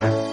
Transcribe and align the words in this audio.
Ooh. 0.00 0.28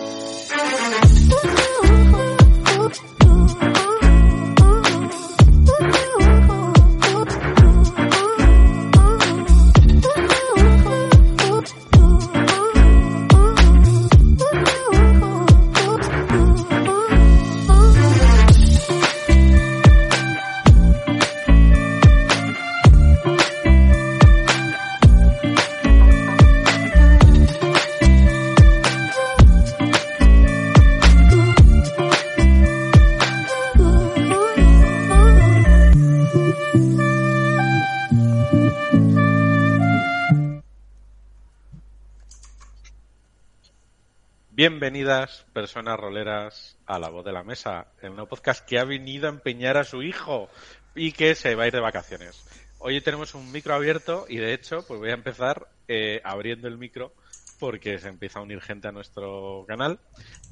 Bienvenidas, 44.67 45.45
personas 45.53 45.95
roleras, 45.95 46.75
a 46.88 46.97
La 46.97 47.09
Voz 47.09 47.23
de 47.23 47.31
la 47.31 47.44
Mesa, 47.44 47.85
en 48.02 48.19
un 48.19 48.25
podcast 48.25 48.67
que 48.67 48.80
ha 48.80 48.83
venido 48.83 49.27
a 49.27 49.30
empeñar 49.30 49.77
a 49.77 49.83
su 49.83 50.02
hijo 50.02 50.49
y 50.95 51.11
que 51.11 51.35
se 51.35 51.53
va 51.53 51.66
a 51.66 51.67
ir 51.67 51.73
de 51.73 51.80
vacaciones. 51.80 52.44
Hoy 52.80 52.99
tenemos 52.99 53.36
un 53.36 53.52
micro 53.52 53.75
abierto 53.75 54.25
y 54.27 54.38
de 54.38 54.55
hecho, 54.55 54.83
pues 54.88 54.99
voy 54.99 55.11
a 55.11 55.13
empezar 55.13 55.67
eh, 55.88 56.19
abriendo 56.23 56.67
el 56.67 56.80
micro 56.80 57.13
porque 57.59 57.99
se 57.99 58.08
empieza 58.08 58.39
a 58.39 58.41
unir 58.41 58.59
gente 58.59 58.88
a 58.88 58.91
nuestro 58.91 59.66
canal. 59.67 59.99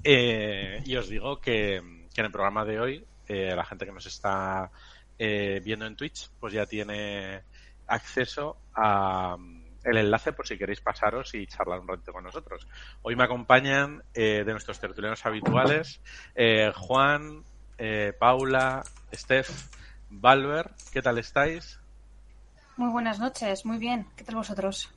Eh, 0.04 0.84
y 0.86 0.96
os 0.96 1.10
digo 1.10 1.42
que, 1.42 1.78
en 1.78 2.06
el 2.16 2.32
programa 2.32 2.66
de 2.66 2.80
hoy, 2.80 3.08
eh, 3.28 3.56
la 3.56 3.66
gente 3.66 3.88
que 3.88 3.94
nos 3.94 4.06
está 4.06 4.70
eh, 5.18 5.60
viendo 5.66 5.88
en 5.88 5.96
Twitch, 5.96 6.30
pues 6.40 6.54
ya 6.54 6.68
tiene 6.68 7.42
acceso 7.88 8.58
a 8.76 9.38
el 9.84 9.98
enlace 9.98 10.34
por 10.34 10.48
si 10.48 10.58
queréis 10.58 10.82
pasaros 10.82 11.34
y 11.36 11.46
charlar 11.48 11.80
un 11.80 11.88
ratito 11.88 12.14
con 12.14 12.24
nosotros. 12.24 12.68
Hoy 13.02 13.16
me 13.16 13.24
acompañan 13.24 14.04
eh, 14.14 14.44
de 14.46 14.52
nuestros 14.52 14.80
tertulianos 14.80 15.26
habituales 15.26 16.02
eh, 16.36 16.72
Juan, 16.76 17.44
eh, 17.78 18.14
Paula, 18.18 18.84
Steph, 19.14 19.50
Valver. 20.10 20.72
¿Qué 20.92 21.02
tal 21.02 21.18
estáis? 21.18 21.80
Muy 22.78 22.92
buenas 22.92 23.20
noches, 23.20 23.66
muy 23.66 23.78
bien. 23.78 24.08
¿Qué 24.16 24.24
tal 24.24 24.36
vosotros? 24.36 24.92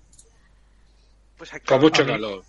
Pues 1.36 1.52
aquí, 1.52 1.66
Con 1.66 1.80
mucho 1.80 2.06
calor. 2.06 2.42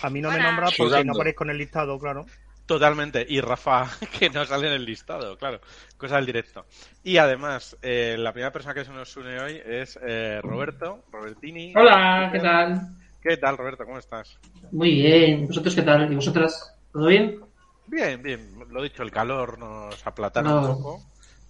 A 0.00 0.10
mí 0.10 0.20
no 0.20 0.30
me 0.30 0.38
nombra 0.38 0.64
porque 0.66 0.76
Sudando. 0.76 1.12
no 1.12 1.18
aparezco 1.18 1.44
en 1.44 1.50
el 1.50 1.58
listado, 1.58 1.98
claro. 1.98 2.26
Totalmente. 2.66 3.24
Y 3.28 3.40
Rafa, 3.40 3.88
que 4.18 4.30
no 4.30 4.44
sale 4.44 4.68
en 4.68 4.74
el 4.74 4.84
listado, 4.84 5.36
claro. 5.36 5.60
Cosa 5.96 6.16
del 6.16 6.26
directo. 6.26 6.66
Y 7.02 7.16
además, 7.16 7.76
eh, 7.82 8.16
la 8.18 8.32
primera 8.32 8.52
persona 8.52 8.74
que 8.74 8.84
se 8.84 8.92
nos 8.92 9.16
une 9.16 9.40
hoy 9.40 9.60
es 9.64 9.98
eh, 10.02 10.40
Roberto, 10.42 11.04
Robertini. 11.10 11.72
Hola, 11.76 12.30
¿qué 12.32 12.40
tal? 12.40 12.96
¿Qué 13.20 13.36
tal, 13.36 13.56
Roberto? 13.56 13.84
¿Cómo 13.84 13.98
estás? 13.98 14.38
Muy 14.72 14.90
bien. 14.90 15.46
¿Vosotros 15.46 15.74
qué 15.74 15.82
tal? 15.82 16.10
¿Y 16.10 16.16
vosotras? 16.16 16.74
¿Todo 16.92 17.06
bien? 17.06 17.40
Bien, 17.86 18.22
bien. 18.22 18.54
Lo 18.70 18.82
dicho, 18.82 19.02
el 19.02 19.10
calor 19.10 19.58
nos 19.58 20.04
aplatana 20.06 20.50
no. 20.50 20.60
un 20.60 20.76
poco. 20.76 21.02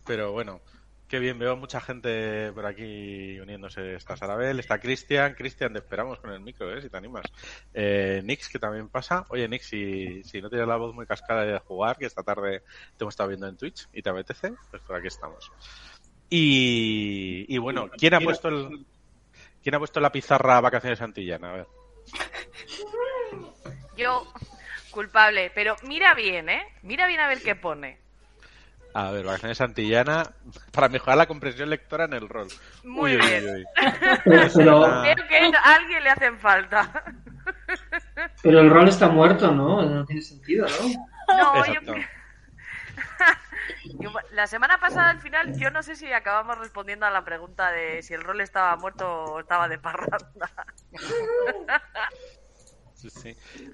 Pero 0.05 0.33
bueno, 0.33 0.61
Qué 1.13 1.19
bien, 1.19 1.39
veo 1.39 1.59
mucha 1.59 1.79
gente 1.79 2.51
por 2.55 2.65
aquí 2.65 3.39
uniéndose. 3.39 3.97
Está 3.97 4.17
Sarabel, 4.17 4.59
está 4.59 4.79
Cristian. 4.79 5.35
Cristian, 5.35 5.75
te 5.75 5.81
esperamos 5.81 6.19
con 6.21 6.31
el 6.33 6.41
micro, 6.41 6.75
¿eh? 6.75 6.81
si 6.81 6.89
te 6.89 6.97
animas. 6.97 7.27
Eh, 7.75 8.23
Nix, 8.25 8.49
que 8.49 8.59
también 8.59 8.89
pasa. 8.89 9.27
Oye, 9.29 9.47
Nix, 9.47 9.67
si, 9.67 10.25
si 10.25 10.41
no 10.41 10.49
tienes 10.49 10.67
la 10.67 10.77
voz 10.77 10.95
muy 10.95 11.05
cascada 11.05 11.45
de 11.45 11.59
jugar, 11.59 11.99
que 11.99 12.07
esta 12.07 12.23
tarde 12.23 12.63
te 12.97 13.05
hemos 13.05 13.13
estado 13.13 13.29
viendo 13.29 13.47
en 13.47 13.59
Twitch 13.59 13.91
y 13.93 14.01
te 14.01 14.09
apetece, 14.09 14.55
pues 14.71 14.83
por 14.85 14.97
aquí 14.97 15.09
estamos. 15.09 15.53
Y, 16.31 17.45
y 17.47 17.59
bueno, 17.59 17.91
¿quién 17.91 18.15
ha 18.15 18.21
puesto 18.21 18.49
el, 18.49 18.87
quién 19.63 19.75
ha 19.75 19.79
puesto 19.79 20.01
la 20.01 20.13
pizarra 20.13 20.63
Vacaciones 20.63 20.99
Santillana? 20.99 21.51
A 21.51 21.57
ver. 21.57 21.67
Yo, 23.99 24.33
culpable, 24.91 25.53
pero 25.55 25.77
mira 25.83 26.15
bien, 26.15 26.49
¿eh? 26.49 26.63
Mira 26.81 27.07
bien 27.07 27.21
a 27.21 27.29
ver 27.29 27.43
qué 27.43 27.55
pone. 27.55 28.02
A 28.95 29.11
ver, 29.11 29.25
vacaciones 29.25 29.59
Santillana 29.59 30.25
para 30.73 30.89
mejorar 30.89 31.17
la 31.17 31.27
comprensión 31.27 31.71
lectora 31.71 32.05
en 32.05 32.13
el 32.15 32.29
rol. 32.29 32.49
Muy 32.85 33.17
uy, 33.17 33.27
bien. 33.27 33.45
Uy, 33.45 33.51
uy. 33.51 33.65
Pero... 34.55 35.03
Creo 35.03 35.29
que 35.29 35.57
a 35.57 35.75
alguien 35.75 36.05
le 36.05 36.11
hacen 36.11 36.39
falta. 36.39 37.05
Pero 38.43 38.61
el 38.61 38.71
rol 38.71 38.89
está 38.89 39.09
muerto, 39.09 39.51
¿no? 39.51 39.83
No 39.83 40.05
tiene 40.05 40.23
sentido, 40.23 40.67
¿no? 40.67 41.37
No, 41.37 41.67
yo... 41.67 41.81
yo... 41.81 41.95
La 44.33 44.47
semana 44.47 44.79
pasada, 44.79 45.11
al 45.11 45.21
final, 45.21 45.59
yo 45.59 45.71
no 45.71 45.83
sé 45.83 45.97
si 45.97 46.13
acabamos 46.13 46.59
respondiendo 46.59 47.07
a 47.07 47.11
la 47.11 47.25
pregunta 47.25 47.71
de 47.71 48.03
si 48.03 48.15
el 48.15 48.23
rol 48.23 48.41
estaba 48.41 48.77
muerto 48.77 49.07
o 49.09 49.41
estaba 49.41 49.69
de 49.69 49.79
parranda. 49.79 50.51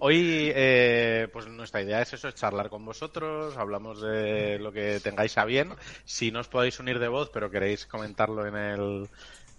Hoy, 0.00 0.53
eh, 0.55 1.28
pues 1.33 1.47
nuestra 1.49 1.83
idea 1.83 2.03
es 2.03 2.12
eso, 2.12 2.28
es 2.28 2.34
charlar 2.34 2.69
con 2.69 2.84
vosotros, 2.84 3.56
hablamos 3.56 4.00
de 4.00 4.59
lo 4.59 4.72
que 4.72 5.00
tengáis 5.00 5.37
a 5.39 5.44
bien. 5.44 5.75
Si 6.05 6.31
no 6.31 6.41
os 6.41 6.49
podéis 6.49 6.78
unir 6.81 6.99
de 6.99 7.09
voz, 7.09 7.31
pero 7.31 7.50
queréis 7.50 7.87
comentarlo 7.87 8.47
en 8.47 8.56
el, 8.56 9.09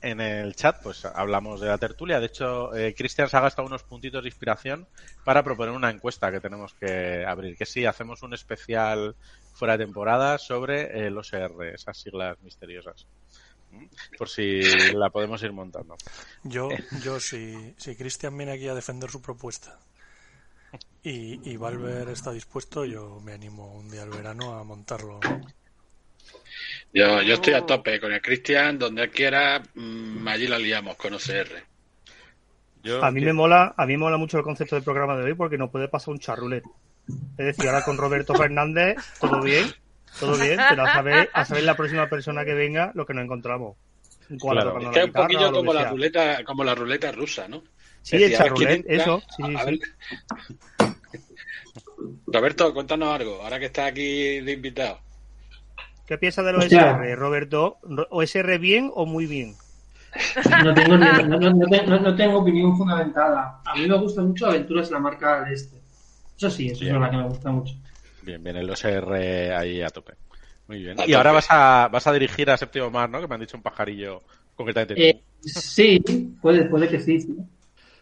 en 0.02 0.22
el 0.22 0.56
chat, 0.56 0.82
pues 0.82 1.06
hablamos 1.06 1.60
de 1.62 1.68
la 1.68 1.78
tertulia. 1.78 2.20
De 2.20 2.28
hecho, 2.28 2.76
eh, 2.76 2.94
Cristian 2.96 3.30
se 3.30 3.38
ha 3.38 3.42
gastado 3.42 3.68
unos 3.68 3.84
puntitos 3.84 4.24
de 4.24 4.30
inspiración 4.30 4.88
para 5.24 5.44
proponer 5.44 5.74
una 5.74 5.90
encuesta 5.90 6.32
que 6.32 6.40
tenemos 6.40 6.74
que 6.74 7.26
abrir. 7.26 7.58
Que 7.58 7.66
sí, 7.66 7.86
hacemos 7.86 8.24
un 8.24 8.34
especial 8.34 9.16
fuera 9.54 9.78
de 9.78 9.86
temporada 9.86 10.38
sobre 10.38 11.06
el 11.06 11.18
OSR, 11.18 11.74
esas 11.74 11.98
siglas 11.98 12.40
misteriosas 12.42 13.08
por 14.18 14.30
si 14.30 14.62
la 14.94 15.10
podemos 15.10 15.42
ir 15.44 15.52
montando. 15.52 15.96
Yo, 16.44 16.70
yo 17.04 17.20
si, 17.20 17.74
si 17.78 17.96
Cristian 17.96 18.38
viene 18.38 18.54
aquí 18.54 18.68
a 18.68 18.76
defender 18.76 19.10
su 19.10 19.22
propuesta 19.22 19.80
y, 21.04 21.50
y 21.50 21.58
Valver 21.58 22.10
está 22.10 22.32
dispuesto, 22.32 22.86
yo 22.86 23.20
me 23.22 23.34
animo 23.34 23.74
un 23.74 23.90
día 23.90 24.04
al 24.04 24.10
verano 24.10 24.58
a 24.58 24.64
montarlo. 24.64 25.20
Yo, 26.94 27.22
yo 27.22 27.36
estoy 27.36 27.54
a 27.54 27.66
tope 27.66 28.00
con 28.00 28.12
el 28.12 28.22
Cristian, 28.22 28.80
donde 28.80 29.04
él 29.04 29.12
quiera, 29.12 29.62
mmm, 29.76 30.28
allí 30.28 30.48
la 30.48 30.58
liamos 30.58 30.96
con 30.96 31.14
OCR. 31.14 31.64
Yo, 32.82 33.04
a 33.04 33.12
mí 33.12 33.22
me 33.22 33.34
mola, 33.34 33.74
a 33.78 33.86
mí 33.86 33.94
me 33.94 34.00
mola 34.00 34.18
mucho 34.18 34.38
el 34.38 34.44
concepto 34.44 34.76
del 34.76 34.84
programa 34.84 35.16
de 35.18 35.24
hoy 35.24 35.34
porque 35.34 35.58
nos 35.58 35.70
puede 35.70 35.88
pasar 35.88 36.14
un 36.14 36.20
charrulet. 36.20 36.64
Es 37.38 37.46
decir, 37.46 37.68
ahora 37.68 37.84
con 37.84 37.98
Roberto 37.98 38.34
Fernández, 38.34 38.98
todo 39.20 39.42
bien, 39.42 39.68
todo 40.20 40.38
bien, 40.38 40.60
pero 40.70 40.84
a 40.84 40.94
saber, 40.94 41.30
a 41.34 41.46
saber 41.46 41.64
la 41.64 41.76
próxima 41.76 42.10
persona 42.10 42.46
que 42.46 42.54
venga 42.54 42.92
lo 42.94 43.06
que 43.06 43.14
nos 43.14 43.24
encontramos. 43.24 43.76
Claro. 44.40 44.80
Es 44.80 44.90
que 44.90 45.00
es 45.00 45.06
un 45.06 45.12
poquillo 45.12 45.52
como 45.52 45.74
la 45.74 45.90
ruleta, 45.90 46.44
como 46.44 46.64
la 46.64 46.76
ruleta 46.76 47.12
rusa, 47.12 47.48
¿no? 47.48 47.64
Sí, 48.02 48.24
es 48.24 48.38
decir, 48.38 48.86
eso. 48.88 49.22
Sí, 49.36 49.44
sí, 49.44 49.56
sí. 49.68 49.80
Roberto, 52.28 52.74
cuéntanos 52.74 53.14
algo, 53.14 53.42
ahora 53.42 53.60
que 53.60 53.66
estás 53.66 53.92
aquí 53.92 54.40
de 54.40 54.52
invitado. 54.54 55.00
¿Qué 56.06 56.18
piensas 56.18 56.46
del 56.46 56.56
OSR, 56.56 57.16
Roberto? 57.16 57.78
¿OSR 58.10 58.58
bien 58.58 58.92
o 58.96 59.06
muy 59.06 59.26
bien? 59.26 59.56
No 60.64 60.74
tengo, 60.74 60.98
no, 60.98 61.24
no, 61.24 61.40
no, 61.40 62.00
no, 62.00 62.16
tengo 62.16 62.40
opinión 62.40 62.76
fundamentada. 62.76 63.62
A 63.64 63.76
mí 63.76 63.88
me 63.88 63.96
gusta 63.98 64.24
mucho 64.24 64.48
Aventuras 64.48 64.90
la 64.90 65.00
marca 65.00 65.44
del 65.44 65.54
Este. 65.54 65.78
Eso 66.36 66.50
sí, 66.50 66.70
eso 66.70 66.84
es 66.84 66.94
verdad 66.94 67.12
que 67.12 67.18
me 67.18 67.28
gusta 67.28 67.52
mucho. 67.52 67.76
Bien, 68.30 68.44
bien, 68.44 68.58
el 68.58 68.70
OSR 68.70 69.12
ahí 69.58 69.82
a 69.82 69.90
tope. 69.90 70.14
Muy 70.68 70.84
bien. 70.84 70.98
Y 71.08 71.14
ahora 71.14 71.32
vas 71.32 71.48
a, 71.50 71.90
vas 71.92 72.06
a 72.06 72.14
dirigir 72.14 72.48
a 72.52 72.58
Séptimo 72.58 72.92
Mar, 72.92 73.10
¿no? 73.10 73.20
Que 73.20 73.28
me 73.28 73.34
han 73.34 73.42
dicho 73.42 73.58
un 73.58 73.64
pajarillo 73.64 74.22
concretamente. 74.54 75.10
Eh, 75.10 75.24
sí, 75.42 76.00
puede, 76.40 76.66
puede 76.66 76.88
que 76.88 77.00
sí, 77.00 77.20
sí. 77.20 77.36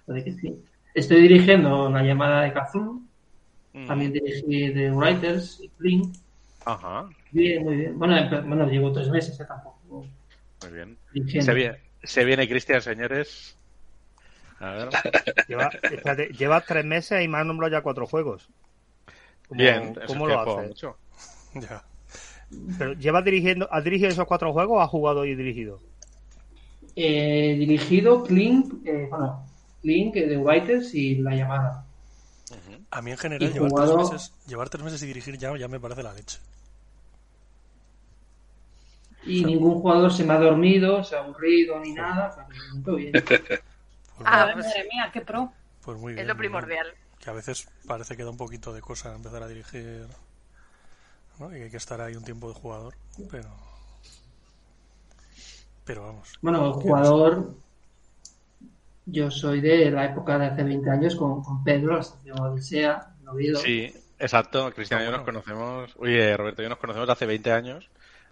Puede 0.06 0.25
que 0.25 0.33
sí. 0.33 0.53
Estoy 0.94 1.21
dirigiendo 1.21 1.89
la 1.89 2.03
llamada 2.03 2.41
de 2.41 2.51
Kazoo. 2.51 3.01
Mm. 3.71 3.88
También 3.88 4.12
dirigí 4.12 4.74
The 4.74 4.91
Writers 4.91 5.62
y 5.62 5.69
Flink. 5.77 6.13
Ajá. 6.65 7.07
Bien, 7.31 7.63
muy 7.63 7.77
bien. 7.77 7.97
Bueno, 7.97 8.44
bueno 8.45 8.68
llevo 8.68 8.91
tres 8.91 9.07
meses, 9.09 9.39
¿eh? 9.39 9.45
tampoco. 9.47 10.06
Muy 10.63 10.74
bien. 10.74 10.97
Se 11.41 11.53
viene, 11.53 11.77
se 12.03 12.25
viene 12.25 12.50
Cristian, 12.50 12.81
señores. 12.81 13.56
A 14.59 14.71
ver. 14.71 14.89
Lleva, 15.47 15.69
espérate, 15.81 16.63
tres 16.68 16.83
meses 16.83 17.24
y 17.24 17.29
me 17.29 17.38
has 17.38 17.45
nombrado 17.45 17.71
ya 17.71 17.81
cuatro 17.81 18.06
juegos. 18.06 18.50
¿Cómo, 19.47 19.59
Bien, 19.59 19.94
¿cómo 20.05 20.27
lo 20.27 20.39
haces? 20.39 20.67
mucho. 20.69 20.97
Ya. 21.55 21.83
Pero 22.77 22.94
¿Llevas 22.94 23.25
dirigiendo, 23.25 23.67
¿Has 23.71 23.83
dirigido 23.83 24.09
esos 24.09 24.25
cuatro 24.25 24.53
juegos 24.53 24.77
o 24.77 24.81
has 24.81 24.89
jugado 24.89 25.25
y 25.25 25.35
dirigido? 25.35 25.79
Eh, 26.95 27.55
dirigido 27.59 28.23
Clink, 28.23 28.85
eh, 28.85 29.07
bueno, 29.09 29.45
Clink, 29.81 30.15
eh, 30.15 30.27
The 30.27 30.38
Writers 30.38 30.94
y 30.95 31.15
La 31.15 31.35
Llamada. 31.35 31.85
A 32.91 33.01
mí 33.01 33.11
en 33.11 33.17
general 33.17 33.49
Y 33.49 33.53
llevar, 33.53 33.69
jugado- 33.71 33.95
tres 33.97 34.11
meses, 34.11 34.33
llevar 34.47 34.69
tres 34.69 34.83
meses 34.83 35.03
y 35.03 35.07
dirigir 35.07 35.38
ya, 35.38 35.55
ya 35.57 35.67
me 35.67 35.79
parece 35.79 36.03
la 36.03 36.13
leche. 36.13 36.39
Y 39.25 39.43
ningún 39.43 39.81
jugador 39.81 40.11
se 40.13 40.23
me 40.23 40.33
ha 40.33 40.39
dormido, 40.39 41.03
se 41.03 41.15
ha 41.15 41.19
aburrido 41.19 41.79
ni 41.79 41.93
nada. 41.93 42.29
o 42.29 42.33
sea, 42.33 42.47
bien. 42.95 43.11
Pues, 44.17 44.27
Ah, 44.29 44.45
madre 44.55 44.83
mía, 44.91 45.09
qué 45.13 45.21
pro. 45.21 45.51
pues 45.83 45.97
muy 45.97 46.13
bien. 46.13 46.21
Es 46.23 46.27
lo 46.27 46.35
bien. 46.35 46.63
Que 47.27 47.31
a 47.31 47.35
veces 47.35 47.68
parece 47.85 48.15
que 48.15 48.24
da 48.24 48.29
un 48.29 48.38
poquito 48.38 48.71
de 48.71 48.79
cosa 48.79 49.13
empezar 49.13 49.44
a 49.44 49.50
dirigir. 49.50 50.07
¿no? 51.38 51.47
Y 51.53 51.57
que 51.57 51.63
hay 51.65 51.69
que 51.69 51.75
estar 51.75 52.00
ahí 52.00 52.15
un 52.15 52.24
tiempo 52.24 52.47
de 52.47 52.53
jugador. 52.53 52.94
Pero. 53.29 53.50
Pero 55.83 56.03
vamos. 56.03 56.39
Bueno, 56.41 56.71
jugador. 56.75 57.53
Yo 59.07 59.29
soy 59.29 59.59
de 59.59 59.91
la 59.91 60.06
época 60.06 60.39
de 60.39 60.45
hace 60.45 60.63
20 60.63 60.89
años 60.89 61.15
con, 61.18 61.44
con 61.44 61.65
Pedro, 61.65 61.95
la 61.95 62.00
estación 62.00 62.39
Odisea, 62.39 63.15
en 63.21 63.27
Oviedo. 63.27 63.59
Sí, 63.59 63.94
exacto. 64.19 64.71
Cristian 64.74 65.01
y 65.01 65.03
yo 65.03 65.09
Ah, 65.09 65.18
nos 65.18 65.25
conocemos. 65.25 65.95
Oye, 66.00 66.38
Roberto 66.38 66.62
y 66.62 66.63
yo 66.63 66.69
nos 66.69 66.79
conocemos 66.79 67.09
hace 67.09 67.25
20 67.25 67.51
años 67.51 67.89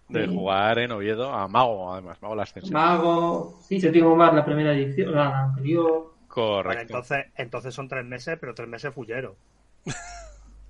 de 0.08 0.26
Sí. 0.26 0.34
jugar 0.34 0.80
en 0.80 0.94
Oviedo 0.94 1.34
a 1.34 1.50
Mago, 1.50 1.92
además. 1.92 2.18
Mago 2.22 2.36
la 2.36 2.44
ascensión. 2.44 2.72
Mago, 2.74 3.60
sí, 3.68 3.78
se 3.82 3.92
tiene 3.92 4.08
más 4.16 4.34
la 4.34 4.46
primera 4.46 4.72
edición, 4.74 5.14
la 5.14 5.44
anterior. 5.48 6.15
Vale, 6.64 6.82
Correcto. 6.82 6.82
entonces, 6.82 7.26
entonces 7.36 7.74
son 7.74 7.88
tres 7.88 8.06
meses, 8.06 8.38
pero 8.40 8.54
tres 8.56 8.68
meses 8.68 8.94
fullero. 8.94 9.38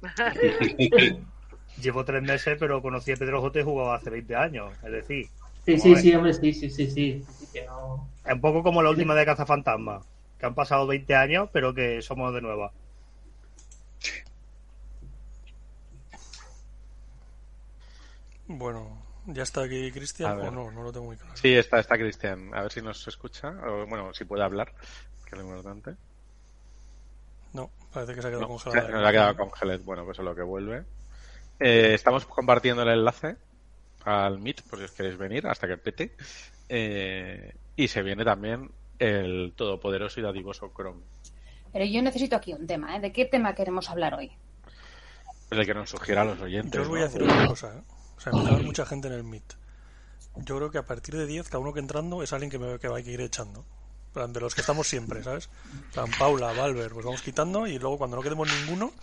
Llevo 1.81 2.05
tres 2.05 2.21
meses, 2.23 2.57
pero 2.59 2.81
conocí 2.81 3.11
a 3.11 3.17
Pedro 3.17 3.41
J 3.41 3.59
y 3.59 3.63
jugaba 3.63 3.95
hace 3.95 4.09
20 4.09 4.35
años. 4.35 4.73
Es 4.83 4.91
decir, 4.91 5.29
Sí, 5.65 5.79
sí, 5.79 5.95
sí, 5.95 6.13
hombre, 6.13 6.33
sí, 6.33 6.53
sí, 6.53 6.69
sí, 6.69 6.87
sí. 6.91 7.25
Así 7.27 7.47
que 7.51 7.65
no- 7.65 8.07
es 8.23 8.33
un 8.33 8.41
poco 8.41 8.61
como 8.63 8.83
la 8.83 8.91
última 8.91 9.15
de 9.15 9.25
Cazafantasma, 9.25 10.01
que 10.37 10.45
han 10.45 10.53
pasado 10.55 10.85
20 10.87 11.15
años, 11.15 11.49
pero 11.51 11.73
que 11.73 12.01
somos 12.01 12.33
de 12.33 12.41
nueva. 12.41 12.71
Bueno, 18.47 18.97
¿ya 19.25 19.43
está 19.43 19.63
aquí 19.63 19.91
Cristian? 19.91 20.39
O 20.39 20.51
no, 20.51 20.71
no 20.71 20.83
lo 20.83 20.91
tengo 20.91 21.05
muy 21.07 21.17
claro. 21.17 21.33
Sí, 21.35 21.53
está, 21.55 21.79
está 21.79 21.97
Cristian. 21.97 22.53
A 22.53 22.61
ver 22.63 22.71
si 22.71 22.81
nos 22.81 23.07
escucha. 23.07 23.49
O, 23.67 23.85
bueno, 23.87 24.13
si 24.13 24.25
puede 24.25 24.43
hablar, 24.43 24.71
importante. 25.41 25.95
No, 27.53 27.69
parece 27.93 28.13
que 28.15 28.21
se 28.21 28.27
ha 28.27 28.31
quedado 28.31 28.47
No, 28.47 28.59
se- 28.59 28.69
ha 28.77 29.11
quedado 29.11 29.37
congelado. 29.37 29.79
Bueno, 29.83 30.05
pues 30.05 30.19
es 30.19 30.25
lo 30.25 30.35
que 30.35 30.41
vuelve. 30.43 30.83
Eh, 31.59 31.93
estamos 31.93 32.25
compartiendo 32.25 32.81
el 32.83 32.89
enlace 32.89 33.37
al 34.03 34.39
Meet, 34.39 34.61
por 34.63 34.79
si 34.79 34.85
os 34.85 34.91
queréis 34.91 35.17
venir, 35.17 35.47
hasta 35.47 35.67
que 35.67 35.77
pete. 35.77 36.15
Eh, 36.69 37.55
y 37.75 37.87
se 37.87 38.01
viene 38.01 38.23
también 38.25 38.69
el 38.99 39.53
todopoderoso 39.55 40.19
y 40.19 40.23
dadivoso 40.23 40.71
Chrome. 40.75 41.01
Pero 41.71 41.85
yo 41.85 42.01
necesito 42.01 42.35
aquí 42.35 42.53
un 42.53 42.67
tema, 42.67 42.95
¿eh? 42.95 42.99
¿De 42.99 43.11
qué 43.11 43.25
tema 43.25 43.53
queremos 43.55 43.89
hablar 43.89 44.13
hoy? 44.15 44.31
Es 45.51 45.57
el 45.57 45.65
que 45.65 45.73
nos 45.73 45.89
sugiera 45.89 46.21
a 46.21 46.25
los 46.25 46.39
oyentes. 46.41 46.71
Yo 46.73 46.81
os 46.81 46.87
voy 46.87 47.01
a 47.01 47.03
decir 47.03 47.23
una 47.23 47.47
cosa, 47.47 47.75
¿eh? 47.77 47.81
O 48.17 48.19
sea, 48.19 48.31
a 48.33 48.47
haber 48.47 48.63
mucha 48.63 48.85
gente 48.85 49.07
en 49.07 49.13
el 49.13 49.23
Meet. 49.23 49.53
Yo 50.37 50.57
creo 50.57 50.71
que 50.71 50.77
a 50.77 50.85
partir 50.85 51.15
de 51.15 51.25
10, 51.25 51.47
cada 51.47 51.59
uno 51.59 51.73
que 51.73 51.79
entrando 51.79 52.21
es 52.23 52.33
alguien 52.33 52.49
que, 52.49 52.59
me, 52.59 52.79
que 52.79 52.87
va 52.87 52.97
a 52.97 53.01
ir 53.01 53.21
echando. 53.21 53.65
De 54.15 54.39
los 54.39 54.55
que 54.55 54.61
estamos 54.61 54.87
siempre, 54.87 55.21
¿sabes? 55.23 55.49
Plan, 55.93 56.11
Paula, 56.17 56.53
Valver, 56.53 56.91
pues 56.91 57.05
vamos 57.05 57.21
quitando 57.21 57.67
y 57.67 57.77
luego 57.77 57.97
cuando 57.97 58.15
no 58.15 58.23
quedemos 58.23 58.47
ninguno, 58.47 58.93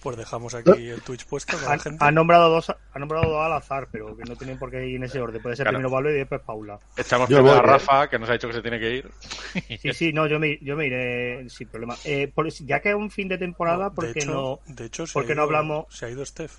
pues 0.00 0.16
dejamos 0.16 0.54
aquí 0.54 0.88
el 0.88 1.02
Twitch 1.02 1.26
puesto 1.26 1.52
con 1.52 1.64
la 1.66 1.72
Han, 1.72 1.80
gente. 1.80 2.02
han 2.04 2.14
nombrado 2.14 2.48
dos, 2.48 2.70
han 2.70 3.00
nombrado 3.00 3.28
dos 3.28 3.44
al 3.44 3.52
azar, 3.52 3.88
pero 3.92 4.16
que 4.16 4.24
no 4.24 4.34
tienen 4.36 4.58
por 4.58 4.70
qué 4.70 4.86
ir 4.86 4.96
en 4.96 5.04
ese 5.04 5.20
orden. 5.20 5.42
Puede 5.42 5.56
ser 5.56 5.64
Claro. 5.64 5.76
primero 5.76 5.94
Pablo 5.94 6.10
y 6.10 6.14
después 6.14 6.40
Paula. 6.40 6.78
Echamos 6.96 7.28
Yo 7.28 7.36
primero 7.36 7.56
a 7.56 7.58
¿eh? 7.58 7.62
Rafa, 7.66 8.08
que 8.08 8.18
nos 8.18 8.30
ha 8.30 8.32
dicho 8.32 8.48
que 8.48 8.54
se 8.54 8.62
tiene 8.62 8.80
que 8.80 8.96
ir. 8.96 9.10
Sí, 9.82 9.92
sí, 9.92 10.12
no, 10.14 10.26
yo 10.26 10.40
me, 10.40 10.58
yo 10.62 10.74
me 10.74 10.86
iré 10.86 11.48
sin 11.50 11.68
problema. 11.68 11.94
Eh, 12.04 12.32
por- 12.34 12.48
ya 12.48 12.80
que 12.80 12.88
es 12.88 12.94
un 12.94 13.10
fin 13.10 13.28
de 13.28 13.36
temporada, 13.36 13.90
de 13.90 13.94
¿por 13.94 14.10
qué 14.12 14.20
hecho, 14.20 14.32
no? 14.32 14.60
de 14.74 14.86
hecho 14.86 15.06
se 15.06 15.12
por 15.12 15.26
qué 15.26 15.32
ha 15.32 15.34
no 15.34 15.42
ido- 15.42 15.46
hablamos? 15.48 15.86
Se 15.90 16.06
ha 16.06 16.10
ido 16.10 16.24
Steph. 16.24 16.54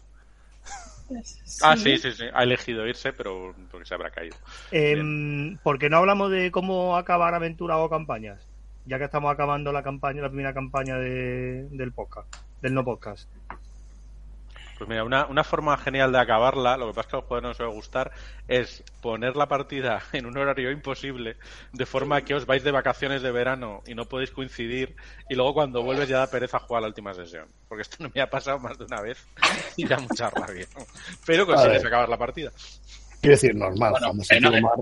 Ah, 1.62 1.76
sí, 1.78 1.98
sí, 1.98 2.12
sí. 2.12 2.26
Ha 2.34 2.44
elegido 2.44 2.88
irse, 2.88 3.14
pero 3.14 3.54
porque 3.72 3.86
se 3.86 3.94
habrá 3.94 4.10
caído. 4.12 4.36
Em, 4.72 5.58
¿Por 5.60 5.80
qué 5.80 5.90
no 5.90 5.98
hablamos 5.98 6.32
de 6.32 6.52
cómo 6.52 6.96
acabar 6.98 7.34
aventuras 7.34 7.78
o 7.80 7.90
campañas? 7.90 8.48
Ya 8.86 8.98
que 8.98 9.06
estamos 9.06 9.32
acabando 9.32 9.72
la 9.72 9.84
campaña, 9.84 10.22
la 10.22 10.30
primera 10.30 10.54
campaña 10.54 10.98
de- 10.98 11.68
del 11.72 11.92
podcast, 11.94 12.28
del 12.62 12.74
no 12.74 12.84
podcast. 12.84 13.30
Pues 14.84 14.90
mira, 14.90 15.06
una, 15.06 15.28
una 15.28 15.46
forma 15.46 15.78
genial 15.78 16.12
de 16.12 16.20
acabarla, 16.20 16.76
lo 16.76 16.88
que 16.88 16.94
pasa 16.94 17.08
es 17.08 17.08
que 17.08 17.16
a 17.16 17.20
los 17.20 17.26
jugadores 17.26 17.44
no 17.44 17.50
les 17.50 17.58
suele 17.58 17.74
gustar, 17.74 18.12
es 18.50 18.84
poner 19.02 19.38
la 19.38 19.48
partida 19.48 20.02
en 20.12 20.26
un 20.26 20.38
horario 20.38 20.72
imposible, 20.72 21.38
de 21.72 21.86
forma 21.86 22.20
que 22.24 22.36
os 22.36 22.46
vais 22.46 22.66
de 22.66 22.72
vacaciones 22.72 23.22
de 23.22 23.32
verano 23.32 23.82
y 23.88 23.96
no 23.96 24.04
podéis 24.04 24.32
coincidir, 24.32 24.94
y 25.30 25.36
luego 25.36 25.54
cuando 25.54 25.84
vuelves 25.84 26.10
ya 26.10 26.18
da 26.18 26.28
pereza 26.28 26.60
jugar 26.60 26.82
la 26.82 26.90
última 26.90 27.14
sesión. 27.14 27.48
Porque 27.70 27.84
esto 27.84 27.96
no 28.04 28.12
me 28.14 28.20
ha 28.20 28.30
pasado 28.30 28.60
más 28.60 28.78
de 28.78 28.84
una 28.84 29.02
vez 29.02 29.26
y 29.78 29.88
da 29.88 30.00
mucha 30.00 30.30
rabia. 30.30 30.68
Pero 31.26 31.46
consigues 31.46 31.86
acabar 31.86 32.10
la 32.10 32.18
partida. 32.18 32.52
Quiero 33.22 33.36
decir, 33.36 33.56
normal, 33.56 33.94
Bueno, 34.02 34.22
se 34.22 34.36
eh. 34.36 34.62
mar. 34.62 34.80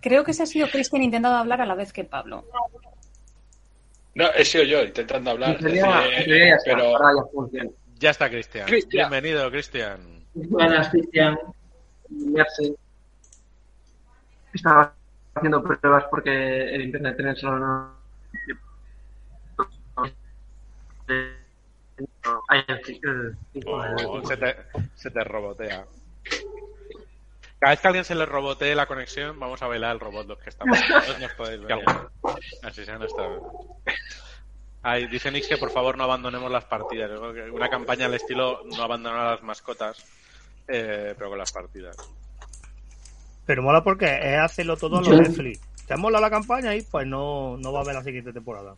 Creo 0.00 0.24
que 0.24 0.32
ese 0.32 0.42
ha 0.42 0.46
sido 0.46 0.66
Cristian 0.68 1.04
intentando 1.04 1.38
hablar 1.38 1.60
a 1.60 1.66
la 1.66 1.76
vez 1.76 1.92
que 1.92 2.02
Pablo. 2.02 2.44
No, 4.14 4.30
he 4.34 4.44
sido 4.44 4.64
yo 4.64 4.82
intentando 4.82 5.30
hablar. 5.30 5.56
Eh, 5.66 5.74
ya 5.74 6.54
está, 6.56 6.64
pero 6.64 6.96
ahora 6.96 7.08
ya 7.16 7.30
funciona. 7.32 7.70
Ya 7.98 8.10
está 8.10 8.28
Cristian. 8.30 8.66
Cristian. 8.66 9.10
Bienvenido, 9.10 9.50
Cristian. 9.50 10.24
Buenas, 10.34 10.88
Cristian. 10.90 11.38
Estaba 14.52 14.94
haciendo 15.34 15.62
pruebas 15.62 16.04
porque 16.10 16.74
el 16.74 16.82
internet 16.82 17.18
en 17.18 17.26
el 17.28 17.36
salón 17.36 17.60
no. 17.60 17.94
Eh, 21.08 21.36
Oh, 23.66 24.22
se, 24.26 24.36
te, 24.36 24.56
se 24.94 25.10
te 25.10 25.24
robotea. 25.24 25.84
Cada 27.64 27.72
vez 27.72 27.80
que 27.80 27.88
alguien 27.88 28.04
se 28.04 28.14
le 28.14 28.26
robotee 28.26 28.74
la 28.74 28.84
conexión, 28.84 29.40
vamos 29.40 29.62
a 29.62 29.66
bailar 29.66 29.94
el 29.94 30.00
robot 30.00 30.26
los 30.26 30.38
que 30.38 30.50
estamos. 30.50 30.78
Todos 31.06 31.18
nos 31.18 31.32
podéis 31.32 31.62
ver. 31.62 31.78
Así 32.62 32.84
sea 32.84 32.98
nuestra. 32.98 33.24
Ay, 34.82 35.06
dice 35.06 35.30
Nix 35.30 35.48
que 35.48 35.56
por 35.56 35.70
favor 35.70 35.96
no 35.96 36.04
abandonemos 36.04 36.52
las 36.52 36.66
partidas. 36.66 37.10
Una 37.50 37.70
campaña 37.70 38.04
al 38.04 38.12
estilo 38.12 38.60
no 38.66 38.82
abandonar 38.82 39.18
a 39.18 39.30
las 39.30 39.42
mascotas, 39.42 40.04
eh, 40.68 41.14
pero 41.16 41.30
con 41.30 41.38
las 41.38 41.52
partidas. 41.52 41.96
Pero 43.46 43.62
mola 43.62 43.82
porque 43.82 44.14
es 44.20 44.38
hacerlo 44.40 44.76
todo 44.76 44.98
a 44.98 45.00
lo 45.00 45.16
Netflix. 45.16 45.58
¿Te 45.86 45.94
ha 45.94 45.96
molado 45.96 46.20
la 46.20 46.30
campaña 46.30 46.74
y 46.74 46.82
pues 46.82 47.06
no, 47.06 47.56
no 47.56 47.72
va 47.72 47.78
a 47.78 47.82
haber 47.82 47.94
la 47.94 48.04
siguiente 48.04 48.34
temporada? 48.34 48.76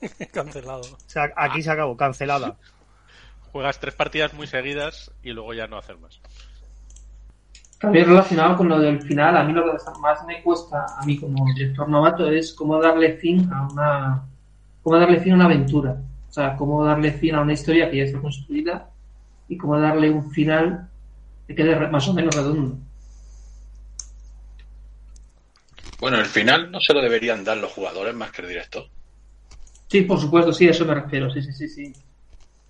Cancelado. 0.32 0.80
O 0.80 0.98
sea, 1.06 1.32
aquí 1.36 1.62
se 1.62 1.70
acabó, 1.70 1.96
cancelada. 1.96 2.56
Juegas 3.52 3.78
tres 3.78 3.94
partidas 3.94 4.34
muy 4.34 4.48
seguidas 4.48 5.12
y 5.22 5.30
luego 5.30 5.54
ya 5.54 5.68
no 5.68 5.78
hacer 5.78 5.98
más. 5.98 6.20
También 7.84 8.06
relacionado 8.06 8.56
con 8.56 8.68
lo 8.68 8.78
del 8.78 9.02
final, 9.02 9.36
a 9.36 9.44
mí 9.44 9.52
lo 9.52 9.64
que 9.64 9.76
más 10.00 10.24
me 10.26 10.42
cuesta, 10.42 10.86
a 10.98 11.04
mí 11.04 11.18
como 11.18 11.44
director 11.52 11.88
novato, 11.88 12.30
es 12.30 12.54
cómo 12.54 12.80
darle 12.80 13.16
fin 13.18 13.50
a 13.52 13.68
una. 13.68 14.22
cómo 14.82 14.98
darle 14.98 15.20
fin 15.20 15.32
a 15.32 15.36
una 15.36 15.44
aventura. 15.44 15.96
O 16.28 16.32
sea, 16.32 16.56
cómo 16.56 16.84
darle 16.84 17.12
fin 17.12 17.34
a 17.34 17.42
una 17.42 17.52
historia 17.52 17.90
que 17.90 17.98
ya 17.98 18.04
está 18.04 18.20
construida 18.20 18.90
y 19.48 19.56
cómo 19.56 19.78
darle 19.78 20.10
un 20.10 20.30
final 20.30 20.88
que 21.46 21.54
quede 21.54 21.88
más 21.88 22.08
o 22.08 22.14
menos 22.14 22.34
redondo. 22.34 22.78
bueno, 26.00 26.18
el 26.18 26.26
final 26.26 26.70
no 26.70 26.80
se 26.80 26.92
lo 26.92 27.00
deberían 27.00 27.44
dar 27.44 27.56
los 27.56 27.72
jugadores 27.72 28.14
más 28.14 28.30
que 28.30 28.42
el 28.42 28.48
director. 28.48 28.84
Sí, 29.88 30.02
por 30.02 30.20
supuesto, 30.20 30.52
sí, 30.52 30.66
a 30.68 30.70
eso 30.70 30.84
me 30.84 30.94
refiero, 30.94 31.30
sí, 31.30 31.40
sí, 31.40 31.52
sí, 31.52 31.66
sí. 31.66 31.92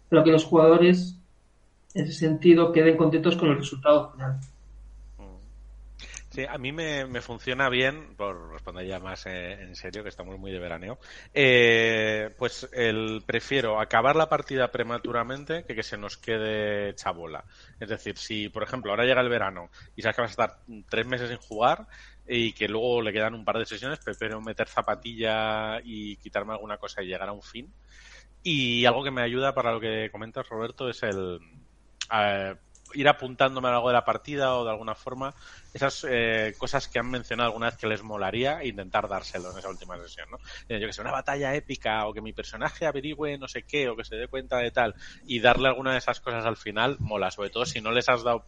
Pero 0.08 0.22
que 0.22 0.30
los 0.30 0.44
jugadores, 0.44 1.16
en 1.94 2.04
ese 2.04 2.12
sentido, 2.12 2.70
queden 2.70 2.96
contentos 2.96 3.36
con 3.36 3.48
el 3.48 3.56
resultado 3.56 4.12
final. 4.12 4.38
Sí, 6.34 6.44
a 6.48 6.58
mí 6.58 6.72
me, 6.72 7.06
me 7.06 7.20
funciona 7.20 7.68
bien, 7.68 8.16
por 8.16 8.50
responder 8.50 8.84
ya 8.88 8.98
más 8.98 9.24
eh, 9.26 9.52
en 9.52 9.76
serio, 9.76 10.02
que 10.02 10.08
estamos 10.08 10.36
muy 10.36 10.50
de 10.50 10.58
veraneo, 10.58 10.98
eh, 11.32 12.34
pues 12.36 12.68
el 12.72 13.22
prefiero 13.24 13.78
acabar 13.80 14.16
la 14.16 14.28
partida 14.28 14.72
prematuramente 14.72 15.62
que 15.64 15.76
que 15.76 15.84
se 15.84 15.96
nos 15.96 16.16
quede 16.16 16.92
chabola. 16.96 17.44
Es 17.78 17.88
decir, 17.88 18.18
si 18.18 18.48
por 18.48 18.64
ejemplo 18.64 18.90
ahora 18.90 19.04
llega 19.04 19.20
el 19.20 19.28
verano 19.28 19.70
y 19.94 20.02
sabes 20.02 20.16
que 20.16 20.22
vas 20.22 20.30
a 20.30 20.42
estar 20.42 20.58
tres 20.88 21.06
meses 21.06 21.28
sin 21.28 21.38
jugar 21.38 21.86
y 22.26 22.52
que 22.52 22.66
luego 22.66 23.00
le 23.00 23.12
quedan 23.12 23.34
un 23.34 23.44
par 23.44 23.58
de 23.58 23.66
sesiones, 23.66 24.00
prefiero 24.00 24.40
meter 24.40 24.66
zapatilla 24.66 25.80
y 25.84 26.16
quitarme 26.16 26.52
alguna 26.54 26.78
cosa 26.78 27.00
y 27.00 27.06
llegar 27.06 27.28
a 27.28 27.32
un 27.32 27.42
fin. 27.42 27.72
Y 28.42 28.84
algo 28.86 29.04
que 29.04 29.10
me 29.12 29.22
ayuda 29.22 29.54
para 29.54 29.72
lo 29.72 29.80
que 29.80 30.10
comentas, 30.10 30.48
Roberto, 30.48 30.88
es 30.90 31.02
el... 31.04 31.38
eh, 32.12 32.54
ir 32.94 33.08
apuntándome 33.08 33.68
a 33.68 33.74
algo 33.74 33.88
de 33.88 33.94
la 33.94 34.04
partida 34.04 34.56
o 34.56 34.64
de 34.64 34.70
alguna 34.70 34.94
forma 34.94 35.34
esas 35.72 36.06
eh, 36.08 36.54
cosas 36.56 36.88
que 36.88 36.98
han 36.98 37.10
mencionado 37.10 37.48
alguna 37.48 37.66
vez 37.66 37.76
que 37.76 37.86
les 37.86 38.02
molaría 38.02 38.64
intentar 38.64 39.08
dárselo 39.08 39.50
en 39.52 39.58
esa 39.58 39.68
última 39.68 39.96
sesión, 39.98 40.28
¿no? 40.30 40.38
Eh, 40.68 40.80
yo 40.80 40.86
que 40.86 40.92
sé, 40.92 41.00
una 41.00 41.10
batalla 41.10 41.54
épica 41.54 42.06
o 42.06 42.12
que 42.12 42.20
mi 42.20 42.32
personaje 42.32 42.86
averigüe 42.86 43.38
no 43.38 43.48
sé 43.48 43.62
qué 43.62 43.88
o 43.88 43.96
que 43.96 44.04
se 44.04 44.16
dé 44.16 44.28
cuenta 44.28 44.58
de 44.58 44.70
tal 44.70 44.94
y 45.26 45.40
darle 45.40 45.68
alguna 45.68 45.92
de 45.92 45.98
esas 45.98 46.20
cosas 46.20 46.44
al 46.44 46.56
final 46.56 46.96
mola, 47.00 47.30
sobre 47.30 47.50
todo 47.50 47.66
si 47.66 47.80
no 47.80 47.90
les 47.90 48.08
has 48.08 48.22
dado 48.22 48.44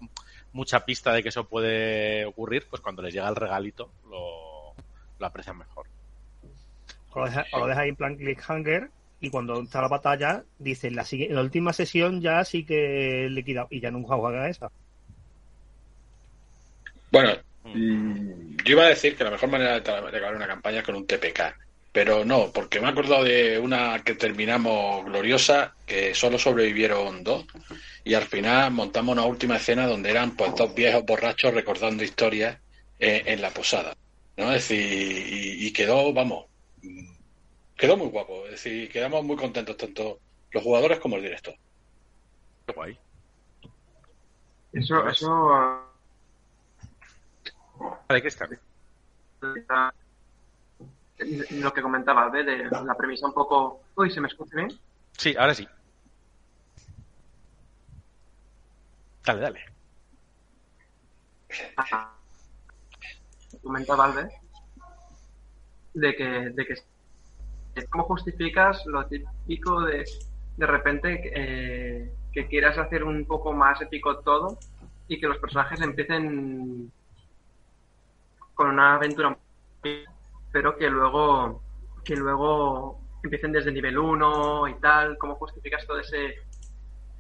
mucha 0.53 0.85
pista 0.85 1.12
de 1.12 1.23
que 1.23 1.31
eso 1.31 1.49
puede 1.49 2.25
ocurrir, 2.25 2.67
pues 2.69 2.81
cuando 2.81 3.03
les 3.03 3.12
llega 3.12 3.29
el 3.29 3.37
regalito 3.37 3.91
lo, 4.09 4.75
lo 5.19 5.26
aprecian 5.26 5.59
mejor. 5.59 5.87
O 7.11 7.21
lo 7.21 7.26
dejas 7.26 7.47
deja 7.50 7.81
ahí 7.81 7.88
en 7.88 7.97
plan 7.97 8.17
cliffhanger 8.17 8.91
y 9.20 9.30
cuando 9.30 9.62
está 9.62 9.80
la 9.80 9.88
batalla, 9.88 10.44
dice, 10.58 10.90
la, 10.90 11.06
la 11.30 11.40
última 11.40 11.73
sesión 11.73 12.20
ya 12.20 12.44
sí 12.44 12.64
que 12.64 13.28
liquida 13.30 13.66
y 13.70 13.80
ya 13.80 13.90
nunca 13.90 14.16
juega 14.16 14.49
esa. 14.49 14.70
Bueno, 17.11 17.32
mm, 17.64 18.56
yo 18.64 18.73
iba 18.73 18.85
a 18.85 18.88
decir 18.88 19.16
que 19.16 19.25
la 19.25 19.30
mejor 19.30 19.49
manera 19.49 19.80
de 19.80 19.90
acabar 19.90 20.37
una 20.37 20.46
campaña 20.46 20.78
es 20.80 20.85
con 20.85 20.96
un 20.96 21.06
TPK, 21.06 21.56
pero 21.92 22.26
no, 22.26 22.52
porque 22.52 22.78
me 22.78 22.88
he 22.88 22.90
acordado 22.90 23.25
de 23.25 23.58
una 23.58 24.02
que 24.04 24.14
terminamos 24.14 25.04
gloriosa, 25.06 25.75
que 25.87 26.14
solo 26.14 26.38
sobrevivieron 26.38 27.25
dos, 27.25 27.46
y 28.04 28.12
al 28.12 28.25
final 28.25 28.70
montamos 28.73 29.14
una 29.14 29.25
última 29.25 29.56
escena 29.56 29.87
donde 29.87 30.11
eran 30.11 30.37
pues 30.37 30.54
dos 30.54 30.75
viejos 30.75 31.06
borrachos 31.06 31.54
recordando 31.54 32.04
historias 32.04 32.58
eh, 32.99 33.23
en 33.25 33.40
la 33.40 33.50
posada, 33.50 33.96
¿no? 34.37 34.52
Es 34.52 34.68
decir, 34.68 35.26
y, 35.26 35.66
y 35.66 35.73
quedó, 35.73 36.12
vamos, 36.12 36.46
quedó 37.76 37.97
muy 37.97 38.09
guapo. 38.09 38.45
Es 38.47 38.52
decir, 38.52 38.90
quedamos 38.90 39.25
muy 39.25 39.37
contentos 39.37 39.76
tanto 39.76 40.21
los 40.50 40.62
jugadores 40.62 41.00
como 41.00 41.16
el 41.16 41.23
director. 41.23 41.54
Qué 42.66 42.73
guay. 42.73 42.99
Eso, 44.73 45.09
eso. 45.09 45.28
Vale, 48.09 48.23
¿qué 48.23 48.28
está? 48.28 48.49
Lo 51.50 51.73
que 51.73 51.83
comentaba, 51.83 52.28
¿ve? 52.30 52.45
De 52.45 52.64
la 52.71 52.95
premisa 52.97 53.26
un 53.26 53.35
poco. 53.35 53.83
Uy, 53.95 54.11
¿se 54.11 54.21
me 54.21 54.28
escucha 54.28 54.56
bien? 54.56 54.78
Sí, 55.12 55.35
ahora 55.38 55.54
sí. 55.54 55.66
Dale, 59.25 59.40
dale. 59.40 59.64
Comentaba 63.62 64.04
Alves 64.04 64.33
de 65.95 66.14
que, 66.14 66.25
de 66.25 66.66
que 66.66 66.75
¿Cómo 67.90 68.04
justificas 68.04 68.85
lo 68.87 69.06
típico 69.06 69.83
de 69.83 70.04
de 70.56 70.66
repente 70.66 71.21
eh, 71.35 72.12
que 72.33 72.47
quieras 72.47 72.78
hacer 72.78 73.04
un 73.04 73.26
poco 73.26 73.52
más 73.52 73.80
épico 73.80 74.18
todo 74.21 74.59
y 75.09 75.21
que 75.21 75.28
los 75.28 75.38
personajes 75.38 75.80
empiecen 75.80 76.90
con 78.54 78.71
una 78.71 78.95
aventura 78.95 79.37
pero 80.50 80.76
que 80.76 80.88
luego 80.88 81.62
que 82.04 82.16
luego 82.16 83.00
empiecen 83.23 83.52
desde 83.52 83.73
nivel 83.73 83.99
1 83.99 84.68
y 84.68 84.75
tal, 84.75 85.18
¿cómo 85.18 85.35
justificas 85.35 85.87
todo 85.87 86.00
ese 86.00 86.37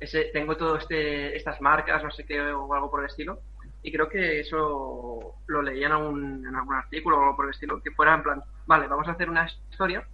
ese 0.00 0.30
tengo 0.32 0.56
todo 0.56 0.76
este 0.76 1.36
estas 1.36 1.60
marcas, 1.60 2.02
no 2.02 2.10
sé 2.10 2.24
qué 2.24 2.40
o 2.40 2.72
algo 2.72 2.90
por 2.90 3.00
el 3.00 3.06
estilo? 3.06 3.40
Y 3.82 3.92
creo 3.92 4.08
que 4.08 4.40
eso 4.40 5.34
lo 5.46 5.62
leía 5.62 5.86
en 5.86 5.92
algún, 5.92 6.46
en 6.46 6.56
algún 6.56 6.74
artículo 6.74 7.18
o 7.18 7.22
algo 7.22 7.36
por 7.36 7.44
el 7.44 7.52
estilo, 7.52 7.80
que 7.82 7.92
fuera 7.92 8.14
en 8.14 8.22
plan, 8.22 8.42
vale, 8.66 8.88
vamos 8.88 9.06
a 9.06 9.12
hacer 9.12 9.30
una 9.30 9.46
historia 9.70 10.06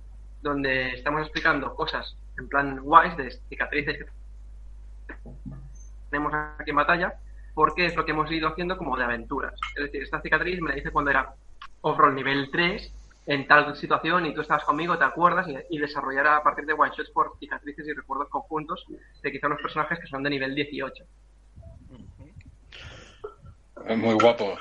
donde 0.43 0.95
estamos 0.95 1.23
explicando 1.23 1.75
cosas 1.75 2.17
en 2.39 2.49
plan 2.49 2.81
guays 2.81 3.17
de 3.17 3.31
cicatrices 3.49 3.99
que 3.99 4.07
tenemos 6.11 6.33
aquí 6.59 6.71
en 6.71 6.77
batalla, 6.77 7.15
porque 7.55 7.87
es 7.87 7.97
lo 7.97 8.05
que 8.05 8.13
hemos 8.13 8.31
ido 8.31 8.49
haciendo 8.49 8.77
como 8.77 8.97
de 8.97 9.05
aventuras. 9.05 9.55
Es 9.77 9.85
decir, 9.85 10.03
esta 10.03 10.21
cicatriz 10.21 10.61
me 10.61 10.71
la 10.71 10.75
dice 10.77 10.91
cuando 10.91 11.11
era 11.11 11.35
off-roll 11.83 12.15
nivel 12.15 12.51
3, 12.51 12.93
en 13.27 13.47
tal 13.47 13.77
situación, 13.77 14.27
y 14.27 14.35
tú 14.35 14.41
estabas 14.41 14.65
conmigo, 14.65 14.99
te 14.99 15.05
acuerdas, 15.05 15.47
y, 15.71 15.79
desarrollar 15.79 16.27
a 16.27 16.43
partir 16.43 16.67
de 16.67 16.73
one-shots 16.73 17.11
por 17.11 17.39
cicatrices 17.39 17.87
y 17.87 17.93
recuerdos 17.93 18.29
conjuntos 18.29 18.85
de 19.23 19.33
quizá 19.33 19.47
unos 19.47 19.63
personajes 19.63 20.01
que 20.01 20.07
son 20.07 20.23
de 20.23 20.31
nivel 20.31 20.55
18. 20.55 21.05
Es 23.87 23.99
muy 23.99 24.15
guapo. 24.15 24.57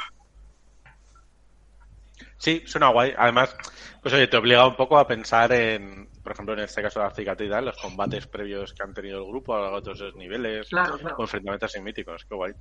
Sí, 2.41 2.63
suena 2.65 2.87
guay. 2.87 3.13
Además, 3.15 3.55
pues 4.01 4.15
oye, 4.15 4.25
te 4.25 4.35
obliga 4.35 4.67
un 4.67 4.75
poco 4.75 4.97
a 4.97 5.05
pensar 5.05 5.51
en, 5.51 6.09
por 6.23 6.31
ejemplo, 6.31 6.55
en 6.55 6.61
este 6.61 6.81
caso 6.81 6.99
de 6.99 7.05
la 7.05 7.13
cicatriz, 7.13 7.51
los 7.51 7.79
combates 7.79 8.25
previos 8.25 8.73
que 8.73 8.81
han 8.81 8.95
tenido 8.95 9.19
el 9.19 9.27
grupo 9.27 9.53
a 9.53 9.57
lo 9.57 9.63
largo 9.65 9.81
de 9.81 9.91
esos 9.91 10.15
niveles, 10.15 10.67
claro, 10.69 10.97
claro. 10.97 11.15
con 11.15 11.25
enfrentamientos 11.25 11.79
míticos. 11.83 12.25
Qué 12.25 12.33
guay. 12.33 12.53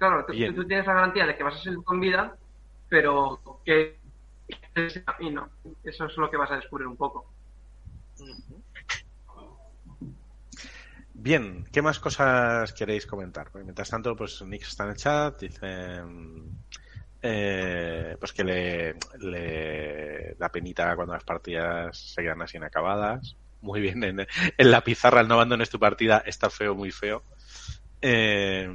Claro, 0.00 0.26
tú, 0.26 0.32
tienes 0.32 0.84
la 0.84 0.94
garantía 0.94 1.26
de 1.26 1.36
que 1.36 1.44
vas 1.44 1.54
a 1.54 1.62
salir 1.62 1.78
con 1.84 2.00
vida, 2.00 2.36
pero 2.88 3.40
que 3.64 4.00
ese 4.74 5.04
camino, 5.04 5.48
eso 5.84 6.06
es 6.06 6.16
lo 6.16 6.28
que 6.28 6.36
vas 6.36 6.50
a 6.50 6.56
descubrir 6.56 6.88
un 6.88 6.96
poco. 6.96 7.32
Bien, 11.14 11.64
¿qué 11.72 11.82
más 11.82 12.00
cosas 12.00 12.72
queréis 12.72 13.06
comentar? 13.06 13.52
mientras 13.54 13.90
tanto, 13.90 14.16
pues 14.16 14.42
Nick 14.42 14.62
está 14.62 14.82
en 14.82 14.90
el 14.90 14.96
chat, 14.96 15.40
dice 15.40 16.02
eh, 17.22 18.16
pues 18.18 18.32
que 18.32 18.44
le, 18.44 20.34
da 20.38 20.48
penita 20.50 20.94
cuando 20.94 21.14
las 21.14 21.24
partidas 21.24 21.96
se 21.96 22.22
quedan 22.22 22.42
así 22.42 22.56
inacabadas. 22.56 23.36
Muy 23.60 23.80
bien, 23.80 24.04
en, 24.04 24.26
la 24.58 24.82
pizarra 24.82 25.20
el 25.20 25.28
no 25.28 25.34
abandones 25.34 25.70
tu 25.70 25.78
partida 25.78 26.22
está 26.24 26.48
feo, 26.48 26.74
muy 26.74 26.92
feo. 26.92 27.22
Eh, 28.00 28.68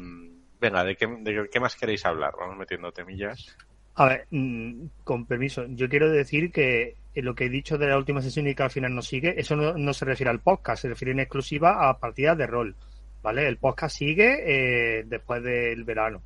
venga, 0.60 0.84
¿de 0.84 0.96
qué, 0.96 1.08
¿de 1.08 1.50
qué 1.50 1.60
más 1.60 1.76
queréis 1.76 2.06
hablar? 2.06 2.34
Vamos 2.38 2.58
metiendo 2.58 2.92
temillas. 2.92 3.56
A 3.96 4.06
ver, 4.06 4.28
mm, 4.32 4.88
con 5.04 5.26
permiso, 5.26 5.66
yo 5.70 5.88
quiero 5.88 6.10
decir 6.10 6.52
que 6.52 6.98
lo 7.16 7.36
que 7.36 7.46
he 7.46 7.50
dicho 7.50 7.78
de 7.78 7.88
la 7.88 7.98
última 7.98 8.22
sesión 8.22 8.48
y 8.48 8.56
que 8.56 8.64
al 8.64 8.72
final 8.72 8.96
no 8.96 9.02
sigue, 9.02 9.40
eso 9.40 9.56
no, 9.56 9.94
se 9.94 10.06
refiere 10.06 10.32
al 10.32 10.42
podcast, 10.42 10.82
se 10.82 10.90
refiere 10.90 11.12
en 11.12 11.20
exclusiva 11.20 11.88
a 11.90 12.00
partidas 12.00 12.38
de 12.38 12.48
rol. 12.48 12.76
¿Vale? 13.22 13.48
El 13.48 13.58
podcast 13.58 13.96
sigue 13.96 15.00
eh, 15.00 15.04
después 15.06 15.42
del 15.44 15.86
verano. 15.86 16.22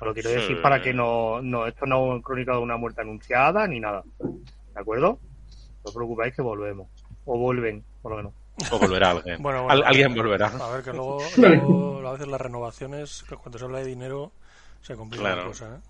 Lo 0.00 0.14
quiero 0.14 0.30
decir 0.30 0.60
para 0.62 0.80
que 0.80 0.92
no, 0.92 1.40
no, 1.42 1.66
esto 1.66 1.86
no 1.86 2.16
es 2.16 2.22
crónica 2.22 2.52
de 2.52 2.58
una 2.58 2.76
muerte 2.76 3.00
anunciada 3.00 3.66
ni 3.66 3.80
nada. 3.80 4.02
¿De 4.18 4.80
acuerdo? 4.80 5.18
No 5.84 5.88
os 5.88 5.94
preocupéis 5.94 6.34
que 6.34 6.42
volvemos. 6.42 6.88
O 7.24 7.38
vuelven, 7.38 7.84
por 8.02 8.12
lo 8.12 8.16
menos. 8.18 8.32
O 8.70 8.78
volverá 8.78 9.10
alguien. 9.10 9.36
bueno, 9.42 9.68
alguien 9.68 10.14
volverá. 10.14 10.46
A 10.46 10.70
ver, 10.72 10.84
que 10.84 10.92
luego, 10.92 11.20
a 12.06 12.12
veces 12.12 12.28
las 12.28 12.40
renovaciones, 12.40 13.24
cuando 13.42 13.58
se 13.58 13.64
habla 13.64 13.78
de 13.78 13.86
dinero, 13.86 14.32
se 14.80 14.94
complica 14.94 15.36
la 15.36 15.44
cosa, 15.44 15.76
¿eh? 15.76 15.80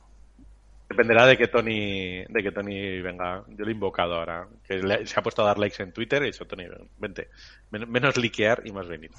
Dependerá 0.88 1.26
de 1.26 1.36
que 1.36 1.48
Tony 1.48 2.24
de 2.24 2.42
que 2.42 2.50
Tony 2.50 3.02
venga. 3.02 3.44
Yo 3.48 3.64
lo 3.64 3.68
he 3.68 3.74
invocado 3.74 4.14
ahora. 4.14 4.48
Que 4.66 5.06
se 5.06 5.20
ha 5.20 5.22
puesto 5.22 5.42
a 5.42 5.46
dar 5.46 5.58
likes 5.58 5.82
en 5.82 5.92
Twitter 5.92 6.22
y 6.22 6.28
he 6.28 6.30
dicho, 6.30 6.46
Tony, 6.46 6.64
vente. 6.98 7.28
menos 7.70 8.16
liquear 8.16 8.62
y 8.64 8.72
más 8.72 8.88
venir. 8.88 9.10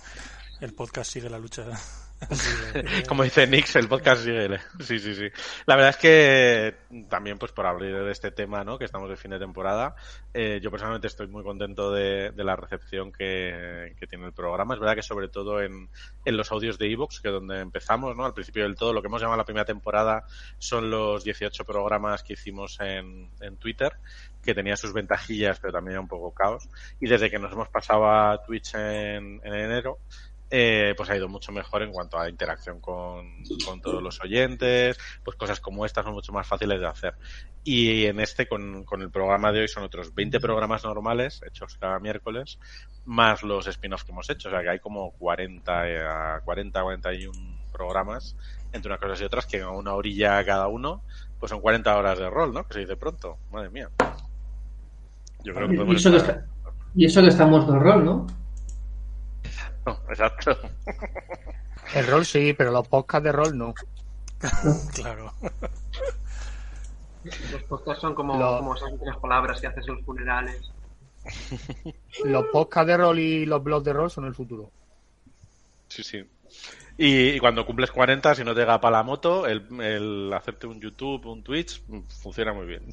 El 0.61 0.73
podcast 0.73 1.11
sigue 1.11 1.29
la 1.29 1.39
lucha. 1.39 1.65
Como 3.07 3.23
dice 3.23 3.47
Nix, 3.47 3.75
el 3.77 3.87
podcast 3.87 4.23
sigue. 4.23 4.59
Sí, 4.79 4.99
sí, 4.99 5.15
sí. 5.15 5.29
La 5.65 5.75
verdad 5.75 5.91
es 5.91 5.97
que 5.97 6.75
también, 7.07 7.37
pues 7.37 7.51
por 7.51 7.65
hablar 7.65 8.03
de 8.03 8.11
este 8.11 8.31
tema, 8.31 8.63
¿no? 8.63 8.77
Que 8.77 8.85
estamos 8.85 9.09
de 9.09 9.15
fin 9.15 9.31
de 9.31 9.39
temporada, 9.39 9.95
eh, 10.33 10.59
yo 10.61 10.69
personalmente 10.69 11.07
estoy 11.07 11.27
muy 11.27 11.43
contento 11.43 11.91
de, 11.91 12.33
la 12.35 12.55
recepción 12.55 13.11
que, 13.11 13.95
tiene 14.09 14.25
el 14.25 14.33
programa. 14.33 14.73
Es 14.73 14.79
verdad 14.79 14.95
que 14.95 15.01
sobre 15.01 15.29
todo 15.29 15.61
en, 15.61 15.89
los 16.25 16.51
audios 16.51 16.77
de 16.77 16.91
Evox, 16.91 17.21
que 17.21 17.29
es 17.29 17.33
donde 17.33 17.59
empezamos, 17.59 18.15
¿no? 18.15 18.25
Al 18.25 18.33
principio 18.33 18.63
del 18.63 18.75
todo, 18.75 18.91
lo 18.93 19.01
que 19.01 19.07
hemos 19.07 19.21
llamado 19.21 19.37
la 19.37 19.45
primera 19.45 19.65
temporada 19.65 20.25
son 20.57 20.89
los 20.89 21.23
18 21.23 21.63
programas 21.63 22.23
que 22.23 22.33
hicimos 22.33 22.79
en, 22.81 23.29
en 23.39 23.57
Twitter 23.57 23.93
que 24.43 24.53
tenía 24.53 24.77
sus 24.77 24.93
ventajillas, 24.93 25.59
pero 25.59 25.73
también 25.73 25.99
un 25.99 26.07
poco 26.07 26.33
caos. 26.33 26.67
Y 26.99 27.07
desde 27.07 27.29
que 27.29 27.39
nos 27.39 27.51
hemos 27.51 27.69
pasado 27.69 28.09
a 28.09 28.41
Twitch 28.41 28.73
en, 28.75 29.41
en 29.43 29.53
enero, 29.53 29.99
eh, 30.51 30.93
pues 30.97 31.09
ha 31.09 31.15
ido 31.15 31.27
mucho 31.27 31.51
mejor 31.51 31.83
en 31.83 31.91
cuanto 31.91 32.17
a 32.17 32.29
interacción 32.29 32.79
con, 32.79 33.43
todos 33.83 34.01
los 34.01 34.19
oyentes, 34.21 34.97
pues 35.23 35.37
cosas 35.37 35.59
como 35.59 35.85
estas 35.85 36.05
son 36.05 36.13
mucho 36.13 36.33
más 36.33 36.47
fáciles 36.47 36.79
de 36.79 36.87
hacer. 36.87 37.15
Y 37.63 38.05
en 38.05 38.19
este, 38.19 38.47
con, 38.47 38.85
el 38.99 39.11
programa 39.11 39.51
de 39.51 39.61
hoy, 39.61 39.67
son 39.67 39.83
otros 39.83 40.15
20 40.15 40.39
programas 40.39 40.83
normales, 40.83 41.41
hechos 41.45 41.77
cada 41.77 41.99
miércoles, 41.99 42.57
más 43.05 43.43
los 43.43 43.67
spin-offs 43.67 44.03
que 44.03 44.11
hemos 44.11 44.29
hecho, 44.29 44.49
o 44.49 44.51
sea 44.51 44.61
que 44.61 44.69
hay 44.69 44.79
como 44.79 45.11
40, 45.11 46.41
40, 46.43 46.81
41 46.81 47.59
programas 47.71 48.35
entre 48.71 48.89
unas 48.89 48.99
cosas 48.99 49.21
y 49.21 49.25
otras, 49.25 49.45
que 49.45 49.61
a 49.61 49.69
una 49.69 49.93
orilla 49.93 50.43
cada 50.45 50.67
uno, 50.67 51.03
pues 51.39 51.51
son 51.51 51.61
40 51.61 51.95
horas 51.95 52.17
de 52.17 52.29
rol, 52.29 52.53
¿no? 52.53 52.67
Que 52.67 52.73
se 52.73 52.79
dice 52.81 52.95
pronto, 52.95 53.37
madre 53.51 53.69
mía. 53.69 53.89
Yo 55.43 55.53
creo 55.53 55.67
que 55.69 55.75
y, 55.75 55.95
eso 55.95 56.11
que 56.11 56.17
está, 56.17 56.45
y 56.95 57.05
eso 57.05 57.21
que 57.21 57.27
estamos 57.27 57.67
de 57.67 57.79
rol, 57.79 58.03
¿no? 58.03 58.27
exacto. 60.09 60.57
El 61.93 62.07
rol 62.07 62.25
sí, 62.25 62.53
pero 62.53 62.71
los 62.71 62.87
podcasts 62.87 63.23
de 63.23 63.31
rol 63.31 63.57
no. 63.57 63.73
claro. 64.93 65.33
Los 67.23 67.63
podcasts 67.63 68.01
son 68.01 68.15
como, 68.15 68.33
como 68.33 68.75
esas 68.75 68.91
tres 68.99 69.17
palabras 69.17 69.59
que 69.59 69.67
haces 69.67 69.87
en 69.87 69.95
los 69.95 70.05
funerales. 70.05 70.71
Los 72.23 72.45
podcasts 72.45 72.87
de 72.87 72.97
rol 72.97 73.19
y 73.19 73.45
los 73.45 73.61
blogs 73.61 73.83
de 73.83 73.93
rol 73.93 74.09
son 74.09 74.25
el 74.25 74.33
futuro. 74.33 74.71
Sí, 75.89 76.01
sí. 76.01 76.23
Y, 76.97 77.39
cuando 77.39 77.65
cumples 77.65 77.91
40, 77.91 78.35
si 78.35 78.43
no 78.43 78.55
te 78.55 78.65
para 78.65 78.89
la 78.89 79.03
moto, 79.03 79.45
el, 79.45 79.67
el 79.81 80.33
hacerte 80.33 80.67
un 80.67 80.79
YouTube, 80.79 81.25
un 81.27 81.43
Twitch, 81.43 81.83
funciona 82.21 82.53
muy 82.53 82.65
bien. 82.65 82.89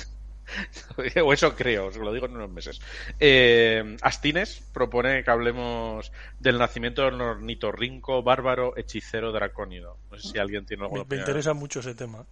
o 1.25 1.33
eso 1.33 1.55
creo, 1.55 1.87
os 1.87 1.97
lo 1.97 2.13
digo 2.13 2.27
en 2.27 2.37
unos 2.37 2.51
meses. 2.51 2.81
Eh, 3.19 3.97
Astines 4.03 4.63
propone 4.73 5.25
que 5.25 5.31
hablemos 5.31 6.13
del 6.39 6.59
nacimiento 6.59 7.03
del 7.03 7.21
ornitorrinco 7.21 8.23
bárbaro 8.23 8.77
hechicero 8.77 9.33
dracónido. 9.33 9.99
No 10.11 10.19
sé 10.19 10.29
si 10.29 10.39
alguien 10.39 10.67
tiene 10.67 10.85
algo 10.85 10.97
Me, 10.97 11.05
me 11.09 11.17
interesa 11.17 11.55
mucho 11.55 11.81
ese 11.81 11.95
tema. 11.95 12.25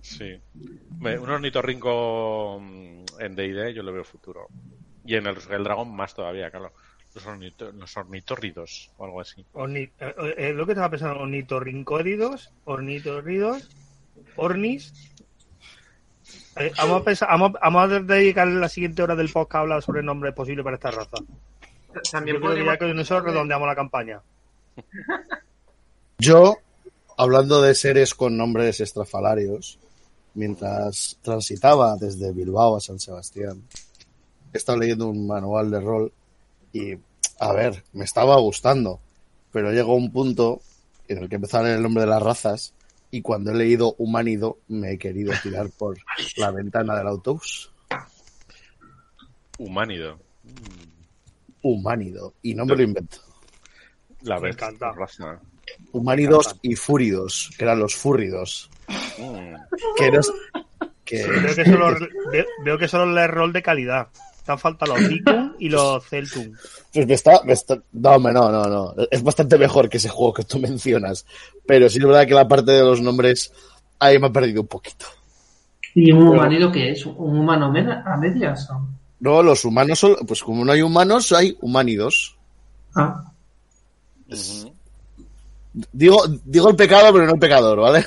Sí. 0.00 0.40
Un 1.00 1.30
ornitorrinco 1.30 2.58
mm, 2.60 3.04
en 3.18 3.34
D&D 3.34 3.74
yo 3.74 3.82
lo 3.82 3.92
veo 3.92 4.04
futuro. 4.04 4.48
Y 5.04 5.16
en 5.16 5.26
el, 5.26 5.36
el 5.50 5.64
dragón 5.64 5.94
más 5.94 6.14
todavía, 6.14 6.50
claro. 6.50 6.72
Los, 7.14 7.74
los 7.74 7.96
ornitorridos 7.98 8.90
o 8.96 9.04
algo 9.04 9.20
así. 9.20 9.44
Eh, 9.74 9.90
eh, 10.38 10.52
lo 10.54 10.64
que 10.64 10.72
estaba 10.72 10.88
pensando, 10.88 11.20
ornitorrincóridos, 11.20 12.50
ornitorridos, 12.64 13.68
ornis, 14.36 15.11
eh, 16.56 16.72
vamos, 16.76 17.00
a 17.00 17.04
pensar, 17.04 17.28
vamos, 17.28 17.52
vamos, 17.52 17.82
a 17.82 18.00
dedicar 18.00 18.46
la 18.48 18.68
siguiente 18.68 19.02
hora 19.02 19.16
del 19.16 19.30
podcast 19.30 19.56
a 19.56 19.60
hablar 19.60 19.82
sobre 19.82 20.00
el 20.00 20.06
nombre 20.06 20.32
posible 20.32 20.62
para 20.62 20.76
esta 20.76 20.90
raza. 20.90 21.18
También 22.10 22.36
Yo 22.36 22.50
creo 22.50 22.78
que 22.78 22.78
con 22.78 22.98
eso 22.98 23.20
redondeamos 23.20 23.66
la 23.66 23.74
campaña. 23.74 24.20
Yo, 26.18 26.56
hablando 27.16 27.60
de 27.60 27.74
seres 27.74 28.14
con 28.14 28.36
nombres 28.36 28.80
estrafalarios, 28.80 29.78
mientras 30.34 31.18
transitaba 31.22 31.96
desde 31.96 32.32
Bilbao 32.32 32.76
a 32.76 32.80
San 32.80 32.98
Sebastián, 32.98 33.62
he 34.52 34.58
estado 34.58 34.78
leyendo 34.78 35.08
un 35.08 35.26
manual 35.26 35.70
de 35.70 35.80
rol 35.80 36.12
y, 36.72 36.94
a 37.40 37.52
ver, 37.52 37.84
me 37.92 38.04
estaba 38.04 38.38
gustando, 38.38 39.00
pero 39.50 39.72
llegó 39.72 39.94
un 39.94 40.12
punto 40.12 40.60
en 41.08 41.18
el 41.18 41.28
que 41.28 41.36
empezó 41.36 41.58
a 41.58 41.62
leer 41.62 41.76
el 41.76 41.82
nombre 41.82 42.04
de 42.04 42.10
las 42.10 42.22
razas 42.22 42.72
y 43.12 43.22
cuando 43.22 43.52
he 43.52 43.54
leído 43.54 43.94
Humanido 43.98 44.58
me 44.68 44.92
he 44.92 44.98
querido 44.98 45.32
tirar 45.42 45.68
por 45.78 45.96
la 46.36 46.50
ventana 46.50 46.96
del 46.96 47.06
autobús. 47.06 47.70
Humanido. 49.58 50.18
Humanido. 51.62 52.34
Y 52.42 52.54
no 52.54 52.66
me 52.66 52.74
lo 52.74 52.82
invento. 52.82 53.18
La 54.22 54.40
me 54.40 54.48
encanta. 54.48 54.92
Humanidos 55.92 56.56
y 56.62 56.74
fúridos, 56.74 57.50
que 57.56 57.64
eran 57.64 57.78
los 57.78 57.94
fúridos. 57.94 58.70
Mm. 59.18 59.54
Que 59.96 60.06
eres, 60.06 60.32
Veo, 61.12 61.54
que 61.54 61.64
solo, 61.64 61.96
veo, 62.64 62.78
que 62.78 62.88
solo 62.88 63.12
le 63.12 63.26
rol 63.26 63.52
de 63.52 63.62
calidad. 63.62 64.08
Te 64.44 64.52
han 64.52 64.58
faltado 64.58 64.96
los 64.96 65.02
y 65.62 65.68
los 65.68 66.04
Celtum. 66.08 66.56
Pues 66.92 67.06
me 67.06 67.14
está, 67.14 67.40
me 67.44 67.52
está, 67.52 67.80
no, 67.92 68.18
no, 68.18 68.50
no, 68.50 68.64
no. 68.64 68.94
Es 69.12 69.22
bastante 69.22 69.56
mejor 69.56 69.88
que 69.88 69.98
ese 69.98 70.08
juego 70.08 70.34
que 70.34 70.42
tú 70.42 70.58
mencionas. 70.68 71.24
Pero 71.64 71.88
sí 71.88 71.98
es 71.98 72.04
verdad 72.04 72.26
que 72.26 72.34
la 72.34 72.48
parte 72.48 72.72
de 72.72 72.82
los 72.82 73.00
nombres 73.00 73.52
ahí 74.00 74.18
me 74.18 74.26
ha 74.26 74.32
perdido 74.32 74.62
un 74.62 74.66
poquito. 74.66 75.06
¿Y 75.94 76.10
un 76.10 76.26
humanido 76.26 76.72
qué 76.72 76.90
es? 76.90 77.06
¿Un 77.06 77.38
humano 77.38 77.66
a 77.66 78.16
medias? 78.16 78.68
No, 79.20 79.40
los 79.40 79.64
humanos 79.64 80.00
son, 80.00 80.16
pues 80.26 80.42
como 80.42 80.64
no 80.64 80.72
hay 80.72 80.82
humanos, 80.82 81.30
hay 81.30 81.56
humanidos. 81.60 82.36
Ah. 82.96 83.22
Digo, 85.92 86.24
digo 86.44 86.70
el 86.70 86.76
pecado, 86.76 87.12
pero 87.12 87.26
no 87.26 87.34
el 87.34 87.38
pecador, 87.38 87.78
¿vale? 87.78 88.04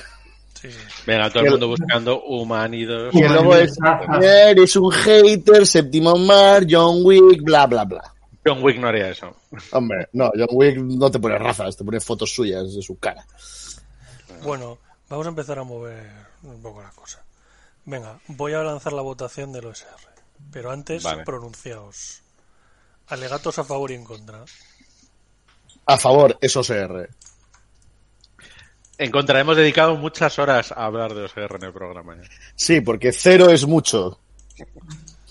Venga, 1.06 1.30
todo 1.30 1.44
el 1.44 1.52
mundo 1.52 1.68
buscando 1.68 2.24
humanidos. 2.24 3.14
Y 3.14 3.22
luego 3.22 3.56
es, 3.56 3.78
eres 4.22 4.76
un 4.76 4.92
hater, 4.92 5.68
séptimo 5.68 6.16
mar, 6.16 6.66
John 6.70 7.02
Wick, 7.04 7.42
bla, 7.44 7.68
bla, 7.68 7.86
bla. 7.86 8.14
John 8.46 8.64
Wick 8.64 8.78
no 8.78 8.88
haría 8.88 9.10
eso. 9.10 9.36
Hombre, 9.72 10.08
no, 10.14 10.32
John 10.36 10.50
Wick 10.52 10.78
no 10.78 11.10
te 11.10 11.20
pone 11.20 11.38
razas, 11.38 11.76
te 11.76 11.84
pone 11.84 12.00
fotos 12.00 12.34
suyas 12.34 12.76
de 12.76 12.82
su 12.82 12.98
cara. 12.98 13.26
Bueno, 14.44 14.78
vamos 15.10 15.26
a 15.26 15.30
empezar 15.30 15.60
a 15.60 15.64
mover 15.64 16.12
un 16.44 16.62
poco 16.62 16.82
la 16.82 16.92
cosa. 16.92 17.24
Venga, 17.86 18.20
voy 18.28 18.54
a 18.54 18.64
lanzar 18.64 18.94
la 18.94 19.02
votación 19.02 19.52
del 19.52 19.66
OSR. 19.66 19.88
Pero 20.52 20.72
antes, 20.72 21.04
pronunciaos. 21.26 22.22
Alegatos 23.08 23.60
a 23.60 23.64
favor 23.64 23.92
y 23.92 23.96
en 23.96 24.04
contra. 24.04 24.44
A 25.86 25.98
favor, 25.98 26.38
es 26.42 26.56
OSR. 26.56 27.10
En 28.98 29.12
contra, 29.12 29.40
hemos 29.40 29.58
dedicado 29.58 29.96
muchas 29.98 30.40
horas 30.40 30.72
a 30.72 30.86
hablar 30.86 31.14
de 31.14 31.24
OSR 31.24 31.56
en 31.56 31.64
el 31.64 31.74
programa. 31.74 32.16
¿eh? 32.16 32.22
Sí, 32.56 32.82
porque 32.82 33.12
cero 33.12 33.50
es 33.50 33.66
mucho. 33.66 34.20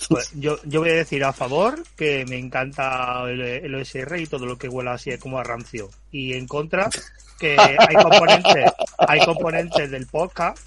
Pues 0.09 0.33
yo, 0.35 0.59
yo 0.65 0.81
voy 0.81 0.91
a 0.91 0.95
decir 0.95 1.25
a 1.25 1.33
favor 1.33 1.83
que 1.97 2.27
me 2.27 2.39
encanta 2.39 3.25
el, 3.27 3.75
OSR 3.75 4.19
y 4.19 4.27
todo 4.27 4.45
lo 4.45 4.59
que 4.59 4.69
huela 4.69 4.93
así 4.93 5.17
como 5.19 5.39
a 5.39 5.45
rancio. 5.45 5.89
Y 6.11 6.35
en 6.35 6.47
contra, 6.47 6.91
que 7.39 7.57
hay 7.59 7.95
componentes, 7.97 8.73
hay 8.99 9.21
componentes 9.25 9.91
del 9.91 10.07
podcast, 10.07 10.59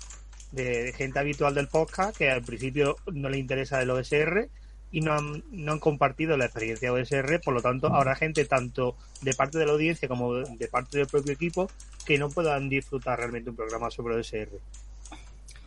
de, 0.51 0.91
gente 0.97 1.19
habitual 1.19 1.53
del 1.53 1.67
podcast, 1.67 2.17
que 2.17 2.31
al 2.31 2.41
principio 2.41 2.97
no 3.13 3.29
le 3.29 3.37
interesa 3.37 3.81
el 3.81 3.91
OSR 3.91 4.49
y 4.91 5.01
no 5.01 5.13
han, 5.13 5.43
no 5.51 5.73
han 5.73 5.79
compartido 5.79 6.37
la 6.37 6.45
experiencia 6.45 6.93
OSR, 6.93 7.41
por 7.43 7.53
lo 7.53 7.61
tanto, 7.61 7.87
ahora 7.87 8.15
gente 8.15 8.45
tanto 8.45 8.95
de 9.21 9.33
parte 9.33 9.57
de 9.57 9.65
la 9.65 9.73
audiencia 9.73 10.07
como 10.07 10.33
de 10.35 10.67
parte 10.67 10.97
del 10.97 11.07
propio 11.07 11.33
equipo 11.33 11.69
que 12.05 12.17
no 12.17 12.29
puedan 12.29 12.69
disfrutar 12.69 13.19
realmente 13.19 13.49
un 13.49 13.55
programa 13.55 13.91
sobre 13.91 14.15
OSR. 14.15 14.49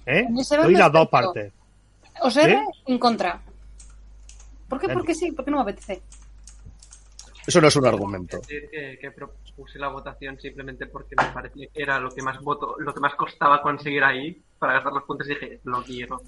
¿Eh? 0.07 0.27
Hoy 0.65 0.75
las 0.75 0.93
dos 0.93 1.09
partes. 1.09 1.53
OSR 2.23 2.51
¿Eh? 2.51 2.65
en 2.87 2.99
contra. 2.99 3.43
¿Por 4.69 4.81
qué? 4.81 4.89
Porque 4.89 5.15
sí, 5.15 5.33
porque 5.33 5.51
no 5.51 5.59
me 5.59 5.63
apetece. 5.65 6.01
Eso 7.47 7.61
no 7.61 7.69
es 7.69 7.77
un 7.77 7.87
argumento. 7.87 8.39
Decir 8.39 8.69
que, 8.71 9.11
propuse 9.11 9.79
la 9.79 9.89
votación 9.89 10.39
simplemente 10.39 10.87
porque 10.87 11.15
me 11.17 11.33
parecía 11.33 11.67
que 11.73 11.83
era 11.83 11.99
lo 11.99 12.11
que 12.11 12.23
más 12.23 12.41
voto, 12.41 12.77
lo 12.79 12.95
que 12.95 13.01
más 13.01 13.15
costaba 13.15 13.63
conseguir 13.63 14.05
ahí 14.05 14.43
para 14.59 14.75
gastar 14.75 14.93
los 14.93 15.05
puntos 15.05 15.27
y 15.29 15.31
dije, 15.31 15.61
lo 15.65 15.83
quiero. 15.83 16.21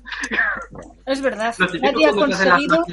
Es 1.06 1.20
verdad. 1.20 1.54
Nadie 1.80 2.06
ha 2.06 2.12
conseguido. 2.12 2.84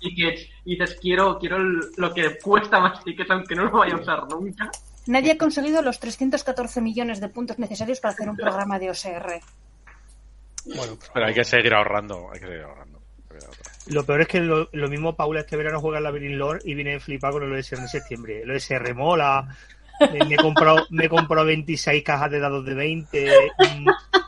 y 0.00 0.76
dices, 0.76 0.98
quiero, 1.00 1.38
quiero 1.38 1.58
lo 1.58 2.12
que 2.12 2.38
cuesta 2.38 2.80
más 2.80 3.02
tickets 3.04 3.30
aunque 3.30 3.54
no 3.54 3.64
lo 3.64 3.78
vaya 3.78 3.94
a 3.94 4.00
usar 4.00 4.28
nunca. 4.28 4.70
Nadie 5.06 5.32
ha 5.32 5.38
conseguido 5.38 5.82
los 5.82 5.98
314 5.98 6.80
millones 6.80 7.20
de 7.20 7.28
puntos 7.28 7.58
necesarios 7.58 8.00
para 8.00 8.12
hacer 8.12 8.28
un 8.28 8.36
programa 8.36 8.78
de 8.78 8.90
OSR. 8.90 9.40
Bueno, 10.66 10.98
pero 11.12 11.26
hay 11.26 11.34
que 11.34 11.44
seguir 11.44 11.74
ahorrando, 11.74 12.30
hay 12.32 12.40
que 12.40 12.46
seguir 12.46 12.62
ahorrando. 12.62 13.00
Lo 13.90 14.04
peor 14.04 14.22
es 14.22 14.28
que 14.28 14.40
lo, 14.40 14.68
mismo 14.88 15.16
Paula 15.16 15.40
este 15.40 15.56
verano 15.56 15.80
juega 15.80 15.98
en 15.98 16.04
Labyrinth 16.04 16.36
Lord 16.36 16.60
y 16.64 16.74
viene 16.74 17.00
flipado 17.00 17.34
con 17.34 17.42
el 17.44 17.58
OSR 17.58 17.80
en 17.80 17.88
septiembre. 17.88 18.42
El 18.42 18.50
OSR 18.52 18.94
mola. 18.94 19.48
Me, 20.00 20.34
he 20.34 20.36
comprado, 20.36 20.86
me 20.90 21.08
26 21.44 22.02
cajas 22.04 22.30
de 22.30 22.38
dados 22.38 22.64
de 22.64 22.74
20. 22.74 23.30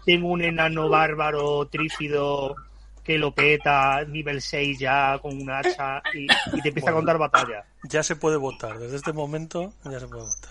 Tengo 0.04 0.28
un 0.28 0.42
enano 0.42 0.88
bárbaro 0.88 1.66
trífido 1.68 2.56
que 3.04 3.18
lo 3.18 3.32
peta, 3.32 4.04
nivel 4.04 4.42
6 4.42 4.78
ya 4.78 5.18
con 5.20 5.40
un 5.40 5.50
hacha 5.50 6.02
y, 6.12 6.26
te 6.60 6.68
empieza 6.68 6.90
a 6.90 6.94
contar 6.94 7.18
batalla. 7.18 7.64
Ya 7.84 8.02
se 8.02 8.16
puede 8.16 8.36
votar, 8.36 8.78
desde 8.78 8.96
este 8.96 9.12
momento 9.12 9.72
ya 9.84 9.98
se 9.98 10.08
puede 10.08 10.24
votar. 10.24 10.50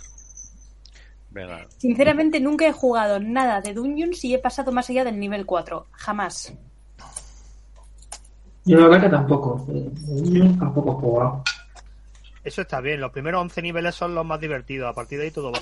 Sinceramente 1.78 2.39
nunca 2.39 2.67
he 2.67 2.74
jugado 2.74 3.19
nada 3.19 3.62
de 3.62 3.74
Dungeons 3.74 4.24
y 4.26 4.34
he 4.34 4.39
pasado 4.39 4.71
más 4.71 4.89
allá 4.89 5.04
del 5.04 5.19
nivel 5.19 5.45
4. 5.45 5.88
Jamás. 5.91 6.54
Yo 8.65 8.80
la 8.80 8.88
verdad 8.88 9.02
que 9.02 9.10
tampoco. 9.10 9.65
tampoco 10.60 10.91
he 10.91 10.95
jugado. 10.95 11.43
Eso 12.43 12.62
está 12.62 12.82
bien. 12.82 13.02
Los 13.02 13.12
primeros 13.12 13.41
11 13.41 13.62
niveles 13.62 13.95
son 13.95 14.15
los 14.15 14.26
más 14.26 14.39
divertidos. 14.39 14.89
A 14.89 14.93
partir 14.93 15.19
de 15.19 15.26
ahí 15.26 15.32
todo 15.32 15.52
va. 15.52 15.60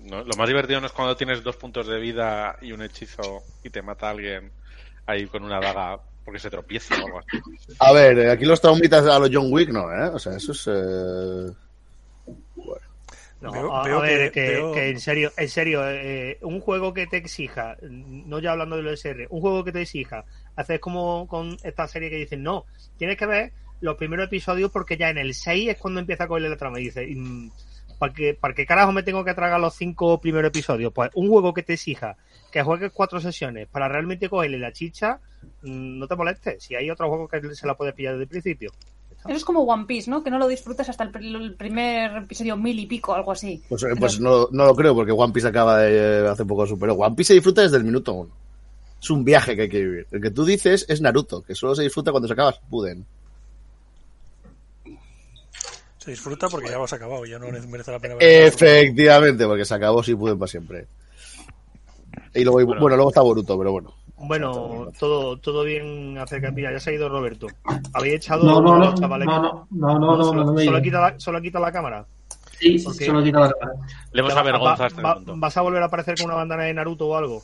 lo 0.00 0.36
más 0.36 0.48
divertido 0.48 0.80
no 0.80 0.86
es 0.86 0.92
cuando 0.92 1.16
tienes 1.16 1.42
dos 1.42 1.56
puntos 1.56 1.86
de 1.86 1.98
vida 1.98 2.56
y 2.60 2.72
un 2.72 2.82
hechizo 2.82 3.42
y 3.62 3.70
te 3.70 3.82
mata 3.82 4.10
alguien 4.10 4.50
ahí 5.06 5.26
con 5.26 5.44
una 5.44 5.60
daga 5.60 6.00
porque 6.24 6.40
se 6.40 6.50
tropieza 6.50 6.94
o 7.00 7.06
algo 7.06 7.18
así. 7.20 7.38
A 7.78 7.92
ver, 7.92 8.18
eh, 8.18 8.30
aquí 8.32 8.44
los 8.44 8.60
traumitas 8.60 9.06
a 9.06 9.18
los 9.20 9.30
John 9.32 9.46
Wick, 9.48 9.70
¿no? 9.70 9.92
¿eh? 9.92 10.08
O 10.12 10.18
sea, 10.18 10.36
eso 10.36 10.50
es... 10.52 10.66
Eh... 10.66 11.52
No, 13.40 13.76
a, 13.76 14.00
ver, 14.00 14.32
que, 14.32 14.88
en 14.88 14.98
serio, 14.98 15.30
en 15.36 15.48
serio, 15.48 15.88
eh, 15.88 16.38
un 16.40 16.60
juego 16.60 16.92
que 16.92 17.06
te 17.06 17.18
exija, 17.18 17.76
no 17.82 18.40
ya 18.40 18.52
hablando 18.52 18.76
de 18.76 18.82
lo 18.82 18.90
SR, 18.90 19.28
un 19.30 19.40
juego 19.40 19.62
que 19.62 19.72
te 19.72 19.82
exija, 19.82 20.24
haces 20.56 20.80
como 20.80 21.26
con 21.28 21.56
esta 21.62 21.86
serie 21.86 22.10
que 22.10 22.16
dicen, 22.16 22.42
no, 22.42 22.64
tienes 22.96 23.16
que 23.16 23.26
ver 23.26 23.52
los 23.80 23.96
primeros 23.96 24.26
episodios 24.26 24.70
porque 24.70 24.96
ya 24.96 25.10
en 25.10 25.18
el 25.18 25.34
6 25.34 25.70
es 25.70 25.76
cuando 25.76 26.00
empieza 26.00 26.24
a 26.24 26.28
cogerle 26.28 26.48
la 26.48 26.56
trama 26.56 26.80
y 26.80 26.84
dice, 26.84 27.06
mm, 27.06 27.50
¿para 27.98 28.12
qué, 28.12 28.34
¿para 28.34 28.54
qué 28.54 28.66
carajo 28.66 28.92
me 28.92 29.02
tengo 29.02 29.24
que 29.24 29.34
tragar 29.34 29.60
los 29.60 29.74
cinco 29.74 30.20
primeros 30.20 30.48
episodios? 30.48 30.92
Pues 30.92 31.10
un 31.14 31.28
juego 31.28 31.54
que 31.54 31.62
te 31.62 31.74
exija 31.74 32.16
que 32.50 32.62
juegues 32.62 32.92
cuatro 32.92 33.20
sesiones 33.20 33.68
para 33.68 33.88
realmente 33.88 34.28
cogerle 34.28 34.58
la 34.58 34.72
chicha, 34.72 35.20
mm, 35.62 35.98
no 35.98 36.06
te 36.06 36.16
molestes, 36.16 36.62
si 36.62 36.74
hay 36.74 36.90
otro 36.90 37.08
juego 37.08 37.28
que 37.28 37.54
se 37.54 37.66
la 37.66 37.76
puede 37.76 37.92
pillar 37.92 38.14
desde 38.14 38.24
el 38.24 38.28
principio. 38.28 38.72
Eso 39.28 39.36
es 39.36 39.44
como 39.44 39.62
One 39.62 39.86
Piece, 39.86 40.10
¿no? 40.10 40.22
Que 40.22 40.30
no 40.30 40.38
lo 40.38 40.46
disfrutas 40.46 40.88
hasta 40.88 41.04
el, 41.04 41.54
primer 41.56 42.16
episodio 42.16 42.56
mil 42.56 42.78
y 42.78 42.86
pico, 42.86 43.14
algo 43.14 43.32
así. 43.32 43.62
Pues, 43.68 43.82
eh, 43.82 43.94
pues 43.98 44.20
no, 44.20 44.48
lo 44.50 44.74
creo, 44.76 44.94
porque 44.94 45.12
One 45.12 45.32
Piece 45.32 45.48
acaba 45.48 45.78
de 45.78 46.24
eh, 46.24 46.28
hace 46.28 46.44
poco 46.44 46.66
superó. 46.66 46.94
One 46.94 47.16
Piece 47.16 47.28
se 47.28 47.34
disfruta 47.34 47.62
desde 47.62 47.76
el 47.76 47.84
minuto 47.84 48.12
uno. 48.12 48.30
Es 49.00 49.10
un 49.10 49.24
viaje 49.24 49.54
que 49.56 49.62
hay 49.62 49.68
que 49.68 49.80
vivir. 49.84 50.06
El 50.10 50.20
que 50.22 50.30
tú 50.30 50.44
dices 50.44 50.86
es 50.88 51.00
Naruto, 51.00 51.42
que 51.42 51.54
solo 51.54 51.74
se 51.74 51.82
disfruta 51.82 52.10
cuando 52.10 52.26
se 52.26 52.32
acaba 52.32 52.54
Puden. 52.70 53.04
Se 55.98 56.10
disfruta 56.12 56.48
porque 56.48 56.68
ya 56.68 56.76
lo 56.78 56.84
has 56.84 56.92
acabado, 56.92 57.24
ya 57.26 57.38
no 57.38 57.46
merece 57.68 57.90
la 57.90 57.98
pena 57.98 58.14
Efectivamente, 58.20 59.44
porque 59.46 59.64
se 59.64 59.74
acabó 59.74 60.02
si 60.02 60.14
pude 60.14 60.36
para 60.36 60.46
siempre. 60.48 60.86
Y 62.34 62.44
luego, 62.44 62.64
bueno, 62.64 62.80
bueno, 62.80 62.96
luego 62.96 63.10
está 63.10 63.22
Boruto, 63.22 63.58
pero 63.58 63.72
bueno. 63.72 63.92
Bueno, 64.18 64.88
todo, 64.98 65.36
todo 65.38 65.64
bien 65.64 66.16
acerca. 66.18 66.50
Mira, 66.50 66.72
ya 66.72 66.80
se 66.80 66.90
ha 66.90 66.92
ido 66.94 67.08
Roberto. 67.08 67.48
¿Habéis 67.92 68.14
echado 68.16 68.44
No, 68.44 68.60
no, 68.62 68.78
no, 68.78 68.84
los 68.86 69.00
chavales? 69.00 69.26
no, 69.26 69.42
no, 69.42 69.66
no, 69.70 69.98
no, 69.98 70.16
no, 70.16 70.24
solo, 70.24 70.44
no 70.44 70.52
me 70.52 70.64
solo 70.64 70.80
quita 70.80 71.00
la, 71.00 71.20
solo 71.20 71.40
quita 71.42 71.60
la 71.60 71.72
cámara. 71.72 72.06
Sí, 72.58 72.78
sí, 72.78 73.04
solo 73.04 73.22
quita 73.22 73.40
la 73.40 73.52
cámara. 73.52 73.78
Le 74.12 74.20
hemos 74.20 74.34
Va- 74.34 74.40
avergonzado 74.40 74.82
va- 74.82 74.86
este 74.86 75.02
va-. 75.02 75.18
¿Vas 75.36 75.56
a 75.56 75.60
volver 75.60 75.82
a 75.82 75.86
aparecer 75.86 76.16
con 76.16 76.26
una 76.26 76.34
bandana 76.36 76.62
de 76.62 76.74
Naruto 76.74 77.08
o 77.08 77.16
algo? 77.16 77.42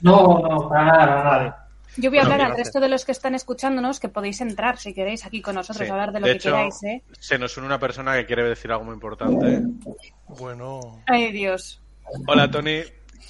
No, 0.00 0.38
no, 0.40 0.68
para 0.68 0.84
nada, 0.84 1.06
nada. 1.24 1.66
Yo 1.96 2.08
voy 2.10 2.18
a 2.18 2.22
Bueno, 2.22 2.34
hablar 2.34 2.50
al 2.52 2.56
resto 2.56 2.78
de 2.80 2.88
los 2.88 3.04
que 3.04 3.12
están 3.12 3.34
escuchándonos, 3.34 3.98
que 3.98 4.08
podéis 4.08 4.40
entrar 4.40 4.78
si 4.78 4.94
queréis 4.94 5.26
aquí 5.26 5.42
con 5.42 5.56
nosotros 5.56 5.86
Sí. 5.86 5.90
a 5.90 5.94
hablar 5.94 6.12
de 6.12 6.20
lo 6.20 6.26
De 6.26 6.32
que 6.32 6.36
hecho, 6.38 6.50
queráis, 6.50 6.82
¿eh? 6.84 7.02
se 7.18 7.38
nos 7.38 7.56
une 7.56 7.66
una 7.66 7.78
persona 7.80 8.14
que 8.16 8.26
quiere 8.26 8.44
decir 8.48 8.70
algo 8.70 8.84
muy 8.84 8.94
importante. 8.94 9.62
Bueno, 10.28 11.02
Ay, 11.06 11.32
Dios. 11.32 11.80
Hola, 12.28 12.50
Tony. 12.50 12.82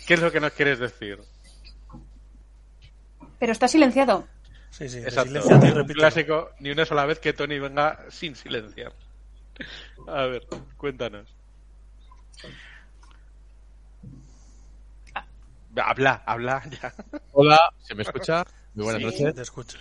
¿Qué 0.07 0.15
es 0.15 0.21
lo 0.21 0.31
que 0.31 0.41
nos 0.41 0.53
quieres 0.53 0.79
decir? 0.79 1.19
Pero 3.39 3.53
está 3.53 3.67
silenciado. 3.69 4.27
sí, 4.71 4.89
sí, 4.89 4.99
Exacto. 4.99 5.33
y 5.67 5.71
Un 5.79 5.87
clásico, 5.89 6.51
ni 6.61 6.71
una 6.71 6.85
sola 6.85 7.07
vez 7.07 7.19
que 7.19 7.33
Tony 7.33 7.59
venga 7.59 7.99
sin 8.11 8.37
silenciar. 8.37 8.93
A 10.07 10.25
ver, 10.27 10.47
cuéntanos. 10.77 11.35
Habla, 15.77 16.23
habla 16.27 16.63
ya. 16.83 16.95
Hola, 17.33 17.59
¿se 17.79 17.95
me 17.95 18.03
escucha? 18.03 18.43
Muy 18.75 18.85
buenas 18.85 19.01
Sí, 19.01 19.07
noches. 19.07 19.35
Te 19.35 19.43
escucho. 19.43 19.79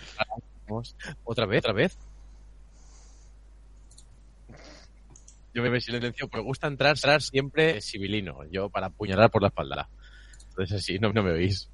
¿Otra 1.24 1.46
vez? 1.46 1.58
¿Otra 1.58 1.72
vez? 1.72 1.98
Yo 5.52 5.62
me 5.62 5.80
silencio, 5.80 6.28
me 6.32 6.40
gusta 6.40 6.68
entrar, 6.68 6.94
entrar 6.94 7.20
siempre 7.20 7.80
civilino, 7.80 8.38
yo 8.50 8.70
para 8.70 8.86
apuñalar 8.86 9.30
por 9.30 9.42
la 9.42 9.48
espalda. 9.48 9.90
Entonces 10.50 10.78
así, 10.78 10.98
no, 11.00 11.12
no 11.12 11.24
me 11.24 11.32
oís. 11.32 11.68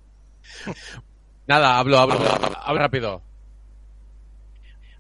Nada, 1.46 1.78
hablo, 1.78 1.98
hablo, 1.98 2.14
hablo, 2.14 2.56
hablo 2.58 2.80
rápido. 2.80 3.22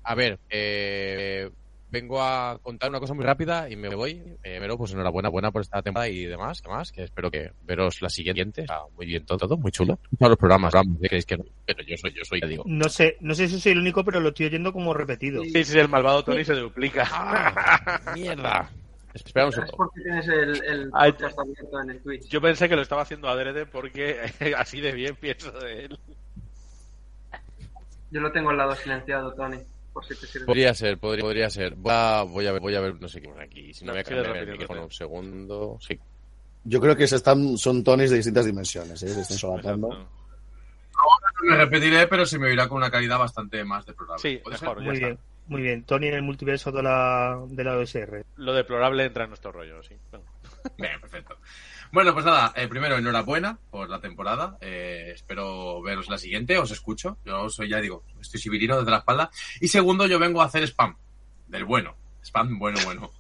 A 0.04 0.14
ver, 0.14 0.38
eh, 0.50 1.50
vengo 1.90 2.20
a 2.22 2.58
contar 2.62 2.90
una 2.90 3.00
cosa 3.00 3.14
muy 3.14 3.24
rápida 3.24 3.68
y 3.70 3.76
me 3.76 3.94
voy. 3.94 4.10
Eh, 4.42 4.56
primero, 4.56 4.76
pues 4.76 4.92
enhorabuena 4.92 5.28
buena 5.28 5.50
por 5.50 5.62
esta 5.62 5.82
temporada 5.82 6.08
y 6.08 6.24
demás, 6.24 6.60
demás, 6.62 6.92
que 6.92 7.04
espero 7.04 7.30
que 7.30 7.52
veros 7.62 8.02
la 8.02 8.08
siguiente. 8.10 8.62
Está 8.62 8.80
muy 8.96 9.06
bien 9.06 9.24
todo, 9.24 9.38
todo 9.38 9.56
muy 9.56 9.70
chulo. 9.72 9.98
Todos 10.18 10.30
los 10.30 10.38
programas, 10.38 10.72
vamos, 10.72 10.98
¿qué 11.00 11.08
creéis 11.08 11.26
que 11.26 11.36
no? 11.36 11.44
Pero 11.64 11.82
yo 11.84 11.96
soy, 11.96 12.12
yo 12.12 12.22
soy, 12.24 12.40
ya 12.40 12.46
digo. 12.46 12.64
No 12.66 12.88
sé, 12.88 13.16
no 13.20 13.34
sé 13.34 13.48
si 13.48 13.60
soy 13.60 13.72
el 13.72 13.78
único, 13.78 14.04
pero 14.04 14.20
lo 14.20 14.28
estoy 14.30 14.46
oyendo 14.46 14.72
como 14.72 14.92
repetido. 14.94 15.42
Sí, 15.44 15.64
sí, 15.64 15.78
el 15.78 15.88
malvado 15.88 16.22
Tony 16.24 16.44
se 16.44 16.54
duplica. 16.54 17.06
Ah, 17.10 18.00
¡Mierda! 18.14 18.70
Espera 19.14 19.46
un 19.46 19.48
Es 19.50 19.54
segundo. 19.54 19.76
porque 19.78 20.02
tienes 20.02 20.28
el, 20.28 20.64
el 20.64 20.90
Ay, 20.92 21.12
podcast 21.12 21.38
abierto 21.38 21.80
en 21.82 21.90
el 21.90 22.02
Twitch. 22.02 22.28
Yo 22.28 22.40
pensé 22.42 22.68
que 22.68 22.76
lo 22.76 22.82
estaba 22.82 23.00
haciendo 23.02 23.28
adrede 23.28 23.64
porque 23.64 24.20
así 24.58 24.80
de 24.82 24.92
bien 24.92 25.16
pienso 25.16 25.50
de 25.52 25.86
él. 25.86 25.98
Yo 28.10 28.20
lo 28.20 28.30
tengo 28.30 28.50
al 28.50 28.58
lado 28.58 28.74
silenciado, 28.74 29.32
Tony, 29.34 29.56
por 29.96 30.04
si 30.04 30.14
te 30.14 30.26
sirve. 30.26 30.44
Podría 30.44 30.74
ser, 30.74 30.98
podría, 30.98 31.22
podría 31.24 31.48
ser. 31.48 31.74
Voy 31.74 31.90
a, 31.94 32.22
voy 32.22 32.46
a 32.46 32.52
ver, 32.52 32.60
voy 32.60 32.74
a 32.74 32.80
ver, 32.80 33.00
no 33.00 33.08
sé 33.08 33.22
qué 33.22 33.30
aquí. 33.40 33.72
Si 33.72 33.82
no, 33.82 33.86
No, 33.86 33.92
voy 33.94 34.00
a 34.00 34.04
cambiar 34.04 34.36
el 34.36 34.50
micrófono 34.52 34.84
un 34.84 34.90
segundo. 34.90 35.78
Sí. 35.80 35.98
Yo 36.64 36.82
creo 36.82 36.94
que 36.94 37.06
se 37.06 37.16
están, 37.16 37.56
son 37.56 37.82
tonis 37.82 38.10
de 38.10 38.16
distintas 38.16 38.44
dimensiones, 38.44 39.02
¿eh? 39.02 39.08
se 39.08 39.22
están 39.22 39.38
solapando. 39.38 39.88
Exacto. 39.88 40.10
Me 41.44 41.56
repetiré, 41.56 42.06
pero 42.08 42.26
se 42.26 42.38
me 42.38 42.48
oirá 42.48 42.68
con 42.68 42.76
una 42.76 42.90
calidad 42.90 43.18
bastante 43.18 43.64
más 43.64 43.86
deplorable. 43.86 44.20
Sí, 44.20 44.38
¿Puede 44.44 44.58
mejor, 44.60 44.82
Muy 44.82 44.94
está. 44.96 45.06
bien, 45.06 45.18
muy 45.46 45.62
bien. 45.62 45.84
Tony 45.84 46.08
en 46.08 46.14
el 46.14 46.22
multiverso 46.22 46.70
de 46.72 46.82
la, 46.82 47.42
de 47.48 47.64
la 47.64 47.78
OSR. 47.78 48.22
Lo 48.36 48.52
deplorable 48.52 49.06
entra 49.06 49.24
en 49.24 49.30
nuestro 49.30 49.50
rollo, 49.50 49.82
sí. 49.82 49.94
Bueno. 50.10 50.26
Bien, 50.76 51.00
perfecto. 51.00 51.38
Bueno, 51.92 52.12
pues 52.12 52.24
nada, 52.24 52.52
eh, 52.56 52.68
primero 52.68 52.96
enhorabuena 52.96 53.58
por 53.70 53.88
la 53.88 54.00
temporada. 54.00 54.58
Eh, 54.60 55.12
espero 55.14 55.80
veros 55.82 56.08
la 56.08 56.18
siguiente, 56.18 56.58
os 56.58 56.70
escucho. 56.70 57.18
Yo 57.24 57.48
soy, 57.48 57.68
ya 57.68 57.80
digo, 57.80 58.04
estoy 58.20 58.40
civilino 58.40 58.78
desde 58.78 58.90
la 58.90 58.98
espalda. 58.98 59.30
Y 59.60 59.68
segundo, 59.68 60.06
yo 60.06 60.18
vengo 60.18 60.42
a 60.42 60.46
hacer 60.46 60.62
spam. 60.64 60.96
Del 61.46 61.64
bueno. 61.64 61.96
Spam 62.22 62.58
bueno, 62.58 62.80
bueno. 62.84 63.10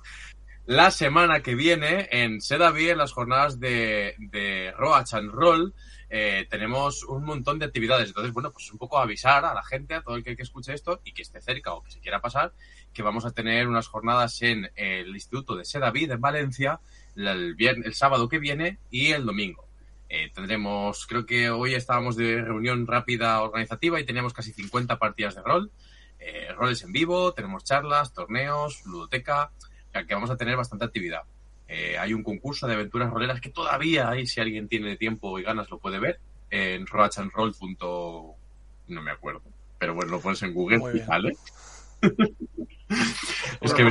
La 0.66 0.90
semana 0.90 1.42
que 1.42 1.54
viene, 1.54 2.08
en 2.10 2.40
Sedaví, 2.40 2.90
en 2.90 2.98
las 2.98 3.12
jornadas 3.12 3.60
de, 3.60 4.16
de 4.18 4.72
Roach 4.76 5.14
and 5.14 5.30
Roll, 5.30 5.72
eh, 6.08 6.46
tenemos 6.48 7.04
un 7.04 7.24
montón 7.24 7.58
de 7.58 7.66
actividades. 7.66 8.08
Entonces, 8.08 8.32
bueno, 8.32 8.52
pues 8.52 8.70
un 8.72 8.78
poco 8.78 8.98
avisar 8.98 9.44
a 9.44 9.54
la 9.54 9.62
gente, 9.64 9.94
a 9.94 10.02
todo 10.02 10.16
el 10.16 10.24
que, 10.24 10.36
escuche 10.38 10.72
esto 10.72 11.00
y 11.04 11.12
que 11.12 11.22
esté 11.22 11.40
cerca 11.40 11.72
o 11.72 11.82
que 11.82 11.90
se 11.90 12.00
quiera 12.00 12.20
pasar, 12.20 12.52
que 12.92 13.02
vamos 13.02 13.24
a 13.24 13.32
tener 13.32 13.68
unas 13.68 13.88
jornadas 13.88 14.40
en 14.42 14.70
el 14.76 15.08
Instituto 15.08 15.56
de 15.56 15.64
Sedaví 15.64 16.04
en 16.04 16.20
Valencia 16.20 16.80
el, 17.16 17.54
viernes, 17.54 17.86
el 17.86 17.94
sábado 17.94 18.28
que 18.28 18.38
viene 18.38 18.78
y 18.90 19.12
el 19.12 19.24
domingo. 19.24 19.66
Eh, 20.08 20.30
tendremos, 20.32 21.06
creo 21.06 21.26
que 21.26 21.50
hoy 21.50 21.74
estábamos 21.74 22.16
de 22.16 22.40
reunión 22.40 22.86
rápida 22.86 23.42
organizativa 23.42 23.98
y 23.98 24.04
teníamos 24.04 24.32
casi 24.32 24.52
50 24.52 24.98
partidas 24.98 25.34
de 25.34 25.42
rol, 25.42 25.70
eh, 26.20 26.48
roles 26.56 26.82
en 26.84 26.92
vivo, 26.92 27.32
tenemos 27.32 27.64
charlas, 27.64 28.12
torneos, 28.12 28.84
ludoteca, 28.86 29.50
o 29.58 29.92
sea 29.92 30.04
que 30.04 30.14
vamos 30.14 30.30
a 30.30 30.36
tener 30.36 30.56
bastante 30.56 30.84
actividad. 30.84 31.22
Eh, 31.68 31.98
hay 31.98 32.14
un 32.14 32.22
concurso 32.22 32.68
de 32.68 32.74
aventuras 32.74 33.10
roleras 33.10 33.40
que 33.40 33.50
todavía 33.50 34.08
hay, 34.08 34.26
si 34.26 34.40
alguien 34.40 34.68
tiene 34.68 34.96
tiempo 34.96 35.38
y 35.38 35.42
ganas 35.42 35.68
lo 35.70 35.78
puede 35.78 35.98
ver, 35.98 36.20
en 36.50 36.86
roachandroll. 36.86 37.54
no 38.88 39.02
me 39.02 39.10
acuerdo, 39.10 39.42
pero 39.78 39.94
bueno, 39.94 40.12
lo 40.12 40.20
pones 40.20 40.42
en 40.42 40.54
Google 40.54 41.04
sale. 41.04 41.36
es 43.60 43.74
que. 43.74 43.84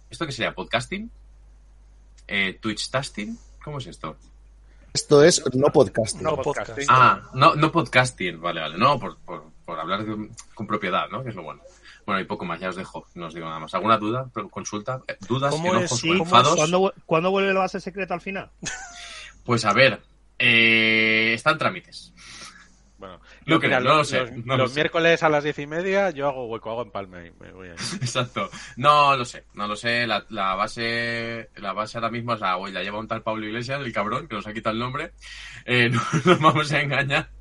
¿Esto 0.10 0.26
qué 0.26 0.32
sería? 0.32 0.54
¿Podcasting? 0.56 1.12
Eh, 2.28 2.58
¿Twitch 2.62 2.90
tasting? 2.90 3.38
¿Cómo 3.64 3.78
es 3.78 3.88
esto? 3.88 4.18
Esto 4.94 5.24
es 5.24 5.44
no 5.54 5.68
podcasting. 5.68 6.24
No 6.24 6.36
Podcasting. 6.36 6.88
podcast. 6.88 6.90
Ah, 6.90 7.30
no, 7.36 7.54
no 7.56 7.72
podcasting, 7.72 8.42
vale, 8.42 8.60
vale. 8.62 8.78
No, 8.78 9.00
por, 9.00 9.18
por, 9.20 9.52
por 9.64 9.80
hablar 9.80 10.04
de- 10.04 10.30
con 10.56 10.66
propiedad, 10.66 11.08
¿no? 11.10 11.24
Que 11.24 11.30
es 11.30 11.36
lo 11.36 11.44
bueno. 11.44 11.62
Bueno, 12.08 12.22
y 12.22 12.26
poco 12.26 12.44
más, 12.44 12.60
ya 12.60 12.70
os 12.70 12.76
dejo, 12.76 13.06
no 13.14 13.28
os 13.28 13.34
digo 13.36 13.46
nada 13.46 13.60
más. 13.60 13.72
¿Alguna 13.76 14.00
duda? 14.00 14.28
¿Consulta? 14.50 15.04
Eh, 15.08 15.16
¿Dudas? 15.28 15.52
¿Cómo 15.52 15.76
¿Enojos 15.76 16.04
es? 16.04 16.28
¿Cuándo, 16.28 16.94
cuándo 17.06 17.30
vuelve 17.30 17.54
la 17.54 17.60
base 17.60 17.80
secreta 17.80 18.16
al 18.16 18.22
final? 18.22 18.50
Pues 19.50 19.66
a 19.66 19.74
ver, 19.74 20.00
eh, 20.38 21.32
está 21.34 21.50
en 21.50 21.58
trámites. 21.58 22.14
Bueno, 23.00 23.16
No 23.18 23.56
yo, 23.56 23.60
creo, 23.60 23.70
mira, 23.72 23.80
no 23.80 23.86
los, 23.98 23.98
lo 23.98 24.04
sé, 24.06 24.20
los- 24.36 24.46
no 24.46 24.58
lo 24.58 24.64
los 24.66 24.74
sé. 24.74 24.80
miércoles 24.80 25.24
a 25.24 25.30
las 25.30 25.44
diez 25.44 25.58
y 25.58 25.66
media 25.66 26.12
yo 26.12 26.28
hago 26.28 26.46
hueco, 26.46 26.70
hago 26.70 26.84
empalme 26.84 27.30
y 27.30 27.32
me 27.44 27.52
voy 27.52 27.70
ahí. 27.70 27.76
Exacto. 28.00 28.48
No 28.78 29.18
lo 29.18 29.26
sé, 29.26 29.46
no 29.56 29.68
lo 29.68 29.76
sé. 29.76 30.06
La, 30.06 30.24
la 30.30 30.54
base 30.54 31.50
la 31.56 31.74
base 31.74 31.98
ahora 31.98 32.12
mismo 32.12 32.36
es 32.36 32.42
la, 32.42 32.58
hoy 32.58 32.72
la 32.72 32.84
lleva 32.84 33.00
un 33.00 33.08
tal 33.08 33.24
Pablo 33.24 33.44
Iglesias, 33.48 33.82
el 33.84 33.92
cabrón, 33.92 34.28
que 34.28 34.36
nos 34.36 34.46
ha 34.46 34.54
quitado 34.54 34.74
el 34.76 34.80
nombre. 34.82 35.14
Eh, 35.66 35.90
no 35.90 36.00
nos 36.26 36.40
vamos 36.40 36.72
a 36.72 36.82
engañar. 36.82 37.32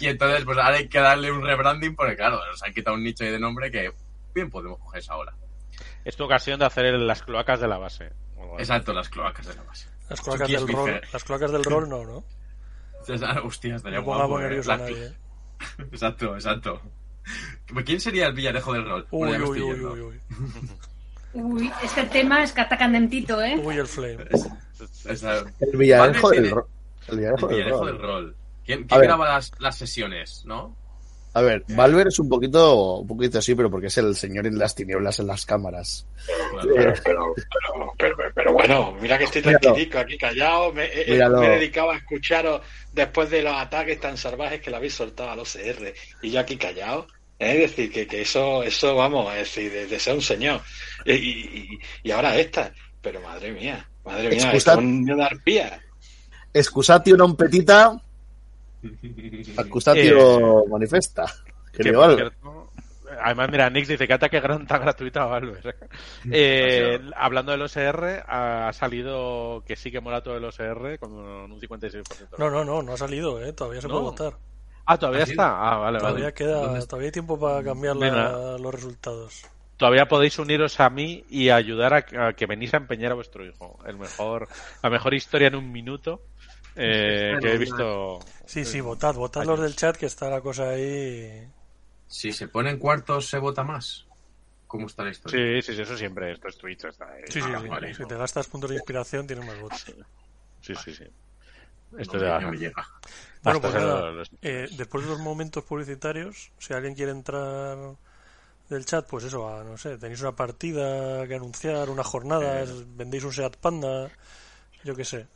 Y 0.00 0.06
entonces, 0.06 0.44
pues 0.44 0.58
ahora 0.58 0.76
hay 0.76 0.88
que 0.90 0.98
darle 1.00 1.32
un 1.32 1.42
rebranding 1.42 1.96
porque, 1.96 2.14
claro, 2.14 2.44
nos 2.44 2.62
han 2.62 2.74
quitado 2.74 2.94
un 2.96 3.04
nicho 3.04 3.24
ahí 3.24 3.30
de 3.30 3.40
nombre 3.40 3.70
que 3.70 3.90
bien 4.34 4.50
podemos 4.50 4.78
coger 4.80 5.00
esa 5.00 5.16
hora. 5.16 5.32
Es 6.04 6.14
tu 6.14 6.24
ocasión 6.24 6.58
de 6.58 6.66
hacer 6.66 6.92
las 6.92 7.22
cloacas 7.22 7.58
de 7.58 7.68
la 7.68 7.78
base. 7.78 8.12
Exacto, 8.58 8.92
las 8.92 9.08
cloacas 9.08 9.46
de 9.46 9.54
la 9.54 9.62
base. 9.62 9.88
Las 10.10 10.20
cloacas 10.20 10.48
del 10.48 10.68
rol, 10.68 11.00
las 11.12 11.24
cloacas 11.24 11.52
del 11.52 11.64
rol 11.64 11.88
no, 11.88 12.04
¿no? 12.04 12.24
Hostia, 13.44 13.76
estaría 13.76 13.98
No 14.00 14.04
guapo. 14.04 14.40
eh. 14.40 14.60
a 14.62 14.68
La- 14.68 14.76
nadie. 14.76 15.06
¿eh? 15.06 15.12
Exacto, 15.92 16.34
exacto. 16.34 16.80
¿Quién 17.84 18.00
sería 18.00 18.26
el 18.26 18.32
villarejo 18.32 18.72
del 18.72 18.84
rol? 18.88 19.06
Uy, 19.10 19.28
Bueno, 19.28 19.48
uy, 19.50 19.60
uy, 19.62 19.80
uy, 19.84 20.00
uy. 20.00 20.20
Uy, 21.32 21.70
este 21.84 22.02
tema 22.06 22.42
es 22.42 22.50
que 22.52 22.60
está 22.62 22.76
candentito, 22.76 23.40
¿eh? 23.40 23.56
Uy, 23.62 23.76
el 23.76 23.86
flame. 23.86 24.26
El 25.60 25.76
villarejo 25.78 26.30
del 26.30 26.40
tiene- 26.42 26.54
ro- 26.56 26.68
El 27.06 27.18
villarejo 27.18 27.50
El 27.50 27.56
del 27.56 27.68
rol. 27.70 27.86
del 27.86 27.98
rol. 28.02 28.36
¿Quién, 28.66 28.84
quién 28.84 29.00
graba 29.02 29.28
las, 29.34 29.52
las 29.60 29.76
sesiones, 29.76 30.42
no? 30.44 30.76
A 31.32 31.42
ver, 31.42 31.64
Valver 31.68 32.08
es 32.08 32.18
un 32.18 32.28
poquito, 32.28 32.96
un 32.96 33.06
poquito 33.06 33.38
así, 33.38 33.54
pero 33.54 33.70
porque 33.70 33.86
es 33.86 33.98
el 33.98 34.16
señor 34.16 34.48
en 34.48 34.58
las 34.58 34.74
tinieblas 34.74 35.20
en 35.20 35.28
las 35.28 35.46
cámaras. 35.46 36.04
Pero, 36.60 36.94
pero, 37.04 37.34
pero, 37.96 38.16
pero, 38.34 38.52
bueno, 38.52 38.96
mira 39.00 39.16
que 39.16 39.24
estoy 39.24 39.42
tranquilico 39.42 39.98
aquí 39.98 40.18
callado. 40.18 40.72
Me, 40.72 40.86
he 40.86 41.16
dedicado 41.16 41.92
a 41.92 41.98
escucharos 41.98 42.62
después 42.92 43.30
de 43.30 43.42
los 43.42 43.54
ataques 43.54 44.00
tan 44.00 44.16
salvajes 44.16 44.60
que 44.60 44.70
le 44.70 44.76
habéis 44.76 44.94
soltado 44.94 45.30
al 45.30 45.38
OCR. 45.38 45.94
Y 46.22 46.30
yo 46.32 46.40
aquí 46.40 46.56
callado. 46.56 47.06
Es 47.38 47.58
decir, 47.58 47.92
que, 47.92 48.06
que 48.06 48.22
eso, 48.22 48.62
eso 48.64 48.96
vamos, 48.96 49.32
es 49.32 49.54
decir, 49.54 49.88
de, 49.88 50.00
ser 50.00 50.14
un 50.14 50.20
señor. 50.20 50.60
Y, 51.06 51.12
y, 51.12 51.78
y, 52.02 52.10
ahora 52.10 52.36
esta. 52.36 52.72
Pero 53.00 53.20
madre 53.22 53.52
mía, 53.52 53.88
madre 54.04 54.28
mía, 54.28 54.52
es 54.52 54.66
un 54.66 55.04
niño 55.04 55.16
de 55.16 55.24
arpía. 55.24 55.80
Excusatio 56.52 57.14
non 57.16 57.38
petita 57.38 57.94
Acusatio 59.56 60.64
eh, 60.64 60.68
manifesta. 60.68 61.26
además, 63.22 63.50
mira, 63.50 63.70
Nix 63.70 63.88
dice 63.88 64.06
que 64.06 64.12
ataque 64.12 64.40
gran 64.40 64.66
tan 64.66 64.80
gratuito 64.80 65.20
a 65.20 65.26
Valver. 65.26 65.76
Eh, 66.30 67.00
hablando 67.16 67.52
del 67.52 67.62
OSR, 67.62 68.24
ha 68.26 68.72
salido 68.72 69.62
que 69.66 69.76
sí 69.76 69.90
que 69.90 70.00
mola 70.00 70.22
todo 70.22 70.36
el 70.36 70.44
OSR 70.44 70.98
con 70.98 71.12
un 71.12 71.60
56%. 71.60 72.38
No, 72.38 72.50
no, 72.50 72.64
no, 72.64 72.82
no 72.82 72.92
ha 72.92 72.96
salido, 72.96 73.42
¿eh? 73.42 73.52
todavía 73.52 73.80
se 73.80 73.88
puede 73.88 74.02
votar. 74.02 74.34
Ah, 74.86 74.98
todavía 74.98 75.22
está. 75.22 75.72
Ah, 75.72 75.78
vale, 75.78 75.98
todavía 75.98 76.32
Queda, 76.32 76.86
todavía 76.86 77.08
hay 77.08 77.12
tiempo 77.12 77.38
para 77.38 77.62
cambiar 77.62 77.96
los 77.96 78.74
resultados. 78.74 79.44
Todavía 79.76 80.06
podéis 80.06 80.38
uniros 80.38 80.78
a 80.78 80.90
mí 80.90 81.24
y 81.30 81.48
ayudar 81.48 81.94
a, 81.94 82.26
a, 82.26 82.32
que 82.34 82.44
venís 82.44 82.74
a 82.74 82.76
empeñar 82.76 83.12
a 83.12 83.14
vuestro 83.14 83.46
hijo. 83.46 83.78
El 83.86 83.96
mejor, 83.96 84.48
la 84.82 84.90
mejor 84.90 85.14
historia 85.14 85.48
en 85.48 85.54
un 85.54 85.72
minuto 85.72 86.20
eh, 86.76 87.36
que 87.40 87.52
he 87.52 87.58
visto. 87.58 88.20
Sí, 88.46 88.64
sí, 88.64 88.80
votad, 88.80 89.14
votad 89.14 89.44
los 89.44 89.60
del 89.60 89.76
chat 89.76 89.96
que 89.96 90.06
está 90.06 90.28
la 90.28 90.40
cosa 90.40 90.70
ahí. 90.70 91.48
Si 92.06 92.32
se 92.32 92.48
ponen 92.48 92.78
cuartos, 92.78 93.26
se 93.28 93.38
vota 93.38 93.62
más. 93.62 94.06
¿Cómo 94.66 94.86
está 94.86 95.04
la 95.04 95.10
historia? 95.10 95.62
Sí, 95.62 95.74
sí, 95.74 95.82
eso 95.82 95.96
siempre. 95.96 96.32
Esto 96.32 96.48
es 96.48 96.56
Twitch. 96.56 96.84
Está 96.84 97.10
ahí. 97.10 97.22
Sí, 97.28 97.40
sí, 97.40 97.48
sí. 97.48 97.94
Si 97.94 98.04
te 98.06 98.16
gastas 98.16 98.46
puntos 98.46 98.70
de 98.70 98.76
inspiración, 98.76 99.26
tienes 99.26 99.46
más 99.46 99.60
votos. 99.60 99.84
Sí, 100.60 100.74
sí, 100.76 100.94
sí. 100.94 101.04
Esto 101.98 102.18
no, 102.18 102.52
llega. 102.52 102.86
Bueno, 103.42 103.60
pues 103.60 103.74
nada, 103.74 104.22
eh, 104.42 104.68
después 104.76 105.04
de 105.04 105.10
los 105.10 105.18
momentos 105.18 105.64
publicitarios, 105.64 106.52
si 106.58 106.72
alguien 106.72 106.94
quiere 106.94 107.10
entrar 107.10 107.76
del 108.68 108.84
chat, 108.84 109.08
pues 109.08 109.24
eso, 109.24 109.64
no 109.64 109.76
sé, 109.76 109.98
tenéis 109.98 110.20
una 110.20 110.36
partida 110.36 111.26
que 111.26 111.34
anunciar, 111.34 111.90
una 111.90 112.04
jornada, 112.04 112.62
eh. 112.62 112.66
vendéis 112.94 113.24
un 113.24 113.32
Seat 113.32 113.56
Panda, 113.56 114.08
yo 114.84 114.94
qué 114.94 115.04
sé 115.04 115.26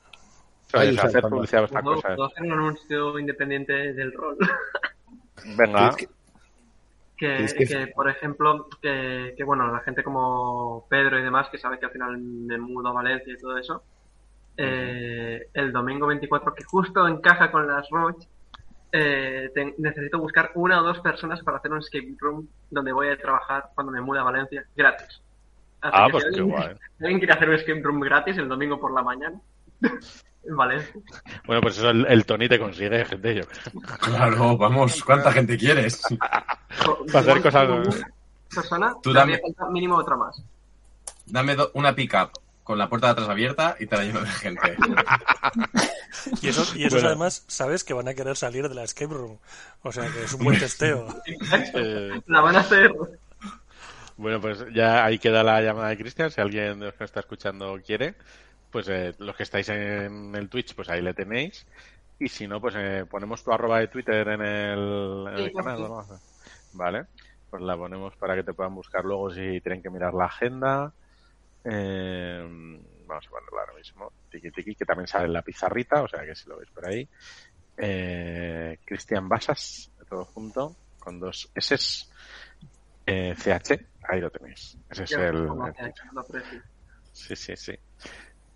hacer 0.74 1.22
publicidad 1.22 1.68
¿Puedo, 1.68 2.24
hacer 2.24 2.42
un 2.44 2.52
anuncio 2.52 3.18
independiente 3.18 3.92
del 3.92 4.12
rol? 4.12 4.36
Venga. 5.56 5.94
Que, 7.16 7.46
que, 7.56 7.86
por 7.94 8.10
ejemplo, 8.10 8.68
que, 8.82 9.34
que, 9.36 9.44
bueno, 9.44 9.72
la 9.72 9.80
gente 9.80 10.02
como 10.02 10.86
Pedro 10.88 11.18
y 11.18 11.22
demás, 11.22 11.48
que 11.48 11.58
sabe 11.58 11.78
que 11.78 11.86
al 11.86 11.92
final 11.92 12.18
me 12.18 12.58
mudo 12.58 12.88
a 12.88 12.92
Valencia 12.92 13.32
y 13.32 13.38
todo 13.38 13.56
eso, 13.56 13.82
eh, 14.56 15.48
el 15.52 15.72
domingo 15.72 16.06
24, 16.06 16.54
que 16.54 16.64
justo 16.64 17.06
encaja 17.08 17.50
con 17.50 17.66
las 17.66 17.88
Roach, 17.90 18.24
eh, 18.92 19.50
necesito 19.78 20.18
buscar 20.20 20.52
una 20.54 20.80
o 20.80 20.84
dos 20.84 21.00
personas 21.00 21.42
para 21.42 21.56
hacer 21.56 21.72
un 21.72 21.78
escape 21.78 22.14
room 22.20 22.46
donde 22.70 22.92
voy 22.92 23.08
a 23.08 23.16
trabajar 23.16 23.70
cuando 23.74 23.92
me 23.92 24.00
mude 24.00 24.20
a 24.20 24.22
Valencia, 24.22 24.64
gratis. 24.76 25.20
ah, 25.82 26.06
pues 26.10 26.24
qué 26.32 26.40
guay. 26.40 26.76
alguien 27.00 27.18
quiere 27.18 27.32
hacer 27.32 27.48
un 27.48 27.54
escape 27.56 27.80
room 27.82 28.00
gratis 28.00 28.38
el 28.38 28.48
domingo 28.48 28.78
por 28.78 28.94
la 28.94 29.02
mañana, 29.02 29.40
Vale. 30.46 30.86
Bueno, 31.46 31.62
pues 31.62 31.78
eso 31.78 31.90
el, 31.90 32.26
Tony 32.26 32.48
te 32.48 32.58
consigue, 32.58 33.04
gente. 33.04 33.34
Yo 33.34 33.42
Claro, 34.00 34.58
vamos, 34.58 35.02
¿cuánta 35.02 35.32
gente 35.32 35.56
quieres? 35.56 36.02
Para 37.12 37.20
hacer 37.20 37.42
cosas. 37.42 38.04
Persona, 38.54 38.94
Tú 39.02 39.12
dame 39.12 39.40
mínimo 39.70 39.96
otra 39.96 40.16
más. 40.16 40.42
Dame 41.26 41.56
una 41.72 41.94
pick-up 41.94 42.30
con 42.62 42.78
la 42.78 42.88
puerta 42.88 43.08
de 43.08 43.12
atrás 43.12 43.28
abierta 43.28 43.76
y 43.78 43.86
te 43.86 43.96
la 43.96 44.04
lleno 44.04 44.20
de 44.20 44.26
gente. 44.26 44.76
y 46.42 46.48
eso, 46.48 46.66
y 46.76 46.84
eso 46.84 46.98
además, 46.98 47.44
sabes 47.46 47.84
que 47.84 47.94
van 47.94 48.08
a 48.08 48.14
querer 48.14 48.36
salir 48.36 48.68
de 48.68 48.74
la 48.74 48.84
escape 48.84 49.12
room. 49.12 49.38
O 49.82 49.92
sea 49.92 50.10
que 50.10 50.24
es 50.24 50.32
un 50.34 50.44
buen 50.44 50.58
testeo. 50.58 51.06
Eh, 51.74 52.20
la 52.26 52.40
van 52.40 52.56
a 52.56 52.60
hacer. 52.60 52.92
Bueno, 54.16 54.40
pues 54.40 54.64
ya 54.72 55.04
ahí 55.04 55.18
queda 55.18 55.42
la 55.42 55.60
llamada 55.60 55.88
de 55.88 55.98
Cristian. 55.98 56.30
Si 56.30 56.40
alguien 56.40 56.80
de 56.80 56.86
los 56.86 56.94
que 56.94 57.04
está 57.04 57.20
escuchando 57.20 57.78
quiere, 57.84 58.14
pues 58.74 58.88
eh, 58.88 59.14
los 59.18 59.36
que 59.36 59.44
estáis 59.44 59.68
en 59.68 60.34
el 60.34 60.48
Twitch, 60.48 60.74
pues 60.74 60.88
ahí 60.88 61.00
le 61.00 61.14
tenéis. 61.14 61.64
Y 62.18 62.28
si 62.28 62.48
no, 62.48 62.60
pues 62.60 62.74
eh, 62.76 63.06
ponemos 63.08 63.44
tu 63.44 63.52
arroba 63.52 63.78
de 63.78 63.86
Twitter 63.86 64.26
en 64.26 64.42
el, 64.42 65.52
canal, 65.54 65.80
¿no? 65.80 66.04
Vale, 66.72 67.06
pues 67.48 67.62
la 67.62 67.76
ponemos 67.76 68.16
para 68.16 68.34
que 68.34 68.42
te 68.42 68.52
puedan 68.52 68.74
buscar 68.74 69.04
luego 69.04 69.30
si 69.30 69.60
tienen 69.60 69.80
que 69.80 69.90
mirar 69.90 70.12
la 70.12 70.24
agenda. 70.24 70.92
Eh, 71.62 72.42
vamos 73.06 73.26
a 73.28 73.30
ponerla 73.30 73.60
ahora 73.60 73.74
mismo. 73.74 74.12
Tiki 74.28 74.50
tiki, 74.50 74.74
que 74.74 74.84
también 74.84 75.06
sale 75.06 75.26
en 75.26 75.34
la 75.34 75.42
pizarrita, 75.42 76.02
o 76.02 76.08
sea 76.08 76.24
que 76.26 76.34
si 76.34 76.48
lo 76.48 76.56
veis 76.56 76.70
por 76.70 76.88
ahí. 76.88 77.08
Cristian 78.84 79.28
Basas, 79.28 79.92
todo 80.08 80.24
junto, 80.24 80.74
con 80.98 81.20
dos 81.20 81.48
S. 81.54 81.76
CH, 83.06 83.86
ahí 84.08 84.20
lo 84.20 84.30
tenéis. 84.30 84.76
Ese 84.90 85.04
es 85.04 85.12
el 85.12 85.48
sí, 87.12 87.36
sí, 87.36 87.56
sí. 87.56 87.78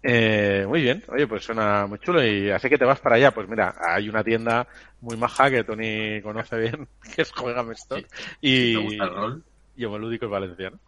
Eh, 0.02 0.64
muy 0.68 0.82
bien, 0.82 1.02
oye, 1.08 1.26
pues 1.26 1.44
suena 1.44 1.86
muy 1.86 1.98
chulo 1.98 2.24
y 2.24 2.50
así 2.50 2.68
que 2.68 2.78
te 2.78 2.84
vas 2.84 3.00
para 3.00 3.16
allá. 3.16 3.32
Pues 3.32 3.48
mira, 3.48 3.74
hay 3.80 4.08
una 4.08 4.22
tienda 4.22 4.66
muy 5.00 5.16
maja 5.16 5.50
que 5.50 5.64
Tony 5.64 6.20
conoce 6.22 6.56
bien, 6.58 6.88
que 7.14 7.22
es 7.22 7.32
Juega 7.32 7.64
Stock. 7.72 8.04
y, 8.40 8.74
¿Te 8.74 8.82
gusta 8.82 9.04
el 9.04 9.14
rol? 9.14 9.44
y 9.76 9.84
Homolúdico 9.84 10.26
es 10.26 10.30
valenciano. 10.30 10.78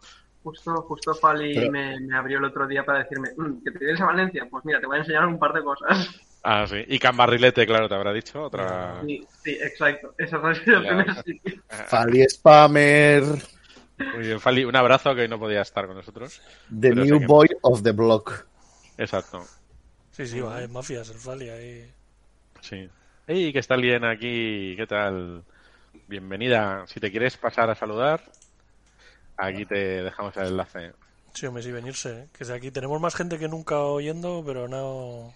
Justo, 0.43 0.73
justo 0.81 1.13
Fali 1.13 1.69
me, 1.69 1.97
abrió 2.15 2.39
el 2.39 2.45
otro 2.45 2.65
día 2.65 2.83
para 2.83 2.99
decirme 2.99 3.29
mm, 3.37 3.63
que 3.63 3.71
te 3.71 3.79
vienes 3.79 4.01
a 4.01 4.05
Valencia. 4.05 4.47
Pues 4.49 4.65
mira, 4.65 4.79
te 4.79 4.87
voy 4.87 4.97
a 4.97 4.99
enseñar 4.99 5.25
un 5.27 5.39
par 5.39 5.53
de 5.53 5.63
cosas. 5.63 6.09
Ah, 6.43 6.65
sí. 6.67 6.83
Y 6.87 6.97
Cambarrilete, 6.97 7.67
claro, 7.67 7.87
te 7.87 7.93
habrá 7.93 8.11
dicho. 8.11 8.41
otra 8.41 8.99
Sí, 9.05 9.23
sí 9.43 9.51
exacto. 9.61 10.15
Esa 10.17 10.55
sido 10.55 10.77
el 10.79 10.87
primer 10.87 11.23
sitio. 11.23 11.61
Fali 11.67 12.27
Spammer. 12.27 13.21
Muy 14.15 14.25
bien, 14.25 14.39
Fali, 14.39 14.65
un 14.65 14.75
abrazo 14.75 15.13
que 15.13 15.21
hoy 15.21 15.27
no 15.27 15.37
podía 15.37 15.61
estar 15.61 15.85
con 15.85 15.97
nosotros. 15.97 16.41
The 16.67 16.95
New 16.95 17.27
Boy 17.27 17.47
of 17.61 17.83
the 17.83 17.91
Block. 17.91 18.47
Exacto. 19.01 19.43
Sí, 20.11 20.27
sí, 20.27 20.39
va, 20.41 20.61
en 20.61 20.71
mafias, 20.71 21.09
el 21.09 21.17
Fali 21.17 21.49
ahí. 21.49 21.91
Sí. 22.61 22.87
Hey, 23.25 23.51
que 23.51 23.57
está 23.57 23.73
alguien 23.73 24.05
aquí, 24.05 24.75
¿qué 24.77 24.85
tal? 24.87 25.43
Bienvenida. 26.07 26.85
Si 26.85 26.99
te 26.99 27.09
quieres 27.09 27.35
pasar 27.35 27.67
a 27.71 27.75
saludar, 27.75 28.21
aquí 29.37 29.65
te 29.65 30.03
dejamos 30.03 30.37
el 30.37 30.49
enlace. 30.49 30.91
Sí, 31.33 31.47
hombre, 31.47 31.63
sí, 31.63 31.71
venirse. 31.71 32.27
Que 32.31 32.45
sea, 32.45 32.57
aquí 32.57 32.69
tenemos 32.69 33.01
más 33.01 33.15
gente 33.15 33.39
que 33.39 33.47
nunca 33.47 33.79
oyendo, 33.79 34.43
pero 34.45 34.67
no. 34.67 35.33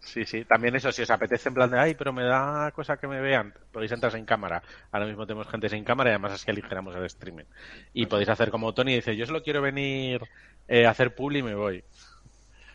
Sí, 0.00 0.26
sí. 0.26 0.44
También 0.44 0.76
eso, 0.76 0.92
si 0.92 1.00
os 1.00 1.10
apetece 1.10 1.48
en 1.48 1.54
plan 1.54 1.70
de, 1.70 1.78
ay, 1.78 1.94
pero 1.94 2.12
me 2.12 2.24
da 2.24 2.70
cosa 2.72 2.98
que 2.98 3.08
me 3.08 3.22
vean, 3.22 3.54
podéis 3.72 3.92
entrar 3.92 4.14
en 4.16 4.26
cámara. 4.26 4.62
Ahora 4.92 5.06
mismo 5.06 5.26
tenemos 5.26 5.48
gente 5.48 5.70
sin 5.70 5.82
cámara 5.82 6.10
y 6.10 6.12
además 6.12 6.32
así 6.32 6.50
aligeramos 6.50 6.94
el 6.94 7.04
streaming. 7.06 7.46
Y 7.94 8.04
podéis 8.04 8.28
hacer 8.28 8.50
como 8.50 8.74
Tony 8.74 8.96
dice, 8.96 9.16
yo 9.16 9.24
solo 9.24 9.42
quiero 9.42 9.62
venir 9.62 10.20
eh, 10.66 10.84
a 10.84 10.90
hacer 10.90 11.14
publi 11.14 11.38
y 11.38 11.42
me 11.42 11.54
voy. 11.54 11.82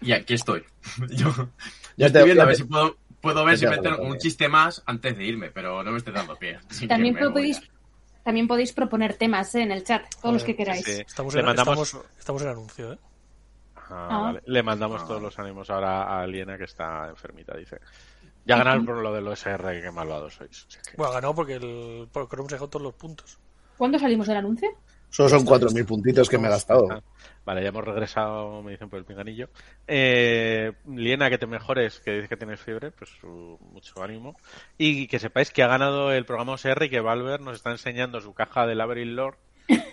Y 0.03 0.11
aquí 0.11 0.33
estoy. 0.33 0.63
Yo, 1.11 1.29
estoy 1.97 2.23
viendo 2.23 2.43
a 2.43 2.45
ver 2.45 2.55
si 2.55 2.63
puedo, 2.63 2.97
puedo 3.21 3.45
ver 3.45 3.57
si 3.57 3.67
meter 3.67 3.93
un 3.93 4.17
chiste 4.17 4.49
más 4.49 4.83
antes 4.85 5.17
de 5.17 5.23
irme, 5.23 5.49
pero 5.51 5.83
no 5.83 5.91
me 5.91 5.97
estoy 5.97 6.13
dando 6.13 6.35
pie. 6.35 6.59
También 6.87 7.15
podéis, 7.15 7.61
también 8.23 8.47
podéis 8.47 8.71
proponer 8.71 9.15
temas 9.15 9.53
¿eh? 9.55 9.63
en 9.63 9.71
el 9.71 9.83
chat, 9.83 10.03
todos 10.21 10.33
los 10.33 10.43
que 10.43 10.55
queráis. 10.55 10.87
Estamos, 10.87 11.35
en, 11.35 11.45
mandamos... 11.45 11.97
estamos, 12.17 12.41
en 12.41 12.47
anuncio, 12.47 12.93
¿eh? 12.93 12.97
Ah, 13.75 14.07
ah. 14.09 14.21
Vale. 14.21 14.41
Le 14.45 14.63
mandamos 14.63 15.01
ah. 15.03 15.07
todos 15.07 15.21
los 15.21 15.37
ánimos 15.39 15.69
ahora 15.69 16.21
a 16.21 16.25
Liena 16.25 16.57
que 16.57 16.63
está 16.63 17.09
enfermita, 17.09 17.55
dice. 17.57 17.79
Ya 18.45 18.57
ganaron 18.57 18.85
por 18.85 18.97
lo 18.97 19.13
del 19.13 19.27
OSR, 19.27 19.81
que 19.81 19.91
malvados 19.91 20.35
sois. 20.35 20.67
Bueno, 20.97 21.11
ha 21.11 21.15
ganado 21.15 21.35
porque 21.35 21.55
el 21.55 22.09
Chrome 22.11 22.49
se 22.49 22.55
dejó 22.55 22.69
todos 22.69 22.83
los 22.83 22.93
puntos. 22.93 23.39
¿Cuándo 23.77 23.97
salimos 23.99 24.27
del 24.27 24.37
anuncio? 24.37 24.69
Solo 25.13 25.29
son 25.29 25.45
4.000 25.45 25.85
puntitos 25.85 26.27
que 26.27 26.39
me 26.39 26.47
he 26.47 26.49
gastado. 26.49 26.87
Vale, 27.45 27.61
ya 27.61 27.69
hemos 27.69 27.85
regresado, 27.85 28.63
me 28.63 28.71
dicen 28.71 28.89
por 28.89 28.97
el 28.97 29.05
pinganillo. 29.05 29.47
Eh, 29.87 30.71
Liena, 30.87 31.29
que 31.29 31.37
te 31.37 31.45
mejores, 31.45 31.99
que 31.99 32.13
dices 32.13 32.29
que 32.29 32.35
tienes 32.35 32.59
fiebre, 32.59 32.89
pues 32.89 33.11
mucho 33.21 34.01
ánimo. 34.01 34.35
Y 34.75 35.05
que 35.05 35.19
sepáis 35.19 35.51
que 35.51 35.61
ha 35.61 35.67
ganado 35.67 36.11
el 36.11 36.25
programa 36.25 36.53
OSR 36.53 36.85
y 36.85 36.89
que 36.89 36.99
Valver 36.99 37.41
nos 37.41 37.57
está 37.57 37.69
enseñando 37.69 38.21
su 38.21 38.33
caja 38.33 38.65
de 38.65 38.73
Labyrinth 38.73 39.13
Lord. 39.13 39.37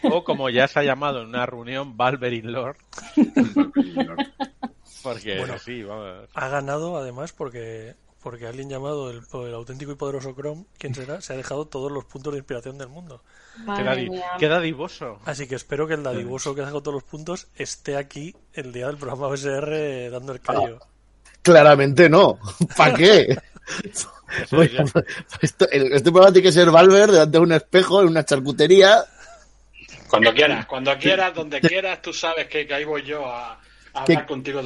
o 0.05 0.25
como 0.25 0.49
ya 0.49 0.67
se 0.69 0.81
ha 0.81 0.85
llamado 0.85 1.21
en 1.21 1.29
una 1.29 1.45
reunión, 1.45 1.99
Valverin 1.99 2.51
Lord. 2.51 2.79
porque 5.03 5.37
bueno, 5.37 5.59
sí, 5.59 5.83
vamos. 5.83 6.31
Ha 6.33 6.49
ganado 6.49 6.97
además 6.97 7.35
porque 7.35 7.95
porque 8.23 8.47
alguien 8.47 8.69
llamado 8.69 9.11
el, 9.11 9.55
auténtico 9.55 9.93
y 9.93 9.97
poderoso 9.97 10.35
Chrome, 10.35 10.65
¿quién 10.79 10.95
será? 10.95 11.21
Se 11.21 11.33
ha 11.33 11.37
dejado 11.37 11.67
todos 11.67 11.91
los 11.91 12.05
puntos 12.05 12.33
de 12.33 12.39
inspiración 12.39 12.79
del 12.79 12.89
mundo. 12.89 13.23
Qué, 14.39 14.49
dadivoso. 14.49 15.19
Así 15.25 15.47
que 15.47 15.55
espero 15.55 15.87
que 15.87 15.95
el 15.95 16.03
dadivoso 16.03 16.55
que 16.55 16.61
ha 16.61 16.65
dejado 16.65 16.83
todos 16.83 16.95
los 16.95 17.05
puntos 17.05 17.49
esté 17.57 17.97
aquí 17.97 18.35
el 18.53 18.73
día 18.73 18.87
del 18.87 18.97
programa 18.97 19.29
OSR 19.29 20.11
dando 20.11 20.33
el 20.33 20.41
callo. 20.41 20.81
claramente 21.43 22.09
no. 22.09 22.39
¿Para 22.77 22.95
qué? 22.95 23.37
esto, 25.43 25.69
este 25.71 26.11
programa 26.11 26.33
tiene 26.33 26.43
que 26.43 26.53
ser 26.53 26.71
Valver 26.71 27.11
delante 27.11 27.39
de 27.39 27.45
un 27.45 27.53
espejo 27.53 28.03
en 28.03 28.09
una 28.09 28.25
charcutería. 28.25 29.05
Cuando 30.09 30.33
quieras, 30.33 30.67
cuando 30.67 30.97
quieras, 30.99 31.35
donde 31.35 31.61
quieras, 31.61 32.03
tú 32.03 32.13
sabes 32.13 32.49
que, 32.49 32.67
ahí 32.73 32.85
voy 32.85 33.03
yo 33.03 33.27
a, 33.27 33.61
hablar 33.95 34.27
contigo. 34.27 34.61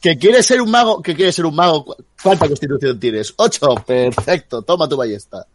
Que 0.00 0.16
quieres 0.18 0.46
ser 0.46 0.60
un 0.60 0.70
mago, 0.70 1.02
que 1.02 1.14
quieres 1.14 1.34
ser 1.34 1.46
un 1.46 1.54
mago. 1.54 1.96
¿Cuánta 2.22 2.46
constitución 2.46 2.98
tienes? 2.98 3.34
Ocho, 3.36 3.74
perfecto, 3.86 4.62
toma 4.62 4.88
tu 4.88 4.96
ballesta. 4.96 5.46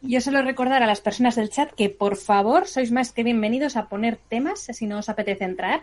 Yo 0.00 0.20
solo 0.20 0.42
recordar 0.42 0.82
a 0.82 0.86
las 0.86 1.00
personas 1.00 1.36
del 1.36 1.50
chat 1.50 1.72
que 1.72 1.90
por 1.90 2.16
favor 2.16 2.68
sois 2.68 2.92
más 2.92 3.10
que 3.10 3.24
bienvenidos 3.24 3.76
a 3.76 3.88
poner 3.88 4.18
temas 4.28 4.60
si 4.60 4.86
no 4.86 4.98
os 4.98 5.08
apetece 5.08 5.44
entrar 5.44 5.82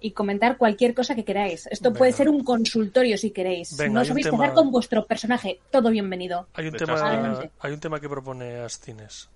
y 0.00 0.12
comentar 0.12 0.58
cualquier 0.58 0.94
cosa 0.94 1.14
que 1.14 1.24
queráis. 1.24 1.66
Esto 1.68 1.92
puede 1.92 2.12
ser 2.12 2.28
un 2.28 2.44
consultorio 2.44 3.16
si 3.16 3.30
queréis. 3.30 3.78
no 3.90 4.00
os 4.00 4.10
vais 4.10 4.26
a 4.26 4.30
tema... 4.30 4.54
con 4.54 4.70
vuestro 4.70 5.06
personaje. 5.06 5.60
Todo 5.70 5.90
bienvenido. 5.90 6.48
Hay 6.54 6.66
un, 6.68 6.74
tema, 6.74 7.50
hay 7.60 7.72
un 7.72 7.80
tema 7.80 8.00
que 8.00 8.08
propone 8.08 8.60
Astines. 8.60 9.28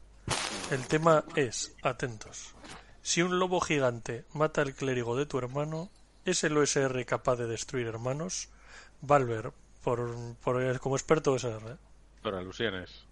El 0.71 0.87
tema 0.87 1.25
es, 1.37 1.75
atentos, 1.83 2.55
si 3.01 3.23
un 3.23 3.39
lobo 3.39 3.61
gigante 3.61 4.25
mata 4.33 4.63
al 4.63 4.75
clérigo 4.75 5.17
de 5.17 5.27
tu 5.27 5.39
hermano, 5.39 5.91
¿es 6.27 6.45
el 6.45 6.57
OSR 6.57 7.05
capaz 7.07 7.37
de 7.37 7.47
destruir 7.47 7.87
hermanos? 7.87 8.51
Valver, 9.01 9.53
por, 9.83 10.15
por, 10.43 10.79
como 10.81 10.97
experto 10.97 11.33
OSR. 11.33 11.79
Por 12.23 12.35
alusiones. 12.35 13.07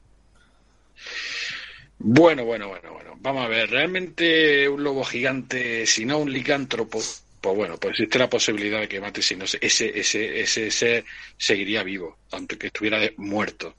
Bueno, 1.99 2.45
bueno, 2.45 2.69
bueno, 2.69 2.93
bueno. 2.93 3.15
Vamos 3.21 3.45
a 3.45 3.49
ver. 3.49 3.71
Realmente 3.71 4.69
un 4.69 4.83
lobo 4.83 5.05
gigante, 5.05 5.87
si 5.87 6.05
no 6.05 6.19
un 6.19 6.33
licántropo, 6.33 7.01
pues 7.45 7.57
bueno, 7.57 7.77
pues 7.77 7.91
existe 7.91 8.19
la 8.19 8.31
posibilidad 8.31 8.81
de 8.81 8.89
que 8.89 9.03
mate 9.03 9.21
si 9.21 9.37
no 9.37 9.45
ese, 9.45 9.61
ese, 9.61 10.41
ese 10.41 10.71
ser 10.71 11.05
seguiría 11.37 11.83
vivo, 11.83 12.21
aunque 12.31 12.69
estuviera 12.69 12.99
muerto. 13.19 13.77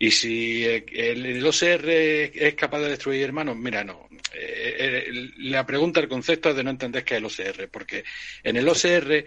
Y 0.00 0.10
si 0.10 0.64
el, 0.64 1.46
OCR 1.46 1.88
es 1.88 2.54
capaz 2.56 2.80
de 2.80 2.88
destruir 2.88 3.22
hermanos, 3.22 3.54
mira, 3.54 3.84
no. 3.84 4.08
Eh, 4.32 4.76
eh, 5.06 5.30
la 5.36 5.64
pregunta, 5.64 6.00
el 6.00 6.08
concepto 6.08 6.50
es 6.50 6.56
de 6.56 6.64
no 6.64 6.70
entender 6.70 7.04
qué 7.04 7.14
es 7.14 7.18
el 7.18 7.26
OCR, 7.26 7.68
porque 7.68 8.02
en 8.42 8.56
el 8.56 8.68
OCR 8.68 9.26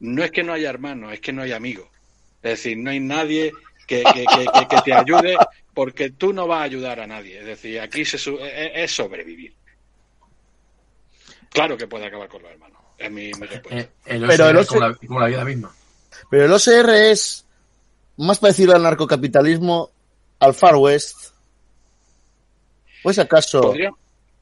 no 0.00 0.24
es 0.24 0.32
que 0.32 0.42
no 0.42 0.52
haya 0.52 0.70
hermanos, 0.70 1.12
es 1.12 1.20
que 1.20 1.32
no 1.32 1.42
hay 1.42 1.52
amigos. 1.52 1.88
Es 2.42 2.50
decir, 2.50 2.76
no 2.76 2.90
hay 2.90 2.98
nadie 2.98 3.52
que, 3.86 4.02
que, 4.02 4.66
que, 4.68 4.82
te 4.84 4.92
ayude 4.92 5.36
porque 5.72 6.10
tú 6.10 6.32
no 6.32 6.48
vas 6.48 6.62
a 6.62 6.64
ayudar 6.64 6.98
a 6.98 7.06
nadie. 7.06 7.38
Es 7.38 7.46
decir, 7.46 7.78
aquí 7.78 8.04
se, 8.04 8.18
es 8.74 8.90
sobrevivir. 8.90 9.54
Claro 11.50 11.76
que 11.76 11.86
puede 11.86 12.06
acabar 12.06 12.28
con 12.28 12.42
los 12.42 12.50
hermanos. 12.50 12.77
Es 12.98 13.10
mi, 13.12 13.30
eh, 13.70 13.88
pero 14.04 14.48
el 14.48 14.66
como, 14.66 15.20
la, 15.20 15.26
vida 15.28 15.44
misma. 15.44 15.72
Pero 16.28 16.46
el 16.46 16.52
OCR 16.52 16.90
es 16.90 17.44
más 18.16 18.40
parecido 18.40 18.74
al 18.74 18.82
narcocapitalismo, 18.82 19.90
al 20.40 20.52
Far 20.52 20.74
West. 20.74 21.32
¿Pues 23.04 23.18
acaso 23.20 23.72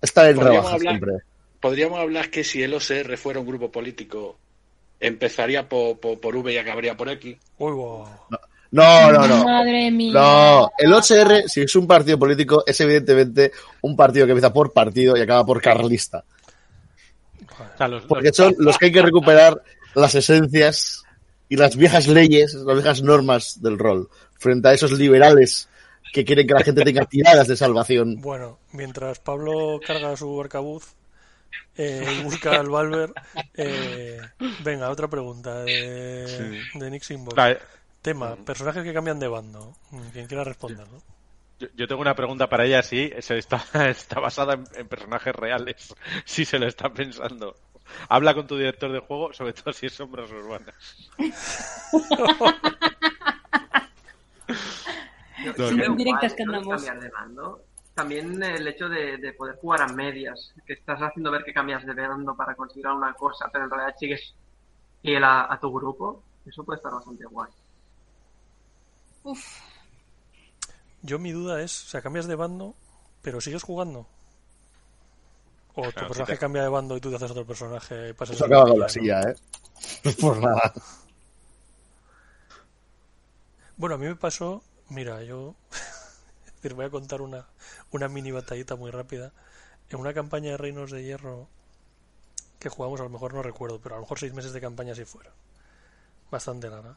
está 0.00 0.30
en 0.30 0.40
rebaja 0.40 0.78
siempre? 0.78 1.12
Podríamos 1.60 1.98
hablar 2.00 2.30
que 2.30 2.44
si 2.44 2.62
el 2.62 2.72
OCR 2.72 3.18
fuera 3.18 3.40
un 3.40 3.46
grupo 3.46 3.70
político, 3.70 4.38
empezaría 4.98 5.68
por, 5.68 5.98
por, 5.98 6.36
V 6.36 6.52
y 6.52 6.56
acabaría 6.56 6.96
por 6.96 7.10
X. 7.10 7.36
no. 7.58 8.08
No, 8.70 9.12
no, 9.12 9.28
no. 9.28 9.44
Madre 9.44 9.90
mía. 9.90 10.12
No, 10.12 10.70
el 10.76 10.92
OCR, 10.92 11.48
si 11.48 11.62
es 11.62 11.76
un 11.76 11.86
partido 11.86 12.18
político, 12.18 12.64
es 12.66 12.80
evidentemente 12.80 13.52
un 13.82 13.96
partido 13.96 14.26
que 14.26 14.32
empieza 14.32 14.52
por 14.52 14.72
partido 14.72 15.16
y 15.16 15.20
acaba 15.20 15.46
por 15.46 15.62
carlista. 15.62 16.24
Porque 18.08 18.32
son 18.32 18.54
los 18.58 18.78
que 18.78 18.86
hay 18.86 18.92
que 18.92 19.02
recuperar 19.02 19.62
las 19.94 20.14
esencias 20.14 21.04
y 21.48 21.56
las 21.56 21.76
viejas 21.76 22.06
leyes, 22.08 22.54
las 22.54 22.76
viejas 22.76 23.02
normas 23.02 23.62
del 23.62 23.78
rol, 23.78 24.08
frente 24.38 24.68
a 24.68 24.72
esos 24.72 24.92
liberales 24.92 25.68
que 26.12 26.24
quieren 26.24 26.46
que 26.46 26.54
la 26.54 26.62
gente 26.62 26.82
tenga 26.82 27.04
tiradas 27.04 27.48
de 27.48 27.56
salvación. 27.56 28.20
Bueno, 28.20 28.58
mientras 28.72 29.18
Pablo 29.18 29.80
carga 29.86 30.16
su 30.16 30.40
arcabuz 30.40 30.94
eh, 31.76 32.06
y 32.20 32.22
busca 32.24 32.58
al 32.58 32.68
Valver, 32.68 33.12
eh, 33.54 34.20
venga, 34.64 34.90
otra 34.90 35.08
pregunta 35.08 35.62
de, 35.62 36.62
de 36.74 36.90
Nick 36.90 37.04
Tema, 38.02 38.36
personajes 38.36 38.84
que 38.84 38.94
cambian 38.94 39.18
de 39.18 39.28
bando. 39.28 39.74
Quien 40.12 40.26
quiera 40.26 40.44
responder, 40.44 40.86
¿no? 40.88 41.15
Yo, 41.58 41.88
tengo 41.88 42.02
una 42.02 42.14
pregunta 42.14 42.50
para 42.50 42.66
ella, 42.66 42.82
sí, 42.82 43.10
se 43.20 43.38
está, 43.38 43.64
está 43.88 44.20
basada 44.20 44.62
en, 44.74 44.88
personajes 44.88 45.34
reales, 45.34 45.94
si 46.24 46.44
se 46.44 46.58
lo 46.58 46.66
está 46.66 46.92
pensando. 46.92 47.56
Habla 48.08 48.34
con 48.34 48.46
tu 48.46 48.58
director 48.58 48.92
de 48.92 48.98
juego, 48.98 49.32
sobre 49.32 49.52
todo 49.52 49.72
si 49.72 49.86
es 49.86 49.94
sombras 49.94 50.30
urbanas. 50.30 50.74
También 57.94 58.42
el 58.42 58.68
hecho 58.68 58.90
de, 58.90 59.34
poder 59.38 59.56
jugar 59.56 59.82
a 59.82 59.88
medias, 59.88 60.52
que 60.66 60.74
estás 60.74 61.00
haciendo 61.00 61.30
ver 61.30 61.44
que 61.44 61.54
cambias 61.54 61.86
de 61.86 61.94
bando 61.94 62.36
para 62.36 62.54
conseguir 62.54 62.88
una 62.88 63.14
cosa, 63.14 63.48
pero 63.50 63.64
en 63.64 63.70
realidad 63.70 63.94
sigues 63.98 64.34
fiel 65.00 65.24
a, 65.24 65.50
a 65.50 65.58
tu 65.58 65.72
grupo, 65.72 66.22
eso 66.44 66.62
puede 66.64 66.76
estar 66.76 66.92
bastante 66.92 67.24
guay. 67.24 67.50
Uf. 69.22 69.65
Yo 71.06 71.20
mi 71.20 71.30
duda 71.30 71.62
es, 71.62 71.84
o 71.84 71.88
sea, 71.88 72.02
cambias 72.02 72.26
de 72.26 72.34
bando, 72.34 72.74
pero 73.22 73.40
sigues 73.40 73.62
jugando. 73.62 74.06
O 75.76 75.92
tu 75.92 76.06
personaje 76.06 76.36
cambia 76.36 76.62
de 76.62 76.68
bando 76.68 76.96
y 76.96 77.00
tú 77.00 77.10
te 77.10 77.16
haces 77.16 77.30
otro 77.30 77.46
personaje 77.46 78.08
y 78.08 78.12
pasas 78.12 78.34
Eso 78.34 78.46
acaba 78.46 78.68
con 78.68 78.80
la 78.80 78.88
silla, 78.88 79.20
¿eh? 79.20 79.36
por 80.20 80.38
nada. 80.38 80.72
Bueno, 83.76 83.94
a 83.94 83.98
mí 83.98 84.06
me 84.06 84.16
pasó, 84.16 84.64
mira, 84.88 85.22
yo 85.22 85.54
decir, 86.56 86.74
voy 86.74 86.86
a 86.86 86.90
contar 86.90 87.20
una, 87.20 87.46
una 87.92 88.08
mini 88.08 88.32
batallita 88.32 88.74
muy 88.74 88.90
rápida. 88.90 89.32
En 89.90 90.00
una 90.00 90.12
campaña 90.12 90.52
de 90.52 90.56
Reinos 90.56 90.90
de 90.90 91.04
Hierro 91.04 91.46
que 92.58 92.68
jugamos, 92.68 92.98
a 92.98 93.04
lo 93.04 93.10
mejor 93.10 93.32
no 93.32 93.42
recuerdo, 93.42 93.78
pero 93.80 93.94
a 93.94 93.98
lo 93.98 94.02
mejor 94.02 94.18
seis 94.18 94.32
meses 94.32 94.52
de 94.52 94.60
campaña 94.60 94.94
si 94.96 95.04
fuera. 95.04 95.30
Bastante 96.32 96.68
larga. 96.68 96.96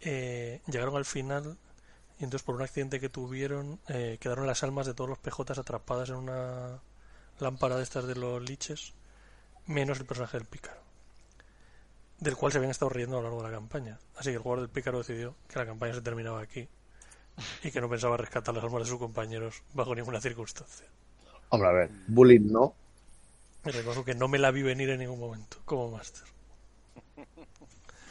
Eh, 0.00 0.60
llegaron 0.66 0.96
al 0.96 1.06
final 1.06 1.56
y 2.18 2.24
entonces 2.24 2.44
por 2.44 2.54
un 2.54 2.62
accidente 2.62 3.00
que 3.00 3.08
tuvieron 3.08 3.80
eh, 3.88 4.18
quedaron 4.20 4.46
las 4.46 4.62
almas 4.62 4.86
de 4.86 4.94
todos 4.94 5.10
los 5.10 5.18
PJs 5.18 5.58
atrapadas 5.58 6.10
en 6.10 6.16
una 6.16 6.80
lámpara 7.40 7.76
de 7.76 7.82
estas 7.82 8.06
de 8.06 8.14
los 8.14 8.42
liches, 8.42 8.94
menos 9.66 9.98
el 9.98 10.06
personaje 10.06 10.38
del 10.38 10.46
pícaro, 10.46 10.80
del 12.20 12.36
cual 12.36 12.52
se 12.52 12.58
habían 12.58 12.70
estado 12.70 12.90
riendo 12.90 13.18
a 13.18 13.20
lo 13.20 13.28
largo 13.28 13.42
de 13.42 13.50
la 13.50 13.56
campaña. 13.56 13.98
Así 14.16 14.30
que 14.30 14.36
el 14.36 14.42
jugador 14.42 14.60
del 14.60 14.70
pícaro 14.70 14.98
decidió 14.98 15.34
que 15.48 15.58
la 15.58 15.66
campaña 15.66 15.94
se 15.94 16.02
terminaba 16.02 16.40
aquí 16.40 16.68
y 17.64 17.70
que 17.70 17.80
no 17.80 17.88
pensaba 17.88 18.16
rescatar 18.16 18.54
las 18.54 18.62
almas 18.62 18.84
de 18.84 18.88
sus 18.88 18.98
compañeros 18.98 19.62
bajo 19.72 19.94
ninguna 19.94 20.20
circunstancia. 20.20 20.86
Hombre, 21.48 21.68
a 21.68 21.72
ver, 21.72 21.90
bullying 22.06 22.52
no. 22.52 22.74
Me 23.64 23.72
recuerdo 23.72 24.04
que 24.04 24.14
no 24.14 24.28
me 24.28 24.38
la 24.38 24.50
vi 24.50 24.62
venir 24.62 24.90
en 24.90 25.00
ningún 25.00 25.18
momento 25.18 25.56
como 25.64 25.90
máster. 25.90 26.22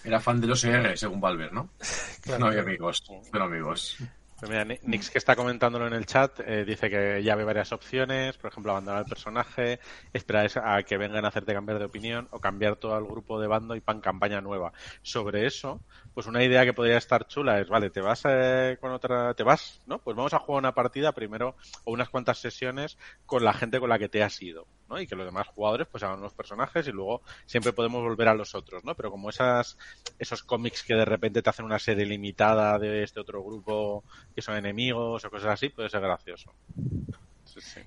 Era 0.04 0.20
fan 0.20 0.42
de 0.42 0.48
los 0.48 0.64
OCR, 0.64 0.98
según 0.98 1.22
Valver, 1.22 1.54
¿no? 1.54 1.70
No 2.40 2.48
hay 2.48 2.58
amigos, 2.58 3.04
pero 3.32 3.46
amigos. 3.46 3.98
Pues 4.44 4.52
mira, 4.52 4.66
Nix 4.66 5.10
que 5.10 5.20
está 5.20 5.38
comentándolo 5.38 5.88
en 5.88 5.94
el 5.94 6.06
chat 6.06 6.42
eh, 6.42 6.66
dice 6.66 6.90
que 6.90 7.24
ya 7.24 7.34
ve 7.36 7.46
varias 7.46 7.72
opciones, 7.72 8.36
por 8.36 8.52
ejemplo, 8.52 8.74
abandonar 8.74 9.04
el 9.04 9.08
personaje, 9.08 9.80
esperar 10.12 10.52
a 10.62 10.84
que 10.84 10.98
vengan 10.98 11.24
a 11.24 11.30
hacerte 11.30 11.54
cambiar 11.54 11.80
de 11.80 11.86
opinión 11.86 12.28
o 12.30 12.40
cambiar 12.40 12.76
todo 12.76 12.98
el 12.98 13.06
grupo 13.06 13.40
de 13.40 13.48
bando 13.48 13.74
y 13.74 13.80
pan 13.80 14.02
campaña 14.02 14.42
nueva. 14.42 14.74
Sobre 15.02 15.46
eso, 15.46 15.80
pues 16.14 16.28
una 16.28 16.44
idea 16.44 16.66
que 16.66 16.74
podría 16.74 16.98
estar 16.98 17.26
chula 17.26 17.62
es, 17.62 17.70
vale, 17.70 17.90
te 17.90 18.02
vas 18.02 18.24
eh, 18.26 18.78
con 18.82 18.92
otra, 18.92 19.34
te 19.34 19.44
vas, 19.44 19.82
¿no? 19.86 20.00
Pues 20.00 20.18
vamos 20.18 20.34
a 20.34 20.40
jugar 20.40 20.60
una 20.60 20.74
partida 20.74 21.14
primero 21.14 21.56
o 21.86 21.94
unas 21.94 22.10
cuantas 22.10 22.38
sesiones 22.40 22.98
con 23.26 23.46
la 23.46 23.54
gente 23.54 23.80
con 23.80 23.88
la 23.88 23.98
que 23.98 24.10
te 24.10 24.24
has 24.24 24.42
ido, 24.42 24.68
Y 25.00 25.08
que 25.08 25.16
los 25.16 25.26
demás 25.26 25.48
jugadores 25.48 25.88
pues 25.92 26.04
hagan 26.04 26.20
unos 26.20 26.34
personajes 26.34 26.88
y 26.88 26.92
luego 26.92 27.22
siempre 27.46 27.74
podemos 27.74 28.02
volver 28.02 28.28
a 28.28 28.34
los 28.34 28.56
otros, 28.56 28.84
¿no? 28.84 28.96
Pero 28.96 29.12
como 29.12 29.30
esas, 29.30 29.78
esos 30.20 30.44
cómics 30.44 30.84
que 30.84 30.96
de 30.96 31.06
repente 31.06 31.42
te 31.42 31.50
hacen 31.50 31.66
una 31.66 31.80
serie 31.80 32.06
limitada 32.06 32.78
de 32.80 33.04
este 33.04 33.20
otro 33.20 33.44
grupo 33.44 34.04
que 34.36 34.42
son 34.42 34.58
enemigos 34.58 35.24
o 35.24 35.30
cosas 35.30 35.52
así, 35.52 35.70
puede 35.70 35.90
ser 35.90 36.02
gracioso. 36.02 36.52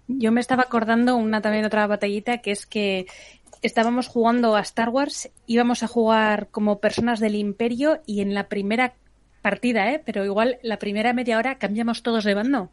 Yo 0.06 0.32
me 0.32 0.40
estaba 0.40 0.62
acordando 0.62 1.16
una 1.16 1.40
también 1.40 1.64
otra 1.64 1.86
batallita 1.86 2.38
que 2.38 2.52
es 2.52 2.66
que 2.66 3.06
estábamos 3.62 4.08
jugando 4.08 4.56
a 4.56 4.60
Star 4.60 4.90
Wars, 4.90 5.30
íbamos 5.46 5.82
a 5.82 5.88
jugar 5.88 6.48
como 6.50 6.78
personas 6.78 7.20
del 7.20 7.34
Imperio 7.34 8.00
y 8.06 8.20
en 8.20 8.34
la 8.34 8.48
primera 8.48 8.94
partida, 9.42 9.92
¿eh? 9.92 10.02
pero 10.04 10.24
igual 10.24 10.58
la 10.62 10.78
primera 10.78 11.12
media 11.12 11.38
hora 11.38 11.58
cambiamos 11.58 12.02
todos 12.02 12.24
de 12.24 12.34
bando. 12.34 12.70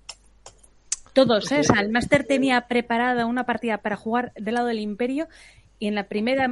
Todos, 1.13 1.51
¿eh? 1.51 1.59
O 1.59 1.63
sea, 1.63 1.81
el 1.81 1.89
máster 1.89 2.25
tenía 2.25 2.67
preparada 2.67 3.25
una 3.25 3.45
partida 3.45 3.77
para 3.77 3.95
jugar 3.95 4.33
del 4.35 4.55
lado 4.55 4.67
del 4.67 4.79
Imperio 4.79 5.27
y 5.79 5.87
en 5.87 5.95
la 5.95 6.07
primera 6.07 6.49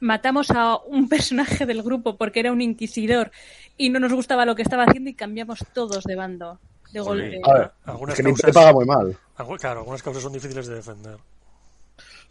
matamos 0.00 0.50
a 0.50 0.76
un 0.76 1.08
personaje 1.08 1.66
del 1.66 1.82
grupo 1.82 2.16
porque 2.16 2.40
era 2.40 2.52
un 2.52 2.60
inquisidor 2.60 3.32
y 3.76 3.90
no 3.90 3.98
nos 3.98 4.12
gustaba 4.12 4.44
lo 4.44 4.54
que 4.54 4.62
estaba 4.62 4.84
haciendo 4.84 5.10
y 5.10 5.14
cambiamos 5.14 5.64
todos 5.72 6.04
de 6.04 6.14
bando. 6.14 6.60
De 6.92 7.00
golpe. 7.00 7.40
algunas 7.86 8.20
causas, 8.20 8.54
paga 8.54 8.72
muy 8.72 8.84
mal. 8.84 9.16
Claro, 9.58 9.80
algunas 9.80 10.02
causas 10.02 10.22
son 10.22 10.32
difíciles 10.32 10.66
de 10.68 10.76
defender. 10.76 11.16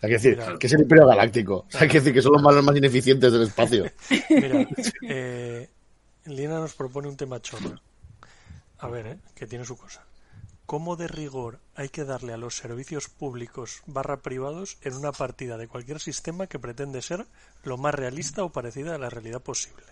Hay 0.01 0.09
que 0.09 0.13
decir 0.13 0.37
que 0.59 0.67
es 0.67 0.73
el 0.73 0.81
Imperio 0.81 1.07
Galáctico. 1.07 1.65
Hay 1.79 1.87
que 1.87 1.99
decir 1.99 2.13
que 2.13 2.21
son 2.21 2.33
los 2.33 2.41
malos 2.41 2.63
más 2.63 2.75
ineficientes 2.75 3.31
del 3.31 3.43
espacio. 3.43 3.85
Mira, 4.29 4.67
eh, 5.09 5.69
Lina 6.25 6.59
nos 6.59 6.73
propone 6.75 7.09
un 7.09 7.17
tema 7.17 7.41
chorro. 7.41 7.75
A 8.79 8.87
ver, 8.87 9.07
¿eh? 9.07 9.17
que 9.35 9.47
tiene 9.47 9.65
su 9.65 9.75
cosa. 9.75 10.05
¿Cómo 10.65 10.95
de 10.95 11.07
rigor 11.09 11.59
hay 11.75 11.89
que 11.89 12.05
darle 12.05 12.33
a 12.33 12.37
los 12.37 12.55
servicios 12.55 13.09
públicos 13.09 13.83
barra 13.85 14.21
privados 14.21 14.77
en 14.81 14.95
una 14.95 15.11
partida 15.11 15.57
de 15.57 15.67
cualquier 15.67 15.99
sistema 15.99 16.47
que 16.47 16.57
pretende 16.57 17.01
ser 17.01 17.25
lo 17.63 17.77
más 17.77 17.93
realista 17.93 18.43
o 18.43 18.51
parecida 18.51 18.95
a 18.95 18.97
la 18.97 19.09
realidad 19.09 19.41
posible? 19.41 19.83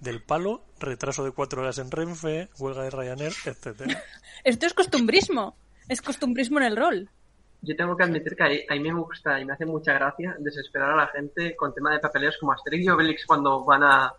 Del 0.00 0.22
palo, 0.22 0.64
retraso 0.80 1.24
de 1.24 1.30
cuatro 1.30 1.62
horas 1.62 1.78
en 1.78 1.90
Renfe, 1.90 2.48
huelga 2.58 2.82
de 2.82 2.90
Ryanair, 2.90 3.32
etcétera. 3.44 4.02
Esto 4.44 4.66
es 4.66 4.74
costumbrismo. 4.74 5.56
Es 5.88 6.02
costumbrismo 6.02 6.58
en 6.58 6.64
el 6.64 6.76
rol. 6.76 7.10
Yo 7.62 7.76
tengo 7.76 7.96
que 7.96 8.04
admitir 8.04 8.34
que 8.34 8.66
a 8.68 8.74
mí, 8.74 8.80
me 8.80 8.94
gusta 8.94 9.38
y 9.38 9.44
me 9.44 9.52
hace 9.52 9.66
mucha 9.66 9.92
gracia 9.92 10.34
desesperar 10.38 10.90
a 10.90 10.96
la 10.96 11.06
gente 11.08 11.54
con 11.54 11.72
tema 11.72 11.92
de 11.92 12.00
papeleos 12.00 12.36
como 12.38 12.52
Asterix 12.52 12.84
y 12.84 12.88
Obelix 12.88 13.26
cuando 13.26 13.64
van 13.64 13.84
a, 13.84 14.14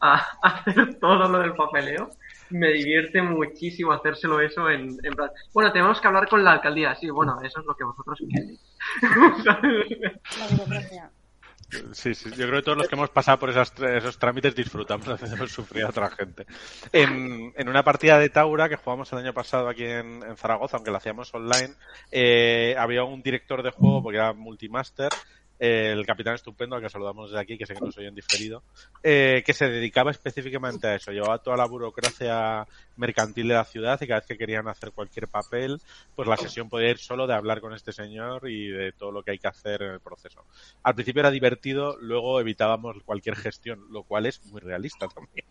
a 0.00 0.14
hacer 0.42 0.98
todo 0.98 1.28
lo 1.28 1.38
del 1.38 1.54
papeleo 1.54 2.10
me 2.54 2.72
divierte 2.72 3.20
muchísimo 3.20 3.92
hacérselo 3.92 4.40
eso 4.40 4.70
en, 4.70 4.96
plan. 4.96 5.30
Bueno, 5.52 5.72
tenemos 5.72 6.00
que 6.00 6.06
hablar 6.06 6.28
con 6.28 6.44
la 6.44 6.52
alcaldía. 6.52 6.94
Sí, 6.94 7.10
bueno, 7.10 7.36
eso 7.42 7.60
es 7.60 7.66
lo 7.66 7.74
que 7.74 7.84
vosotros 7.84 8.18
queréis. 8.30 8.60
Sí, 11.92 12.14
sí, 12.14 12.30
yo 12.30 12.46
creo 12.46 12.60
que 12.60 12.62
todos 12.62 12.78
los 12.78 12.86
que 12.86 12.94
hemos 12.94 13.10
pasado 13.10 13.38
por 13.38 13.50
esas, 13.50 13.72
esos 13.80 14.16
trámites 14.16 14.54
disfrutamos 14.54 15.08
hacemos 15.08 15.50
sufrir 15.50 15.84
a 15.84 15.88
otra 15.88 16.08
gente. 16.10 16.46
En, 16.92 17.52
en, 17.56 17.68
una 17.68 17.82
partida 17.82 18.16
de 18.18 18.28
Taura 18.28 18.68
que 18.68 18.76
jugamos 18.76 19.12
el 19.12 19.18
año 19.18 19.32
pasado 19.32 19.68
aquí 19.68 19.82
en, 19.82 20.22
en 20.22 20.36
Zaragoza, 20.36 20.76
aunque 20.76 20.92
la 20.92 20.98
hacíamos 20.98 21.34
online, 21.34 21.74
eh, 22.12 22.76
había 22.78 23.02
un 23.02 23.22
director 23.22 23.64
de 23.64 23.70
juego, 23.70 24.04
porque 24.04 24.18
era 24.18 24.32
multimaster, 24.34 25.08
el 25.58 26.04
capitán 26.04 26.34
estupendo, 26.34 26.76
al 26.76 26.82
que 26.82 26.88
saludamos 26.88 27.30
desde 27.30 27.40
aquí, 27.40 27.56
que 27.56 27.66
sé 27.66 27.74
que 27.74 27.80
nos 27.80 27.96
oyen 27.96 28.14
diferido, 28.14 28.62
eh, 29.02 29.42
que 29.44 29.52
se 29.52 29.68
dedicaba 29.68 30.10
específicamente 30.10 30.86
a 30.86 30.94
eso, 30.96 31.12
llevaba 31.12 31.38
toda 31.38 31.56
la 31.56 31.66
burocracia 31.66 32.66
mercantil 32.96 33.48
de 33.48 33.54
la 33.54 33.64
ciudad 33.64 34.00
y 34.00 34.06
cada 34.06 34.20
vez 34.20 34.28
que 34.28 34.38
querían 34.38 34.68
hacer 34.68 34.92
cualquier 34.92 35.28
papel, 35.28 35.80
pues 36.14 36.28
la 36.28 36.36
sesión 36.36 36.68
podía 36.68 36.90
ir 36.90 36.98
solo 36.98 37.26
de 37.26 37.34
hablar 37.34 37.60
con 37.60 37.72
este 37.72 37.92
señor 37.92 38.48
y 38.48 38.68
de 38.68 38.92
todo 38.92 39.12
lo 39.12 39.22
que 39.22 39.32
hay 39.32 39.38
que 39.38 39.48
hacer 39.48 39.82
en 39.82 39.92
el 39.92 40.00
proceso. 40.00 40.44
Al 40.82 40.94
principio 40.94 41.20
era 41.20 41.30
divertido, 41.30 41.96
luego 42.00 42.40
evitábamos 42.40 43.02
cualquier 43.04 43.36
gestión, 43.36 43.86
lo 43.90 44.02
cual 44.02 44.26
es 44.26 44.44
muy 44.46 44.60
realista 44.60 45.08
también. 45.08 45.46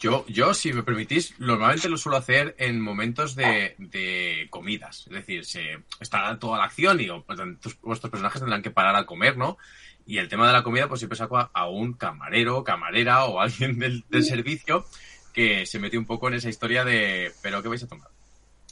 Yo, 0.00 0.24
yo, 0.26 0.54
si 0.54 0.72
me 0.72 0.82
permitís, 0.82 1.38
normalmente 1.38 1.90
lo 1.90 1.98
suelo 1.98 2.16
hacer 2.16 2.54
en 2.58 2.80
momentos 2.80 3.34
de, 3.36 3.74
de 3.76 4.46
comidas. 4.48 5.06
Es 5.08 5.12
decir, 5.12 5.44
se 5.44 5.78
está 6.00 6.38
toda 6.38 6.56
la 6.56 6.64
acción 6.64 6.98
y 7.00 7.08
pues, 7.26 7.38
vuestros 7.82 8.10
personajes 8.10 8.40
tendrán 8.40 8.62
que 8.62 8.70
parar 8.70 8.96
a 8.96 9.04
comer, 9.04 9.36
¿no? 9.36 9.58
Y 10.06 10.16
el 10.16 10.28
tema 10.28 10.46
de 10.46 10.54
la 10.54 10.62
comida, 10.62 10.88
pues 10.88 11.00
siempre 11.00 11.18
saco 11.18 11.36
a, 11.52 11.68
un 11.68 11.92
camarero, 11.92 12.64
camarera 12.64 13.24
o 13.24 13.40
alguien 13.40 13.78
del, 13.78 14.04
del 14.08 14.24
servicio 14.24 14.86
que 15.34 15.66
se 15.66 15.78
metió 15.78 16.00
un 16.00 16.06
poco 16.06 16.28
en 16.28 16.34
esa 16.34 16.48
historia 16.48 16.82
de, 16.82 17.30
¿pero 17.42 17.62
qué 17.62 17.68
vais 17.68 17.82
a 17.82 17.88
tomar? 17.88 18.08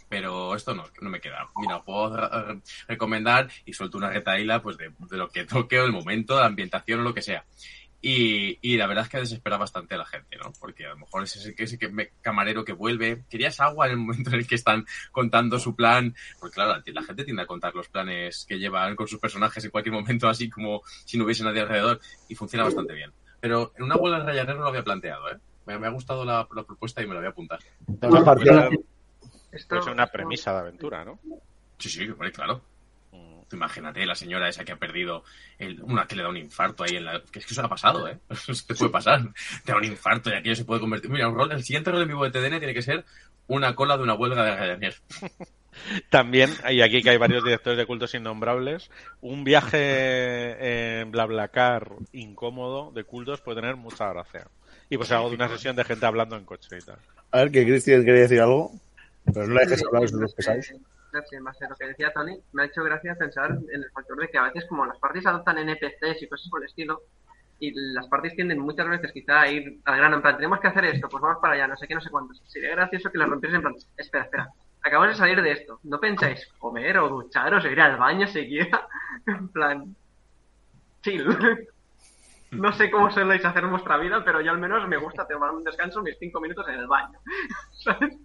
pero 0.09 0.55
esto 0.55 0.75
no, 0.75 0.85
no 1.01 1.11
me 1.11 1.21
queda. 1.21 1.49
Mira, 1.57 1.83
puedo 1.83 2.17
recomendar 2.87 3.51
y 3.67 3.75
suelto 3.75 3.99
una 3.99 4.11
retaíla 4.11 4.63
pues 4.63 4.79
de, 4.79 4.91
de, 4.99 5.17
lo 5.17 5.29
que 5.29 5.45
toque 5.45 5.79
o 5.79 5.85
el 5.85 5.93
momento, 5.93 6.41
la 6.41 6.47
ambientación 6.47 7.01
o 7.01 7.03
lo 7.03 7.15
que 7.15 7.23
sea. 7.23 7.45
Y, 8.01 8.59
y, 8.63 8.77
la 8.77 8.87
verdad 8.87 9.05
es 9.05 9.11
que 9.11 9.19
desespera 9.19 9.57
bastante 9.57 9.97
a 9.97 9.99
la 9.99 10.07
gente, 10.07 10.37
¿no? 10.37 10.53
Porque 10.61 10.87
a 10.87 10.91
lo 10.91 10.99
mejor 10.99 11.25
es 11.25 11.35
ese, 11.35 11.55
ese 11.59 11.79
camarero 12.23 12.65
que 12.65 12.73
vuelve. 12.73 13.25
¿Querías 13.29 13.59
agua 13.59 13.87
en 13.87 13.93
el 13.93 13.99
momento 13.99 14.31
en 14.31 14.37
el 14.37 14.47
que 14.47 14.55
están 14.55 14.87
contando 15.11 15.59
su 15.59 15.75
plan? 15.75 16.15
Porque 16.39 16.55
claro, 16.55 16.81
la 16.87 17.03
gente 17.03 17.25
tiende 17.25 17.43
a 17.43 17.47
contar 17.47 17.75
los 17.75 17.89
planes 17.89 18.47
que 18.49 18.59
llevan 18.59 18.95
con 18.95 19.09
sus 19.09 19.19
personajes 19.19 19.65
en 19.65 19.73
cualquier 19.73 19.95
momento, 19.95 20.29
así 20.29 20.49
como 20.49 20.83
si 21.05 21.19
no 21.19 21.25
hubiese 21.25 21.43
nadie 21.43 21.63
alrededor. 21.63 22.01
Y 22.29 22.37
funciona 22.37 22.65
bastante 22.65 22.95
bien. 22.95 23.13
Pero 23.41 23.73
en 23.77 23.85
una 23.85 23.97
bola 23.97 24.21
de 24.21 24.33
Ryanair 24.33 24.57
no 24.57 24.63
lo 24.63 24.69
había 24.69 24.85
planteado, 24.85 25.31
¿eh? 25.33 25.39
Me, 25.67 25.75
ha 25.75 25.91
gustado 25.91 26.25
la, 26.25 26.47
propuesta 26.49 27.03
y 27.03 27.07
me 27.07 27.15
la 27.15 27.21
voy 27.21 27.27
a 27.27 27.31
apuntar. 27.31 27.59
Es 29.51 29.67
una 29.87 30.07
premisa 30.07 30.53
de 30.53 30.59
aventura, 30.61 31.05
¿no? 31.05 31.19
Sí, 31.79 31.89
sí, 31.89 32.09
claro. 32.33 32.63
Imagínate 33.53 34.05
la 34.05 34.15
señora 34.15 34.49
esa 34.49 34.65
que 34.65 34.73
ha 34.73 34.77
perdido 34.77 35.25
una 35.83 36.07
que 36.07 36.17
le 36.17 36.23
da 36.23 36.29
un 36.29 36.37
infarto 36.37 36.85
ahí 36.85 36.97
en 36.97 37.05
la. 37.05 37.23
Que 37.31 37.39
es 37.39 37.47
que 37.47 37.55
eso 37.55 37.65
ha 37.65 37.69
pasado, 37.69 38.09
¿eh? 38.09 38.19
Eso 38.31 38.53
te 38.67 38.75
puede 38.75 38.91
pasar. 38.91 39.23
Te 39.65 39.73
da 39.73 39.79
un 39.79 39.85
infarto 39.85 40.31
y 40.31 40.35
aquello 40.35 40.57
se 40.57 40.65
puede 40.65 40.81
convertir. 40.81 41.11
Mira, 41.11 41.29
un 41.29 41.35
rol, 41.35 41.53
el 41.53 41.65
siguiente 41.65 41.91
rol 41.91 42.03
en 42.03 42.09
vivo 42.09 42.25
de 42.25 42.31
TDN 42.31 42.59
tiene 42.59 42.75
que 42.75 42.83
ser 42.83 43.05
una 43.47 43.75
cola 43.75 43.97
de 43.97 44.03
una 44.03 44.15
huelga 44.15 44.45
de 44.45 44.57
Ryanair. 44.57 44.95
También, 46.11 46.51
y 46.71 46.81
aquí 46.81 47.03
que 47.03 47.11
hay 47.11 47.19
varios 47.19 47.45
directores 47.45 47.79
de 47.79 47.87
cultos 47.87 48.15
innombrables, 48.15 48.91
un 49.21 49.45
viaje 49.45 51.01
en 51.01 51.11
BlaBlaCar 51.11 51.93
incómodo 52.13 52.91
de 52.93 53.05
cultos 53.05 53.41
puede 53.41 53.61
tener 53.61 53.77
mucha 53.77 54.13
gracia. 54.13 54.49
Y 54.91 54.97
pues 54.97 55.13
hago 55.13 55.29
de 55.29 55.37
una 55.37 55.49
sesión 55.49 55.77
de 55.77 55.85
gente 55.85 56.07
hablando 56.07 56.37
en 56.37 56.45
coche 56.45 56.79
y 56.79 56.85
tal. 56.85 56.99
A 57.31 57.39
ver, 57.39 57.51
que 57.51 57.65
Cristian 57.65 58.05
quería 58.05 58.23
decir 58.23 58.41
algo, 58.41 58.73
pero 59.25 59.47
no 59.47 59.55
le 59.55 59.61
dejes 59.61 59.85
hablar 59.85 60.11
los 60.11 60.35
pesáis 61.23 61.43
más 61.43 61.59
de 61.59 61.69
lo 61.69 61.77
que 61.77 61.87
decía 61.87 62.13
Tony, 62.13 62.39
me 62.53 62.63
ha 62.63 62.67
hecho 62.67 62.83
gracia 62.85 63.15
pensar 63.15 63.51
en 63.51 63.83
el 63.83 63.91
factor 63.91 64.19
de 64.19 64.29
que 64.29 64.39
a 64.39 64.45
veces 64.45 64.67
como 64.69 64.87
las 64.87 64.99
parties 64.99 65.27
adoptan 65.27 65.59
NPCs 65.59 66.23
y 66.23 66.29
cosas 66.29 66.49
por 66.51 66.63
el 66.63 66.69
estilo, 66.69 67.03
y 67.61 67.73
las 67.93 68.07
parties 68.09 68.37
tienden 68.37 68.61
muchas 68.61 68.89
veces 68.89 69.13
quizá 69.13 69.41
a 69.41 69.51
ir 69.51 69.81
al 69.85 69.97
grano, 69.97 70.17
en 70.17 70.23
plan, 70.23 70.37
tenemos 70.37 70.61
que 70.61 70.69
hacer 70.69 70.85
esto, 70.85 71.09
pues 71.09 71.21
vamos 71.21 71.39
para 71.43 71.55
allá, 71.55 71.67
no 71.67 71.77
sé 71.77 71.89
qué, 71.89 71.95
no 71.95 72.01
sé 72.01 72.11
cuántos. 72.11 72.41
Sería 72.47 72.71
gracioso 72.71 73.11
que 73.11 73.19
las 73.19 73.29
rompieras 73.29 73.57
en 73.57 73.63
plan, 73.63 73.75
espera, 73.97 74.25
espera, 74.25 74.49
acabamos 74.83 75.15
de 75.15 75.19
salir 75.19 75.43
de 75.43 75.53
esto, 75.53 75.81
¿no 75.85 75.99
pensáis 75.99 76.47
comer 76.59 76.99
o 76.99 77.09
ducharos 77.09 77.65
o 77.65 77.69
ir 77.69 77.81
al 77.81 77.97
baño 77.97 78.27
siquiera? 78.29 78.87
en 79.27 79.49
plan, 79.49 79.97
chill. 81.03 81.27
no 82.53 82.73
sé 82.73 82.91
cómo 82.91 83.11
soléis 83.11 83.45
hacer 83.45 83.65
en 83.65 83.71
vuestra 83.71 83.99
vida, 83.99 84.25
pero 84.25 84.41
yo 84.41 84.51
al 84.51 84.59
menos 84.59 84.87
me 84.89 84.97
gusta 84.97 85.27
tomar 85.27 85.51
un 85.51 85.65
descanso 85.65 86.03
mis 86.03 86.19
cinco 86.19 86.41
minutos 86.41 86.67
en 86.69 86.75
el 86.75 86.87
baño. 86.87 87.19
¿Sabes? 87.73 88.17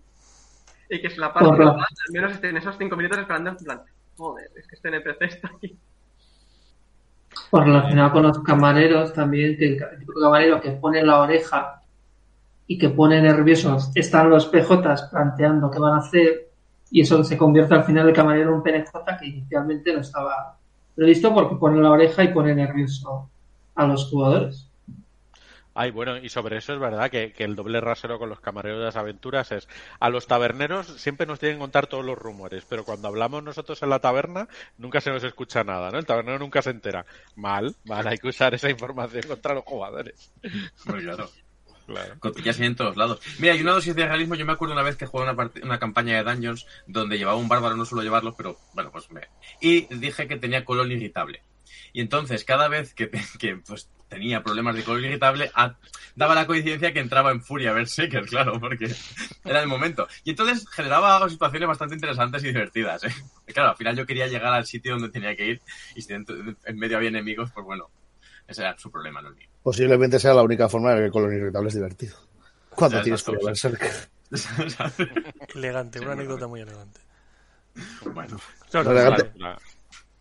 Y 0.96 1.02
que 1.02 1.08
es 1.08 1.18
la 1.18 1.34
parte 1.34 1.50
al 1.50 1.78
menos 2.12 2.32
estén 2.32 2.58
esos 2.58 2.78
cinco 2.78 2.96
minutos 2.96 3.20
esperando 3.20 3.52
en 3.52 3.58
plan, 3.58 3.82
joder, 4.18 4.52
es 4.56 4.68
que 4.68 4.76
este 4.76 4.90
NPC 4.90 5.22
está 5.22 5.52
aquí. 5.56 5.78
Pues 7.50 7.66
relacionado 7.66 8.12
con 8.12 8.24
los 8.24 8.40
camareros 8.40 9.14
también, 9.14 9.58
que 9.58 9.78
el 9.78 10.00
tipo 10.00 10.14
camarero 10.22 10.62
que 10.62 10.72
pone 10.72 11.04
la 11.04 11.22
oreja 11.22 11.82
y 12.68 12.78
que 12.78 12.90
pone 12.90 13.22
nerviosos, 13.22 13.92
están 13.96 14.30
los 14.30 14.46
PJs 14.48 15.10
planteando 15.12 15.72
qué 15.72 15.80
van 15.80 15.94
a 15.94 15.98
hacer 15.98 16.50
y 16.92 17.02
eso 17.02 17.24
se 17.24 17.38
convierte 17.38 17.74
al 17.74 17.86
final 17.86 18.08
el 18.08 18.16
camarero 18.16 18.50
en 18.50 18.56
un 18.56 18.64
PNJ 18.64 18.92
que 19.20 19.28
inicialmente 19.28 19.94
no 19.94 20.02
estaba 20.02 20.58
previsto 20.96 21.34
porque 21.34 21.56
pone 21.56 21.82
la 21.82 21.92
oreja 21.92 22.24
y 22.24 22.34
pone 22.34 22.54
nervioso 22.54 23.30
a 23.76 23.88
los 23.88 24.10
jugadores. 24.10 24.70
Ay, 25.76 25.92
bueno, 25.92 26.18
y 26.18 26.30
sobre 26.30 26.58
eso 26.58 26.74
es 26.74 26.80
verdad 26.80 27.10
que, 27.10 27.34
el 27.38 27.56
doble 27.56 27.82
rasero 27.82 28.20
con 28.20 28.30
los 28.30 28.40
camareros 28.40 28.80
de 28.80 28.86
las 28.86 28.96
aventuras 28.96 29.52
es 29.52 29.68
a 30.00 30.10
los 30.10 30.28
taberneros 30.28 30.88
siempre 31.02 31.26
nos 31.26 31.40
tienen 31.40 31.58
que 31.58 31.62
contar 31.62 31.88
todos 31.88 32.06
los 32.06 32.18
rumores, 32.18 32.66
pero 32.70 32.84
cuando 32.84 33.08
hablamos 33.08 33.44
nosotros 33.44 33.82
en 33.84 33.90
la 33.90 34.00
taberna 34.00 34.48
nunca 34.78 35.02
se 35.02 35.12
nos 35.12 35.24
escucha 35.24 35.64
nada, 35.64 35.90
¿no? 35.90 35.98
El 35.98 36.06
tabernero 36.06 36.40
nunca 36.40 36.62
se 36.62 36.70
entera. 36.70 37.06
Mal, 37.36 37.76
mal, 37.86 38.08
hay 38.08 38.18
que 38.18 38.28
usar 38.28 38.54
esa 38.54 38.70
información 38.70 39.24
contra 39.28 39.56
los 39.56 39.64
jugadores. 39.64 40.32
Muy 40.86 41.02
claro. 41.02 41.30
Claro. 41.86 42.16
Cotillas 42.20 42.60
en 42.62 42.76
todos 42.76 42.96
lados. 42.96 43.20
Mira, 43.40 43.54
hay 43.54 43.62
una 43.62 43.74
dosis 43.74 43.94
de 43.94 44.06
realismo. 44.06 44.36
Yo 44.36 44.46
me 44.46 44.54
acuerdo 44.54 44.74
una 44.74 44.84
vez 44.84 44.96
que 44.96 45.06
jugué 45.06 45.30
una, 45.30 45.52
una 45.64 45.80
campaña 45.80 46.16
de 46.16 46.24
Dungeons 46.24 46.66
donde 46.88 47.18
llevaba 47.18 47.38
un 47.38 47.50
bárbaro, 47.50 47.76
no 47.76 47.84
suelo 47.84 48.04
llevarlo, 48.04 48.36
pero 48.38 48.58
bueno, 48.74 48.90
pues 48.90 49.12
me. 49.12 49.22
Y 49.60 49.94
dije 49.94 50.28
que 50.28 50.38
tenía 50.38 50.64
colon 50.64 50.92
irritable. 50.92 51.42
Y 51.92 52.02
entonces, 52.02 52.44
cada 52.44 52.68
vez 52.68 52.94
que, 52.94 53.10
que 53.40 53.58
pues, 53.58 53.90
tenía 54.14 54.44
problemas 54.44 54.76
de 54.76 54.84
color 54.84 55.04
irritable, 55.04 55.52
daba 56.16 56.36
la 56.36 56.46
coincidencia 56.46 56.94
que 56.94 57.00
entraba 57.00 57.32
en 57.32 57.42
furia 57.42 57.72
a 57.72 57.74
ver 57.74 57.88
Shaker, 57.88 58.26
claro, 58.26 58.60
porque 58.60 58.94
era 59.44 59.62
el 59.62 59.68
momento. 59.68 60.08
Y 60.24 60.32
entonces 60.32 60.70
generaba 60.70 61.28
situaciones 61.28 61.68
bastante 61.68 61.96
interesantes 61.96 62.44
y 62.44 62.48
divertidas. 62.48 63.04
¿eh? 63.06 63.14
claro, 63.48 63.72
al 63.72 63.78
final 63.78 63.96
yo 63.96 64.06
quería 64.06 64.28
llegar 64.28 64.54
al 64.54 64.66
sitio 64.66 64.94
donde 64.94 65.10
tenía 65.10 65.36
que 65.36 65.48
ir 65.48 65.62
y 65.96 66.02
si 66.02 66.14
en 66.14 66.26
medio 66.76 66.98
había 66.98 67.10
enemigos, 67.10 67.50
pues 67.52 67.66
bueno, 67.66 67.90
ese 68.48 68.62
era 68.62 68.78
su 68.78 68.92
problema, 68.92 69.22
no 69.22 69.30
el 69.30 69.36
mío. 69.36 69.48
Posiblemente 69.64 70.20
sea 70.20 70.34
la 70.34 70.44
única 70.44 70.70
forma 70.70 70.92
de 70.92 70.98
que 70.98 71.06
el 71.06 71.12
color 71.12 71.34
irritable 71.34 71.70
es 71.70 71.76
divertido. 71.76 72.16
Cuando 72.70 73.02
tienes 73.02 73.24
que 73.24 73.56
cerca. 73.56 73.88
elegante, 75.56 76.00
una 76.00 76.14
anécdota 76.14 76.48
muy 76.48 76.62
elegante. 76.62 77.00
Bueno, 78.14 78.38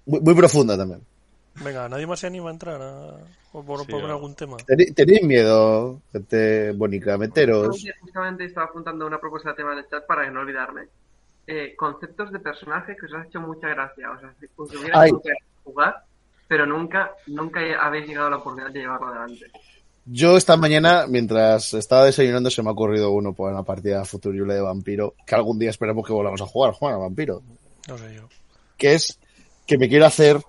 muy, 0.06 0.20
muy 0.20 0.34
profunda 0.34 0.76
también. 0.76 1.02
Venga, 1.56 1.88
¿nadie 1.88 2.06
más 2.06 2.20
se 2.20 2.26
anima 2.26 2.48
a 2.48 2.52
entrar 2.52 2.80
por, 3.52 3.86
por, 3.86 4.04
algún 4.04 4.34
tema? 4.34 4.56
¿Tenéis 4.66 5.22
miedo, 5.22 6.00
gente 6.12 6.72
bonita? 6.72 7.18
Meteros. 7.18 7.84
Justamente 8.00 8.44
estaba 8.44 8.66
apuntando 8.66 9.06
una 9.06 9.18
propuesta 9.18 9.50
de 9.50 9.56
tema 9.56 9.72
en 9.72 9.80
el 9.80 9.88
chat 9.88 10.06
para 10.06 10.28
no 10.30 10.40
olvidarme. 10.40 10.88
Eh, 11.46 11.74
conceptos 11.76 12.32
de 12.32 12.38
personaje 12.38 12.96
que 12.96 13.06
os 13.06 13.14
ha 13.14 13.24
hecho 13.26 13.40
mucha 13.40 13.68
gracia. 13.68 14.10
O 14.10 14.20
sea, 14.20 14.32
si 14.40 14.76
hubiera 14.76 15.06
jugar, 15.64 16.04
pero 16.48 16.66
nunca, 16.66 17.12
nunca 17.26 17.60
habéis 17.80 18.06
llegado 18.06 18.28
a 18.28 18.30
la 18.30 18.36
oportunidad 18.36 18.72
de 18.72 18.80
llevarlo 18.80 19.08
adelante. 19.08 19.46
Yo 20.04 20.36
esta 20.36 20.56
mañana, 20.56 21.06
mientras 21.08 21.74
estaba 21.74 22.06
desayunando, 22.06 22.50
se 22.50 22.62
me 22.62 22.70
ha 22.70 22.72
ocurrido 22.72 23.12
uno 23.12 23.32
por 23.32 23.52
una 23.52 23.62
partida 23.62 24.04
futurible 24.04 24.54
de 24.54 24.60
vampiro, 24.60 25.14
que 25.24 25.34
algún 25.34 25.58
día 25.58 25.70
esperemos 25.70 26.06
que 26.06 26.12
volvamos 26.12 26.40
a 26.40 26.46
jugar, 26.46 26.72
Juan, 26.72 26.94
a 26.94 26.98
vampiro. 26.98 27.42
No 27.88 27.98
sé 27.98 28.14
yo. 28.14 28.28
Que 28.76 28.94
es 28.94 29.18
que 29.64 29.78
me 29.78 29.88
quiero 29.88 30.06
hacer 30.06 30.40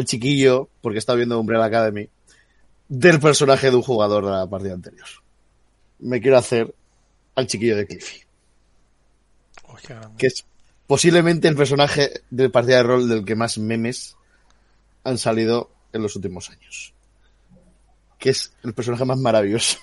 al 0.00 0.06
chiquillo, 0.06 0.68
porque 0.80 0.98
está 0.98 1.14
viendo 1.14 1.38
Umbrella 1.38 1.64
Academy, 1.64 2.08
del 2.88 3.20
personaje 3.20 3.70
de 3.70 3.76
un 3.76 3.82
jugador 3.82 4.24
de 4.24 4.30
la 4.32 4.46
partida 4.48 4.74
anterior. 4.74 5.06
Me 6.00 6.20
quiero 6.20 6.38
hacer 6.38 6.74
al 7.36 7.46
chiquillo 7.46 7.76
de 7.76 7.86
Cliffy. 7.86 8.22
que 10.18 10.26
es 10.26 10.44
posiblemente 10.86 11.48
el 11.48 11.56
personaje 11.56 12.22
de 12.30 12.50
partida 12.50 12.78
de 12.78 12.82
rol 12.82 13.08
del 13.08 13.24
que 13.24 13.36
más 13.36 13.58
memes 13.58 14.16
han 15.04 15.18
salido 15.18 15.70
en 15.92 16.02
los 16.02 16.16
últimos 16.16 16.50
años. 16.50 16.92
Que 18.18 18.30
es 18.30 18.52
el 18.64 18.74
personaje 18.74 19.04
más 19.04 19.18
maravilloso. 19.18 19.78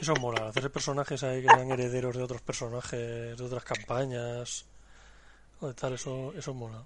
Eso 0.00 0.14
mola, 0.16 0.48
hacer 0.48 0.70
personajes 0.72 1.22
ahí 1.22 1.42
que 1.42 1.48
sean 1.48 1.70
herederos 1.70 2.16
de 2.16 2.22
otros 2.22 2.40
personajes, 2.40 3.36
de 3.36 3.44
otras 3.44 3.62
campañas, 3.64 4.64
o 5.60 5.68
de 5.68 5.74
tal, 5.74 5.92
eso, 5.92 6.32
eso 6.34 6.54
mola. 6.54 6.84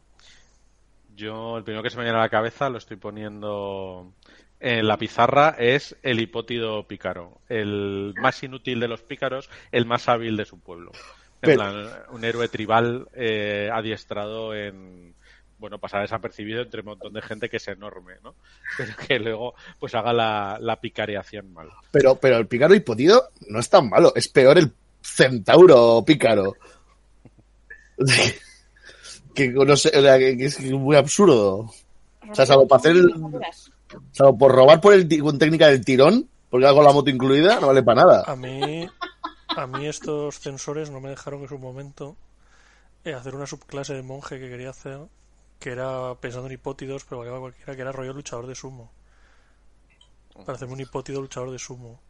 Yo, 1.17 1.59
el 1.59 1.65
primero 1.65 1.83
que 1.83 1.91
se 1.91 1.97
me 1.97 2.05
viene 2.05 2.19
a 2.19 2.23
la 2.23 2.29
cabeza, 2.29 2.69
lo 2.69 2.79
estoy 2.79 2.97
poniendo 2.97 4.13
en 4.61 4.87
la 4.87 4.97
pizarra, 4.97 5.57
es 5.59 5.97
el 6.03 6.21
hipótido 6.21 6.87
pícaro. 6.87 7.39
El 7.49 8.15
más 8.21 8.43
inútil 8.43 8.81
de 8.81 8.89
los 8.89 9.03
pícaros, 9.03 9.51
el 9.73 9.87
más 9.87 10.09
hábil 10.09 10.37
de 10.37 10.45
su 10.45 10.59
pueblo. 10.59 10.93
En 11.43 11.55
plan, 11.55 11.89
un 12.11 12.25
héroe 12.25 12.49
tribal 12.49 13.09
eh, 13.15 13.69
adiestrado 13.71 14.55
en, 14.55 15.15
bueno, 15.59 15.79
pasar 15.79 16.03
desapercibido 16.03 16.63
entre 16.63 16.81
un 16.81 16.87
montón 16.87 17.13
de 17.13 17.23
gente 17.23 17.49
que 17.49 17.59
es 17.59 17.69
enorme, 17.69 18.15
¿no? 18.23 18.35
Pero 18.79 18.97
que 18.97 19.19
luego 19.19 19.55
pues 19.79 19.95
haga 19.95 20.13
la, 20.13 20.59
la 20.61 20.81
picareación 20.81 21.53
mal. 21.53 21.69
Pero, 21.91 22.17
pero 22.17 22.39
el 22.39 22.47
pícaro 22.47 22.75
hipótido 22.75 23.31
no 23.49 23.61
es 23.61 23.69
tan 23.69 23.89
malo, 23.89 24.13
es 24.17 24.29
peor 24.29 24.59
el 24.59 24.73
centauro 25.03 26.03
pícaro. 26.05 26.57
que, 29.35 29.49
no 29.51 29.77
sé, 29.77 29.91
que 29.91 30.45
es 30.45 30.61
muy 30.73 30.97
absurdo. 30.97 31.71
O 32.31 32.35
sea, 32.35 32.47
salvo 32.47 32.67
para 32.67 32.81
hacer 32.81 32.93
el, 32.93 33.13
salvo 34.13 34.39
por 34.39 34.53
robar 34.53 34.81
por 34.81 34.95
el, 34.95 35.09
con 35.21 35.39
técnica 35.39 35.69
del 35.69 35.85
tirón, 35.85 36.29
porque 36.51 36.67
hago 36.67 36.83
la 36.83 36.93
moto 36.93 37.11
incluida, 37.11 37.61
no 37.61 37.69
vale 37.69 37.83
para 37.83 38.03
nada. 38.03 38.25
A 38.27 38.37
mí, 38.37 38.89
a 39.49 39.67
mí 39.67 39.87
estos 39.87 40.41
censores 40.41 40.91
no 40.91 41.01
me 41.01 41.11
dejaron 41.11 41.43
en 41.43 41.49
su 41.49 41.59
momento 41.59 42.17
eh, 43.05 43.13
hacer 43.13 43.35
una 43.35 43.47
subclase 43.47 43.95
de 43.95 44.03
monje 44.03 44.39
que 44.39 44.49
quería 44.49 44.71
hacer, 44.71 45.01
que 45.59 45.71
era 45.71 46.15
pensando 46.21 46.47
en 46.47 46.55
hipótidos, 46.55 47.05
pero 47.05 47.19
valía 47.19 47.39
cualquiera, 47.39 47.75
que 47.75 47.83
era 47.83 47.93
rollo 47.93 48.13
luchador 48.13 48.47
de 48.47 48.55
sumo. 48.55 48.91
Para 50.35 50.55
hacerme 50.55 50.75
un 50.75 50.81
hipótido 50.81 51.21
luchador 51.21 51.51
de 51.51 51.59
sumo. 51.59 52.01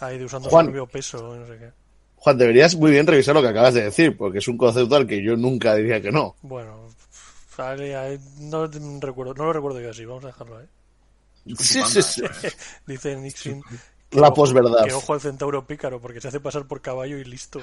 Ahí 0.00 0.18
de 0.18 0.24
usando 0.24 0.48
Juan, 0.50 0.66
su 0.66 0.72
propio 0.72 0.86
peso, 0.86 1.36
no 1.36 1.46
sé 1.46 1.58
qué. 1.58 1.83
Juan, 2.24 2.38
deberías 2.38 2.74
muy 2.74 2.90
bien 2.90 3.06
revisar 3.06 3.34
lo 3.34 3.42
que 3.42 3.48
acabas 3.48 3.74
de 3.74 3.82
decir, 3.82 4.16
porque 4.16 4.38
es 4.38 4.48
un 4.48 4.56
concepto 4.56 4.96
al 4.96 5.06
que 5.06 5.22
yo 5.22 5.36
nunca 5.36 5.74
diría 5.74 6.00
que 6.00 6.10
no. 6.10 6.34
Bueno, 6.40 6.88
no 8.40 8.66
recuerdo, 8.98 9.34
no 9.34 9.44
lo 9.44 9.52
recuerdo 9.52 9.78
yo 9.82 9.90
así, 9.90 10.06
vamos 10.06 10.24
a 10.24 10.28
dejarlo 10.28 10.56
ahí. 10.56 10.66
Sí, 11.58 11.82
sí, 11.82 12.00
sí. 12.00 12.22
Dice 12.86 13.14
Nixon. 13.16 13.60
La 14.12 14.32
posverdad. 14.32 14.86
Que 14.86 14.94
ojo 14.94 15.12
al 15.12 15.20
centauro 15.20 15.66
pícaro, 15.66 16.00
porque 16.00 16.22
se 16.22 16.28
hace 16.28 16.40
pasar 16.40 16.66
por 16.66 16.80
caballo 16.80 17.18
y 17.18 17.24
listo. 17.24 17.60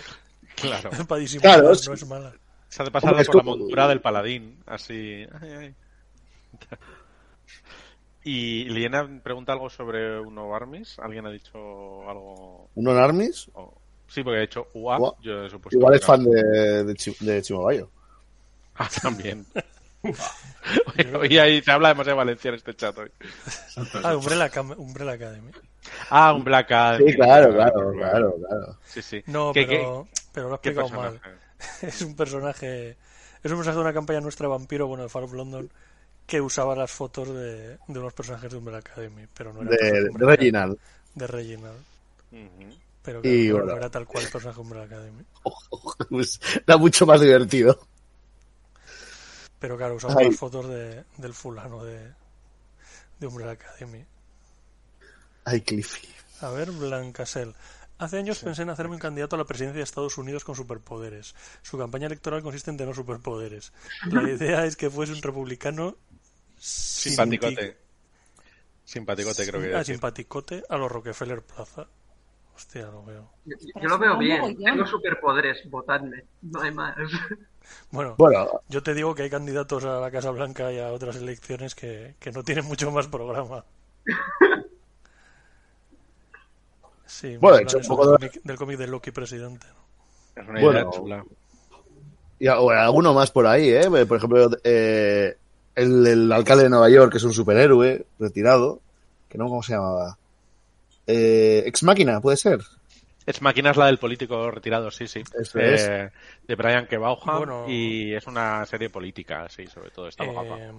Claro. 0.58 0.92
Para 1.08 1.22
disimular, 1.22 1.62
Claro, 1.62 1.74
no 1.88 1.94
es 1.96 2.06
mala. 2.06 2.32
Se 2.70 2.84
hace 2.84 2.92
pasar 2.92 3.16
por 3.26 3.36
la 3.38 3.42
montura 3.44 3.88
del 3.88 4.00
paladín, 4.00 4.60
así. 4.68 5.26
Ay, 5.42 5.50
ay. 5.60 5.76
Y 8.24 8.66
Liena 8.66 9.10
pregunta 9.24 9.54
algo 9.54 9.72
sobre 9.72 10.20
uno 10.20 10.54
Armis. 10.54 11.00
¿Alguien 11.00 11.26
ha 11.26 11.32
dicho 11.32 11.58
algo? 12.08 12.70
¿Uno 12.76 12.92
en 12.92 12.98
Armis? 13.00 13.50
O- 13.56 13.81
Sí, 14.12 14.24
porque 14.24 14.38
ha 14.40 14.42
dicho 14.42 14.68
UA. 14.74 15.00
Ua. 15.00 15.16
Yo 15.22 15.46
he 15.46 15.50
supuesto 15.50 15.78
Igual 15.78 15.96
es 15.96 16.06
fan 16.06 16.24
de, 16.26 16.84
de, 16.84 16.94
Chi- 16.96 17.16
de 17.22 17.42
Chimobayo. 17.42 17.90
Ah, 18.76 18.90
también. 19.02 19.46
Oye, 20.04 21.16
Hoy 21.16 21.38
ahí 21.38 21.62
se 21.62 21.72
habla 21.72 21.90
demasiado 21.90 22.18
valencia 22.18 22.50
en 22.50 22.56
este 22.56 22.74
chat 22.76 22.98
hoy. 22.98 23.12
Ah, 24.04 24.16
Umbrella, 24.18 24.52
Umbrella 24.78 25.12
Academy. 25.14 25.52
Ah, 26.10 26.34
Black 26.34 26.66
Academy. 26.72 27.12
Sí, 27.12 27.16
claro, 27.18 27.54
claro, 27.54 27.92
claro, 27.94 28.36
claro. 28.48 28.78
Sí, 28.84 29.02
sí. 29.02 29.24
No, 29.28 29.52
¿Qué- 29.54 29.66
pero, 29.66 30.08
pero 30.34 30.50
lo 30.50 30.56
has 30.56 30.62
qué 30.62 30.70
explicado 30.70 31.02
mal. 31.02 31.22
Es 31.84 32.02
un 32.02 32.16
personaje. 32.16 32.98
Es 33.44 33.52
un 33.52 33.58
personaje 33.58 33.76
de 33.78 33.82
una 33.82 33.94
campaña 33.94 34.20
nuestra 34.22 34.46
de 34.48 34.52
vampiro, 34.52 34.88
bueno, 34.88 35.04
de 35.04 35.10
Far 35.10 35.24
of 35.24 35.34
London, 35.34 35.70
que 36.26 36.42
usaba 36.42 36.76
las 36.76 36.92
fotos 36.92 37.28
de, 37.30 37.78
de 37.88 38.00
unos 38.00 38.14
personajes 38.14 38.50
de 38.52 38.58
Umbrella 38.58 38.80
Academy, 38.80 39.26
pero 39.38 39.54
no 39.54 39.62
era 39.62 39.70
De, 39.72 40.02
de 40.04 40.10
Umbrella 40.10 40.36
Reginald. 40.36 40.78
De 41.16 41.28
Reginald. 41.28 41.80
Ujú. 42.32 42.76
Pero 43.04 43.20
Y 43.24 43.48
claro, 43.50 43.60
no 43.60 43.64
bueno. 43.66 43.78
era 43.78 43.90
tal 43.90 44.06
cual 44.06 44.26
el 44.26 44.32
personaje 44.32 44.58
de 44.58 44.62
Umbrella 44.62 44.86
Academy. 44.86 45.24
Pues, 46.10 46.40
era 46.68 46.78
mucho 46.78 47.06
más 47.06 47.20
divertido. 47.22 47.80
Pero 49.60 49.78
claro, 49.78 49.96
usamos 49.96 50.18
Ay. 50.18 50.28
las 50.28 50.36
fotos 50.38 50.68
de, 50.70 51.04
del 51.18 51.34
fulano 51.34 51.84
de, 51.84 52.12
de 53.20 53.28
Umbrella 53.28 53.52
Academy. 53.52 54.04
Ay, 55.46 55.62
Cliffy. 55.62 56.08
A 56.42 56.50
ver, 56.50 56.72
Blancasel. 56.72 57.54
Hace 58.00 58.18
años 58.18 58.40
pensé 58.40 58.64
en 58.64 58.72
hacerme 58.72 58.96
un 58.96 59.00
candidato 59.00 59.36
a 59.36 59.40
la 59.40 59.46
presidencia 59.46 59.78
de 59.78 59.84
Estados 59.84 60.18
Unidos 60.18 60.44
con 60.44 60.56
superpoderes. 60.56 61.36
Su 61.62 61.78
campaña 61.78 62.08
electoral 62.08 62.42
consiste 62.42 62.72
en 62.72 62.78
tener 62.78 62.96
superpoderes. 62.96 63.72
La 64.10 64.24
idea 64.24 64.66
es 64.66 64.76
que 64.76 64.90
fuese 64.90 65.14
un 65.14 65.22
republicano 65.22 65.96
Simpaticote. 66.58 67.78
Simpaticote, 68.86 69.48
creo 69.48 69.62
que 69.62 69.76
Ah, 69.76 69.84
simpaticote 69.84 70.64
a 70.70 70.78
los 70.78 70.92
Rockefeller 70.92 71.42
Plaza. 71.44 71.88
Hostia, 72.62 72.86
lo 72.92 73.04
veo. 73.04 73.28
Yo, 73.46 73.56
yo 73.82 73.90
lo 73.90 73.98
veo 73.98 74.18
bien. 74.20 74.56
Tengo 74.56 74.86
superpoderes, 74.86 75.68
votadme. 75.72 76.24
No 76.44 76.62
hay 76.62 76.72
más. 76.72 76.96
Bueno, 77.90 78.14
Bueno, 78.20 78.62
yo 78.70 78.84
te 78.84 78.94
digo 78.94 79.16
que 79.16 79.24
hay 79.24 79.30
candidatos 79.32 79.84
a 79.86 80.00
la 80.00 80.12
Casa 80.12 80.30
Blanca 80.30 80.72
y 80.72 80.80
a 80.80 80.92
otras 80.92 81.16
elecciones 81.16 81.74
que, 81.74 82.14
que 82.20 82.32
no 82.32 82.44
tienen 82.44 82.66
mucho 82.66 82.92
más 82.92 83.08
programa. 83.08 83.66
Sí, 87.06 87.36
Bueno, 87.38 87.58
hecho, 87.60 87.78
un 87.80 87.88
poco 87.88 88.06
de- 88.06 88.12
del 88.12 88.30
cómic- 88.32 88.44
del 88.44 88.58
cómic 88.58 88.78
de 88.78 88.88
Loki 88.88 89.12
presidente. 89.12 89.66
¿no? 90.36 90.42
Es 90.44 90.48
una 90.50 90.60
idea 90.60 90.72
Bueno. 90.72 90.92
chula. 90.92 91.26
y 92.40 92.48
alguno 92.48 93.14
más 93.14 93.32
por 93.32 93.46
ahí, 93.48 93.70
¿eh? 93.70 93.90
Por 94.08 94.18
ejemplo, 94.18 94.50
eh, 94.64 95.36
el, 95.76 96.06
el 96.08 96.32
alcalde 96.32 96.64
de 96.64 96.70
Nueva 96.70 96.90
York, 96.90 97.12
que 97.12 97.18
es 97.18 97.24
un 97.24 97.34
superhéroe 97.34 98.06
retirado, 98.20 98.80
que 99.30 99.38
no, 99.38 99.46
¿cómo 99.48 99.62
se 99.64 99.74
llamaba? 99.74 100.18
Eh, 101.08 101.64
Ex 101.66 101.84
Máquina, 101.84 102.22
puede 102.22 102.38
ser. 102.38 102.60
Es 103.26 103.42
Máquina 103.42 103.72
es 103.72 103.78
la 103.78 103.86
del 103.86 104.00
político 104.00 104.50
retirado, 104.50 104.90
sí, 104.92 105.08
sí. 105.08 105.22
Eso 105.40 105.60
Eh, 105.60 105.74
es. 105.76 106.48
De 106.48 106.56
Brian 106.56 106.88
Kebauham 106.88 107.38
Bueno. 107.38 107.66
y 107.68 108.14
es 108.14 108.26
una 108.28 108.66
serie 108.66 108.90
política, 108.90 109.48
sí, 109.50 109.68
sobre 109.68 109.92
todo. 109.92 110.08
Está 110.08 110.26
guapa. 110.26 110.58
Eh, 110.60 110.72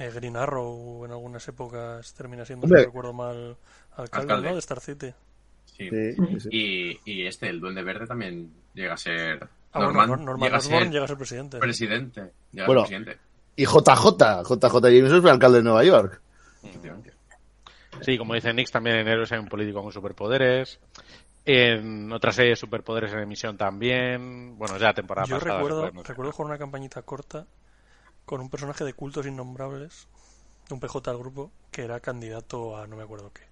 eh, 0.00 0.10
Green 0.14 0.36
Arrow 0.36 1.04
en 1.06 1.12
algunas 1.12 1.46
épocas 1.48 2.12
termina 2.14 2.44
siendo, 2.44 2.64
Hombre. 2.66 2.80
si 2.80 2.84
no 2.86 2.90
recuerdo 2.90 3.12
mal, 3.14 3.56
alcalde, 3.96 4.32
Alcalde. 4.32 4.48
¿no? 4.48 4.54
de 4.54 4.58
Star 4.60 4.80
City. 4.80 5.12
Sí. 5.64 5.88
Sí, 5.90 6.12
sí, 6.14 6.40
sí. 6.40 6.48
Y, 6.52 7.00
y 7.04 7.26
este, 7.26 7.48
el 7.48 7.60
Duende 7.60 7.82
Verde, 7.82 8.06
también 8.06 8.50
llega 8.74 8.94
a 8.94 8.98
ser. 8.98 9.42
Ah, 9.72 9.78
bueno, 9.78 9.92
Norman, 9.92 10.08
Nor- 10.10 10.24
Norman 10.24 10.46
llega 10.48 10.56
a 10.56 10.60
Osborn 10.60 10.84
ser 10.84 10.92
llega 10.92 11.04
a 11.04 11.08
ser 11.08 11.16
presidente. 11.16 11.58
presidente. 11.58 12.20
Llega 12.52 12.64
a 12.64 12.66
Bueno. 12.66 12.86
ser 12.86 12.96
presidente. 13.02 13.22
Y 13.56 13.64
JJ, 13.64 14.42
JJ 14.44 14.80
Jameson 14.90 15.18
es 15.18 15.24
el 15.24 15.28
alcalde 15.30 15.58
de 15.58 15.64
Nueva 15.64 15.84
York. 15.84 16.20
efectivamente. 16.62 17.12
Sí, 18.00 18.18
como 18.18 18.34
dice 18.34 18.52
Nix, 18.52 18.70
también 18.70 18.96
en 18.96 19.08
Héroes 19.08 19.32
hay 19.32 19.38
un 19.38 19.48
político 19.48 19.82
con 19.82 19.92
superpoderes. 19.92 20.78
En 21.44 22.12
otra 22.12 22.32
serie 22.32 22.50
de 22.50 22.56
superpoderes 22.56 23.12
en 23.12 23.20
emisión 23.20 23.56
también. 23.56 24.58
Bueno, 24.58 24.76
ya 24.78 24.92
temporada 24.92 25.26
Yo 25.26 25.38
pasada. 25.38 25.58
recuerdo, 25.58 26.02
recuerdo 26.02 26.32
jugar 26.32 26.50
una 26.50 26.58
campañita 26.58 27.02
corta 27.02 27.46
con 28.24 28.40
un 28.40 28.50
personaje 28.50 28.84
de 28.84 28.92
cultos 28.92 29.26
innombrables, 29.26 30.08
un 30.70 30.80
PJ 30.80 31.10
al 31.10 31.18
grupo, 31.18 31.52
que 31.70 31.84
era 31.84 32.00
candidato 32.00 32.76
a 32.76 32.86
no 32.86 32.96
me 32.96 33.04
acuerdo 33.04 33.32
qué. 33.32 33.42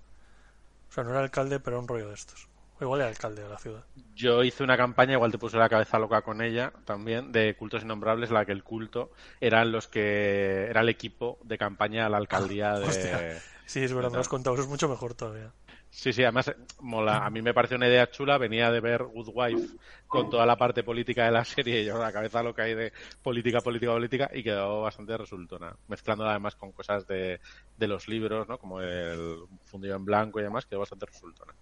O 0.91 0.93
sea, 0.93 1.05
no 1.05 1.11
era 1.11 1.21
alcalde, 1.21 1.61
pero 1.61 1.77
era 1.77 1.83
un 1.83 1.89
rollo 1.89 2.09
de 2.09 2.15
estos. 2.15 2.49
O 2.81 2.85
igual 2.85 3.01
era 3.01 3.09
alcalde 3.09 3.43
de 3.43 3.49
la 3.49 3.59
ciudad. 3.59 3.85
Yo 4.17 4.43
hice 4.43 4.65
una 4.65 4.77
campaña, 4.77 5.13
igual 5.13 5.31
te 5.31 5.39
puse 5.39 5.57
la 5.57 5.69
cabeza 5.69 5.99
loca 6.01 6.23
con 6.23 6.43
ella 6.43 6.73
también, 6.85 7.31
de 7.31 7.55
cultos 7.57 7.85
innombrables, 7.85 8.33
la 8.33 8.45
que 8.45 8.51
el 8.51 8.65
culto 8.65 9.13
eran 9.41 9.71
los 9.71 9.87
que 9.87 10.67
era 10.69 10.81
el 10.81 10.89
equipo 10.89 11.39
de 11.45 11.57
campaña 11.57 12.07
a 12.07 12.09
la 12.09 12.17
alcaldía 12.17 12.73
de. 12.75 12.85
Hostia. 12.89 13.41
Sí, 13.67 13.83
es 13.83 13.93
verdad, 13.93 14.13
me 14.13 14.19
has 14.19 14.29
contado, 14.29 14.55
eso 14.55 14.65
es 14.65 14.69
mucho 14.69 14.89
mejor 14.89 15.15
todavía. 15.15 15.53
Sí, 15.91 16.13
sí, 16.13 16.23
además 16.25 16.49
eh, 16.49 16.57
mola. 16.81 17.25
A 17.25 17.31
mí 17.31 17.41
me 17.41 17.55
parece 17.55 17.77
una 17.77 17.87
idea 17.87 18.11
chula. 18.11 18.37
Venía 18.37 18.71
de 18.71 18.81
ver 18.81 19.05
Good 19.05 19.31
Wife 19.33 19.77
con 20.09 20.29
toda 20.29 20.45
la 20.45 20.57
parte 20.57 20.83
política 20.83 21.25
de 21.25 21.31
la 21.31 21.45
serie 21.45 21.83
y 21.83 21.85
yo 21.85 21.97
la 21.99 22.13
cabeza 22.13 22.43
lo 22.43 22.53
que 22.53 22.63
hay 22.63 22.75
de 22.75 22.93
política, 23.23 23.61
política, 23.61 23.93
política 23.93 24.31
y 24.35 24.43
quedó 24.43 24.83
bastante 24.83 25.17
resultona. 25.17 25.75
Mezclándola 25.87 26.31
además 26.33 26.57
con 26.57 26.73
cosas 26.73 27.07
de, 27.07 27.41
de 27.77 27.87
los 27.87 28.09
libros, 28.09 28.49
¿no? 28.49 28.59
Como 28.59 28.81
el 28.81 29.39
fundido 29.65 29.95
en 29.95 30.05
blanco 30.05 30.41
y 30.41 30.43
demás, 30.43 30.67
quedó 30.67 30.81
bastante 30.81 31.07
resultona. 31.07 31.55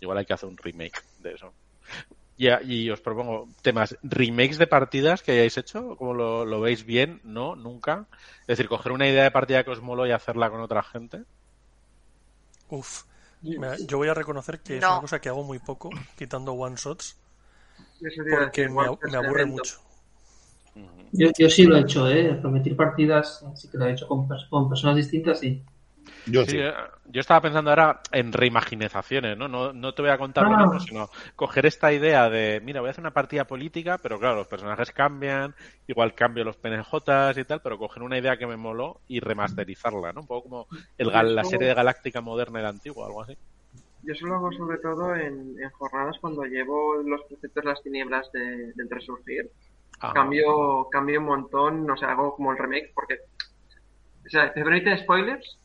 Igual 0.00 0.18
hay 0.18 0.26
que 0.26 0.34
hacer 0.34 0.48
un 0.48 0.56
remake 0.58 1.00
de 1.18 1.32
eso. 1.32 1.54
Y, 2.42 2.48
a- 2.54 2.62
y 2.76 2.78
os 2.94 3.00
propongo 3.06 3.34
temas, 3.66 3.90
remakes 4.18 4.58
de 4.58 4.66
partidas 4.76 5.22
que 5.22 5.32
hayáis 5.32 5.56
hecho, 5.62 5.96
como 5.98 6.12
lo, 6.20 6.44
lo 6.52 6.58
veis 6.66 6.80
bien, 6.94 7.20
no, 7.24 7.46
nunca. 7.56 7.94
Es 8.42 8.48
decir, 8.58 8.68
coger 8.68 8.92
una 8.92 9.08
idea 9.08 9.24
de 9.24 9.30
partida 9.38 9.64
que 9.64 9.70
os 9.74 9.82
moló 9.88 10.06
y 10.06 10.12
hacerla 10.12 10.50
con 10.50 10.60
otra 10.60 10.82
gente. 10.92 11.16
Uf. 12.68 13.04
Mira, 13.56 13.78
yo 13.86 13.98
voy 13.98 14.08
a 14.08 14.14
reconocer 14.14 14.60
que 14.62 14.78
es 14.78 14.90
una 14.90 14.98
cosa 15.00 15.20
que 15.20 15.28
hago 15.28 15.44
muy 15.44 15.58
poco, 15.60 15.90
quitando 16.16 16.52
one 16.54 16.74
shots, 16.76 17.16
porque 18.28 18.68
me, 18.68 18.86
aburre 19.16 19.46
mucho. 19.46 19.76
Yo, 21.12 21.28
yo 21.38 21.48
sí 21.48 21.64
lo 21.66 21.76
he 21.76 21.80
hecho, 21.82 22.08
¿eh? 22.08 22.40
Repetir 22.42 22.76
partidas, 22.76 23.44
sí 23.54 23.68
que 23.70 23.78
lo 23.78 23.86
he 23.86 23.92
hecho 23.92 24.08
con, 24.08 24.26
con 24.50 24.68
personas 24.68 24.96
distintas, 24.96 25.40
sí. 25.40 25.62
Yo 26.26 26.44
sí. 26.44 26.58
Eh, 26.58 26.72
yo 27.06 27.20
estaba 27.20 27.40
pensando 27.42 27.70
ahora 27.70 28.00
en 28.12 28.32
reimaginaciones, 28.32 29.36
¿no? 29.36 29.48
No, 29.48 29.72
no 29.72 29.92
te 29.92 30.02
voy 30.02 30.10
a 30.10 30.18
contar 30.18 30.44
lo 30.44 30.54
Ah. 30.54 30.62
mismo, 30.64 30.80
sino 30.80 31.10
coger 31.36 31.66
esta 31.66 31.92
idea 31.92 32.30
de, 32.30 32.60
mira, 32.64 32.80
voy 32.80 32.88
a 32.88 32.90
hacer 32.92 33.02
una 33.02 33.12
partida 33.12 33.44
política, 33.44 33.98
pero 34.02 34.18
claro, 34.18 34.36
los 34.36 34.46
personajes 34.46 34.92
cambian, 34.92 35.54
igual 35.86 36.14
cambio 36.14 36.44
los 36.44 36.56
PNJs 36.56 37.38
y 37.38 37.44
tal, 37.44 37.60
pero 37.60 37.78
coger 37.78 38.02
una 38.02 38.18
idea 38.18 38.36
que 38.36 38.46
me 38.46 38.56
moló 38.56 39.00
y 39.08 39.20
remasterizarla, 39.20 40.12
¿no? 40.12 40.20
Un 40.22 40.26
poco 40.26 40.48
como 40.48 40.66
el, 40.96 41.34
la 41.34 41.44
serie 41.44 41.68
de 41.68 41.74
Galáctica 41.74 42.20
moderna 42.20 42.60
y 42.60 42.62
la 42.62 42.68
antigua, 42.70 43.06
algo 43.06 43.22
así. 43.22 43.36
Yo 44.04 44.12
eso 44.14 44.26
lo 44.26 44.34
hago 44.36 44.52
sobre 44.52 44.78
todo 44.78 45.14
en, 45.14 45.54
en 45.62 45.70
jornadas 45.70 46.16
cuando 46.20 46.42
llevo 46.44 46.96
los 47.04 47.22
preceptos 47.24 47.62
de 47.62 47.70
las 47.70 47.82
tinieblas 47.82 48.30
de, 48.32 48.72
del 48.72 48.90
resurgir. 48.90 49.50
Ah. 50.00 50.12
Cambio, 50.12 50.88
cambio 50.90 51.20
un 51.20 51.26
montón, 51.26 51.86
no 51.86 51.96
sé, 51.96 52.06
hago 52.06 52.34
como 52.34 52.50
el 52.52 52.58
remake 52.58 52.90
porque... 52.94 53.18
O 54.26 54.28
sea, 54.28 54.52
¿te 54.52 54.62
permiten 54.62 54.98
spoilers? 54.98 55.58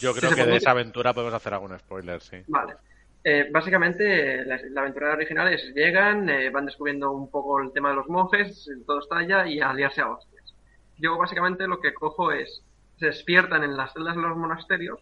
Yo 0.00 0.14
creo 0.14 0.34
que 0.34 0.44
de 0.44 0.56
esa 0.56 0.70
aventura 0.70 1.12
podemos 1.12 1.34
hacer 1.34 1.54
algún 1.54 1.78
spoiler, 1.78 2.20
sí. 2.20 2.42
Vale. 2.48 2.74
Eh, 3.22 3.48
básicamente, 3.52 4.44
la, 4.46 4.58
la 4.70 4.80
aventura 4.80 5.12
original 5.12 5.52
es 5.52 5.74
llegan, 5.74 6.28
eh, 6.30 6.48
van 6.50 6.64
descubriendo 6.66 7.10
un 7.12 7.30
poco 7.30 7.60
el 7.60 7.72
tema 7.72 7.90
de 7.90 7.96
los 7.96 8.08
monjes, 8.08 8.70
todo 8.86 9.00
estalla 9.00 9.46
y 9.46 9.60
a 9.60 9.72
liarse 9.74 10.00
a 10.00 10.10
hostias. 10.10 10.54
Yo 10.96 11.18
básicamente 11.18 11.66
lo 11.66 11.80
que 11.80 11.92
cojo 11.92 12.32
es, 12.32 12.62
se 12.98 13.06
despiertan 13.06 13.62
en 13.64 13.76
las 13.76 13.92
celdas 13.92 14.16
de 14.16 14.22
los 14.22 14.36
monasterios 14.36 15.00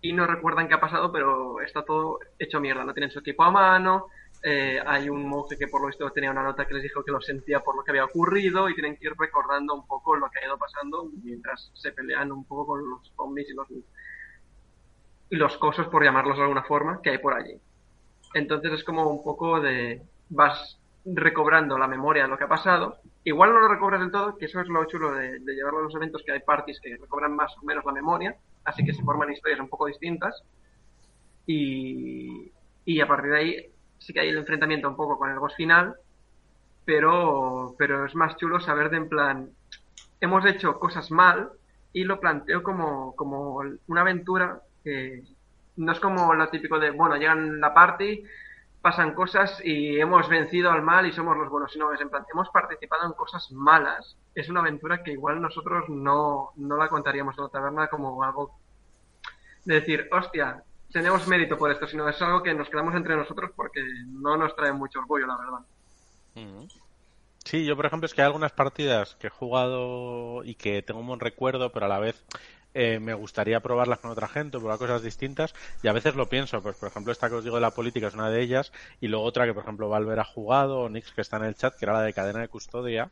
y 0.00 0.12
no 0.12 0.26
recuerdan 0.26 0.66
qué 0.66 0.74
ha 0.74 0.80
pasado, 0.80 1.12
pero 1.12 1.60
está 1.60 1.84
todo 1.84 2.18
hecho 2.38 2.60
mierda. 2.60 2.84
No 2.84 2.92
tienen 2.92 3.10
su 3.10 3.20
equipo 3.20 3.44
a 3.44 3.50
mano, 3.52 4.08
eh, 4.42 4.80
hay 4.84 5.08
un 5.08 5.28
monje 5.28 5.56
que 5.56 5.68
por 5.68 5.80
lo 5.80 5.86
visto 5.86 6.10
tenía 6.10 6.30
una 6.30 6.42
nota 6.42 6.66
que 6.66 6.74
les 6.74 6.82
dijo 6.82 7.04
que 7.04 7.12
lo 7.12 7.20
sentía 7.20 7.60
por 7.60 7.76
lo 7.76 7.84
que 7.84 7.92
había 7.92 8.04
ocurrido 8.04 8.68
y 8.68 8.74
tienen 8.74 8.96
que 8.96 9.06
ir 9.06 9.14
recordando 9.16 9.74
un 9.74 9.86
poco 9.86 10.16
lo 10.16 10.28
que 10.30 10.40
ha 10.40 10.46
ido 10.46 10.58
pasando 10.58 11.08
mientras 11.22 11.70
se 11.74 11.92
pelean 11.92 12.32
un 12.32 12.44
poco 12.44 12.66
con 12.66 12.90
los 12.90 13.12
zombies 13.16 13.48
y 13.50 13.54
los 13.54 13.68
y 15.32 15.36
los 15.36 15.56
cosos, 15.56 15.88
por 15.88 16.04
llamarlos 16.04 16.36
de 16.36 16.42
alguna 16.42 16.62
forma, 16.62 17.00
que 17.00 17.08
hay 17.08 17.16
por 17.16 17.32
allí. 17.32 17.58
Entonces 18.34 18.70
es 18.72 18.84
como 18.84 19.08
un 19.08 19.24
poco 19.24 19.60
de 19.60 20.02
vas 20.28 20.78
recobrando 21.06 21.78
la 21.78 21.88
memoria 21.88 22.24
de 22.24 22.28
lo 22.28 22.36
que 22.36 22.44
ha 22.44 22.48
pasado. 22.48 22.98
Igual 23.24 23.54
no 23.54 23.60
lo 23.60 23.68
recobras 23.68 24.00
del 24.00 24.10
todo, 24.10 24.36
que 24.36 24.44
eso 24.44 24.60
es 24.60 24.68
lo 24.68 24.84
chulo 24.84 25.12
de, 25.12 25.38
de 25.38 25.54
llevarlo 25.54 25.78
a 25.78 25.82
los 25.84 25.94
eventos, 25.94 26.22
que 26.22 26.32
hay 26.32 26.40
parties 26.40 26.80
que 26.82 26.98
recobran 26.98 27.34
más 27.34 27.56
o 27.56 27.64
menos 27.64 27.82
la 27.86 27.92
memoria, 27.92 28.36
así 28.64 28.84
que 28.84 28.92
se 28.92 29.02
forman 29.02 29.32
historias 29.32 29.60
un 29.60 29.70
poco 29.70 29.86
distintas. 29.86 30.42
Y, 31.46 32.52
y 32.84 33.00
a 33.00 33.06
partir 33.06 33.30
de 33.30 33.38
ahí 33.38 33.71
sí 34.02 34.12
que 34.12 34.20
hay 34.20 34.28
el 34.28 34.38
enfrentamiento 34.38 34.88
un 34.88 34.96
poco 34.96 35.18
con 35.18 35.30
el 35.30 35.38
boss 35.38 35.54
final, 35.54 35.94
pero, 36.84 37.74
pero 37.78 38.06
es 38.06 38.14
más 38.14 38.36
chulo 38.36 38.60
saber 38.60 38.90
de 38.90 38.96
en 38.96 39.08
plan, 39.08 39.50
hemos 40.20 40.44
hecho 40.44 40.78
cosas 40.78 41.10
mal 41.10 41.50
y 41.92 42.04
lo 42.04 42.18
planteo 42.20 42.62
como, 42.62 43.14
como 43.14 43.62
una 43.86 44.00
aventura 44.00 44.60
que 44.82 45.22
no 45.76 45.92
es 45.92 46.00
como 46.00 46.34
lo 46.34 46.48
típico 46.48 46.78
de, 46.78 46.90
bueno, 46.90 47.16
llegan 47.16 47.60
la 47.60 47.72
party, 47.72 48.24
pasan 48.80 49.14
cosas 49.14 49.60
y 49.64 50.00
hemos 50.00 50.28
vencido 50.28 50.70
al 50.70 50.82
mal 50.82 51.06
y 51.06 51.12
somos 51.12 51.36
los 51.36 51.48
buenos, 51.48 51.72
sino 51.72 51.92
es 51.92 52.00
en 52.00 52.10
plan, 52.10 52.24
hemos 52.32 52.48
participado 52.50 53.06
en 53.06 53.12
cosas 53.12 53.50
malas. 53.52 54.16
Es 54.34 54.48
una 54.48 54.60
aventura 54.60 55.02
que 55.02 55.12
igual 55.12 55.40
nosotros 55.40 55.88
no, 55.88 56.50
no 56.56 56.76
la 56.76 56.88
contaríamos 56.88 57.38
en 57.38 57.44
la 57.44 57.50
taberna 57.50 57.88
como 57.88 58.22
algo 58.22 58.56
de 59.64 59.74
decir, 59.74 60.08
hostia, 60.10 60.64
tenemos 60.92 61.26
mérito 61.26 61.56
por 61.56 61.70
esto, 61.70 61.86
sino 61.86 62.08
es 62.08 62.20
algo 62.22 62.42
que 62.42 62.54
nos 62.54 62.68
quedamos 62.68 62.94
entre 62.94 63.16
nosotros 63.16 63.50
porque 63.56 63.80
no 64.06 64.36
nos 64.36 64.54
trae 64.54 64.72
mucho 64.72 65.00
orgullo, 65.00 65.26
la 65.26 65.36
verdad. 65.36 66.66
Sí, 67.44 67.64
yo 67.64 67.76
por 67.76 67.86
ejemplo 67.86 68.06
es 68.06 68.14
que 68.14 68.22
hay 68.22 68.26
algunas 68.26 68.52
partidas 68.52 69.16
que 69.16 69.26
he 69.26 69.30
jugado 69.30 70.44
y 70.44 70.54
que 70.54 70.82
tengo 70.82 71.00
un 71.00 71.08
buen 71.08 71.20
recuerdo, 71.20 71.72
pero 71.72 71.86
a 71.86 71.88
la 71.88 71.98
vez 71.98 72.24
eh, 72.74 73.00
me 73.00 73.12
gustaría 73.14 73.60
probarlas 73.60 73.98
con 73.98 74.10
otra 74.10 74.28
gente, 74.28 74.58
probar 74.58 74.78
cosas 74.78 75.02
distintas 75.02 75.54
y 75.82 75.88
a 75.88 75.92
veces 75.92 76.14
lo 76.14 76.28
pienso, 76.28 76.62
pues 76.62 76.76
por 76.76 76.88
ejemplo 76.88 77.12
esta 77.12 77.28
que 77.28 77.34
os 77.34 77.44
digo 77.44 77.56
de 77.56 77.62
la 77.62 77.72
política 77.72 78.06
es 78.06 78.14
una 78.14 78.30
de 78.30 78.40
ellas 78.40 78.72
y 79.00 79.08
luego 79.08 79.24
otra 79.26 79.44
que 79.44 79.52
por 79.52 79.64
ejemplo 79.64 79.88
Valver 79.88 80.20
ha 80.20 80.24
jugado 80.24 80.80
o 80.80 80.88
Nix 80.88 81.12
que 81.12 81.20
está 81.20 81.36
en 81.36 81.44
el 81.44 81.54
chat, 81.54 81.76
que 81.76 81.84
era 81.84 81.94
la 81.94 82.02
de 82.02 82.14
cadena 82.14 82.40
de 82.40 82.48
custodia, 82.48 83.10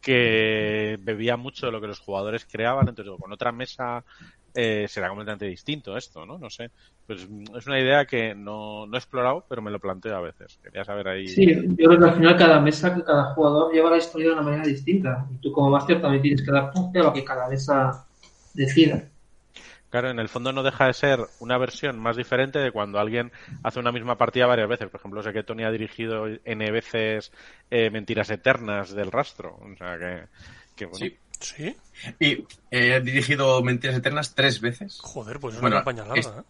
que 0.00 0.98
bebía 1.00 1.36
mucho 1.36 1.66
de 1.66 1.72
lo 1.72 1.80
que 1.80 1.86
los 1.86 2.00
jugadores 2.00 2.46
creaban, 2.46 2.88
entonces 2.88 3.14
con 3.20 3.32
otra 3.32 3.52
mesa 3.52 4.04
eh, 4.54 4.86
será 4.88 5.08
completamente 5.08 5.46
distinto 5.46 5.96
esto, 5.96 6.24
¿no? 6.24 6.38
No 6.38 6.48
sé. 6.48 6.70
Pues 7.06 7.28
es 7.56 7.66
una 7.66 7.78
idea 7.80 8.04
que 8.04 8.34
no, 8.34 8.86
no 8.86 8.94
he 8.96 8.98
explorado, 8.98 9.44
pero 9.48 9.62
me 9.62 9.70
lo 9.70 9.78
planteo 9.78 10.16
a 10.16 10.20
veces. 10.20 10.58
Quería 10.62 10.84
saber 10.84 11.06
ahí. 11.08 11.28
Sí, 11.28 11.46
yo 11.46 11.88
creo 11.88 11.98
que 12.00 12.04
al 12.04 12.14
final 12.14 12.36
cada 12.36 12.60
mesa, 12.60 13.02
cada 13.04 13.32
jugador 13.34 13.72
lleva 13.72 13.90
la 13.90 13.98
historia 13.98 14.28
de 14.28 14.32
una 14.32 14.42
manera 14.42 14.64
distinta. 14.64 15.24
Y 15.32 15.36
tú 15.36 15.52
como 15.52 15.70
máster 15.70 16.00
también 16.02 16.22
tienes 16.22 16.42
que 16.42 16.50
adaptarte 16.50 16.98
a 16.98 17.02
lo 17.04 17.12
que 17.12 17.24
cada 17.24 17.48
mesa 17.48 18.04
decida. 18.54 19.04
Claro, 19.88 20.10
en 20.10 20.18
el 20.18 20.28
fondo 20.28 20.52
no 20.52 20.64
deja 20.64 20.86
de 20.88 20.94
ser 20.94 21.20
una 21.38 21.58
versión 21.58 21.96
más 21.98 22.16
diferente 22.16 22.58
de 22.58 22.72
cuando 22.72 22.98
alguien 22.98 23.30
hace 23.62 23.78
una 23.78 23.92
misma 23.92 24.18
partida 24.18 24.46
varias 24.46 24.68
veces. 24.68 24.88
Por 24.90 24.98
ejemplo, 24.98 25.22
sé 25.22 25.32
que 25.32 25.44
Tony 25.44 25.62
ha 25.62 25.70
dirigido 25.70 26.26
N 26.44 26.70
veces 26.72 27.30
eh, 27.70 27.88
Mentiras 27.90 28.28
Eternas 28.30 28.92
del 28.92 29.12
Rastro. 29.12 29.56
O 29.62 29.76
sea 29.78 29.96
que, 29.96 30.24
que 30.74 30.86
bueno. 30.86 31.06
Sí. 31.06 31.16
¿Sí? 31.38 31.76
Y 32.18 32.44
he 32.70 33.00
dirigido 33.00 33.62
Mentiras 33.62 33.96
Eternas 33.96 34.34
tres 34.34 34.60
veces. 34.60 34.98
Joder, 35.02 35.38
pues 35.38 35.54
es 35.54 35.60
Bueno, 35.60 35.76
una 35.76 35.84
campaña 35.84 36.04
larga, 36.04 36.20
es- 36.20 36.26
¿eh? 36.26 36.42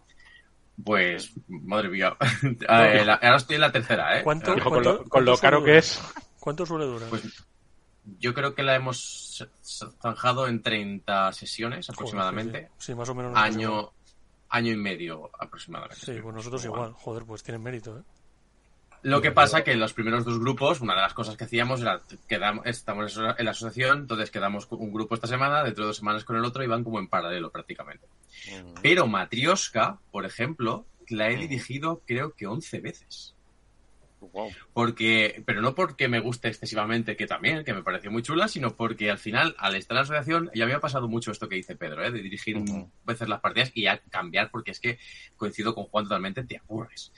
Pues, 0.83 1.33
madre 1.47 1.89
mía. 1.89 2.15
Eh, 2.43 3.03
la- 3.05 3.15
ahora 3.15 3.37
estoy 3.37 3.55
en 3.55 3.61
la 3.61 3.71
tercera, 3.71 4.19
¿eh? 4.19 4.23
¿Cuánto- 4.23 4.53
Dijo, 4.53 4.69
con 4.69 4.83
cuánto- 4.83 5.03
lo, 5.03 5.09
con 5.09 5.25
lo 5.25 5.31
cuánto 5.31 5.41
caro 5.41 5.57
suele 5.59 5.65
que 5.65 5.71
durar? 5.71 5.83
es. 5.83 6.01
¿Cuánto 6.39 6.65
suele 6.65 6.85
durar? 6.85 7.09
Pues 7.09 7.23
yo 8.19 8.33
creo 8.33 8.53
que 8.55 8.63
la 8.63 8.75
hemos 8.75 9.45
zanjado 10.01 10.47
en 10.47 10.61
30 10.61 11.33
sesiones 11.33 11.89
aproximadamente. 11.89 12.51
Joder, 12.59 12.67
sí, 12.69 12.73
sí. 12.77 12.85
Sí, 12.91 12.95
más 12.95 13.09
o 13.09 13.15
menos. 13.15 13.31
nos 13.33 13.41
Año, 13.41 13.91
año 14.49 14.71
y 14.71 14.77
medio 14.77 15.29
aproximadamente. 15.37 16.05
Sí, 16.05 16.13
pues 16.21 16.33
nosotros 16.35 16.63
igual. 16.63 16.93
Joder, 16.93 17.25
pues 17.25 17.43
tienen 17.43 17.61
mérito, 17.63 17.97
¿eh? 17.97 18.03
Lo 19.07 19.21
que 19.21 19.31
pasa 19.31 19.63
que 19.63 19.71
en 19.71 19.79
los 19.79 19.93
primeros 19.93 20.25
dos 20.25 20.37
grupos, 20.37 20.81
una 20.81 20.93
de 20.93 20.99
las 20.99 21.13
cosas 21.13 21.37
que 21.37 21.45
hacíamos 21.45 21.79
era, 21.79 22.01
quedamos, 22.27 22.65
estamos 22.65 23.17
en 23.37 23.45
la 23.45 23.51
asociación, 23.51 23.99
entonces 23.99 24.29
quedamos 24.31 24.65
con 24.65 24.81
un 24.81 24.91
grupo 24.91 25.15
esta 25.15 25.27
semana, 25.27 25.63
dentro 25.63 25.85
de 25.85 25.87
dos 25.87 25.95
semanas 25.95 26.25
con 26.25 26.35
el 26.35 26.43
otro, 26.43 26.61
y 26.61 26.67
van 26.67 26.83
como 26.83 26.99
en 26.99 27.07
paralelo 27.07 27.49
prácticamente. 27.49 28.05
Pero 28.81 29.07
Matrioska, 29.07 29.97
por 30.11 30.25
ejemplo, 30.25 30.85
la 31.07 31.29
he 31.29 31.37
dirigido 31.37 32.01
creo 32.05 32.33
que 32.33 32.47
11 32.47 32.81
veces. 32.81 33.36
Porque, 34.73 35.43
pero 35.45 35.61
no 35.61 35.75
porque 35.75 36.07
me 36.07 36.19
guste 36.19 36.47
excesivamente, 36.47 37.15
que 37.15 37.27
también, 37.27 37.63
que 37.63 37.73
me 37.73 37.83
pareció 37.83 38.11
muy 38.11 38.21
chula, 38.23 38.47
sino 38.47 38.75
porque 38.75 39.11
al 39.11 39.17
final, 39.17 39.55
al 39.57 39.75
estar 39.75 39.95
en 39.95 39.97
la 39.97 40.01
asociación, 40.01 40.49
ya 40.53 40.65
me 40.65 40.73
ha 40.73 40.79
pasado 40.79 41.07
mucho 41.07 41.31
esto 41.31 41.47
que 41.47 41.55
dice 41.55 41.75
Pedro, 41.75 42.03
¿eh? 42.03 42.11
de 42.11 42.21
dirigir 42.21 42.57
veces 43.05 43.29
las 43.29 43.39
partidas 43.39 43.71
y 43.73 43.83
ya 43.83 43.99
cambiar, 44.09 44.49
porque 44.51 44.71
es 44.71 44.79
que 44.79 44.97
coincido 45.35 45.73
con 45.73 45.85
Juan 45.85 46.05
totalmente, 46.05 46.43
te 46.43 46.57
aburres. 46.57 47.11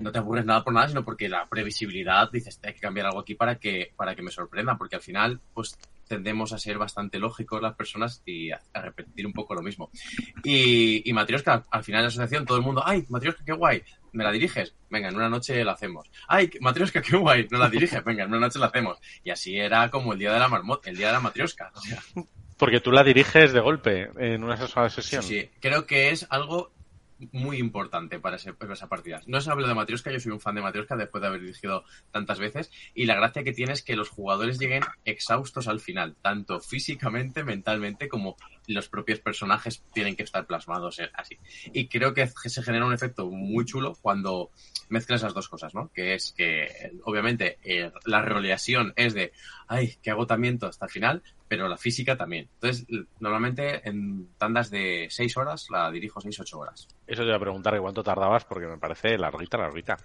No 0.00 0.12
te 0.12 0.18
aburres 0.18 0.44
nada 0.44 0.62
por 0.62 0.72
nada, 0.72 0.88
sino 0.88 1.04
porque 1.04 1.28
la 1.28 1.46
previsibilidad, 1.46 2.30
dices, 2.30 2.60
hay 2.62 2.74
que 2.74 2.80
cambiar 2.80 3.06
algo 3.06 3.20
aquí 3.20 3.34
para 3.34 3.56
que, 3.56 3.92
para 3.96 4.14
que 4.14 4.22
me 4.22 4.30
sorprenda, 4.30 4.76
porque 4.76 4.96
al 4.96 5.02
final, 5.02 5.40
pues 5.52 5.76
tendemos 6.06 6.52
a 6.52 6.58
ser 6.58 6.76
bastante 6.76 7.18
lógicos 7.18 7.62
las 7.62 7.74
personas 7.74 8.22
y 8.26 8.50
a, 8.50 8.60
a 8.74 8.82
repetir 8.82 9.26
un 9.26 9.32
poco 9.32 9.54
lo 9.54 9.62
mismo. 9.62 9.90
Y, 10.42 11.08
y 11.08 11.12
Matrioska, 11.12 11.64
al 11.70 11.82
final 11.82 12.00
de 12.00 12.02
la 12.04 12.08
asociación, 12.08 12.44
todo 12.44 12.58
el 12.58 12.64
mundo, 12.64 12.82
ay, 12.84 13.04
Matrioska, 13.08 13.42
qué 13.44 13.52
guay, 13.52 13.82
¿me 14.14 14.24
la 14.24 14.32
diriges? 14.32 14.74
Venga, 14.90 15.08
en 15.08 15.16
una 15.16 15.28
noche 15.28 15.62
la 15.64 15.72
hacemos. 15.72 16.10
Ay, 16.28 16.50
Matrioska, 16.60 17.02
qué 17.02 17.16
guay, 17.16 17.46
no 17.50 17.58
la 17.58 17.68
diriges, 17.68 18.02
venga, 18.04 18.24
en 18.24 18.30
una 18.30 18.40
noche 18.40 18.58
la 18.58 18.66
hacemos. 18.66 18.98
Y 19.22 19.30
así 19.30 19.58
era 19.58 19.90
como 19.90 20.12
el 20.14 20.18
día 20.18 20.32
de 20.32 20.38
la 20.38 20.48
marmota, 20.48 20.88
el 20.90 20.96
día 20.96 21.08
de 21.08 21.12
la 21.14 21.20
Matrioska. 21.20 21.70
O 21.74 21.80
sea, 21.80 22.00
Porque 22.56 22.80
tú 22.80 22.92
la 22.92 23.04
diriges 23.04 23.52
de 23.52 23.60
golpe 23.60 24.08
en 24.16 24.42
una 24.44 24.56
sola 24.56 24.88
sesión. 24.88 25.22
Sí, 25.22 25.40
sí. 25.42 25.50
Creo 25.60 25.86
que 25.86 26.10
es 26.10 26.26
algo 26.30 26.72
muy 27.32 27.58
importante 27.58 28.18
para, 28.18 28.36
ese- 28.36 28.52
para 28.54 28.74
esa 28.74 28.88
partida. 28.88 29.20
No 29.26 29.38
os 29.38 29.48
hablo 29.48 29.66
de 29.68 29.74
Matrioska, 29.74 30.10
yo 30.10 30.18
soy 30.20 30.32
un 30.32 30.40
fan 30.40 30.56
de 30.56 30.60
Matrioska 30.62 30.96
después 30.96 31.22
de 31.22 31.28
haber 31.28 31.40
dirigido 31.40 31.84
tantas 32.10 32.38
veces 32.38 32.70
y 32.92 33.06
la 33.06 33.14
gracia 33.14 33.44
que 33.44 33.52
tiene 33.52 33.72
es 33.72 33.82
que 33.82 33.96
los 33.96 34.08
jugadores 34.08 34.58
lleguen 34.58 34.82
exhaustos 35.04 35.68
al 35.68 35.80
final, 35.80 36.16
tanto 36.22 36.60
físicamente, 36.60 37.44
mentalmente, 37.44 38.08
como 38.08 38.36
los 38.66 38.88
propios 38.88 39.20
personajes 39.20 39.82
tienen 39.92 40.16
que 40.16 40.22
estar 40.22 40.46
plasmados 40.46 41.00
así. 41.14 41.38
Y 41.72 41.88
creo 41.88 42.14
que 42.14 42.26
se 42.26 42.62
genera 42.62 42.86
un 42.86 42.94
efecto 42.94 43.26
muy 43.30 43.64
chulo 43.64 43.94
cuando 44.00 44.50
mezclas 44.88 45.20
esas 45.20 45.34
dos 45.34 45.48
cosas, 45.48 45.74
¿no? 45.74 45.90
Que 45.92 46.14
es 46.14 46.32
que, 46.36 46.92
obviamente, 47.04 47.58
eh, 47.64 47.90
la 48.06 48.22
roleación 48.22 48.92
es 48.96 49.14
de, 49.14 49.32
ay, 49.68 49.94
qué 50.02 50.10
agotamiento 50.10 50.66
hasta 50.66 50.86
el 50.86 50.90
final, 50.90 51.22
pero 51.48 51.68
la 51.68 51.76
física 51.76 52.16
también. 52.16 52.48
Entonces, 52.54 52.86
normalmente 53.20 53.86
en 53.88 54.28
tandas 54.38 54.70
de 54.70 55.06
6 55.10 55.36
horas 55.36 55.66
la 55.70 55.90
dirijo 55.90 56.20
6-8 56.20 56.54
horas. 56.58 56.88
Eso 57.06 57.22
te 57.22 57.28
iba 57.28 57.36
a 57.36 57.40
preguntar 57.40 57.78
cuánto 57.80 58.02
tardabas 58.02 58.44
porque 58.44 58.66
me 58.66 58.78
parece 58.78 59.18
larguita, 59.18 59.58
larguita. 59.58 59.96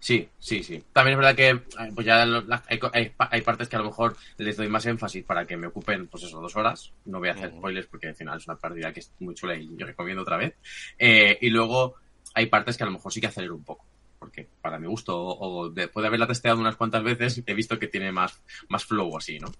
Sí, 0.00 0.28
sí, 0.38 0.62
sí. 0.62 0.82
También 0.92 1.14
es 1.14 1.18
verdad 1.18 1.34
que 1.34 1.48
eh, 1.48 1.92
pues 1.94 2.06
ya 2.06 2.24
lo- 2.24 2.42
la- 2.42 2.62
hay, 2.68 3.40
partes 3.42 3.68
que 3.68 3.76
a 3.76 3.80
lo 3.80 3.86
mejor 3.86 4.16
les 4.36 4.56
doy 4.56 4.68
más 4.68 4.86
énfasis 4.86 5.24
para 5.24 5.44
que 5.44 5.56
me 5.56 5.66
ocupen, 5.66 6.06
pues 6.06 6.22
eso, 6.24 6.40
dos 6.40 6.54
horas. 6.56 6.92
No 7.04 7.18
voy 7.18 7.28
a 7.28 7.32
hacer 7.32 7.50
spoilers 7.50 7.86
porque 7.98 8.08
al 8.08 8.14
final 8.14 8.38
es 8.38 8.46
una 8.46 8.56
partida 8.56 8.92
que 8.92 9.00
es 9.00 9.12
muy 9.18 9.34
chula 9.34 9.56
y 9.56 9.76
yo 9.76 9.84
recomiendo 9.84 10.22
otra 10.22 10.36
vez. 10.36 10.54
Eh, 10.96 11.36
y 11.40 11.50
luego 11.50 11.96
hay 12.32 12.46
partes 12.46 12.76
que 12.76 12.84
a 12.84 12.86
lo 12.86 12.92
mejor 12.92 13.12
sí 13.12 13.20
que 13.20 13.26
acelero 13.26 13.56
un 13.56 13.64
poco. 13.64 13.84
Porque 14.20 14.48
para 14.60 14.78
mi 14.78 14.86
gusto, 14.86 15.20
o, 15.20 15.62
o 15.62 15.68
después 15.68 16.02
de 16.02 16.06
haberla 16.06 16.28
testeado 16.28 16.60
unas 16.60 16.76
cuantas 16.76 17.02
veces, 17.02 17.42
he 17.44 17.54
visto 17.54 17.76
que 17.78 17.88
tiene 17.88 18.12
más, 18.12 18.40
más 18.68 18.84
flow 18.84 19.16
así, 19.16 19.40
¿no? 19.40 19.50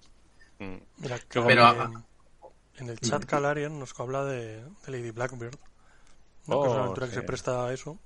Mira, 0.59 1.17
Pero 1.29 1.45
que 1.45 2.81
En 2.81 2.89
el 2.89 2.99
chat 2.99 3.25
Calarian 3.25 3.77
nos 3.77 3.97
habla 3.99 4.23
de, 4.23 4.63
Lady 4.87 5.11
Blackbird. 5.11 5.57
Una 6.47 6.55
oh, 6.55 6.73
aventura 6.73 7.07
que 7.07 7.15
se 7.15 7.21
presta 7.23 7.67
a 7.67 7.73
eso. 7.73 7.99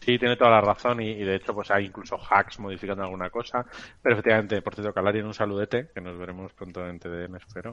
Sí, 0.00 0.18
tiene 0.18 0.36
toda 0.36 0.50
la 0.50 0.60
razón 0.62 1.02
y, 1.02 1.14
de 1.14 1.36
hecho 1.36 1.52
pues 1.52 1.70
hay 1.70 1.86
incluso 1.86 2.16
hacks 2.16 2.58
modificando 2.58 3.04
alguna 3.04 3.28
cosa. 3.28 3.66
Pero 4.02 4.14
efectivamente, 4.14 4.62
por 4.62 4.74
cierto, 4.74 4.94
Calarian, 4.94 5.26
un 5.26 5.34
saludete, 5.34 5.90
que 5.94 6.00
nos 6.00 6.18
veremos 6.18 6.52
pronto 6.54 6.86
en 6.86 6.98
TDM, 6.98 7.36
espero. 7.36 7.72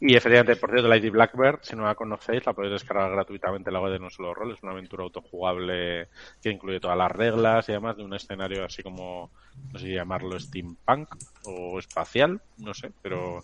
Y 0.00 0.16
efectivamente, 0.16 0.56
por 0.56 0.70
cierto, 0.70 0.88
Lady 0.88 1.10
Blackbird, 1.10 1.60
si 1.62 1.76
no 1.76 1.84
la 1.84 1.94
conocéis, 1.94 2.44
la 2.44 2.52
podéis 2.52 2.72
descargar 2.72 3.10
gratuitamente 3.10 3.70
en 3.70 3.74
la 3.74 3.80
web 3.80 3.92
de 3.92 3.98
No 3.98 4.10
Solo 4.10 4.34
Rol. 4.34 4.52
Es 4.52 4.62
una 4.62 4.72
aventura 4.72 5.04
autojugable 5.04 6.08
que 6.42 6.50
incluye 6.50 6.80
todas 6.80 6.96
las 6.96 7.10
reglas 7.10 7.68
y 7.68 7.72
además 7.72 7.96
de 7.96 8.04
un 8.04 8.14
escenario 8.14 8.64
así 8.64 8.82
como, 8.82 9.30
no 9.72 9.78
sé 9.78 9.86
si 9.86 9.94
llamarlo 9.94 10.38
steampunk 10.38 11.08
o 11.44 11.78
espacial, 11.78 12.40
no 12.58 12.74
sé, 12.74 12.92
pero 13.02 13.40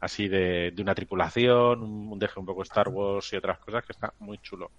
así 0.00 0.28
de, 0.28 0.72
de 0.72 0.82
una 0.82 0.94
tripulación, 0.94 1.82
un 1.82 2.18
deje 2.18 2.40
un 2.40 2.46
poco 2.46 2.62
Star 2.62 2.88
Wars 2.88 3.32
y 3.32 3.36
otras 3.36 3.58
cosas 3.58 3.84
que 3.84 3.92
está 3.92 4.12
muy 4.18 4.38
chulo. 4.38 4.70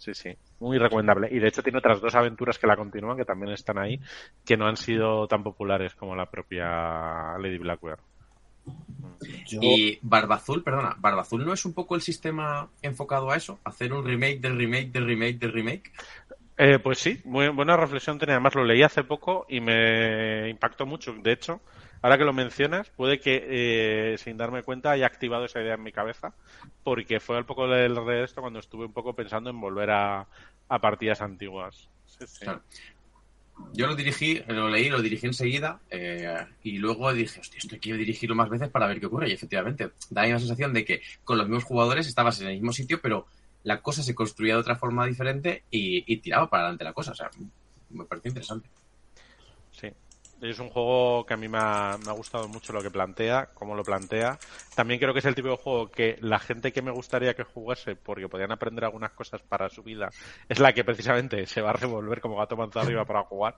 Sí, 0.00 0.14
sí, 0.14 0.34
muy 0.60 0.78
recomendable. 0.78 1.28
Y 1.30 1.38
de 1.40 1.48
hecho 1.48 1.62
tiene 1.62 1.78
otras 1.78 2.00
dos 2.00 2.14
aventuras 2.14 2.58
que 2.58 2.66
la 2.66 2.74
continúan, 2.74 3.18
que 3.18 3.26
también 3.26 3.52
están 3.52 3.76
ahí, 3.76 4.00
que 4.46 4.56
no 4.56 4.66
han 4.66 4.78
sido 4.78 5.28
tan 5.28 5.42
populares 5.42 5.94
como 5.94 6.16
la 6.16 6.24
propia 6.24 7.36
Lady 7.38 7.58
Blackbird. 7.58 8.00
Y 9.50 9.98
Barbazul, 10.02 10.62
perdona, 10.62 10.96
Barbazul 10.98 11.44
no 11.44 11.52
es 11.52 11.64
un 11.64 11.72
poco 11.72 11.94
el 11.94 12.02
sistema 12.02 12.68
enfocado 12.82 13.30
a 13.30 13.36
eso, 13.36 13.58
hacer 13.64 13.92
un 13.92 14.04
remake 14.04 14.40
del 14.40 14.56
remake 14.56 14.90
del 14.92 15.06
remake 15.06 15.38
del 15.38 15.52
remake. 15.52 15.92
Eh, 16.62 16.78
pues 16.78 16.98
sí, 16.98 17.20
muy 17.24 17.48
buena 17.48 17.74
reflexión 17.76 18.18
tenía. 18.18 18.34
Además 18.34 18.54
lo 18.54 18.64
leí 18.64 18.82
hace 18.82 19.02
poco 19.02 19.46
y 19.48 19.60
me 19.60 20.48
impactó 20.50 20.84
mucho. 20.84 21.14
De 21.14 21.32
hecho, 21.32 21.60
ahora 22.02 22.18
que 22.18 22.24
lo 22.24 22.34
mencionas, 22.34 22.90
puede 22.90 23.18
que 23.18 23.46
eh, 23.48 24.18
sin 24.18 24.36
darme 24.36 24.62
cuenta 24.62 24.90
haya 24.90 25.06
activado 25.06 25.46
esa 25.46 25.62
idea 25.62 25.74
en 25.74 25.82
mi 25.82 25.90
cabeza, 25.90 26.34
porque 26.84 27.18
fue 27.18 27.38
al 27.38 27.46
poco 27.46 27.66
del 27.66 27.94
de 27.94 28.24
esto 28.24 28.42
cuando 28.42 28.58
estuve 28.58 28.84
un 28.84 28.92
poco 28.92 29.14
pensando 29.14 29.48
en 29.48 29.58
volver 29.58 29.90
a, 29.90 30.26
partidas 30.68 31.22
antiguas. 31.22 31.88
Sí, 32.04 32.26
sí. 32.26 32.46
Yo 33.72 33.86
lo 33.86 33.94
dirigí, 33.94 34.42
lo 34.48 34.68
leí, 34.68 34.88
lo 34.88 35.00
dirigí 35.00 35.26
enseguida 35.26 35.80
eh, 35.90 36.46
y 36.62 36.78
luego 36.78 37.12
dije, 37.12 37.40
hostia, 37.40 37.58
esto 37.58 37.76
quiero 37.80 37.98
dirigirlo 37.98 38.34
más 38.34 38.48
veces 38.48 38.68
para 38.68 38.86
ver 38.86 39.00
qué 39.00 39.06
ocurre. 39.06 39.30
Y 39.30 39.32
efectivamente, 39.32 39.92
da 40.10 40.26
la 40.26 40.38
sensación 40.38 40.72
de 40.72 40.84
que 40.84 41.02
con 41.24 41.38
los 41.38 41.46
mismos 41.46 41.64
jugadores 41.64 42.06
estabas 42.06 42.40
en 42.40 42.48
el 42.48 42.54
mismo 42.54 42.72
sitio, 42.72 43.00
pero 43.00 43.26
la 43.62 43.80
cosa 43.80 44.02
se 44.02 44.14
construía 44.14 44.54
de 44.54 44.60
otra 44.60 44.76
forma 44.76 45.06
diferente 45.06 45.64
y, 45.70 46.04
y 46.12 46.16
tiraba 46.18 46.50
para 46.50 46.64
adelante 46.64 46.84
la 46.84 46.92
cosa. 46.92 47.12
O 47.12 47.14
sea, 47.14 47.30
me 47.90 48.04
pareció 48.04 48.30
interesante. 48.30 48.68
Es 50.40 50.58
un 50.58 50.70
juego 50.70 51.26
que 51.26 51.34
a 51.34 51.36
mí 51.36 51.48
me 51.48 51.58
ha, 51.58 51.96
gustado 52.12 52.48
mucho 52.48 52.72
lo 52.72 52.82
que 52.82 52.90
plantea, 52.90 53.50
cómo 53.52 53.74
lo 53.74 53.84
plantea. 53.84 54.38
También 54.74 54.98
creo 54.98 55.12
que 55.12 55.18
es 55.18 55.24
el 55.26 55.34
tipo 55.34 55.48
de 55.48 55.56
juego 55.56 55.90
que 55.90 56.16
la 56.20 56.38
gente 56.38 56.72
que 56.72 56.80
me 56.80 56.90
gustaría 56.90 57.34
que 57.34 57.44
jugase, 57.44 57.94
porque 57.94 58.28
podían 58.28 58.50
aprender 58.50 58.84
algunas 58.84 59.12
cosas 59.12 59.42
para 59.42 59.68
su 59.68 59.82
vida, 59.82 60.08
es 60.48 60.58
la 60.58 60.72
que 60.72 60.82
precisamente 60.82 61.46
se 61.46 61.60
va 61.60 61.70
a 61.70 61.74
revolver 61.74 62.20
como 62.20 62.36
gato 62.36 62.56
manzado 62.56 62.86
arriba 62.86 63.04
para 63.04 63.24
jugar, 63.24 63.56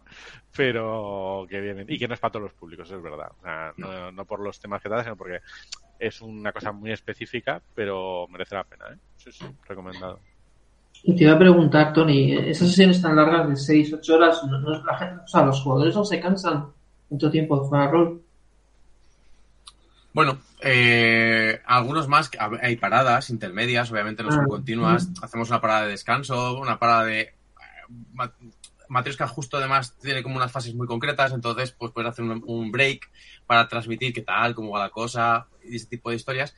pero 0.56 1.46
que 1.48 1.60
vienen. 1.60 1.86
Y 1.88 1.98
que 1.98 2.08
no 2.08 2.14
es 2.14 2.20
para 2.20 2.32
todos 2.32 2.44
los 2.44 2.54
públicos, 2.54 2.90
es 2.90 3.00
verdad. 3.02 3.30
no, 3.76 4.24
por 4.24 4.40
los 4.40 4.58
temas 4.58 4.82
que 4.82 4.88
tal, 4.88 5.04
sino 5.04 5.16
porque 5.16 5.38
es 5.98 6.20
una 6.20 6.52
cosa 6.52 6.72
muy 6.72 6.90
específica, 6.90 7.62
pero 7.74 8.26
merece 8.28 8.56
la 8.56 8.64
pena. 8.64 8.86
¿eh? 8.92 8.98
Sí, 9.16 9.30
sí, 9.30 9.46
recomendado. 9.68 10.20
Y 11.04 11.16
te 11.16 11.24
iba 11.24 11.32
a 11.32 11.38
preguntar, 11.38 11.92
Tony, 11.92 12.32
esas 12.32 12.68
sesiones 12.68 13.02
tan 13.02 13.16
largas 13.16 13.48
de 13.48 13.56
6, 13.56 13.94
8 13.94 14.14
horas, 14.14 14.44
no, 14.44 14.58
la 14.84 14.98
gente, 14.98 15.22
o 15.24 15.28
sea, 15.28 15.44
los 15.44 15.60
jugadores 15.60 15.96
no 15.96 16.04
se 16.04 16.20
cansan 16.20 16.66
mucho 17.10 17.30
tiempo 17.30 17.58
de 17.58 17.66
jugar 17.66 17.90
rol. 17.90 18.22
Bueno, 20.12 20.38
eh, 20.60 21.60
algunos 21.66 22.06
más, 22.06 22.30
hay 22.60 22.76
paradas 22.76 23.30
intermedias, 23.30 23.90
obviamente 23.90 24.22
no 24.22 24.30
son 24.30 24.44
ah, 24.44 24.48
continuas. 24.48 25.08
Hacemos 25.22 25.48
una 25.48 25.60
parada 25.60 25.82
de 25.82 25.90
descanso, 25.90 26.58
una 26.58 26.78
parada 26.78 27.04
de. 27.06 27.20
Eh, 27.20 27.32
Matrioska 28.88 29.26
justo 29.26 29.56
además 29.56 29.96
tiene 30.02 30.22
como 30.22 30.36
unas 30.36 30.52
fases 30.52 30.74
muy 30.74 30.86
concretas, 30.86 31.32
entonces 31.32 31.72
pues 31.72 31.92
puedes 31.92 32.10
hacer 32.10 32.26
un, 32.26 32.42
un, 32.46 32.70
break 32.70 33.10
para 33.46 33.66
transmitir 33.66 34.12
qué 34.12 34.20
tal, 34.20 34.54
cómo 34.54 34.70
va 34.70 34.80
la 34.80 34.90
cosa 34.90 35.46
y 35.64 35.76
ese 35.76 35.86
tipo 35.86 36.10
de 36.10 36.16
historias. 36.16 36.54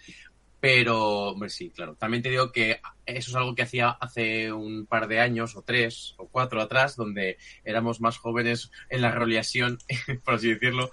Pero, 0.65 1.33
hombre, 1.33 1.51
sí, 1.51 1.69
claro. 1.69 1.95
También 1.95 2.23
te 2.23 2.31
digo 2.31 2.51
que 2.51 2.81
eso 3.05 3.31
es 3.31 3.37
algo 3.37 3.55
que 3.55 3.61
hacía 3.61 3.91
hace 3.91 4.51
un 4.51 4.87
par 4.87 5.09
de 5.09 5.21
años, 5.21 5.57
o 5.57 5.63
tres, 5.63 6.15
o 6.17 6.27
cuatro 6.27 6.63
atrás, 6.63 6.97
donde 6.97 7.37
éramos 7.67 8.01
más 8.01 8.17
jóvenes 8.17 8.71
en 8.89 9.03
la 9.03 9.11
roleación, 9.11 9.77
por 10.25 10.37
así 10.37 10.55
decirlo. 10.55 10.91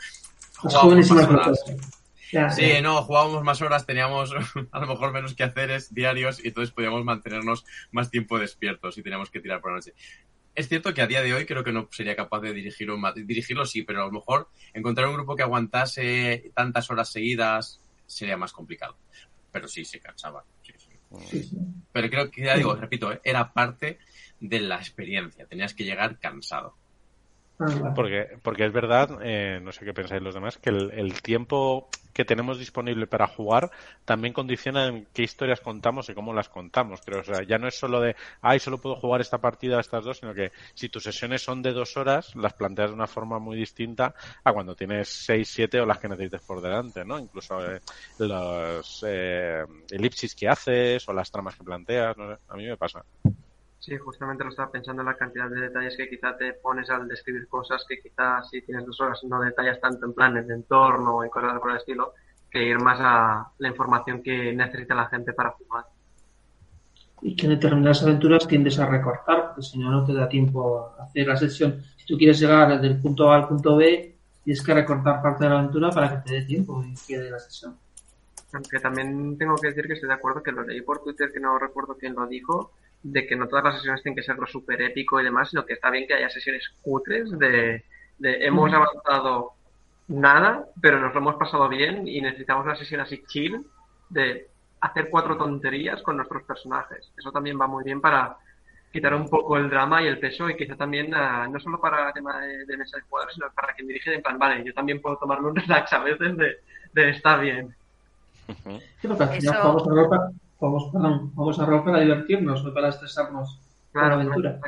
Jugábamos 0.57 1.09
más 1.11 1.26
horas. 1.30 1.63
sí, 2.53 2.82
no, 2.82 3.01
jugábamos 3.03 3.45
más 3.45 3.61
horas, 3.61 3.86
teníamos 3.86 4.34
a 4.74 4.80
lo 4.82 4.88
mejor 4.88 5.13
menos 5.13 5.36
que 5.36 5.43
haceres 5.43 5.93
diarios 5.93 6.43
y 6.43 6.49
entonces 6.49 6.74
podíamos 6.74 7.05
mantenernos 7.05 7.63
más 7.91 8.11
tiempo 8.11 8.39
despiertos 8.39 8.97
y 8.97 9.03
teníamos 9.03 9.32
que 9.32 9.39
tirar 9.39 9.61
por 9.61 9.72
la 9.72 9.78
noche. 9.78 9.93
Es 10.53 10.67
cierto 10.67 10.93
que 10.93 11.01
a 11.01 11.07
día 11.07 11.22
de 11.22 11.34
hoy 11.34 11.45
creo 11.45 11.63
que 11.63 11.72
no 11.72 11.88
sería 11.91 12.17
capaz 12.17 12.41
de 12.41 12.53
dirigirlo, 12.53 12.99
dirigirlo 13.15 13.65
sí, 13.65 13.84
pero 13.84 14.01
a 14.01 14.07
lo 14.07 14.11
mejor 14.11 14.49
encontrar 14.74 15.07
un 15.07 15.13
grupo 15.13 15.38
que 15.38 15.43
aguantase 15.43 16.51
tantas 16.53 16.91
horas 16.91 17.09
seguidas 17.09 17.80
sería 18.05 18.36
más 18.36 18.51
complicado 18.51 18.97
pero 19.51 19.67
sí 19.67 19.85
se 19.85 19.99
cansaba. 19.99 20.43
Pero 21.91 22.09
creo 22.09 22.31
que, 22.31 22.43
ya 22.43 22.55
digo, 22.55 22.75
repito, 22.75 23.11
¿eh? 23.11 23.19
era 23.23 23.51
parte 23.51 23.99
de 24.39 24.59
la 24.61 24.77
experiencia, 24.77 25.45
tenías 25.45 25.73
que 25.73 25.83
llegar 25.83 26.17
cansado. 26.19 26.75
Porque, 27.95 28.37
porque 28.41 28.65
es 28.65 28.73
verdad, 28.73 29.19
eh, 29.21 29.59
no 29.61 29.71
sé 29.71 29.85
qué 29.85 29.93
pensáis 29.93 30.21
los 30.21 30.33
demás, 30.33 30.57
que 30.57 30.69
el, 30.69 31.21
tiempo 31.21 31.89
que 32.14 32.26
tenemos 32.26 32.59
disponible 32.59 33.07
para 33.07 33.28
jugar 33.28 33.72
también 34.05 34.34
condiciona 34.34 34.88
en 34.88 35.07
qué 35.14 35.24
historias 35.24 35.62
contamos 35.62 36.09
y 36.09 36.14
cómo 36.14 36.34
las 36.34 36.49
contamos. 36.49 37.01
Creo, 37.01 37.22
o 37.22 37.24
sea, 37.24 37.43
ya 37.43 37.57
no 37.57 37.68
es 37.68 37.78
solo 37.78 37.99
de, 38.01 38.16
ay, 38.41 38.59
solo 38.59 38.80
puedo 38.80 38.95
jugar 38.95 39.22
esta 39.22 39.39
partida 39.39 39.80
estas 39.80 40.03
dos, 40.03 40.20
sino 40.20 40.34
que 40.34 40.51
si 40.74 40.89
tus 40.89 41.03
sesiones 41.03 41.41
son 41.41 41.62
de 41.62 41.74
dos 41.74 41.97
horas, 41.97 42.36
las 42.36 42.53
planteas 42.53 42.89
de 42.89 42.95
una 42.95 43.07
forma 43.07 43.39
muy 43.39 43.57
distinta 43.57 44.14
a 44.43 44.53
cuando 44.53 44.76
tienes 44.76 45.09
seis, 45.09 45.49
siete 45.49 45.80
o 45.80 45.86
las 45.86 45.99
que 45.99 46.09
necesites 46.09 46.41
por 46.41 46.62
delante, 46.62 47.05
¿no? 47.05 47.20
Incluso 47.20 47.59
eh, 47.66 47.82
los 48.18 49.03
eh, 49.07 49.64
elipsis 49.89 50.36
que 50.36 50.47
haces 50.47 51.07
o 51.07 51.14
las 51.14 51.32
tramas 51.32 51.55
que 51.55 51.64
planteas, 51.64 52.18
no 52.18 52.34
sé, 52.34 52.41
a 52.47 52.55
mí 52.55 52.66
me 52.66 52.78
pasa. 52.78 53.03
Sí, 53.82 53.97
justamente 53.97 54.43
lo 54.43 54.51
estaba 54.51 54.71
pensando 54.71 55.01
en 55.01 55.07
la 55.07 55.17
cantidad 55.17 55.49
de 55.49 55.59
detalles 55.59 55.97
que 55.97 56.07
quizá 56.07 56.38
te 56.38 56.53
pones 56.53 56.88
al 56.91 57.07
describir 57.07 57.47
cosas 57.47 57.84
que 57.89 57.99
quizás 57.99 58.47
si 58.47 58.61
tienes 58.61 58.86
dos 58.86 59.01
horas 59.01 59.19
no 59.23 59.41
detallas 59.41 59.82
tanto 59.82 60.05
en 60.05 60.13
plan 60.13 60.38
en 60.38 60.51
entorno 60.51 61.23
en 61.23 61.32
cosas 61.32 61.59
por 61.59 61.71
el 61.71 61.77
estilo, 61.77 62.13
que 62.51 62.63
ir 62.63 62.77
más 62.77 62.99
a 63.01 63.51
la 63.57 63.67
información 63.67 64.21
que 64.21 64.53
necesita 64.53 64.93
la 64.93 65.07
gente 65.07 65.34
para 65.34 65.49
jugar. 65.53 65.86
Y 67.23 67.36
que 67.36 67.47
en 67.47 67.53
determinadas 67.53 68.03
aventuras 68.03 68.47
tiendes 68.47 68.77
a 68.77 68.86
recortar, 68.86 69.47
porque 69.47 69.63
si 69.63 69.79
no, 69.79 69.89
no 69.89 70.05
te 70.05 70.13
da 70.13 70.29
tiempo 70.29 70.93
a 70.99 71.05
hacer 71.05 71.25
la 71.25 71.38
sesión. 71.38 71.82
Si 71.97 72.05
tú 72.05 72.19
quieres 72.19 72.39
llegar 72.39 72.79
del 72.79 73.01
punto 73.01 73.32
A 73.32 73.36
al 73.38 73.47
punto 73.47 73.77
B, 73.77 74.15
tienes 74.43 74.63
que 74.63 74.75
recortar 74.75 75.23
parte 75.23 75.43
de 75.43 75.49
la 75.49 75.57
aventura 75.57 75.89
para 75.89 76.09
que 76.11 76.29
te 76.29 76.36
dé 76.36 76.45
tiempo 76.45 76.84
y 76.84 76.93
quede 77.07 77.32
la 77.32 77.39
sesión. 77.39 77.75
Aunque 78.53 78.79
también 78.79 79.39
tengo 79.39 79.55
que 79.55 79.69
decir 79.69 79.88
que 79.88 79.93
estoy 79.93 80.09
de 80.09 80.15
acuerdo 80.15 80.43
que 80.43 80.51
lo 80.51 80.63
leí 80.63 80.82
por 80.82 81.01
Twitter, 81.01 81.32
que 81.34 81.39
no 81.39 81.57
recuerdo 81.57 81.97
quién 81.97 82.13
lo 82.13 82.27
dijo, 82.27 82.73
de 83.03 83.25
que 83.25 83.35
no 83.35 83.47
todas 83.47 83.65
las 83.65 83.75
sesiones 83.75 84.03
tienen 84.03 84.15
que 84.15 84.23
ser 84.23 84.37
lo 84.37 84.47
súper 84.47 84.81
épico 84.81 85.19
y 85.19 85.23
demás, 85.23 85.49
sino 85.49 85.65
que 85.65 85.73
está 85.73 85.89
bien 85.89 86.07
que 86.07 86.13
haya 86.13 86.29
sesiones 86.29 86.69
cutres 86.81 87.37
de, 87.37 87.83
de 88.19 88.45
hemos 88.45 88.71
avanzado 88.73 89.53
nada, 90.07 90.65
pero 90.81 90.99
nos 90.99 91.13
lo 91.13 91.19
hemos 91.19 91.35
pasado 91.35 91.67
bien 91.69 92.07
y 92.07 92.21
necesitamos 92.21 92.65
una 92.65 92.75
sesión 92.75 93.01
así 93.01 93.23
chill 93.27 93.65
de 94.09 94.47
hacer 94.81 95.09
cuatro 95.09 95.37
tonterías 95.37 96.01
con 96.01 96.17
nuestros 96.17 96.43
personajes. 96.43 97.11
Eso 97.17 97.31
también 97.31 97.59
va 97.59 97.67
muy 97.67 97.83
bien 97.83 98.01
para 98.01 98.37
quitar 98.91 99.13
un 99.15 99.29
poco 99.29 99.57
el 99.57 99.69
drama 99.69 100.01
y 100.01 100.07
el 100.07 100.19
peso 100.19 100.49
y 100.49 100.57
quizá 100.57 100.75
también 100.75 101.13
ah, 101.15 101.47
no 101.49 101.59
solo 101.59 101.79
para 101.79 102.07
el 102.07 102.13
tema 102.13 102.41
de, 102.41 102.77
mesa 102.77 102.97
de 102.97 103.03
jugadores, 103.03 103.35
sino 103.35 103.47
para 103.51 103.73
quien 103.73 103.87
dirige 103.87 104.13
en 104.13 104.21
plan, 104.21 104.37
vale, 104.37 104.63
yo 104.65 104.73
también 104.73 105.01
puedo 105.01 105.17
tomarme 105.17 105.47
un 105.47 105.55
relax 105.57 105.93
a 105.93 105.99
veces 105.99 106.35
de, 106.35 106.57
de 106.93 107.09
estar 107.09 107.39
bien. 107.39 107.73
Eso 109.01 109.17
vamos, 110.62 110.91
vamos 110.93 111.59
a 111.59 111.66
rol 111.66 111.84
para 111.84 111.99
divertirnos, 111.99 112.64
no 112.64 112.74
para 112.74 112.89
estresarnos 112.89 113.59
con 113.91 114.07
la 114.07 114.14
aventura. 114.14 114.59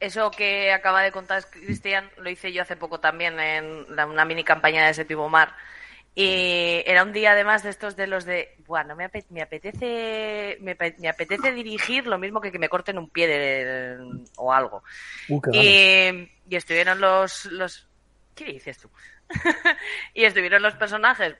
Eso 0.00 0.30
que 0.30 0.72
acaba 0.72 1.02
de 1.02 1.12
contar 1.12 1.44
Cristian 1.50 2.08
lo 2.16 2.30
hice 2.30 2.52
yo 2.52 2.62
hace 2.62 2.76
poco 2.76 3.00
también 3.00 3.38
en 3.38 3.86
una 3.90 4.24
mini 4.24 4.42
campaña 4.42 4.86
de 4.86 4.94
Séptimo 4.94 5.28
Mar. 5.28 5.52
Y 6.14 6.82
era 6.86 7.04
un 7.04 7.12
día 7.12 7.32
además 7.32 7.62
de 7.62 7.70
estos 7.70 7.94
de 7.94 8.06
los 8.06 8.24
de, 8.24 8.56
bueno, 8.66 8.96
me, 8.96 9.04
apetece 9.04 10.58
me, 10.60 10.72
apetece 11.08 11.52
dirigir 11.52 12.06
lo 12.06 12.18
mismo 12.18 12.40
que 12.40 12.50
que 12.50 12.58
me 12.58 12.68
corten 12.68 12.98
un 12.98 13.10
pie 13.10 13.28
de, 13.28 14.24
o 14.36 14.52
algo. 14.52 14.82
Uh, 15.28 15.40
y, 15.52 16.28
y, 16.48 16.56
estuvieron 16.56 17.00
los, 17.00 17.44
los... 17.46 17.86
¿Qué 18.34 18.46
dices 18.46 18.78
tú? 18.78 18.90
y 20.14 20.24
estuvieron 20.24 20.62
los 20.62 20.74
personajes, 20.74 21.36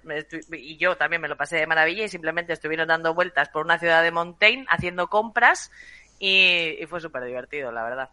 y 0.53 0.77
yo 0.77 0.97
también 0.97 1.23
me 1.23 1.29
lo 1.29 1.37
pasé 1.37 1.57
de 1.57 1.67
maravilla, 1.67 2.05
y 2.05 2.09
simplemente 2.09 2.53
estuvieron 2.53 2.89
dando 2.89 3.15
vueltas 3.15 3.49
por 3.49 3.65
una 3.65 3.79
ciudad 3.79 4.03
de 4.03 4.11
Montaigne, 4.11 4.67
haciendo 4.69 5.09
compras, 5.09 5.71
y, 6.19 6.79
fue 6.89 7.01
súper 7.01 7.25
divertido, 7.25 7.73
la 7.73 7.83
verdad. 7.83 8.11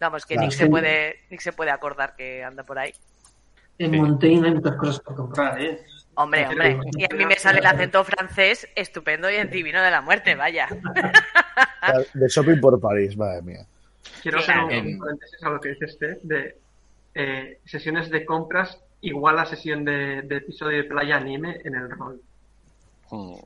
Vamos, 0.00 0.24
que 0.26 0.36
Nick, 0.36 0.52
se 0.52 0.66
puede, 0.66 1.24
Nick 1.30 1.40
se 1.40 1.52
puede 1.52 1.70
acordar 1.70 2.14
que 2.16 2.44
anda 2.44 2.62
por 2.62 2.78
ahí. 2.78 2.92
En 3.78 3.96
Montaigne 3.96 4.48
hay 4.48 4.54
muchas 4.54 4.76
cosas 4.76 5.00
por 5.00 5.16
comprar, 5.16 5.60
¿eh? 5.60 5.80
Hombre, 6.14 6.48
hombre. 6.48 6.80
Y 6.96 7.04
a 7.04 7.16
mí 7.16 7.26
me 7.26 7.36
sale 7.36 7.60
el 7.60 7.66
acento 7.66 8.02
francés 8.02 8.68
estupendo 8.74 9.30
y 9.30 9.36
el 9.36 9.50
divino 9.50 9.80
de 9.82 9.90
la 9.90 10.00
muerte, 10.00 10.34
vaya. 10.34 10.68
De 12.12 12.28
shopping 12.28 12.60
por 12.60 12.80
París, 12.80 13.16
madre 13.16 13.42
mía. 13.42 13.66
Quiero 14.22 14.38
hacer 14.38 14.58
un, 14.58 14.98
paréntesis 14.98 15.42
a 15.42 15.50
lo 15.50 15.60
que 15.60 15.68
dice 15.70 15.86
Steph 15.86 16.18
de 16.22 16.56
eh, 17.14 17.60
sesiones 17.64 18.10
de 18.10 18.24
compras 18.24 18.80
igual 19.00 19.38
a 19.38 19.46
sesión 19.46 19.84
de, 19.84 20.18
episodio 20.18 20.78
de 20.78 20.84
playa 20.84 21.16
anime 21.16 21.60
en 21.64 21.74
el 21.74 21.90
rol. 21.90 22.20
Oh. 23.10 23.40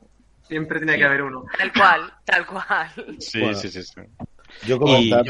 Siempre 0.47 0.79
tiene 0.79 0.97
que 0.97 1.05
haber 1.05 1.23
uno. 1.23 1.45
Tal 1.57 1.71
cual, 1.73 2.13
tal 2.25 2.45
cual. 2.45 2.91
Sí, 3.19 3.41
sí, 3.55 3.69
sí, 3.69 4.01
Yo 4.67 4.77
comentar 4.77 5.23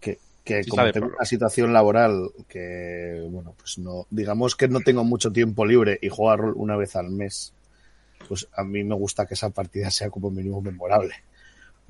que, 0.00 0.18
que 0.44 0.64
como 0.66 0.90
tengo 0.90 1.06
una 1.06 1.24
situación 1.24 1.72
laboral 1.72 2.30
que, 2.48 3.26
bueno, 3.30 3.54
pues 3.56 3.78
no, 3.78 4.06
digamos 4.10 4.56
que 4.56 4.68
no 4.68 4.80
tengo 4.80 5.04
mucho 5.04 5.32
tiempo 5.32 5.64
libre 5.64 5.98
y 6.02 6.08
juego 6.08 6.30
a 6.30 6.36
rol 6.36 6.54
una 6.56 6.76
vez 6.76 6.96
al 6.96 7.10
mes, 7.10 7.52
pues 8.26 8.48
a 8.54 8.64
mí 8.64 8.82
me 8.82 8.94
gusta 8.96 9.26
que 9.26 9.34
esa 9.34 9.50
partida 9.50 9.90
sea 9.90 10.10
como 10.10 10.30
mínimo 10.30 10.60
memorable. 10.60 11.14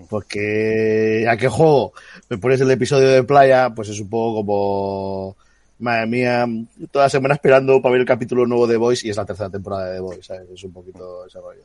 Porque 0.09 1.27
a 1.29 1.37
qué 1.37 1.49
juego 1.49 1.93
me 2.29 2.39
pones 2.39 2.61
el 2.61 2.71
episodio 2.71 3.09
de 3.09 3.23
playa, 3.23 3.71
pues 3.71 3.89
es 3.89 4.01
un 4.01 4.09
poco 4.09 4.37
como 4.37 5.37
madre 5.81 6.07
mía, 6.07 6.47
toda 6.91 7.07
la 7.07 7.11
semana 7.11 7.35
esperando 7.35 7.81
para 7.81 7.93
ver 7.93 8.01
el 8.01 8.07
capítulo 8.07 8.47
nuevo 8.47 8.67
de 8.67 8.77
Voice 8.77 9.07
y 9.07 9.11
es 9.11 9.17
la 9.17 9.25
tercera 9.25 9.51
temporada 9.51 9.87
de 9.87 9.95
The 9.95 10.01
Voice, 10.01 10.23
¿sabes? 10.23 10.51
Es 10.51 10.65
un 10.65 10.73
poquito 10.73 11.27
ese 11.27 11.41
rollo. 11.41 11.65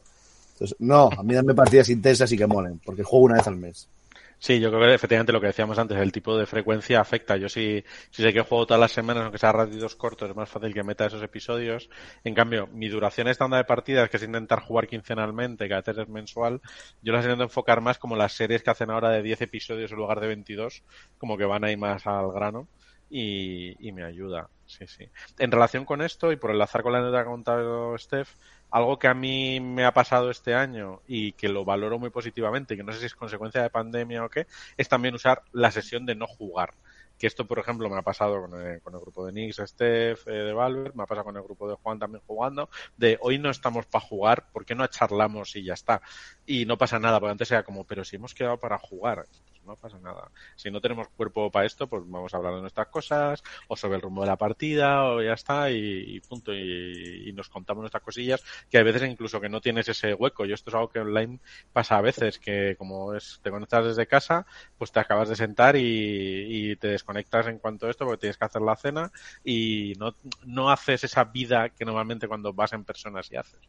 Entonces, 0.53 0.77
no, 0.79 1.09
a 1.15 1.21
mí 1.21 1.33
dame 1.33 1.53
partidas 1.53 1.89
intensas 1.89 2.31
y 2.31 2.37
que 2.37 2.47
molen, 2.47 2.79
porque 2.83 3.03
juego 3.03 3.25
una 3.25 3.35
vez 3.35 3.47
al 3.47 3.57
mes. 3.57 3.89
Sí, 4.37 4.59
yo 4.59 4.69
creo 4.69 4.81
que 4.81 4.93
efectivamente 4.93 5.31
lo 5.33 5.41
que 5.41 5.47
decíamos 5.47 5.79
antes, 5.79 5.97
el 5.97 6.11
tipo 6.11 6.37
de 6.37 6.45
frecuencia 6.45 6.99
afecta. 6.99 7.37
Yo 7.37 7.49
sí, 7.49 7.83
si 8.11 8.21
sé 8.21 8.31
que 8.33 8.41
juego 8.41 8.65
todas 8.67 8.79
las 8.79 8.91
semanas, 8.91 9.23
aunque 9.23 9.37
sea 9.37 9.51
ratitos 9.51 9.95
cortos, 9.95 10.29
es 10.29 10.35
más 10.35 10.49
fácil 10.49 10.73
que 10.73 10.83
meta 10.83 11.05
esos 11.05 11.23
episodios. 11.23 11.89
En 12.23 12.35
cambio, 12.35 12.67
mi 12.67 12.87
duración 12.89 13.27
estándar 13.27 13.61
de 13.61 13.65
partidas, 13.65 14.09
que 14.09 14.17
es 14.17 14.23
intentar 14.23 14.59
jugar 14.61 14.87
quincenalmente, 14.87 15.67
que 15.67 15.73
a 15.73 15.77
veces 15.77 15.97
es 15.97 16.09
mensual, 16.09 16.61
yo 17.01 17.13
las 17.13 17.23
intento 17.23 17.43
enfocar 17.43 17.81
más 17.81 17.97
como 17.97 18.15
las 18.15 18.33
series 18.33 18.61
que 18.61 18.69
hacen 18.69 18.91
ahora 18.91 19.09
de 19.09 19.23
10 19.23 19.41
episodios 19.41 19.91
en 19.91 19.97
lugar 19.97 20.19
de 20.19 20.27
22, 20.27 20.83
como 21.17 21.37
que 21.37 21.45
van 21.45 21.63
ahí 21.63 21.77
más 21.77 22.05
al 22.05 22.31
grano 22.31 22.67
y, 23.09 23.91
me 23.91 24.03
ayuda. 24.03 24.49
Sí, 24.65 24.87
sí. 24.87 25.07
En 25.37 25.51
relación 25.51 25.85
con 25.85 26.01
esto, 26.01 26.31
y 26.31 26.37
por 26.37 26.51
enlazar 26.51 26.81
con 26.81 26.93
la 26.93 27.01
nota 27.01 27.17
que 27.17 27.21
ha 27.21 27.25
contado 27.25 27.97
Steph, 27.97 28.29
algo 28.71 28.97
que 28.97 29.07
a 29.07 29.13
mí 29.13 29.59
me 29.59 29.85
ha 29.85 29.93
pasado 29.93 30.31
este 30.31 30.55
año 30.55 31.01
y 31.07 31.33
que 31.33 31.47
lo 31.47 31.63
valoro 31.63 31.99
muy 31.99 32.09
positivamente, 32.09 32.75
que 32.75 32.83
no 32.83 32.91
sé 32.91 32.99
si 32.99 33.05
es 33.05 33.15
consecuencia 33.15 33.61
de 33.61 33.69
pandemia 33.69 34.25
o 34.25 34.29
qué, 34.29 34.47
es 34.75 34.89
también 34.89 35.15
usar 35.15 35.43
la 35.51 35.71
sesión 35.71 36.05
de 36.05 36.15
no 36.15 36.27
jugar 36.27 36.73
que 37.17 37.27
esto, 37.27 37.45
por 37.45 37.59
ejemplo, 37.59 37.89
me 37.89 37.97
ha 37.97 38.01
pasado 38.01 38.41
con 38.41 38.59
el, 38.59 38.81
con 38.81 38.93
el 38.93 38.99
grupo 38.99 39.25
de 39.25 39.31
Nix, 39.31 39.61
Steph, 39.65 40.27
eh, 40.27 40.31
de 40.31 40.53
Valver, 40.53 40.95
me 40.95 41.03
ha 41.03 41.05
pasado 41.05 41.25
con 41.25 41.37
el 41.37 41.43
grupo 41.43 41.69
de 41.69 41.75
Juan 41.75 41.99
también 41.99 42.21
jugando, 42.25 42.69
de 42.97 43.17
hoy 43.21 43.39
no 43.39 43.49
estamos 43.49 43.85
para 43.85 44.05
jugar, 44.05 44.51
¿por 44.51 44.65
qué 44.65 44.75
no 44.75 44.85
charlamos 44.87 45.55
y 45.55 45.63
ya 45.63 45.73
está? 45.73 46.01
Y 46.45 46.65
no 46.65 46.77
pasa 46.77 46.99
nada, 46.99 47.19
porque 47.19 47.31
antes 47.31 47.51
era 47.51 47.63
como, 47.63 47.85
pero 47.85 48.03
si 48.03 48.17
hemos 48.17 48.33
quedado 48.33 48.59
para 48.59 48.77
jugar, 48.77 49.25
no 49.65 49.75
pasa 49.75 49.99
nada. 49.99 50.31
Si 50.55 50.71
no 50.71 50.81
tenemos 50.81 51.09
cuerpo 51.09 51.51
para 51.51 51.65
esto, 51.65 51.87
pues 51.87 52.03
vamos 52.05 52.33
a 52.33 52.37
hablar 52.37 52.55
de 52.55 52.61
nuestras 52.61 52.87
cosas, 52.87 53.43
o 53.67 53.75
sobre 53.75 53.95
el 53.95 54.01
rumbo 54.01 54.21
de 54.21 54.27
la 54.27 54.37
partida, 54.37 55.05
o 55.05 55.21
ya 55.21 55.33
está, 55.33 55.71
y, 55.71 56.19
punto. 56.21 56.53
Y, 56.53 57.31
nos 57.35 57.49
contamos 57.49 57.81
nuestras 57.81 58.03
cosillas, 58.03 58.43
que 58.69 58.77
hay 58.77 58.83
veces 58.83 59.03
incluso 59.03 59.41
que 59.41 59.49
no 59.49 59.59
tienes 59.59 59.89
ese 59.89 60.13
hueco. 60.13 60.45
Yo 60.45 60.55
esto 60.55 60.69
es 60.69 60.75
algo 60.75 60.89
que 60.89 60.99
online 60.99 61.39
pasa 61.73 61.97
a 61.97 62.01
veces, 62.01 62.39
que 62.39 62.75
como 62.77 63.13
es, 63.13 63.39
te 63.43 63.51
conectas 63.51 63.85
desde 63.85 64.07
casa, 64.07 64.45
pues 64.77 64.91
te 64.91 64.99
acabas 64.99 65.29
de 65.29 65.35
sentar 65.35 65.75
y, 65.75 66.75
te 66.77 66.87
desconectas 66.89 67.47
en 67.47 67.59
cuanto 67.59 67.87
a 67.87 67.89
esto, 67.91 68.05
porque 68.05 68.21
tienes 68.21 68.37
que 68.37 68.45
hacer 68.45 68.61
la 68.61 68.75
cena, 68.75 69.11
y 69.43 69.93
no, 69.99 70.15
no 70.45 70.69
haces 70.71 71.03
esa 71.03 71.25
vida 71.25 71.69
que 71.69 71.85
normalmente 71.85 72.27
cuando 72.27 72.53
vas 72.53 72.73
en 72.73 72.85
personas 72.85 73.31
y 73.31 73.35
haces. 73.35 73.59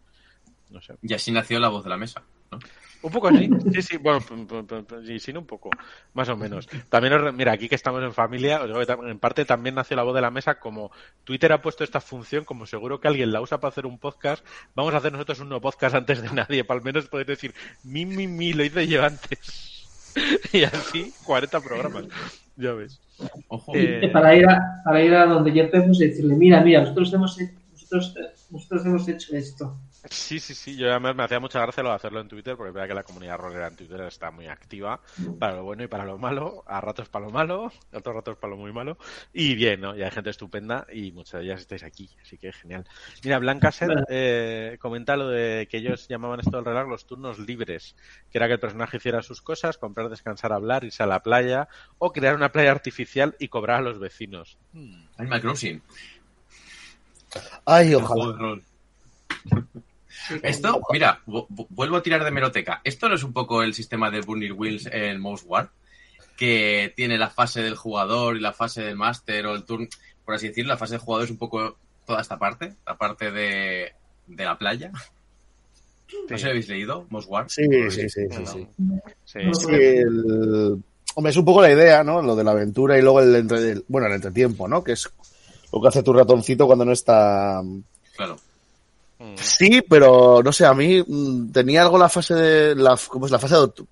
No 0.71 0.81
sé. 0.81 0.95
Y 1.03 1.15
así 1.15 1.33
nació 1.33 1.59
la 1.61 1.69
voz 1.69 1.85
de 1.85 1.91
la 1.91 1.97
mesa. 1.97 2.23
¿no? 2.51 2.59
Un 3.03 3.13
poco 3.13 3.29
así, 3.29 3.49
sí, 3.73 3.83
sí, 3.83 3.97
bueno, 3.99 4.21
sí, 5.05 5.19
sí, 5.21 5.31
un 5.31 5.47
poco, 5.47 5.71
más 6.15 6.29
o 6.29 6.37
menos. 6.37 6.67
También, 6.89 7.37
mira, 7.37 7.53
aquí 7.53 7.69
que 7.69 7.75
estamos 7.75 8.03
en 8.03 8.13
familia, 8.13 8.61
en 9.07 9.19
parte 9.19 9.45
también 9.45 9.75
nació 9.75 9.97
la 9.97 10.03
voz 10.03 10.15
de 10.15 10.23
la 10.23 10.31
mesa, 10.31 10.59
como 10.59 10.91
Twitter 11.23 11.53
ha 11.53 11.63
puesto 11.63 11.85
esta 11.85 12.01
función, 12.01 12.45
como 12.45 12.67
seguro 12.67 12.99
que 12.99 13.07
alguien 13.07 13.33
la 13.33 13.41
usa 13.41 13.61
para 13.61 13.71
hacer 13.71 13.87
un 13.87 13.99
podcast, 13.99 14.45
vamos 14.75 14.95
a 14.95 14.97
hacer 14.97 15.13
nosotros 15.13 15.39
un 15.41 15.51
nuevo 15.51 15.61
podcast 15.61 15.95
antes 15.95 16.23
de 16.23 16.33
nadie, 16.33 16.65
para 16.65 16.79
al 16.79 16.85
menos 16.85 17.07
poder 17.07 17.27
decir, 17.27 17.55
mi, 17.85 18.07
mi, 18.07 18.27
mi, 18.27 18.53
lo 18.53 18.65
hice 18.65 18.89
yo 18.89 19.05
antes. 19.05 20.13
y 20.53 20.65
así, 20.65 21.13
40 21.25 21.61
programas, 21.61 22.07
ya 22.57 22.73
ves. 22.73 23.01
Eh, 23.75 24.11
para, 24.13 24.35
ir 24.35 24.49
a, 24.49 24.83
para 24.85 25.03
ir 25.03 25.15
a 25.15 25.27
donde 25.27 25.53
ya 25.53 25.65
empezamos 25.65 26.01
y 26.01 26.09
decirle, 26.09 26.35
mira, 26.35 26.61
mira, 26.61 26.81
nosotros 26.81 27.13
hemos, 27.13 27.39
nosotros, 27.73 28.15
nosotros 28.51 28.87
hemos 28.87 29.07
hecho 29.09 29.37
esto. 29.37 29.77
Sí, 30.11 30.41
sí, 30.41 30.55
sí. 30.55 30.77
Yo 30.77 30.91
además 30.91 31.17
me 31.17 31.25
hacía 31.25 31.41
mucha 31.41 31.61
gracia 31.61 31.83
lo 31.83 31.91
de 31.91 31.97
hacerlo 31.97 32.21
en 32.21 32.29
Twitter, 32.29 32.57
porque 32.57 32.73
verdad 32.73 32.89
que 32.89 32.95
la 32.95 33.03
comunidad 33.03 33.39
rolera 33.39 33.69
en 33.69 33.77
Twitter 33.77 34.01
está 34.03 34.31
muy 34.31 34.47
activa 34.47 35.01
para 35.39 35.57
lo 35.57 35.65
bueno 35.65 35.85
y 35.85 35.87
para 35.87 36.05
lo 36.05 36.19
malo. 36.19 36.63
A 36.67 36.81
ratos 36.81 37.09
para 37.09 37.27
lo 37.27 37.31
malo, 37.31 37.73
a 37.93 37.99
otros 37.99 38.15
ratos 38.15 38.37
para 38.39 38.53
lo 38.53 38.57
muy 38.57 38.73
malo. 38.73 38.99
Y 39.33 39.55
bien, 39.55 39.81
¿no? 39.81 39.97
Y 39.97 40.03
hay 40.03 40.11
gente 40.11 40.31
estupenda 40.31 40.87
y 40.93 41.13
muchas 41.13 41.41
de 41.41 41.47
ellas 41.47 41.61
estáis 41.61 41.83
aquí, 41.83 42.11
así 42.23 42.39
que 42.39 42.53
genial. 42.53 42.87
Mira, 43.25 43.39
Blanca 43.39 43.73
Set 43.73 43.91
eh, 44.09 44.77
comenta 44.81 45.17
lo 45.17 45.29
de 45.29 45.67
que 45.71 45.79
ellos 45.79 46.09
llamaban 46.09 46.41
esto 46.41 46.57
del 46.57 46.65
relax 46.65 46.89
los 46.89 47.07
turnos 47.07 47.39
libres, 47.39 47.97
que 48.31 48.39
era 48.39 48.47
que 48.47 48.55
el 48.55 48.61
personaje 48.61 48.99
hiciera 48.99 49.23
sus 49.23 49.43
cosas, 49.43 49.79
comprar, 49.79 50.09
descansar, 50.09 50.53
hablar, 50.53 50.85
irse 50.85 51.03
a 51.03 51.07
la 51.07 51.21
playa 51.21 51.69
o 51.99 52.13
crear 52.13 52.35
una 52.35 52.53
playa 52.53 52.71
artificial 52.71 53.37
y 53.39 53.49
cobrar 53.49 53.79
a 53.79 53.83
los 53.83 53.99
vecinos. 53.99 54.59
Animal 55.17 55.41
Crossing. 55.41 55.83
Ay, 57.65 57.95
ojalá. 57.95 58.61
Esto, 60.43 60.81
mira, 60.93 61.21
vuelvo 61.27 61.97
a 61.97 62.03
tirar 62.03 62.25
de 62.25 62.31
meroteca. 62.31 62.81
¿Esto 62.85 63.09
no 63.09 63.15
es 63.15 63.23
un 63.23 63.33
poco 63.33 63.63
el 63.63 63.75
sistema 63.75 64.11
de 64.11 64.21
Burning 64.21 64.53
Wheels 64.53 64.87
en 64.87 65.21
Most 65.21 65.45
War? 65.47 65.71
Que 66.37 66.93
tiene 66.97 67.19
la 67.19 67.31
fase 67.31 67.63
del 67.63 67.77
jugador 67.77 68.37
y 68.37 68.41
la 68.41 68.53
fase 68.53 68.83
del 68.83 68.97
máster 68.97 69.47
o 69.47 69.55
el 69.55 69.65
turno, 69.65 69.87
por 70.25 70.35
así 70.35 70.49
decirlo, 70.49 70.75
la 70.75 70.79
fase 70.79 70.95
del 70.95 71.01
jugador 71.01 71.25
es 71.25 71.31
un 71.31 71.39
poco 71.39 71.79
toda 72.05 72.21
esta 72.21 72.39
parte, 72.39 72.75
la 72.87 72.97
parte 72.97 73.31
de, 73.31 73.93
la 74.29 74.59
playa. 74.59 74.93
¿No 76.31 76.39
sé 76.39 76.49
habéis 76.49 76.69
leído 76.69 77.07
Most 77.11 77.29
War? 77.29 77.51
Sí, 77.51 77.65
sí, 77.91 78.09
sí, 78.09 78.27
sí. 78.29 78.69
Hombre, 81.15 81.31
es 81.31 81.37
un 81.37 81.45
poco 81.45 81.63
la 81.63 81.73
idea, 81.73 82.05
¿no? 82.05 82.21
Lo 82.21 82.37
de 82.37 82.45
la 82.45 82.51
aventura 82.51 82.99
y 82.99 83.03
luego 83.03 83.21
el, 83.21 83.35
entre... 83.35 83.83
bueno, 83.89 84.07
el 84.07 84.15
entretiempo, 84.15 84.69
¿no? 84.69 84.85
Que 84.85 84.93
es 84.93 85.11
lo 85.73 85.81
que 85.81 85.89
hace 85.89 86.03
tu 86.03 86.13
ratoncito 86.13 86.67
cuando 86.67 86.85
no 86.85 86.93
está... 86.93 87.63
Claro 88.15 88.37
Mm. 89.19 89.35
Sí, 89.37 89.83
pero 89.89 90.43
no 90.43 90.53
sé, 90.53 90.67
a 90.67 90.75
mí 90.75 91.03
mm, 91.07 91.51
tenía 91.53 91.83
algo 91.83 91.99
la 91.99 92.09
fase 92.09 92.35
de. 92.35 92.75
La, 92.75 92.99
¿Cómo 93.09 93.27
es 93.27 93.33
la 93.33 93.39
fase 93.39 93.55
de.? 93.57 93.87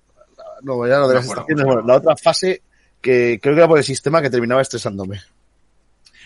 No, 0.61 0.87
ya 0.87 0.99
no 0.99 1.07
de 1.07 1.15
las 1.15 1.25
estaciones. 1.25 1.65
Bueno, 1.65 1.81
la 1.81 1.95
otra 1.95 2.15
fase 2.15 2.61
que 3.01 3.39
creo 3.41 3.53
que 3.53 3.59
era 3.59 3.67
por 3.67 3.77
el 3.77 3.83
sistema 3.83 4.21
que 4.21 4.29
terminaba 4.29 4.61
estresándome. 4.61 5.21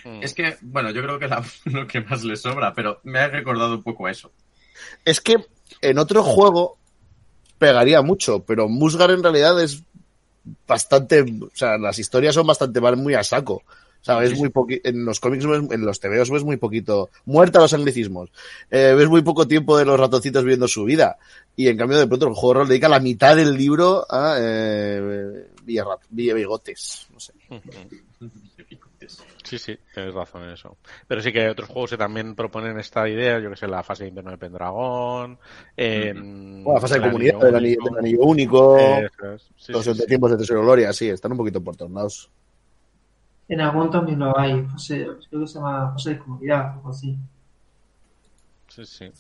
Mm. 0.06 0.24
Es 0.24 0.34
que, 0.34 0.58
bueno, 0.62 0.92
yo 0.92 1.02
creo 1.02 1.20
que 1.20 1.26
es 1.26 1.62
lo 1.66 1.88
que 1.88 2.02
más 2.02 2.24
le 2.24 2.36
sobra, 2.36 2.74
pero 2.74 3.00
me 3.04 3.20
ha 3.20 3.28
recordado 3.28 3.76
un 3.76 3.84
poco 3.84 4.08
eso. 4.08 4.32
Es 5.06 5.20
que 5.22 5.36
en 5.82 5.98
otro 5.98 6.24
juego 6.24 6.78
pegaría 7.58 8.02
mucho, 8.02 8.44
pero 8.46 8.70
Musgar 8.70 9.12
en 9.12 9.24
realidad 9.24 9.62
es 9.62 9.84
bastante. 10.68 11.22
O 11.22 11.52
sea, 11.54 11.78
las 11.78 12.00
historias 12.00 12.36
son 12.36 12.48
bastante 12.48 12.80
van 12.80 12.98
muy 12.98 13.14
a 13.14 13.24
saco. 13.24 13.64
O 14.02 14.06
sea, 14.06 14.18
ves 14.18 14.38
muy 14.38 14.52
en 14.84 15.06
los 15.06 15.20
cómics, 15.20 15.46
en 15.46 15.86
los 15.86 16.00
TVOs 16.00 16.32
ves 16.32 16.44
muy 16.44 16.58
poquito, 16.58 17.10
muerta 17.26 17.60
los 17.60 17.74
anglicismos, 17.74 18.32
eh, 18.72 18.94
ves 18.98 19.10
muy 19.10 19.22
poco 19.22 19.48
tiempo 19.48 19.78
de 19.78 19.86
los 19.86 20.00
ratoncitos 20.00 20.46
viendo 20.46 20.68
su 20.68 20.86
vida. 20.86 21.18
Y 21.56 21.68
en 21.68 21.78
cambio, 21.78 21.98
de 21.98 22.08
pronto, 22.08 22.28
el 22.28 22.34
juego 22.34 22.54
de 22.54 22.60
rol 22.60 22.68
dedica 22.70 22.88
la 22.88 23.02
mitad 23.02 23.36
del 23.36 23.56
libro 23.56 24.06
a 24.10 24.38
eh, 24.40 25.48
Villa, 25.66 26.34
Bigotes. 26.34 27.08
No 27.14 27.20
sé. 27.20 27.34
Sí, 29.44 29.58
sí, 29.58 29.78
tienes 29.94 30.14
razón 30.14 30.44
en 30.44 30.52
eso. 30.52 30.78
Pero 31.08 31.22
sí 31.22 31.34
que 31.34 31.42
hay 31.42 31.48
otros 31.48 31.70
juegos 31.70 31.90
que 31.90 31.98
también 31.98 32.36
proponen 32.36 32.78
esta 32.78 33.10
idea, 33.10 33.40
yo 33.40 33.50
que 33.50 33.56
sé, 33.56 33.68
la 33.68 33.82
fase 33.82 34.04
de 34.04 34.10
invierno 34.10 34.30
de 34.30 34.38
Pendragón, 34.38 35.40
en... 35.76 36.64
la 36.64 36.80
fase 36.80 37.00
de 37.00 37.02
comunidad 37.02 37.40
del 37.40 37.56
anillo, 37.56 38.22
único, 38.22 38.78
los 39.70 40.06
tiempos 40.06 40.32
de 40.32 40.38
Tesoro 40.38 40.62
Gloria, 40.62 40.94
sí, 40.94 41.10
están 41.10 41.32
un 41.32 41.40
poquito 41.40 41.64
por 41.64 41.76
todos 41.76 41.92
lados. 41.92 42.30
En 43.50 43.62
Agon 43.62 43.90
también 43.90 44.20
lo 44.20 44.38
hay, 44.38 44.66
creo 44.88 45.42
que 45.42 45.48
se 45.48 45.56
llama 45.56 45.92
fase 45.94 46.12
de 46.12 46.20
comunidad, 46.20 46.68
o 46.68 46.74
algo 46.74 46.90
así. 46.92 47.18
Sí, 48.68 48.86
sí. 48.86 49.12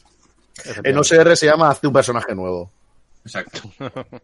En 0.83 0.97
OSR 0.97 1.35
se 1.35 1.47
llama 1.47 1.69
Hazte 1.69 1.87
un 1.87 1.93
personaje 1.93 2.35
nuevo. 2.35 2.71
Exacto. 3.25 3.61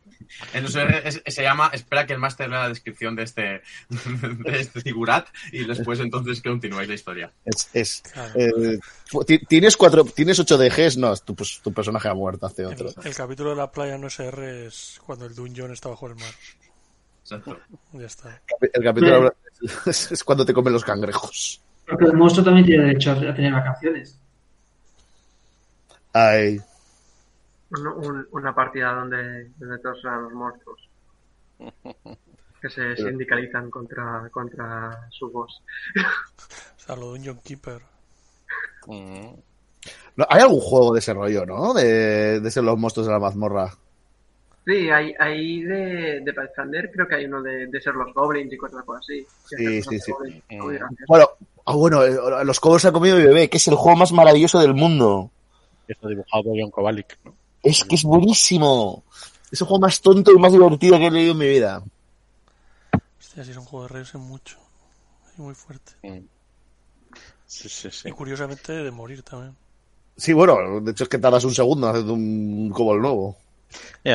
En 0.54 0.66
OSR 0.66 1.22
se 1.28 1.44
llama 1.44 1.70
Espera 1.72 2.08
que 2.08 2.14
el 2.14 2.20
máster 2.20 2.50
lea 2.50 2.62
la 2.62 2.70
descripción 2.70 3.16
de 3.16 3.24
este, 3.24 3.62
de 3.90 4.60
este 4.60 4.82
figurat 4.82 5.28
y 5.52 5.64
después 5.64 6.00
entonces 6.00 6.42
que 6.42 6.50
continuáis 6.50 6.88
la 6.88 6.96
historia. 6.96 7.32
Es, 7.74 8.02
eh, 8.34 8.80
tienes 9.48 9.78
cuatro, 9.78 10.04
tienes 10.04 10.40
ocho 10.40 10.58
DGs, 10.58 10.98
no, 10.98 11.16
tu, 11.18 11.36
pues, 11.36 11.60
tu 11.62 11.72
personaje 11.72 12.08
ha 12.08 12.14
muerto 12.14 12.48
hace 12.48 12.66
otro. 12.66 12.90
El, 13.04 13.14
capítulo 13.14 13.52
de 13.52 13.56
la 13.58 13.72
playa 13.72 13.96
en 13.96 14.04
OSR 14.04 14.44
es 14.44 15.00
cuando 15.06 15.26
el 15.26 15.36
Dungeon 15.36 15.72
está 15.72 15.90
bajo 15.90 16.08
el 16.08 16.16
mar. 16.16 16.34
Exacto. 17.26 17.58
Ya 17.94 18.06
está. 18.06 18.40
El 18.62 18.84
capítulo 18.84 19.34
es 19.88 20.24
cuando 20.24 20.46
te 20.46 20.54
comen 20.54 20.74
los 20.74 20.84
cangrejos. 20.84 21.60
Porque 21.88 22.06
el 22.06 22.14
monstruo 22.14 22.46
también 22.46 22.68
tiene 22.68 22.84
derecho 22.86 23.12
a 23.14 23.34
tener 23.34 23.52
vacaciones. 23.52 24.20
Ay. 26.14 26.62
una 28.32 28.54
partida 28.54 28.94
donde, 28.94 29.50
donde 29.58 29.80
todos 29.80 29.98
eran 30.04 30.24
los 30.24 30.34
monstruos. 30.34 30.90
Que 32.62 32.70
se 32.70 32.96
sindicalizan 32.96 33.72
contra, 33.72 34.30
contra 34.32 35.08
su 35.10 35.32
boss. 35.32 35.64
Saludos, 36.78 37.22
John 37.26 37.40
Keeper. 37.44 37.82
Mm. 38.86 39.34
hay 40.30 40.42
algún 40.42 40.62
juego 40.62 40.94
de 40.94 41.00
ese 41.00 41.14
rollo, 41.14 41.44
¿no? 41.44 41.74
De, 41.74 42.40
de 42.40 42.52
ser 42.52 42.64
los 42.64 42.78
monstruos 42.78 43.08
de 43.08 43.14
la 43.14 43.20
mazmorra. 43.20 43.72
Sí, 44.66 44.90
hay, 44.90 45.14
hay 45.20 45.62
de, 45.62 46.22
de 46.22 46.34
Pathfinder, 46.34 46.90
creo 46.92 47.08
que 47.08 47.16
hay 47.16 47.26
uno 47.26 47.42
de, 47.44 47.68
de 47.68 47.82
ser 47.82 47.94
los 47.94 48.12
goblins 48.16 48.52
y 48.52 48.58
cosas 48.58 48.84
así. 48.98 49.26
Sí, 49.46 49.84
sí, 49.84 50.00
sí. 50.00 50.12
bueno, 51.08 51.30
ah, 51.66 51.76
bueno, 51.76 52.04
eh, 52.04 52.44
los 52.44 52.60
cobos 52.60 52.82
se 52.82 52.88
ha 52.88 52.92
comido 52.92 53.18
mi 53.18 53.26
bebé, 53.26 53.48
que 53.48 53.58
es 53.58 53.68
el 53.68 53.76
juego 53.76 53.98
más 53.98 54.12
maravilloso 54.12 54.60
del 54.60 54.74
mundo. 54.74 55.30
Está 55.88 56.08
dibujado 56.08 56.44
por 56.44 56.60
John 56.60 56.72
Kovalik, 56.72 57.20
¿no? 57.24 57.36
Es 57.62 57.84
que 57.84 57.94
es 57.94 58.04
buenísimo. 58.04 59.04
Es 59.52 59.62
el 59.62 59.68
juego 59.68 59.82
más 59.82 60.02
tonto 60.02 60.32
y 60.32 60.40
más 60.40 60.52
divertido 60.52 60.98
que 60.98 61.08
he 61.08 61.12
leído 61.12 61.34
en 61.34 61.38
mi 61.38 61.48
vida. 61.48 61.84
Hostia, 63.20 63.44
sí 63.44 63.52
es 63.52 63.58
un 63.58 63.66
juego 63.66 63.88
de 63.88 63.94
reírse 63.94 64.18
mucho. 64.18 64.58
Y 65.38 65.42
muy 65.42 65.54
fuerte. 65.54 65.92
Mm. 66.02 66.26
Sí, 67.46 67.70
sí, 67.70 67.90
sí. 67.92 68.10
Y 68.10 68.12
curiosamente 68.12 68.74
de 68.74 68.90
morir 68.90 69.22
también. 69.22 69.56
Sí, 70.18 70.34
bueno, 70.34 70.82
de 70.82 70.92
hecho 70.92 71.04
es 71.04 71.10
que 71.10 71.20
tardas 71.20 71.44
un 71.44 71.54
segundo 71.54 71.88
haciendo 71.88 72.14
un 72.14 72.72
cobol 72.72 73.02
nuevo. 73.02 73.38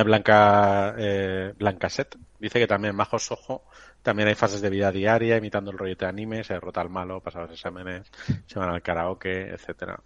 Blanca, 0.05 0.95
eh, 0.99 1.53
Blanca 1.59 1.89
Set 1.89 2.17
dice 2.39 2.59
que 2.59 2.67
también 2.67 2.97
Majos 2.97 3.31
Ojo 3.33 3.65
también 4.03 4.29
hay 4.29 4.35
fases 4.35 4.61
de 4.61 4.71
vida 4.71 4.91
diaria, 4.91 5.37
imitando 5.37 5.71
el 5.71 5.79
rollo 5.79 5.95
de 5.95 6.07
anime, 6.07 6.43
se 6.43 6.55
derrota 6.55 6.81
al 6.81 6.89
malo, 6.89 7.21
pasa 7.21 7.41
los 7.41 7.51
exámenes, 7.51 8.07
se 8.47 8.59
van 8.59 8.71
al 8.71 8.83
karaoke, 8.83 9.51
etcétera. 9.51 10.01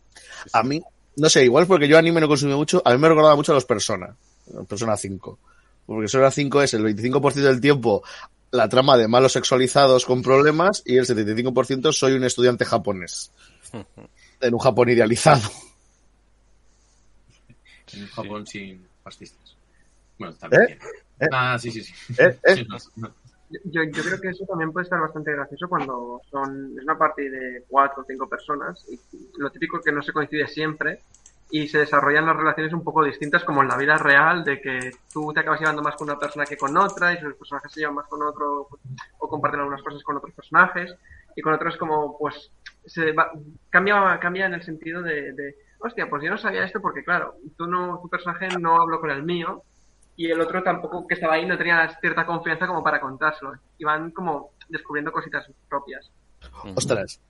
A 0.53 0.63
mí, 0.65 0.83
no 1.17 1.29
sé, 1.29 1.45
igual 1.45 1.67
porque 1.67 1.87
yo 1.87 1.97
anime 1.97 2.21
no 2.21 2.27
consumo 2.27 2.57
mucho, 2.57 2.83
a 2.85 2.91
mí 2.93 2.99
me 2.99 3.09
recordaba 3.09 3.37
mucho 3.37 3.53
a 3.53 3.55
los 3.55 3.65
Persona, 3.65 4.17
Persona 4.69 4.97
5. 4.97 5.39
Porque 5.87 6.01
Persona 6.01 6.31
5 6.31 6.63
es 6.63 6.75
el 6.75 6.83
25% 6.83 7.35
del 7.35 7.61
tiempo 7.61 8.03
la 8.51 8.69
trama 8.69 8.97
de 8.97 9.09
malos 9.09 9.33
sexualizados 9.33 10.07
con 10.07 10.23
problemas 10.23 10.83
y 10.87 10.97
el 10.97 11.07
75% 11.07 11.93
soy 11.93 12.13
un 12.13 12.25
estudiante 12.25 12.65
japonés. 12.65 13.33
en 14.41 14.55
un 14.55 14.61
Japón 14.61 14.89
idealizado. 14.91 15.51
En 17.93 18.03
un 18.03 18.09
Japón 18.09 18.47
sin 18.47 18.87
fascistas. 19.05 19.57
Bueno, 20.19 20.35
también. 20.35 20.63
¿Eh? 20.63 20.79
¿Eh? 21.21 21.29
Ah, 21.31 21.57
sí, 21.59 21.71
sí, 21.71 21.83
sí. 21.83 22.15
¿Eh? 22.19 22.39
¿Eh? 22.45 22.67
Yo, 23.65 23.83
yo, 23.85 24.03
creo 24.03 24.21
que 24.21 24.31
eso 24.31 24.45
también 24.47 24.73
puede 24.73 24.85
estar 24.85 24.99
bastante 24.99 25.31
gracioso 25.31 25.69
cuando 25.69 26.21
son 26.29 26.77
es 26.77 26.83
una 26.83 26.99
parte 26.99 27.31
de 27.31 27.63
cuatro 27.69 28.03
o 28.03 28.07
cinco 28.07 28.29
personas 28.29 28.85
y 28.91 28.99
lo 29.39 29.51
típico 29.51 29.79
es 29.79 29.85
que 29.85 29.93
no 29.93 30.03
se 30.03 30.13
coincide 30.13 30.49
siempre 30.49 31.01
y 31.51 31.69
se 31.69 31.79
desarrollan 31.79 32.27
las 32.27 32.37
relaciones 32.37 32.73
un 32.73 32.83
poco 32.83 33.05
distintas 33.05 33.45
como 33.45 33.63
en 33.63 33.69
la 33.69 33.77
vida 33.77 33.97
real 33.97 34.43
de 34.43 34.61
que 34.61 34.91
tú 35.13 35.33
te 35.33 35.41
acabas 35.41 35.61
llevando 35.61 35.83
más 35.83 35.95
con 35.95 36.09
una 36.09 36.19
persona 36.19 36.47
que 36.47 36.57
con 36.57 36.77
otra 36.77 37.13
y 37.13 37.21
los 37.21 37.35
personajes 37.35 37.71
se 37.71 37.81
llevan 37.81 37.97
más 37.97 38.09
con 38.09 38.23
otro 38.23 38.67
o 39.19 39.29
comparten 39.29 39.61
algunas 39.61 39.83
cosas 39.83 40.03
con 40.03 40.17
otros 40.17 40.35
personajes 40.35 40.97
y 41.37 41.43
con 41.43 41.53
otros 41.53 41.77
como 41.77 42.19
pues 42.19 42.51
se 42.87 43.13
va, 43.13 43.31
cambia 43.71 44.19
cambia 44.19 44.47
en 44.47 44.55
el 44.55 44.63
sentido 44.65 45.03
de, 45.03 45.33
de 45.33 45.57
hostia, 45.85 46.09
pues 46.09 46.23
yo 46.23 46.31
no 46.31 46.39
sabía 46.39 46.65
esto 46.65 46.81
porque, 46.81 47.05
claro, 47.05 47.35
tú 47.57 47.67
no, 47.67 48.01
tu 48.01 48.09
personaje 48.09 48.49
no 48.59 48.81
habló 48.81 49.01
con 49.01 49.11
el 49.11 49.23
mío 49.23 49.63
y 50.17 50.31
el 50.31 50.41
otro 50.41 50.63
tampoco 50.63 51.07
que 51.07 51.15
estaba 51.15 51.35
ahí 51.35 51.45
no 51.45 51.59
tenía 51.59 51.89
cierta 52.01 52.25
confianza 52.25 52.67
como 52.67 52.83
para 52.83 53.01
contárselo. 53.01 53.53
Iban 53.79 54.11
como 54.11 54.51
descubriendo 54.69 55.13
cositas 55.13 55.47
propias. 55.69 56.11
Ostras. 56.75 57.21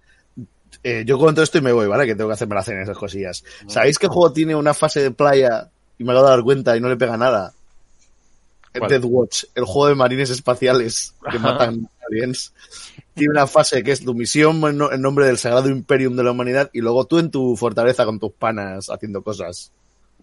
Eh, 0.82 1.04
yo 1.06 1.18
cuento 1.18 1.42
esto 1.42 1.58
y 1.58 1.62
me 1.62 1.72
voy, 1.72 1.88
¿vale? 1.88 2.06
Que 2.06 2.14
tengo 2.14 2.28
que 2.28 2.34
hacerme 2.34 2.54
la 2.54 2.62
cena 2.62 2.82
esas 2.82 2.98
cosillas. 2.98 3.44
¿Sabéis 3.66 3.98
qué 3.98 4.06
juego 4.06 4.32
tiene 4.32 4.54
una 4.54 4.74
fase 4.74 5.02
de 5.02 5.10
playa 5.10 5.68
y 5.98 6.04
me 6.04 6.12
lo 6.12 6.20
he 6.20 6.22
dado 6.22 6.36
dar 6.36 6.44
cuenta 6.44 6.76
y 6.76 6.80
no 6.80 6.88
le 6.88 6.96
pega 6.96 7.16
nada? 7.16 7.52
Dead 8.80 9.04
Watch, 9.04 9.44
el 9.54 9.64
juego 9.64 9.88
de 9.88 9.94
marines 9.94 10.30
espaciales 10.30 11.14
que 11.30 11.38
matan 11.38 11.88
aliens 12.08 12.52
tiene 13.14 13.30
una 13.30 13.46
fase 13.46 13.82
que 13.82 13.92
es 13.92 14.04
tu 14.04 14.14
misión 14.14 14.60
en 14.64 15.00
nombre 15.00 15.26
del 15.26 15.38
sagrado 15.38 15.68
imperium 15.68 16.16
de 16.16 16.24
la 16.24 16.32
humanidad 16.32 16.70
y 16.72 16.80
luego 16.80 17.06
tú 17.06 17.18
en 17.18 17.30
tu 17.30 17.56
fortaleza 17.56 18.04
con 18.04 18.18
tus 18.18 18.32
panas 18.32 18.90
haciendo 18.90 19.22
cosas. 19.22 19.70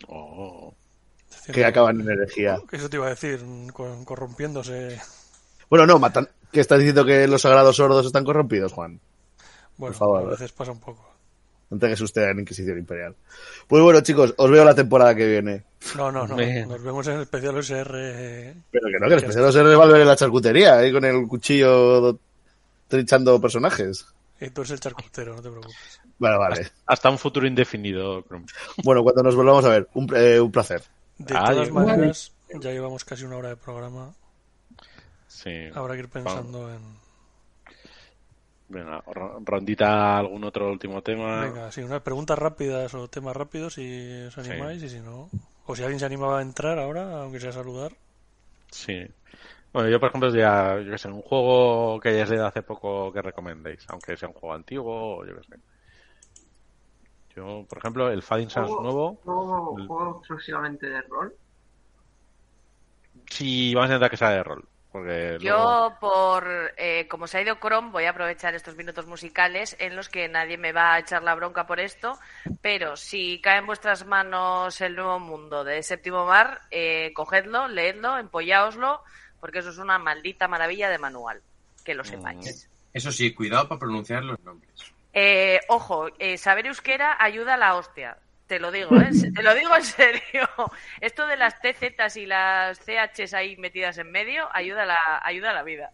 Oh. 0.08 0.74
Que 1.52 1.66
acaban 1.66 2.02
en 2.02 2.10
energía. 2.10 2.60
Eso 2.72 2.90
te 2.90 2.98
iba 2.98 3.08
a 3.08 3.12
decir, 3.12 3.44
corrompiéndose. 4.06 5.00
Bueno, 5.70 5.88
no, 5.88 6.00
matan. 6.00 6.28
¿Qué 6.52 6.60
estás 6.60 6.80
diciendo 6.80 7.06
que 7.06 7.28
los 7.28 7.42
sagrados 7.42 7.78
sordos 7.78 8.06
están 8.06 8.26
corrompidos, 8.26 8.74
Juan? 8.74 9.00
Bueno, 9.78 9.94
Por 9.94 10.00
favor. 10.00 10.28
a 10.28 10.32
veces 10.32 10.52
pasa 10.52 10.72
un 10.72 10.80
poco. 10.80 11.11
No 11.72 11.80
tengas 11.80 12.02
usted 12.02 12.30
en 12.30 12.42
Inquisición 12.42 12.78
Imperial. 12.78 13.16
Pues 13.66 13.82
bueno, 13.82 14.02
chicos, 14.02 14.34
os 14.38 14.52
veo 14.52 14.66
la 14.66 14.76
temporada 14.76 15.16
que 15.16 15.26
viene. 15.26 15.64
No, 15.96 16.12
no, 16.12 16.28
no. 16.28 16.36
Nos 16.36 16.84
vemos 16.84 17.08
en 17.08 17.16
el 17.16 17.22
especial 17.22 17.58
OSR. 17.58 17.92
Pero 18.70 18.88
que 18.88 19.00
no, 19.00 19.08
que 19.08 19.14
el 19.14 19.20
especial 19.20 19.46
OSR 19.46 19.80
va 19.80 19.86
a 19.86 19.88
ver 19.88 20.02
en 20.02 20.08
la 20.08 20.18
charcutería, 20.18 20.78
ahí 20.78 20.92
con 20.92 21.06
el 21.06 21.26
cuchillo 21.28 22.20
trinchando 22.90 23.40
personajes. 23.40 24.06
Y 24.42 24.50
tú 24.50 24.62
eres 24.62 24.72
el 24.72 24.80
charcutero, 24.82 25.34
no 25.34 25.42
te 25.42 25.50
preocupes. 25.50 26.02
Vale, 26.20 26.38
vale. 26.38 26.72
Hasta, 26.86 27.10
un 27.10 27.18
futuro 27.18 27.48
indefinido. 27.48 28.26
Bueno, 28.84 29.02
cuando 29.02 29.24
nos 29.24 29.36
volvamos 29.36 29.64
a 29.64 29.70
ver, 29.70 29.88
un, 29.94 30.12
eh, 30.14 30.42
un 30.42 30.52
placer. 30.52 30.84
De 31.18 31.34
todas 31.34 31.72
maneras, 31.72 32.34
ya 32.54 32.72
llevamos 32.72 33.06
casi 33.06 33.24
una 33.24 33.38
hora 33.38 33.50
de 33.50 33.56
programa. 33.56 34.14
Sí. 35.28 35.70
Habrá 35.74 35.94
que 35.94 36.02
ir 36.02 36.10
pensando 36.10 36.70
en. 36.70 37.01
Venga, 38.72 39.04
rondita, 39.44 40.18
algún 40.18 40.46
otro 40.46 40.72
último 40.72 41.02
tema. 41.02 41.42
Venga, 41.42 41.72
sí, 41.72 41.82
unas 41.82 42.02
preguntas 42.02 42.40
rápidas 42.40 42.94
o 42.94 43.10
temas 43.10 43.36
rápidos 43.36 43.74
si 43.74 44.24
os 44.28 44.38
animáis 44.38 44.82
y 44.82 44.90
si 44.90 45.00
no. 45.00 45.30
O 45.66 45.76
si 45.76 45.84
alguien 45.84 46.00
se 46.00 46.06
animaba 46.06 46.40
a 46.40 46.42
entrar 46.42 46.80
ahora, 46.80 47.22
aunque 47.22 47.42
sea 47.42 47.52
saludar. 47.52 47.92
Sí. 48.72 49.06
Bueno, 49.74 49.90
yo 49.90 50.00
por 50.00 50.10
ejemplo, 50.10 50.34
ya, 50.34 50.80
yo 50.80 50.90
que 50.90 50.98
sé, 50.98 51.10
un 51.10 51.22
juego 51.22 52.00
que 52.00 52.10
hayáis 52.10 52.30
leído 52.30 52.48
hace 52.48 52.64
poco 52.64 53.12
que 53.12 53.22
recomendéis, 53.22 53.86
aunque 53.90 54.16
sea 54.16 54.30
un 54.30 54.36
juego 54.36 54.56
antiguo 54.56 55.18
o 55.18 55.26
yo 55.26 55.36
que 55.36 55.44
sé. 55.44 55.56
Yo, 57.36 57.66
por 57.68 57.78
ejemplo, 57.78 58.10
el 58.10 58.22
Fading 58.22 58.50
Sans 58.50 58.72
nuevo. 58.72 59.16
¿Juego, 59.24 59.76
juego 59.88 60.18
exclusivamente 60.20 60.88
de 60.88 61.02
rol? 61.02 61.34
Sí, 63.30 63.74
vamos 63.74 63.90
a 63.90 63.94
intentar 63.94 64.10
que 64.10 64.18
sea 64.18 64.30
de 64.30 64.44
rol. 64.44 64.71
Porque 64.92 65.38
Yo, 65.40 65.96
por 66.02 66.74
eh, 66.76 67.08
como 67.08 67.26
se 67.26 67.38
ha 67.38 67.42
ido 67.42 67.60
Chrome, 67.60 67.92
voy 67.92 68.04
a 68.04 68.10
aprovechar 68.10 68.56
estos 68.56 68.76
minutos 68.76 69.06
musicales 69.06 69.76
en 69.80 69.96
los 69.96 70.10
que 70.10 70.28
nadie 70.28 70.58
me 70.58 70.74
va 70.74 70.94
a 70.94 71.00
echar 71.00 71.24
la 71.24 71.34
bronca 71.34 71.66
por 71.66 71.80
esto, 71.80 72.20
pero 72.62 72.98
si 72.98 73.40
cae 73.40 73.60
en 73.60 73.68
vuestras 73.68 74.06
manos 74.06 74.82
el 74.82 74.96
nuevo 74.96 75.18
mundo 75.20 75.64
de 75.64 75.82
Séptimo 75.82 76.26
Mar, 76.26 76.62
eh, 76.72 77.12
cogedlo, 77.14 77.70
leedlo, 77.70 78.18
empollaoslo 78.18 79.02
porque 79.42 79.60
eso 79.60 79.72
es 79.72 79.80
una 79.80 79.98
maldita 79.98 80.48
maravilla 80.48 80.90
de 80.90 81.00
manual, 81.00 81.42
que 81.84 81.96
lo 81.96 82.06
sepáis. 82.06 82.70
Eso 82.94 83.12
sí, 83.12 83.34
cuidado 83.34 83.68
para 83.68 83.80
pronunciar 83.80 84.24
los 84.24 84.40
nombres. 84.42 84.72
Eh, 85.14 85.60
ojo, 85.68 86.08
eh, 86.20 86.38
saber 86.38 86.68
euskera 86.68 87.18
ayuda 87.20 87.56
a 87.56 87.58
la 87.58 87.76
hostia. 87.76 88.18
Te 88.52 88.60
lo 88.60 88.70
digo, 88.70 88.98
¿eh? 88.98 89.12
te 89.34 89.44
lo 89.44 89.56
digo 89.56 89.74
en 89.78 89.86
serio. 89.86 90.50
Esto 91.00 91.26
de 91.26 91.38
las 91.38 91.62
TZ 91.62 92.18
y 92.18 92.26
las 92.26 92.82
CHs 92.82 93.34
ahí 93.34 93.56
metidas 93.56 93.98
en 93.98 94.12
medio 94.12 94.50
ayuda 94.52 94.84
a 94.84 94.86
la, 94.88 95.22
ayuda 95.24 95.52
a 95.52 95.54
la 95.54 95.64
vida. 95.64 95.94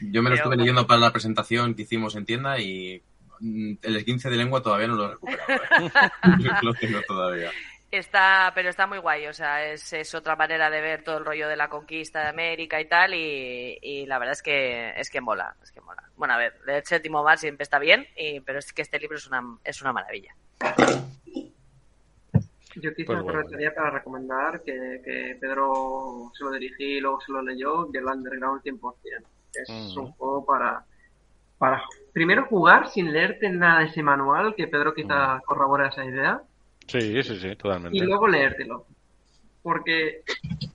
Yo 0.00 0.20
me 0.20 0.30
lo 0.30 0.34
estuve 0.34 0.56
leyendo 0.56 0.84
para 0.84 0.98
la 0.98 1.12
presentación 1.12 1.76
que 1.76 1.82
hicimos 1.82 2.16
en 2.16 2.26
tienda 2.26 2.58
y 2.58 3.00
mm, 3.38 3.74
el 3.82 4.04
15 4.04 4.30
de 4.30 4.36
lengua 4.36 4.60
todavía 4.60 4.88
no 4.88 4.96
lo 4.96 5.04
he 5.04 5.08
recuperado. 5.10 5.90
lo 6.62 6.74
tengo 6.74 7.00
todavía. 7.06 7.52
Está, 7.92 8.50
pero 8.52 8.70
está 8.70 8.88
muy 8.88 8.98
guay, 8.98 9.28
o 9.28 9.32
sea, 9.32 9.64
es, 9.64 9.92
es, 9.92 10.12
otra 10.16 10.34
manera 10.34 10.70
de 10.70 10.80
ver 10.80 11.04
todo 11.04 11.18
el 11.18 11.24
rollo 11.24 11.46
de 11.46 11.54
la 11.54 11.68
conquista 11.68 12.22
de 12.22 12.30
América 12.30 12.80
y 12.80 12.86
tal, 12.86 13.14
y, 13.14 13.78
y 13.80 14.06
la 14.06 14.18
verdad 14.18 14.32
es 14.32 14.42
que 14.42 14.92
es 14.96 15.08
que 15.08 15.20
mola, 15.20 15.54
es 15.62 15.70
que 15.70 15.80
mola. 15.80 16.02
Bueno, 16.16 16.34
a 16.34 16.38
ver, 16.38 16.54
el 16.66 16.84
séptimo 16.84 17.22
mar 17.22 17.38
siempre 17.38 17.62
está 17.62 17.78
bien, 17.78 18.08
y, 18.16 18.40
pero 18.40 18.58
es 18.58 18.72
que 18.72 18.82
este 18.82 18.98
libro 18.98 19.18
es 19.18 19.28
una, 19.28 19.56
es 19.62 19.80
una 19.82 19.92
maravilla. 19.92 20.34
Yo 22.76 22.94
quizá 22.94 23.14
pues 23.14 23.20
aprovecharía 23.20 23.74
para 23.74 23.90
recomendar 23.90 24.62
que, 24.62 25.02
que, 25.04 25.36
Pedro 25.40 26.30
se 26.36 26.44
lo 26.44 26.52
dirigí 26.52 26.96
y 26.96 27.00
luego 27.00 27.20
se 27.20 27.32
lo 27.32 27.42
leyó, 27.42 27.86
del 27.86 28.06
Underground 28.06 28.62
100%. 28.62 28.90
Es 29.54 29.96
un 29.96 30.12
juego 30.12 30.46
para, 30.46 30.84
para 31.58 31.82
primero 32.12 32.46
jugar 32.46 32.88
sin 32.88 33.12
leerte 33.12 33.50
nada 33.50 33.80
de 33.80 33.86
ese 33.86 34.02
manual, 34.02 34.54
que 34.54 34.68
Pedro 34.68 34.94
quizá 34.94 35.40
corrobora 35.44 35.88
esa 35.88 36.04
idea 36.04 36.42
Sí, 36.86 37.22
sí, 37.22 37.38
sí, 37.38 37.56
totalmente. 37.56 37.96
Y 37.96 38.00
luego 38.00 38.28
leértelo. 38.28 38.86
Porque 39.62 40.22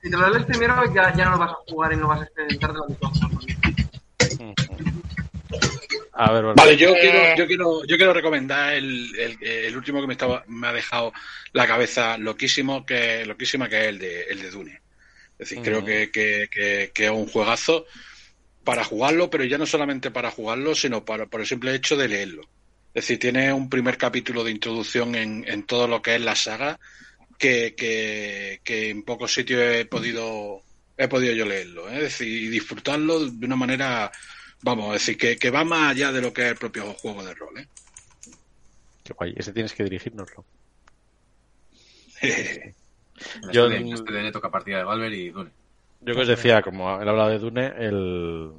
si 0.01 0.09
te 0.09 0.17
lo 0.17 0.29
lees 0.29 0.45
primero 0.45 0.75
ya, 0.93 1.13
ya 1.13 1.25
no 1.25 1.31
lo 1.31 1.39
vas 1.39 1.51
a 1.51 1.57
jugar 1.67 1.93
y 1.93 1.97
no 1.97 2.07
vas 2.07 2.21
a 2.21 2.23
experimentar 2.23 2.71
de 2.71 2.79
la 2.79 2.87
misma 2.87 3.09
forma. 3.09 3.39
A 6.19 6.31
ver, 6.31 6.45
vale, 6.55 6.75
yo, 6.75 6.93
quiero, 6.95 7.35
yo, 7.37 7.45
quiero, 7.45 7.85
yo 7.85 7.95
quiero 7.95 8.11
recomendar 8.11 8.73
el, 8.73 9.15
el, 9.15 9.37
el, 9.39 9.77
último 9.77 10.01
que 10.01 10.07
me, 10.07 10.13
estaba, 10.13 10.43
me 10.47 10.67
ha 10.67 10.73
dejado 10.73 11.13
la 11.53 11.67
cabeza 11.67 12.17
loquísimo, 12.17 12.83
que, 12.85 13.23
loquísima, 13.23 13.69
que 13.69 13.81
es 13.81 13.87
el 13.87 13.99
de, 13.99 14.23
el 14.23 14.41
de 14.41 14.49
Dune. 14.49 14.81
Es 15.37 15.49
decir, 15.49 15.59
creo 15.61 15.85
que, 15.85 16.09
que, 16.09 16.49
que, 16.49 16.91
que, 16.91 17.05
es 17.05 17.11
un 17.11 17.27
juegazo 17.27 17.85
para 18.63 18.83
jugarlo, 18.83 19.29
pero 19.29 19.43
ya 19.43 19.59
no 19.59 19.67
solamente 19.67 20.09
para 20.09 20.31
jugarlo, 20.31 20.73
sino 20.73 21.05
para, 21.05 21.27
por 21.27 21.41
el 21.41 21.47
simple 21.47 21.75
hecho 21.75 21.95
de 21.95 22.07
leerlo. 22.07 22.41
Es 22.95 23.03
decir, 23.03 23.19
tiene 23.19 23.53
un 23.53 23.69
primer 23.69 23.95
capítulo 23.95 24.43
de 24.43 24.49
introducción 24.49 25.13
en, 25.13 25.45
en 25.47 25.63
todo 25.67 25.87
lo 25.87 26.01
que 26.01 26.15
es 26.15 26.21
la 26.21 26.35
saga 26.35 26.79
que, 27.37 27.75
que, 28.63 28.89
en 28.89 29.03
pocos 29.03 29.33
sitios 29.33 29.61
he 29.61 29.85
podido 29.85 30.63
he 30.97 31.07
podido 31.07 31.33
yo 31.33 31.45
leerlo, 31.45 31.87
¿eh? 31.91 32.01
decir, 32.01 32.27
y 32.27 32.47
disfrutarlo 32.47 33.29
de 33.29 33.45
una 33.45 33.55
manera, 33.55 34.11
vamos, 34.61 34.89
a 34.89 34.93
decir, 34.93 35.17
que, 35.17 35.37
que 35.37 35.51
va 35.51 35.63
más 35.63 35.91
allá 35.91 36.11
de 36.11 36.21
lo 36.21 36.33
que 36.33 36.43
es 36.43 36.51
el 36.51 36.57
propio 36.57 36.93
juego 36.93 37.23
de 37.23 37.33
rol. 37.33 37.59
¿eh? 37.59 37.67
Qué 39.03 39.13
guay, 39.13 39.33
ese 39.37 39.53
tienes 39.53 39.73
que 39.73 39.83
dirigirnoslo. 39.83 40.45
yo 43.51 43.67
este 43.67 44.31
toca 44.31 44.49
partida 44.51 44.77
de 44.77 44.83
Valver 44.83 45.13
y 45.13 45.29
Dune. 45.29 45.51
Yo 46.01 46.13
que 46.13 46.21
os 46.21 46.27
decía, 46.27 46.61
como 46.61 47.01
él 47.01 47.07
hablado 47.09 47.29
de 47.29 47.39
Dune, 47.39 47.73
el, 47.77 48.51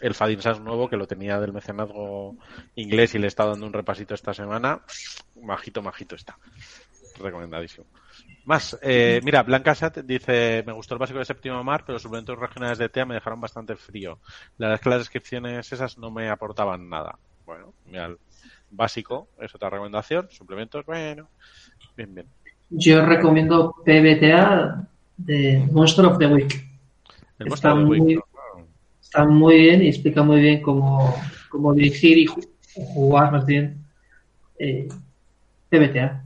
el 0.00 0.14
Fadin 0.14 0.42
Sans 0.42 0.60
nuevo, 0.60 0.88
que 0.88 0.96
lo 0.96 1.06
tenía 1.06 1.40
del 1.40 1.52
mecenazgo 1.52 2.36
inglés 2.74 3.14
y 3.14 3.18
le 3.18 3.26
está 3.26 3.44
dando 3.44 3.66
un 3.66 3.72
repasito 3.72 4.14
esta 4.14 4.34
semana, 4.34 4.82
majito, 5.42 5.82
majito 5.82 6.14
está. 6.14 6.38
Recomendadísimo. 7.20 7.86
Más, 8.44 8.78
eh, 8.80 9.20
mira, 9.24 9.42
Blanca 9.42 9.74
Sat 9.74 9.98
dice, 9.98 10.62
me 10.64 10.72
gustó 10.72 10.94
el 10.94 11.00
básico 11.00 11.18
de 11.18 11.24
séptimo 11.24 11.62
mar, 11.64 11.82
pero 11.84 11.94
los 11.94 12.02
suplementos 12.02 12.38
regionales 12.38 12.78
de 12.78 12.88
TEA 12.88 13.04
me 13.04 13.14
dejaron 13.14 13.40
bastante 13.40 13.74
frío. 13.74 14.18
La 14.58 14.68
verdad 14.68 14.74
es 14.74 14.80
que 14.82 14.90
las 14.90 14.98
descripciones 15.00 15.72
esas 15.72 15.98
no 15.98 16.10
me 16.10 16.28
aportaban 16.28 16.88
nada. 16.88 17.18
Bueno, 17.44 17.74
mira, 17.86 18.06
el 18.06 18.18
básico 18.70 19.28
es 19.40 19.54
otra 19.54 19.70
recomendación, 19.70 20.28
suplementos, 20.30 20.86
bueno, 20.86 21.28
bien, 21.96 22.14
bien. 22.14 22.26
Yo 22.70 23.04
recomiendo 23.04 23.74
PBTA 23.84 24.88
de 25.16 25.68
Monster 25.72 26.06
of 26.06 26.18
the 26.18 26.26
Week. 26.26 26.68
El 27.38 27.48
está, 27.48 27.74
muy, 27.74 28.20
está 29.00 29.24
muy 29.24 29.58
bien 29.58 29.82
y 29.82 29.88
explica 29.88 30.22
muy 30.22 30.40
bien 30.40 30.62
cómo, 30.62 31.14
cómo 31.48 31.74
dirigir 31.74 32.18
y 32.18 32.26
jugar 32.74 33.32
más 33.32 33.44
bien 33.44 33.84
eh, 34.58 34.88
PBTA. 35.68 36.25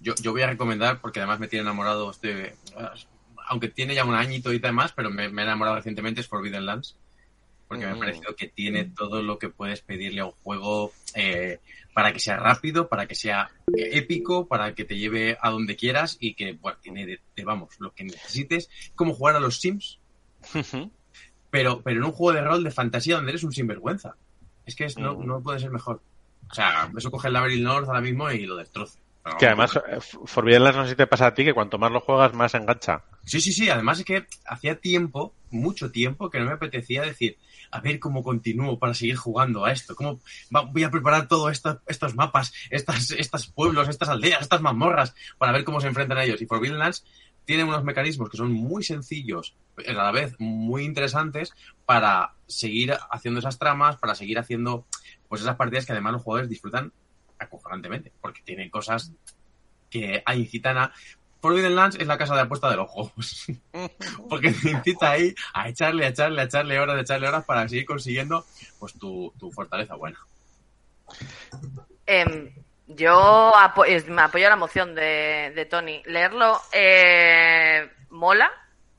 Yo, 0.00 0.14
yo, 0.22 0.32
voy 0.32 0.42
a 0.42 0.46
recomendar, 0.46 1.00
porque 1.00 1.18
además 1.18 1.40
me 1.40 1.48
tiene 1.48 1.62
enamorado 1.62 2.10
este, 2.10 2.54
aunque 3.48 3.68
tiene 3.68 3.94
ya 3.94 4.04
un 4.04 4.14
añito 4.14 4.52
y 4.52 4.60
demás, 4.60 4.92
pero 4.94 5.10
me, 5.10 5.28
me 5.28 5.42
he 5.42 5.44
enamorado 5.44 5.76
recientemente, 5.76 6.20
es 6.20 6.28
Forbidden 6.28 6.66
Lands 6.66 6.96
porque 7.70 7.86
me 7.86 7.92
ha 7.92 7.94
mm. 7.94 8.00
parecido 8.00 8.34
que 8.34 8.48
tiene 8.48 8.84
todo 8.84 9.22
lo 9.22 9.38
que 9.38 9.48
puedes 9.48 9.80
pedirle 9.80 10.22
a 10.22 10.24
un 10.24 10.32
juego 10.32 10.92
eh, 11.14 11.60
para 11.94 12.12
que 12.12 12.18
sea 12.18 12.36
rápido, 12.36 12.88
para 12.88 13.06
que 13.06 13.14
sea 13.14 13.52
épico, 13.72 14.48
para 14.48 14.74
que 14.74 14.84
te 14.84 14.98
lleve 14.98 15.38
a 15.40 15.50
donde 15.50 15.76
quieras 15.76 16.16
y 16.18 16.34
que, 16.34 16.54
bueno, 16.54 16.78
tiene, 16.82 17.06
de, 17.06 17.20
vamos, 17.44 17.76
lo 17.78 17.94
que 17.94 18.02
necesites, 18.02 18.68
como 18.96 19.14
jugar 19.14 19.36
a 19.36 19.40
los 19.40 19.60
Sims, 19.60 20.00
pero, 21.50 21.80
pero 21.82 22.00
en 22.00 22.06
un 22.06 22.10
juego 22.10 22.32
de 22.32 22.44
rol 22.44 22.64
de 22.64 22.72
fantasía 22.72 23.14
donde 23.14 23.30
eres 23.30 23.44
un 23.44 23.52
sinvergüenza. 23.52 24.16
Es 24.66 24.74
que 24.74 24.88
no, 24.98 25.14
mm. 25.14 25.24
no 25.24 25.40
puede 25.40 25.60
ser 25.60 25.70
mejor. 25.70 26.02
O 26.50 26.54
sea, 26.54 26.90
eso 26.96 27.10
coge 27.10 27.28
el 27.28 27.34
Labyrinth 27.34 27.62
North 27.62 27.86
ahora 27.86 28.00
mismo 28.00 28.30
y 28.30 28.46
lo 28.46 28.56
destroce. 28.56 28.98
que 29.38 29.46
además, 29.46 29.76
eh, 29.76 29.98
Forbidden 30.00 30.64
Lands 30.64 30.76
no 30.76 30.84
sé 30.84 30.90
si 30.90 30.96
te 30.96 31.06
pasa 31.06 31.26
a 31.26 31.34
ti, 31.34 31.44
que 31.44 31.54
cuanto 31.54 31.78
más 31.78 31.92
lo 31.92 32.00
juegas, 32.00 32.34
más 32.34 32.54
engancha. 32.54 33.04
Sí, 33.24 33.40
sí, 33.40 33.52
sí. 33.52 33.68
Además 33.68 34.00
es 34.00 34.04
que 34.04 34.26
hacía 34.46 34.80
tiempo, 34.80 35.34
mucho 35.50 35.90
tiempo, 35.90 36.30
que 36.30 36.40
no 36.40 36.46
me 36.46 36.52
apetecía 36.52 37.02
decir, 37.02 37.38
a 37.70 37.80
ver 37.80 38.00
cómo 38.00 38.22
continúo 38.22 38.78
para 38.78 38.94
seguir 38.94 39.16
jugando 39.16 39.64
a 39.64 39.72
esto, 39.72 39.94
cómo 39.94 40.20
voy 40.50 40.82
a 40.82 40.90
preparar 40.90 41.28
todos 41.28 41.62
estos 41.86 42.14
mapas, 42.16 42.52
estas, 42.70 43.12
estos 43.12 43.46
pueblos, 43.46 43.88
estas 43.88 44.08
aldeas, 44.08 44.42
estas 44.42 44.60
mazmorras, 44.60 45.14
para 45.38 45.52
ver 45.52 45.64
cómo 45.64 45.80
se 45.80 45.86
enfrentan 45.86 46.18
a 46.18 46.24
ellos. 46.24 46.42
Y 46.42 46.46
Forbidden 46.46 46.78
Lands 46.78 47.04
tiene 47.44 47.64
unos 47.64 47.84
mecanismos 47.84 48.28
que 48.28 48.36
son 48.36 48.52
muy 48.52 48.82
sencillos, 48.82 49.54
a 49.86 49.92
la 49.92 50.12
vez 50.12 50.34
muy 50.38 50.84
interesantes, 50.84 51.52
para 51.86 52.34
seguir 52.46 52.96
haciendo 53.10 53.40
esas 53.40 53.58
tramas, 53.58 53.96
para 53.96 54.14
seguir 54.14 54.38
haciendo 54.38 54.86
pues 55.30 55.42
esas 55.42 55.54
partidas 55.54 55.86
que 55.86 55.92
además 55.92 56.14
los 56.14 56.22
jugadores 56.22 56.50
disfrutan 56.50 56.92
acojonantemente, 57.38 58.12
porque 58.20 58.42
tienen 58.42 58.68
cosas 58.68 59.12
que 59.88 60.24
incitan 60.34 60.76
a 60.76 60.92
Forbidden 61.40 61.74
Lands 61.74 61.96
es 61.98 62.06
la 62.06 62.18
casa 62.18 62.34
de 62.34 62.42
apuesta 62.42 62.68
de 62.68 62.76
los 62.76 62.90
juegos. 62.90 63.46
Porque 64.28 64.50
te 64.50 64.70
incita 64.70 65.12
ahí 65.12 65.34
a 65.54 65.68
echarle, 65.68 66.04
a 66.04 66.08
echarle, 66.08 66.42
a 66.42 66.44
echarle 66.44 66.78
horas, 66.78 66.96
a 66.96 67.00
echarle 67.00 67.28
horas 67.28 67.44
para 67.44 67.66
seguir 67.66 67.86
consiguiendo 67.86 68.44
pues 68.78 68.92
tu, 68.98 69.32
fortaleza 69.54 69.94
buena. 69.94 70.18
Em, 72.04 72.52
yo 72.88 73.52
me 74.08 74.22
apoyo 74.22 74.48
la 74.50 74.56
moción 74.56 74.94
de, 74.94 75.66
Tony. 75.70 76.02
Leerlo 76.04 76.60
eh, 76.72 77.90
mola. 78.10 78.50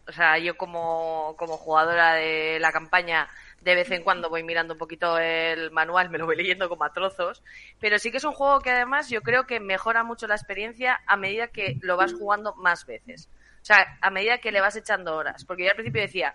O 0.08 0.12
sea, 0.12 0.40
yo 0.40 0.58
como, 0.58 1.36
como 1.38 1.58
jugadora 1.58 2.16
de 2.16 2.58
la 2.60 2.72
campaña 2.72 3.30
de 3.62 3.76
vez 3.76 3.92
en 3.92 4.04
cuando 4.04 4.30
voy 4.30 4.44
mirando 4.44 4.74
un 4.74 4.80
poquito 4.80 5.18
el 5.18 5.72
manual, 5.72 6.10
me 6.10 6.18
lo 6.18 6.26
voy 6.26 6.36
leyendo 6.36 6.68
como 6.68 6.84
a 6.84 6.94
trozos, 6.94 7.44
pero 7.80 8.00
sí 8.00 8.12
que 8.12 8.18
es 8.18 8.24
un 8.24 8.34
juego 8.34 8.60
que 8.60 8.72
además 8.72 9.10
yo 9.10 9.22
creo 9.22 9.46
que 9.46 9.60
mejora 9.60 10.04
mucho 10.04 10.28
la 10.28 10.36
experiencia 10.36 11.00
a 11.06 11.16
medida 11.16 11.48
que 11.48 11.78
lo 11.82 11.96
vas 11.98 12.14
jugando 12.14 12.56
más 12.56 12.86
veces. 12.86 13.30
O 13.62 13.66
sea, 13.66 13.98
a 14.02 14.10
medida 14.10 14.40
que 14.40 14.52
le 14.52 14.62
vas 14.62 14.76
echando 14.76 15.16
horas. 15.16 15.46
Porque 15.46 15.64
yo 15.64 15.70
al 15.70 15.76
principio 15.76 16.02
decía, 16.02 16.34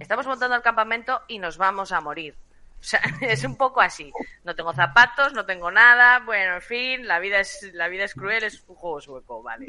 estamos 0.00 0.26
montando 0.26 0.56
el 0.56 0.62
campamento 0.62 1.22
y 1.28 1.38
nos 1.38 1.56
vamos 1.56 1.92
a 1.92 2.00
morir. 2.00 2.36
O 2.80 2.82
sea, 2.82 3.00
es 3.20 3.44
un 3.44 3.56
poco 3.56 3.80
así. 3.80 4.12
No 4.42 4.54
tengo 4.54 4.72
zapatos, 4.74 5.32
no 5.32 5.46
tengo 5.46 5.70
nada, 5.70 6.20
bueno, 6.20 6.56
en 6.56 6.62
fin, 6.62 7.06
la 7.06 7.20
vida 7.20 7.40
es, 7.40 7.70
la 7.72 7.88
vida 7.88 8.04
es 8.04 8.14
cruel, 8.14 8.42
es 8.42 8.62
un 8.66 8.74
juego 8.74 9.00
sueco, 9.00 9.42
vale. 9.42 9.66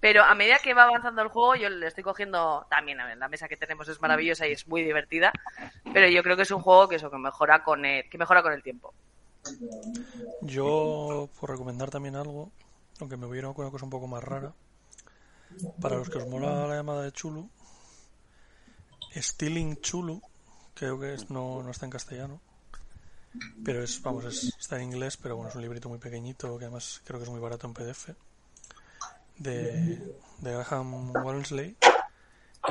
Pero 0.00 0.22
a 0.22 0.34
medida 0.34 0.58
que 0.58 0.74
va 0.74 0.84
avanzando 0.84 1.22
el 1.22 1.28
juego, 1.28 1.54
yo 1.56 1.70
le 1.70 1.86
estoy 1.86 2.04
cogiendo 2.04 2.66
también, 2.68 3.00
a 3.00 3.06
ver, 3.06 3.16
la 3.16 3.28
mesa 3.28 3.48
que 3.48 3.56
tenemos 3.56 3.88
es 3.88 4.00
maravillosa 4.00 4.46
y 4.46 4.52
es 4.52 4.68
muy 4.68 4.82
divertida, 4.82 5.32
pero 5.92 6.08
yo 6.08 6.22
creo 6.22 6.36
que 6.36 6.42
es 6.42 6.50
un 6.50 6.60
juego 6.60 6.88
que 6.88 6.96
eso 6.96 7.10
que 7.10 7.16
mejora 7.16 7.64
con 7.64 7.84
el, 7.84 8.08
que 8.08 8.18
mejora 8.18 8.42
con 8.42 8.52
el 8.52 8.62
tiempo. 8.62 8.92
Yo 10.42 11.30
por 11.40 11.50
recomendar 11.50 11.90
también 11.90 12.16
algo, 12.16 12.50
aunque 13.00 13.16
me 13.16 13.26
voy 13.26 13.38
a 13.40 13.48
una 13.48 13.70
cosa 13.70 13.84
un 13.84 13.90
poco 13.90 14.06
más 14.06 14.22
rara, 14.22 14.52
para 15.80 15.96
los 15.96 16.10
que 16.10 16.18
os 16.18 16.28
mola 16.28 16.66
la 16.66 16.76
llamada 16.76 17.02
de 17.02 17.12
Chulu, 17.12 17.48
Stealing 19.14 19.80
Chulu, 19.80 20.20
creo 20.74 21.00
que 21.00 21.16
no, 21.30 21.62
no 21.62 21.70
está 21.70 21.86
en 21.86 21.90
castellano, 21.90 22.40
pero 23.64 23.82
es, 23.82 24.02
vamos, 24.02 24.24
está 24.26 24.76
en 24.76 24.82
inglés, 24.82 25.16
pero 25.16 25.36
bueno, 25.36 25.48
es 25.48 25.56
un 25.56 25.62
librito 25.62 25.88
muy 25.88 25.98
pequeñito 25.98 26.58
que 26.58 26.66
además 26.66 27.00
creo 27.04 27.18
que 27.18 27.24
es 27.24 27.30
muy 27.30 27.40
barato 27.40 27.66
en 27.66 27.72
PDF 27.72 28.10
de, 29.38 29.98
de 30.38 30.52
Graham 30.52 31.12
Walmsley 31.12 31.76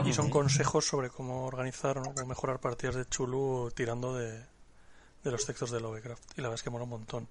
y 0.04 0.14
son 0.14 0.30
consejos 0.30 0.86
sobre 0.86 1.10
cómo 1.10 1.46
organizar 1.46 1.98
o 1.98 2.04
cómo 2.04 2.26
mejorar 2.26 2.60
partidas 2.60 2.96
de 2.96 3.06
Chulu 3.06 3.72
tirando 3.74 4.14
de, 4.14 4.44
de 5.24 5.32
los 5.32 5.46
textos 5.46 5.72
de 5.72 5.80
Lovecraft. 5.80 6.38
Y 6.38 6.42
la 6.42 6.50
verdad 6.50 6.56
es 6.56 6.64
que 6.64 6.70
mola 6.70 6.84
un 6.84 6.90
montón. 6.90 7.28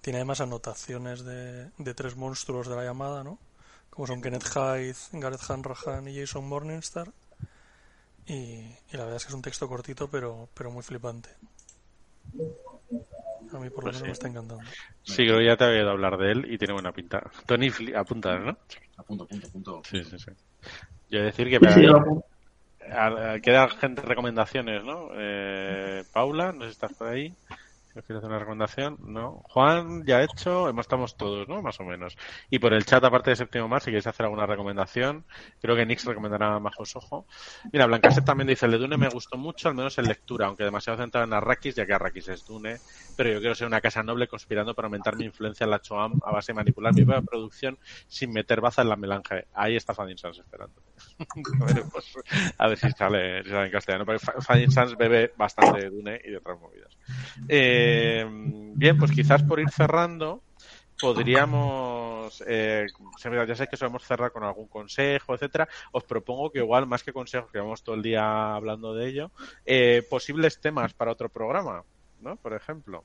Tiene 0.00 0.18
además 0.18 0.40
anotaciones 0.40 1.24
de, 1.24 1.70
de 1.78 1.94
tres 1.94 2.16
monstruos 2.16 2.68
de 2.68 2.76
la 2.76 2.84
llamada, 2.84 3.22
¿no? 3.24 3.38
Como 3.90 4.06
son 4.06 4.20
Kenneth 4.20 4.44
Hyde, 4.44 4.96
Gareth 5.12 5.50
Hanrahan 5.50 6.08
y 6.08 6.18
Jason 6.18 6.46
Morningstar. 6.48 7.12
Y, 8.26 8.32
y, 8.34 8.92
la 8.92 9.04
verdad 9.04 9.16
es 9.16 9.24
que 9.24 9.28
es 9.28 9.34
un 9.34 9.42
texto 9.42 9.68
cortito, 9.68 10.08
pero, 10.10 10.48
pero 10.54 10.70
muy 10.70 10.82
flipante. 10.82 11.30
A 13.56 13.60
mí 13.60 13.70
por 13.70 13.84
lo 13.84 13.90
pues 13.90 13.96
menos 13.96 14.08
me 14.08 14.12
está 14.12 14.28
encantando. 14.28 14.64
Sí, 15.02 15.24
creo 15.24 15.38
que 15.38 15.46
ya 15.46 15.56
te 15.56 15.64
había 15.64 15.80
ido 15.80 15.88
a 15.88 15.92
hablar 15.92 16.18
de 16.18 16.32
él 16.32 16.52
y 16.52 16.58
tiene 16.58 16.74
buena 16.74 16.92
pinta. 16.92 17.30
Tony, 17.46 17.70
apunta, 17.94 18.38
¿no? 18.38 18.58
Apunto, 18.96 19.24
apunto, 19.24 19.46
apunto. 19.46 19.82
Sí, 19.84 20.04
sí, 20.04 20.18
sí. 20.18 20.30
Yo 21.08 21.22
decir 21.22 21.48
que... 21.48 21.58
me 21.60 23.40
queda 23.40 23.68
gente 23.70 24.02
recomendaciones, 24.02 24.84
¿no? 24.84 25.08
Eh, 25.14 26.04
Paula, 26.12 26.52
no 26.52 26.60
sé 26.62 26.66
si 26.66 26.72
estás 26.72 26.92
por 26.94 27.08
ahí. 27.08 27.34
¿Quieres 28.02 28.18
hacer 28.18 28.28
una 28.28 28.38
recomendación? 28.38 28.98
No. 29.00 29.42
Juan, 29.44 30.04
ya 30.04 30.22
hecho, 30.22 30.68
estamos 30.78 31.16
todos, 31.16 31.48
¿no? 31.48 31.62
Más 31.62 31.80
o 31.80 31.84
menos. 31.84 32.16
Y 32.50 32.58
por 32.58 32.74
el 32.74 32.84
chat, 32.84 33.02
aparte 33.02 33.30
de 33.30 33.36
séptimo 33.36 33.68
mar, 33.68 33.80
si 33.80 33.86
queréis 33.86 34.06
hacer 34.06 34.24
alguna 34.26 34.44
recomendación, 34.44 35.24
creo 35.60 35.74
que 35.74 35.86
Nix 35.86 36.04
recomendará 36.04 36.58
Majos 36.58 36.94
Ojo. 36.96 37.26
Mira, 37.72 37.86
Blancaset 37.86 38.24
también 38.24 38.48
dice, 38.48 38.66
el 38.66 38.72
de 38.72 38.78
Dune 38.78 38.98
me 38.98 39.08
gustó 39.08 39.38
mucho, 39.38 39.68
al 39.68 39.74
menos 39.74 39.96
en 39.96 40.04
lectura, 40.04 40.46
aunque 40.46 40.64
demasiado 40.64 40.98
centrado 40.98 41.26
en 41.26 41.32
Arrakis, 41.32 41.74
ya 41.74 41.86
que 41.86 41.94
Arrakis 41.94 42.28
es 42.28 42.44
Dune, 42.44 42.76
pero 43.16 43.30
yo 43.30 43.40
quiero 43.40 43.54
ser 43.54 43.66
una 43.66 43.80
casa 43.80 44.02
noble 44.02 44.28
conspirando 44.28 44.74
para 44.74 44.86
aumentar 44.86 45.16
mi 45.16 45.24
influencia 45.24 45.64
en 45.64 45.70
la 45.70 45.80
Choam 45.80 46.20
a 46.22 46.32
base 46.32 46.52
de 46.52 46.56
manipular 46.56 46.94
mi 46.94 47.04
propia 47.04 47.22
producción 47.22 47.78
sin 48.08 48.30
meter 48.32 48.60
baza 48.60 48.82
en 48.82 48.90
la 48.90 48.96
melange. 48.96 49.46
Ahí 49.54 49.76
está 49.76 49.94
Fadin 49.94 50.18
Sans 50.18 50.38
esperando. 50.38 50.82
Pues, 51.92 52.14
a 52.58 52.68
ver 52.68 52.78
si 52.78 52.90
sale, 52.90 53.42
si 53.42 53.50
sale 53.50 53.66
en 53.66 53.72
castellano, 53.72 54.04
porque 54.04 54.20
Fadin 54.20 54.70
Sans 54.70 54.96
bebe 54.96 55.32
bastante 55.36 55.80
de 55.80 55.90
Dune 55.90 56.20
y 56.22 56.30
de 56.30 56.36
otras 56.36 56.60
movidas. 56.60 56.96
Eh, 57.48 57.85
bien, 58.74 58.98
pues 58.98 59.12
quizás 59.12 59.42
por 59.42 59.60
ir 59.60 59.70
cerrando, 59.70 60.42
podríamos, 61.00 62.42
eh, 62.46 62.86
ya 63.22 63.56
sé 63.56 63.66
que 63.66 63.76
solemos 63.76 64.04
cerrar 64.04 64.32
con 64.32 64.44
algún 64.44 64.68
consejo, 64.68 65.34
etcétera. 65.34 65.68
Os 65.92 66.04
propongo 66.04 66.50
que 66.50 66.60
igual, 66.60 66.86
más 66.86 67.02
que 67.02 67.12
consejos, 67.12 67.50
que 67.50 67.58
vamos 67.58 67.82
todo 67.82 67.94
el 67.94 68.02
día 68.02 68.54
hablando 68.54 68.94
de 68.94 69.08
ello, 69.08 69.30
eh, 69.64 70.06
posibles 70.08 70.60
temas 70.60 70.94
para 70.94 71.12
otro 71.12 71.28
programa, 71.28 71.84
¿no? 72.20 72.36
Por 72.36 72.54
ejemplo. 72.54 73.04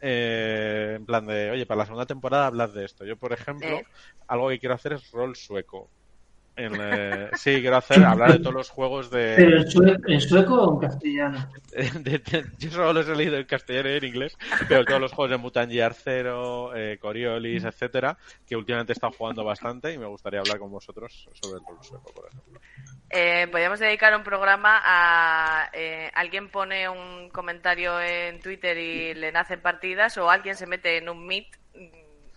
Eh, 0.00 0.94
en 0.96 1.04
plan 1.04 1.26
de, 1.26 1.50
oye, 1.50 1.66
para 1.66 1.78
la 1.78 1.86
segunda 1.86 2.06
temporada 2.06 2.46
hablar 2.46 2.72
de 2.72 2.84
esto. 2.84 3.04
Yo, 3.04 3.16
por 3.16 3.32
ejemplo, 3.32 3.80
algo 4.26 4.48
que 4.48 4.58
quiero 4.58 4.74
hacer 4.74 4.94
es 4.94 5.10
rol 5.10 5.36
sueco. 5.36 5.90
En, 6.56 6.72
sí, 7.36 7.60
quiero 7.60 7.76
hacer, 7.76 8.04
hablar 8.04 8.32
de 8.32 8.38
todos 8.38 8.54
los 8.54 8.70
juegos 8.70 9.10
de. 9.10 9.34
¿Pero 9.36 9.58
en 10.06 10.20
sueco, 10.20 10.54
o 10.54 10.74
en 10.74 10.88
castellano? 10.88 11.50
yo 12.58 12.70
solo 12.70 12.92
los 12.92 13.08
he 13.08 13.16
leído 13.16 13.36
en 13.36 13.44
castellano 13.44 13.90
y 13.90 13.96
en 13.96 14.04
inglés, 14.04 14.38
pero 14.68 14.84
todos 14.84 15.00
los 15.00 15.12
juegos 15.12 15.30
de 15.30 15.36
Mutant 15.38 15.72
Year 15.72 15.94
Zero, 15.94 16.74
eh, 16.76 16.98
Coriolis, 17.00 17.64
etcétera, 17.64 18.16
que 18.46 18.56
últimamente 18.56 18.92
he 18.92 18.94
estado 18.94 19.12
jugando 19.12 19.44
bastante 19.44 19.92
y 19.92 19.98
me 19.98 20.06
gustaría 20.06 20.40
hablar 20.40 20.58
con 20.58 20.70
vosotros 20.70 21.28
sobre 21.32 21.58
el 21.58 21.82
sueco, 21.82 22.12
por 22.12 22.28
ejemplo. 22.28 22.60
Eh, 23.10 23.48
podríamos 23.50 23.78
dedicar 23.78 24.16
un 24.16 24.22
programa 24.22 24.80
a 24.84 25.70
eh, 25.72 26.10
alguien 26.14 26.50
pone 26.50 26.88
un 26.88 27.30
comentario 27.30 28.00
en 28.00 28.40
Twitter 28.40 28.76
y 28.78 29.14
le 29.14 29.32
nacen 29.32 29.60
partidas 29.60 30.16
o 30.18 30.30
alguien 30.30 30.56
se 30.56 30.66
mete 30.66 30.98
en 30.98 31.08
un 31.08 31.26
meet 31.26 31.46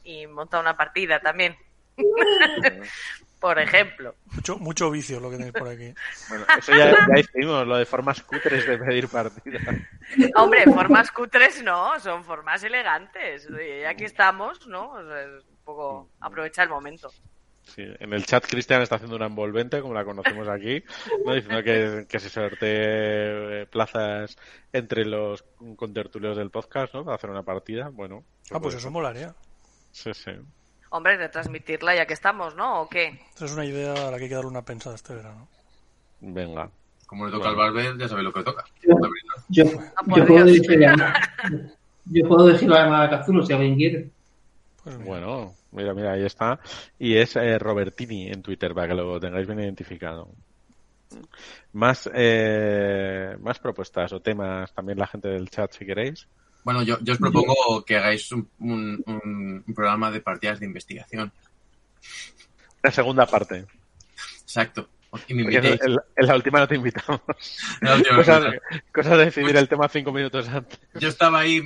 y 0.04 0.28
monta 0.28 0.60
una 0.60 0.76
partida 0.76 1.20
también. 1.20 1.56
por 3.40 3.60
ejemplo. 3.60 4.16
Mucho, 4.34 4.58
mucho 4.58 4.92
vicio 4.92 5.20
lo 5.20 5.30
que 5.30 5.38
tenéis 5.38 5.54
por 5.54 5.68
aquí. 5.68 5.94
Bueno, 6.30 6.46
eso 6.58 6.72
ya, 6.74 6.92
ya 6.92 7.20
hicimos, 7.20 7.68
lo 7.68 7.78
de 7.78 7.86
formas 7.86 8.22
cutres 8.22 8.68
de 8.68 8.78
pedir 8.78 9.08
partida. 9.08 9.60
Hombre, 10.36 10.64
formas 10.66 11.12
cutres 11.12 11.64
no, 11.64 12.00
son 12.00 12.24
formas 12.24 12.64
elegantes. 12.64 13.48
Y 13.50 13.84
aquí 13.84 14.06
estamos, 14.06 14.68
¿no? 14.68 15.00
es 15.00 15.44
un 15.44 15.58
poco 15.64 16.10
aprovechar 16.20 16.66
el 16.66 16.72
momento. 16.72 17.10
Sí, 17.64 17.84
en 18.00 18.14
el 18.14 18.26
chat 18.26 18.46
Cristian 18.48 18.82
está 18.82 18.96
haciendo 18.96 19.18
una 19.18 19.26
envolvente, 19.26 19.82
como 19.82 19.94
la 19.94 20.06
conocemos 20.06 20.48
aquí, 20.48 20.82
¿no? 21.26 21.34
diciendo 21.34 21.62
que, 21.64 22.06
que 22.08 22.20
se 22.20 22.30
sortee 22.30 23.66
plazas 23.66 24.38
entre 24.72 25.06
los 25.06 25.44
contertulios 25.76 26.38
del 26.38 26.50
podcast, 26.50 26.94
¿no? 26.94 27.04
Para 27.04 27.16
hacer 27.16 27.30
una 27.30 27.44
partida. 27.44 27.90
Bueno. 27.90 28.24
Ah, 28.52 28.62
pues 28.62 28.76
eso 28.76 28.90
molaría. 28.90 29.36
Sí, 29.92 30.14
sí. 30.14 30.32
Hombre, 30.90 31.18
retransmitirla 31.18 31.96
ya 31.96 32.06
que 32.06 32.14
estamos, 32.14 32.56
¿no? 32.56 32.82
¿O 32.82 32.90
qué? 32.90 33.20
Esa 33.36 33.46
es 33.46 33.54
una 33.54 33.66
idea 33.66 34.08
a 34.08 34.12
la 34.12 34.18
que 34.18 34.24
hay 34.24 34.30
que 34.30 34.36
darle 34.36 34.50
una 34.50 34.64
pensada 34.64 34.96
este 34.96 35.14
verano. 35.14 35.48
Venga. 36.22 36.70
Como 37.06 37.26
le 37.26 37.32
toca 37.32 37.50
al 37.50 37.56
Barber, 37.56 37.98
ya 37.98 38.08
sabéis 38.08 38.26
lo 38.26 38.34
que 38.34 38.40
le 38.40 38.46
toca. 38.46 38.66
Yo, 39.50 39.64
yo, 39.66 40.26
puedo, 40.26 40.46
decir, 40.46 40.80
yo 42.06 42.28
puedo 42.28 42.48
decir 42.48 42.70
la 42.70 42.84
llamada 42.84 43.04
de 43.04 43.10
Cazulo 43.10 43.46
si 43.46 43.54
alguien 43.54 43.76
quiere. 43.76 44.10
Pues 44.84 44.98
bueno, 45.04 45.54
mira, 45.72 45.94
mira, 45.94 46.14
ahí 46.14 46.26
está. 46.26 46.60
Y 47.00 47.16
es 47.16 47.36
eh, 47.38 47.58
Robertini 47.60 48.28
en 48.28 48.42
Twitter, 48.42 48.74
para 48.74 48.90
que 48.90 48.94
lo 48.94 49.20
tengáis 49.20 49.48
bien 49.48 49.60
identificado. 49.60 50.30
Más, 51.74 52.10
eh, 52.14 53.38
más 53.40 53.60
propuestas 53.60 54.12
o 54.12 54.20
temas 54.20 54.74
también 54.74 55.00
la 55.00 55.08
gente 55.08 55.30
del 55.30 55.50
chat, 55.50 55.72
si 55.72 55.86
queréis. 55.86 56.28
Bueno, 56.64 56.84
yo, 56.84 57.00
yo 57.02 57.14
os 57.14 57.20
propongo 57.20 57.86
que 57.86 57.96
hagáis 57.96 58.32
un, 58.32 58.50
un, 58.60 59.64
programa 59.74 60.12
de 60.12 60.22
partidas 60.22 60.60
de 60.60 60.66
investigación. 60.66 61.32
La 62.84 62.92
segunda 62.92 63.26
parte. 63.26 63.66
Exacto. 64.42 64.90
Me 65.30 65.56
en, 65.56 65.98
la 66.18 66.36
última 66.36 66.60
no 66.60 66.68
te 66.68 66.76
invitamos. 66.76 67.22
cosa, 68.94 69.18
de 69.18 69.26
decidir 69.26 69.56
el 69.56 69.70
tema 69.70 69.88
cinco 69.88 70.12
minutos 70.12 70.48
antes. 70.50 70.80
Yo 70.96 71.08
estaba 71.08 71.40
ahí 71.40 71.58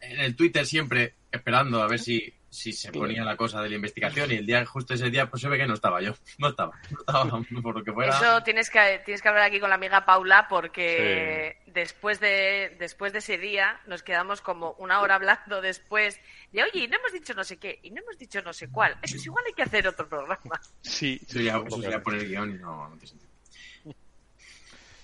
en 0.00 0.20
el 0.20 0.36
Twitter 0.36 0.66
siempre 0.66 1.14
esperando 1.32 1.82
a 1.82 1.88
ver 1.88 1.98
si 1.98 2.32
si 2.58 2.72
se 2.72 2.90
ponía 2.90 3.24
la 3.24 3.36
cosa 3.36 3.62
de 3.62 3.68
la 3.68 3.76
investigación 3.76 4.32
y 4.32 4.36
el 4.36 4.46
día 4.46 4.66
justo 4.66 4.94
ese 4.94 5.10
día 5.10 5.30
pues 5.30 5.42
se 5.42 5.48
ve 5.48 5.58
que 5.58 5.66
no 5.66 5.74
estaba 5.74 6.02
yo. 6.02 6.12
No 6.38 6.48
estaba 6.48 6.72
no 6.90 6.98
estaba 6.98 7.40
por 7.62 7.76
lo 7.76 7.84
que 7.84 7.92
fuera. 7.92 8.16
Eso 8.16 8.42
tienes 8.42 8.68
que 8.68 9.00
tienes 9.04 9.22
que 9.22 9.28
hablar 9.28 9.44
aquí 9.44 9.60
con 9.60 9.68
la 9.68 9.76
amiga 9.76 10.04
Paula 10.04 10.46
porque 10.48 11.58
después 11.66 12.18
de 12.18 12.76
después 12.78 13.12
de 13.12 13.20
ese 13.20 13.38
día 13.38 13.80
nos 13.86 14.02
quedamos 14.02 14.40
como 14.40 14.72
una 14.78 15.00
hora 15.00 15.14
hablando 15.14 15.60
después 15.60 16.18
de 16.52 16.64
oye 16.64 16.84
y 16.84 16.88
no 16.88 16.96
hemos 16.96 17.12
dicho 17.12 17.32
no 17.34 17.44
sé 17.44 17.58
qué 17.58 17.78
y 17.82 17.90
no 17.90 18.02
hemos 18.02 18.18
dicho 18.18 18.42
no 18.42 18.52
sé 18.52 18.68
cuál 18.68 18.96
eso 19.02 19.16
es 19.16 19.24
igual 19.24 19.44
hay 19.46 19.52
que 19.52 19.62
hacer 19.62 19.86
otro 19.86 20.08
programa. 20.08 20.60
Sí. 20.82 21.20
Eso 21.28 21.40
ya, 21.40 21.62
eso 21.64 22.02
poner 22.02 22.26
guion 22.26 22.50
y 22.50 22.58
no, 22.58 22.88
no 22.88 22.96
te 22.96 23.06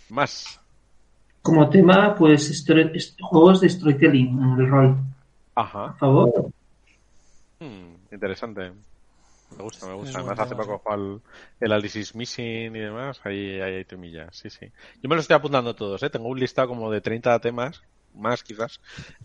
más. 0.08 0.60
Como 1.40 1.68
tema 1.70 2.16
pues 2.16 2.64
juegos 3.20 3.60
de 3.60 3.68
storytelling 3.68 4.42
en 4.42 4.60
el 4.60 4.68
rol. 4.68 4.96
Ajá. 5.54 5.88
Por 5.90 5.98
favor 5.98 6.52
Hmm, 7.64 7.96
interesante. 8.12 8.72
Me 9.56 9.62
gusta, 9.62 9.86
me 9.86 9.94
gusta. 9.94 10.18
Además, 10.18 10.38
hace 10.38 10.56
poco 10.56 10.82
el, 10.94 11.20
el 11.60 11.72
Alice 11.72 12.16
Missing 12.16 12.74
y 12.74 12.80
demás. 12.80 13.20
Ahí, 13.24 13.60
ahí 13.60 13.74
hay 13.76 13.84
temillas. 13.84 14.36
Sí, 14.36 14.50
sí. 14.50 14.66
Yo 15.00 15.08
me 15.08 15.14
lo 15.14 15.20
estoy 15.20 15.36
apuntando 15.36 15.74
todos, 15.74 16.02
¿eh? 16.02 16.10
Tengo 16.10 16.28
un 16.28 16.40
listado 16.40 16.68
como 16.68 16.90
de 16.90 17.00
30 17.00 17.38
temas, 17.38 17.82
más 18.14 18.42
quizás. 18.42 18.80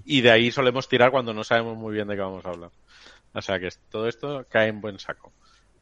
Y 0.06 0.22
de 0.22 0.32
ahí 0.32 0.52
solemos 0.52 0.88
tirar 0.88 1.12
cuando 1.12 1.34
no 1.34 1.44
sabemos 1.44 1.78
muy 1.78 1.94
bien 1.94 2.08
de 2.08 2.16
qué 2.16 2.22
vamos 2.22 2.46
a 2.46 2.50
hablar. 2.50 2.72
O 3.34 3.42
sea 3.42 3.60
que 3.60 3.70
todo 3.90 4.08
esto 4.08 4.46
cae 4.50 4.68
en 4.68 4.82
buen 4.82 5.00
saco. 5.00 5.34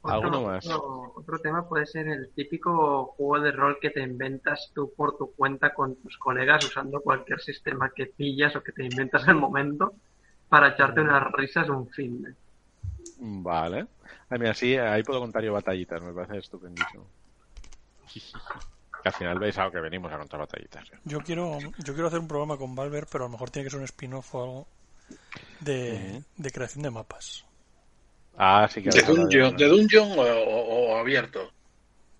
¿Alguno 0.03 0.41
más? 0.41 0.65
Otro, 0.67 1.39
tema 1.39 1.67
puede 1.67 1.85
ser 1.85 2.07
el 2.07 2.29
típico 2.33 3.13
juego 3.17 3.43
de 3.43 3.51
rol 3.51 3.77
que 3.81 3.89
te 3.89 4.01
inventas 4.01 4.71
tú 4.73 4.93
por 4.95 5.17
tu 5.17 5.33
cuenta 5.33 5.73
con 5.73 5.95
tus 5.97 6.17
colegas 6.17 6.63
usando 6.63 7.01
cualquier 7.01 7.41
sistema 7.41 7.91
que 7.93 8.05
pillas 8.05 8.55
o 8.55 8.63
que 8.63 8.71
te 8.71 8.85
inventas 8.85 9.27
al 9.27 9.35
momento 9.35 9.93
para 10.47 10.69
echarte 10.69 11.01
unas 11.01 11.29
risas 11.33 11.67
un 11.67 11.89
fin. 11.89 12.25
Vale. 13.19 13.87
Ay, 14.29 14.39
mira, 14.39 14.53
sí, 14.53 14.75
ahí 14.75 15.03
puedo 15.03 15.19
contar 15.19 15.43
yo 15.43 15.53
batallitas, 15.53 16.01
me 16.01 16.13
parece 16.13 16.37
estupendísimo. 16.37 17.07
Que 19.03 19.09
al 19.09 19.13
final 19.13 19.39
veis 19.39 19.57
algo 19.57 19.71
que 19.71 19.79
venimos 19.79 20.11
a 20.11 20.17
contar 20.17 20.39
batallitas. 20.39 20.91
¿eh? 20.91 20.99
Yo 21.03 21.19
quiero, 21.19 21.59
yo 21.59 21.93
quiero 21.93 22.07
hacer 22.07 22.19
un 22.19 22.27
programa 22.27 22.57
con 22.57 22.75
Valver, 22.75 23.07
pero 23.11 23.25
a 23.25 23.27
lo 23.27 23.31
mejor 23.31 23.49
tiene 23.49 23.65
que 23.65 23.71
ser 23.71 23.79
un 23.79 23.85
spin-off 23.85 24.35
o 24.35 24.43
algo 24.43 24.67
de, 25.61 26.23
de 26.35 26.51
creación 26.51 26.83
de 26.83 26.91
mapas. 26.91 27.45
Ah, 28.37 28.67
sí 28.71 28.83
que 28.83 28.89
¿De 28.89 29.01
dungeon, 29.01 29.57
de... 29.57 29.67
dungeon 29.67 30.09
o, 30.17 30.95
abierto? 30.95 31.51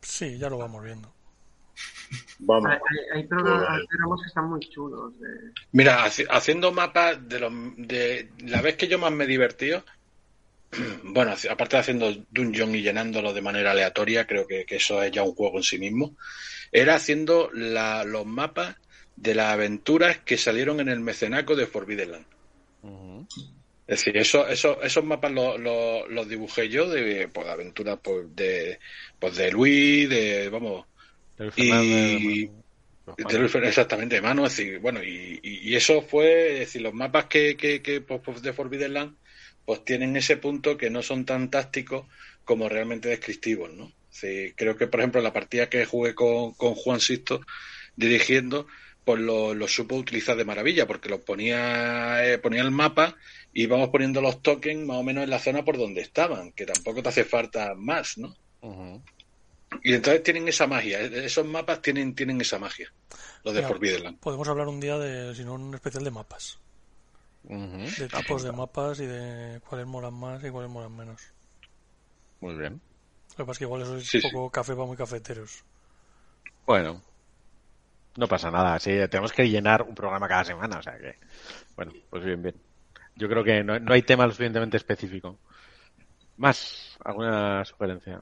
Sí, 0.02 0.38
ya 0.38 0.50
lo 0.50 0.58
vamos 0.58 0.84
viendo. 0.84 1.14
Vamos. 2.40 2.72
Hay, 3.14 3.28
programas, 3.28 3.82
que 4.22 4.28
están 4.28 4.50
muy 4.50 4.60
chulos. 4.70 5.14
Mira, 5.74 6.06
haciendo 6.06 6.72
mapas 6.72 7.28
de, 7.28 7.40
los, 7.40 7.52
de 7.78 8.32
la 8.40 8.62
vez 8.62 8.78
que 8.78 8.88
yo 8.88 8.98
más 8.98 9.12
me 9.12 9.26
he 9.26 9.28
divertido, 9.28 9.84
bueno, 11.04 11.34
aparte 11.50 11.76
de 11.76 11.80
haciendo 11.80 12.14
dungeon 12.32 12.76
y 12.76 12.82
llenándolo 12.82 13.34
de 13.34 13.42
manera 13.42 13.72
aleatoria, 13.72 14.26
creo 14.26 14.48
que, 14.48 14.66
eso 14.70 15.02
es 15.02 15.12
ya 15.12 15.24
un 15.24 15.36
juego 15.36 15.58
en 15.58 15.64
sí 15.64 15.78
mismo, 15.80 16.16
era 16.72 16.96
haciendo 16.96 17.50
los 17.52 18.26
mapas 18.26 18.76
de 19.16 19.36
las 19.36 19.54
aventuras 19.54 20.20
que 20.20 20.38
salieron 20.38 20.80
en 20.80 20.90
el 20.90 21.00
mecenaco 21.00 21.56
de 21.56 21.68
Forbidden 21.68 22.12
Land. 22.12 22.26
Es 23.88 24.00
decir, 24.00 24.18
eso, 24.18 24.48
eso, 24.48 24.82
esos 24.82 25.04
mapas 25.04 25.32
los, 25.32 25.60
los, 26.10 26.28
dibujé 26.28 26.68
yo 26.68 26.90
de, 26.90 27.30
pues, 27.30 27.48
aventuras 27.48 27.98
pues, 28.04 28.36
de, 28.36 28.80
pues, 29.18 29.38
de 29.38 29.52
Luis, 29.52 30.10
de, 30.10 30.50
vamos, 30.50 30.86
y, 31.56 32.50
exactamente, 33.64 34.16
de 34.16 34.22
mano, 34.22 34.46
es 34.46 34.58
decir, 34.58 34.80
bueno, 34.80 35.02
y, 35.04 35.40
y, 35.42 35.76
eso 35.76 36.02
fue, 36.02 36.54
es 36.54 36.60
decir, 36.60 36.82
los 36.82 36.94
mapas 36.94 37.26
que, 37.26 37.56
que, 37.56 37.82
que 37.82 38.02
pues, 38.02 38.42
de 38.42 38.54
Forbidden 38.54 38.94
Land 38.94 39.16
pues 39.68 39.84
tienen 39.84 40.16
ese 40.16 40.38
punto 40.38 40.78
que 40.78 40.90
no 40.90 41.04
son 41.04 41.26
tan 41.26 41.50
tácticos 41.52 42.08
como 42.46 42.70
realmente 42.70 43.10
descriptivos, 43.10 43.70
¿no? 43.74 43.92
creo 44.56 44.78
que, 44.78 44.88
por 44.88 45.02
ejemplo, 45.02 45.22
la 45.22 45.34
partida 45.34 45.70
que 45.70 45.86
jugué 45.86 46.16
con, 46.16 46.54
con 46.54 46.74
Juan 46.74 47.02
Sisto 47.02 47.42
dirigiendo, 47.98 48.66
pues 49.04 49.20
lo, 49.20 49.68
supo 49.68 49.96
utilizar 49.96 50.38
de 50.38 50.46
maravilla, 50.46 50.88
porque 50.88 51.10
lo 51.10 51.20
ponía, 51.20 52.26
eh, 52.26 52.38
ponía 52.38 52.62
el 52.62 52.72
mapa 52.72 53.18
y 53.54 53.64
íbamos 53.64 53.90
poniendo 53.90 54.22
los 54.22 54.42
tokens 54.42 54.86
más 54.86 54.98
o 54.98 55.04
menos 55.04 55.26
en 55.26 55.30
la 55.30 55.38
zona 55.38 55.66
por 55.66 55.78
donde 55.78 56.00
estaban, 56.00 56.54
que 56.54 56.66
tampoco 56.66 57.04
te 57.04 57.10
hace 57.10 57.26
falta 57.26 57.76
más, 57.76 58.18
¿no? 58.18 58.38
Y 59.84 59.94
entonces 59.94 60.24
tienen 60.24 60.48
esa 60.48 60.66
magia, 60.66 61.02
eh, 61.02 61.26
esos 61.26 61.46
mapas 61.46 61.82
tienen, 61.82 62.16
tienen 62.16 62.40
esa 62.40 62.58
magia, 62.58 62.92
los 63.44 63.54
de 63.54 63.64
Forbidden 63.64 64.16
Podemos 64.16 64.48
hablar 64.48 64.70
un 64.70 64.80
día 64.80 64.98
de, 64.98 65.36
si 65.36 65.44
no, 65.44 65.56
un 65.56 65.76
especial 65.76 66.06
de 66.06 66.12
mapas. 66.12 66.58
De 67.48 68.10
tipos 68.10 68.44
de 68.44 68.52
mapas 68.52 69.00
y 69.00 69.06
de 69.06 69.62
cuáles 69.62 69.88
molan 69.88 70.14
más 70.14 70.44
y 70.44 70.50
cuáles 70.50 70.70
molan 70.70 70.96
menos. 70.96 71.22
Muy 72.42 72.56
bien. 72.56 72.82
Lo 73.32 73.36
que 73.38 73.44
pasa 73.46 73.52
es 73.52 73.58
que 73.60 73.64
igual 73.64 73.82
eso 73.84 73.98
es 73.98 74.14
un 74.16 74.32
poco 74.32 74.50
café 74.50 74.74
para 74.74 74.86
muy 74.86 74.98
cafeteros. 74.98 75.64
Bueno, 76.66 77.02
no 78.18 78.28
pasa 78.28 78.52
nada. 78.52 78.78
Sí, 78.80 78.92
tenemos 79.10 79.32
que 79.32 79.50
llenar 79.50 79.84
un 79.84 79.96
programa 79.96 80.28
cada 80.28 80.44
semana, 80.44 80.80
o 80.80 80.82
sea 80.82 80.98
que. 80.98 81.16
Bueno, 81.76 81.94
pues 82.10 82.26
bien, 82.26 82.42
bien. 82.42 82.56
Yo 83.16 83.30
creo 83.30 83.44
que 83.44 83.64
no, 83.64 83.80
no 83.80 83.94
hay 83.94 84.02
tema 84.02 84.26
lo 84.26 84.32
suficientemente 84.32 84.78
específico. 84.78 85.40
¿Más? 86.36 86.98
¿Alguna 87.04 87.64
sugerencia? 87.64 88.22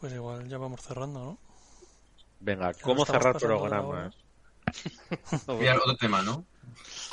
Pues 0.00 0.12
igual 0.12 0.46
ya 0.46 0.58
vamos 0.58 0.82
cerrando, 0.82 1.24
¿no? 1.24 1.38
Venga, 2.40 2.74
¿cómo 2.74 3.06
cerrar 3.06 3.38
programas? 3.38 4.14
otro 5.46 5.96
tema, 5.98 6.22
¿no? 6.22 6.44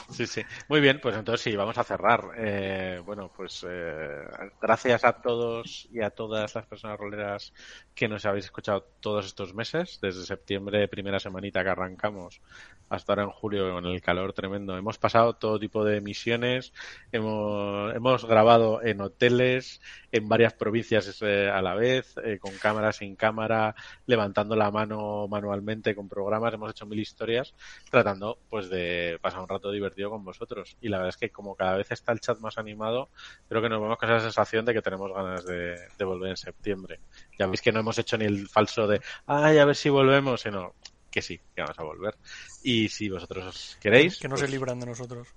Sí, 0.09 0.27
sí. 0.27 0.41
Muy 0.67 0.79
bien, 0.81 0.99
pues 1.01 1.15
entonces 1.15 1.41
sí, 1.41 1.55
vamos 1.55 1.77
a 1.77 1.83
cerrar. 1.83 2.31
Eh, 2.37 3.01
bueno, 3.05 3.31
pues 3.35 3.65
eh, 3.67 4.21
gracias 4.61 5.03
a 5.03 5.13
todos 5.21 5.87
y 5.91 6.01
a 6.01 6.09
todas 6.11 6.53
las 6.55 6.65
personas 6.67 6.99
roleras 6.99 7.53
que 7.95 8.07
nos 8.07 8.25
habéis 8.25 8.45
escuchado 8.45 8.85
todos 8.99 9.25
estos 9.25 9.53
meses, 9.53 9.99
desde 10.01 10.23
septiembre, 10.25 10.87
primera 10.87 11.19
semanita 11.19 11.63
que 11.63 11.69
arrancamos, 11.69 12.41
hasta 12.89 13.13
ahora 13.13 13.23
en 13.23 13.29
julio 13.31 13.71
con 13.73 13.85
el 13.85 14.01
calor 14.01 14.33
tremendo. 14.33 14.77
Hemos 14.77 14.97
pasado 14.97 15.33
todo 15.35 15.59
tipo 15.59 15.83
de 15.85 16.01
misiones, 16.01 16.73
hemos, 17.11 17.93
hemos 17.95 18.25
grabado 18.25 18.83
en 18.83 19.01
hoteles, 19.01 19.81
en 20.11 20.27
varias 20.27 20.53
provincias 20.53 21.21
eh, 21.21 21.49
a 21.49 21.61
la 21.61 21.75
vez, 21.75 22.13
eh, 22.23 22.37
con 22.39 22.53
cámara, 22.57 22.91
sin 22.91 23.15
cámara, 23.15 23.73
levantando 24.05 24.55
la 24.55 24.69
mano 24.69 25.27
manualmente 25.27 25.95
con 25.95 26.09
programas, 26.09 26.53
hemos 26.53 26.71
hecho 26.71 26.85
mil 26.85 26.99
historias 26.99 27.53
tratando 27.89 28.39
pues 28.49 28.69
de 28.69 29.17
pasar 29.21 29.41
un 29.41 29.47
rato 29.47 29.71
divertido 29.71 30.02
con 30.09 30.23
vosotros. 30.23 30.77
Y 30.81 30.89
la 30.89 30.97
verdad 30.97 31.09
es 31.09 31.17
que 31.17 31.29
como 31.29 31.55
cada 31.55 31.77
vez 31.77 31.91
está 31.91 32.11
el 32.11 32.19
chat 32.19 32.39
más 32.39 32.57
animado, 32.57 33.09
creo 33.47 33.61
que 33.61 33.69
nos 33.69 33.81
vamos 33.81 33.97
con 33.97 34.09
esa 34.09 34.21
sensación 34.21 34.65
de 34.65 34.73
que 34.73 34.81
tenemos 34.81 35.11
ganas 35.13 35.45
de, 35.45 35.77
de 35.97 36.05
volver 36.05 36.31
en 36.31 36.37
septiembre. 36.37 36.99
Ya 37.37 37.47
veis 37.47 37.61
que 37.61 37.71
no 37.71 37.79
hemos 37.79 37.97
hecho 37.97 38.17
ni 38.17 38.25
el 38.25 38.47
falso 38.47 38.87
de, 38.87 39.01
ay, 39.25 39.57
a 39.57 39.65
ver 39.65 39.75
si 39.75 39.89
volvemos, 39.89 40.41
sino 40.41 40.73
que 41.11 41.21
sí, 41.21 41.39
que 41.55 41.61
vamos 41.61 41.77
a 41.77 41.83
volver. 41.83 42.15
Y 42.63 42.89
si 42.89 43.09
vosotros 43.09 43.77
queréis... 43.79 44.17
Que 44.17 44.27
no 44.27 44.35
se 44.35 44.43
pues 44.43 44.51
libran 44.51 44.79
de 44.79 44.87
nosotros. 44.87 45.27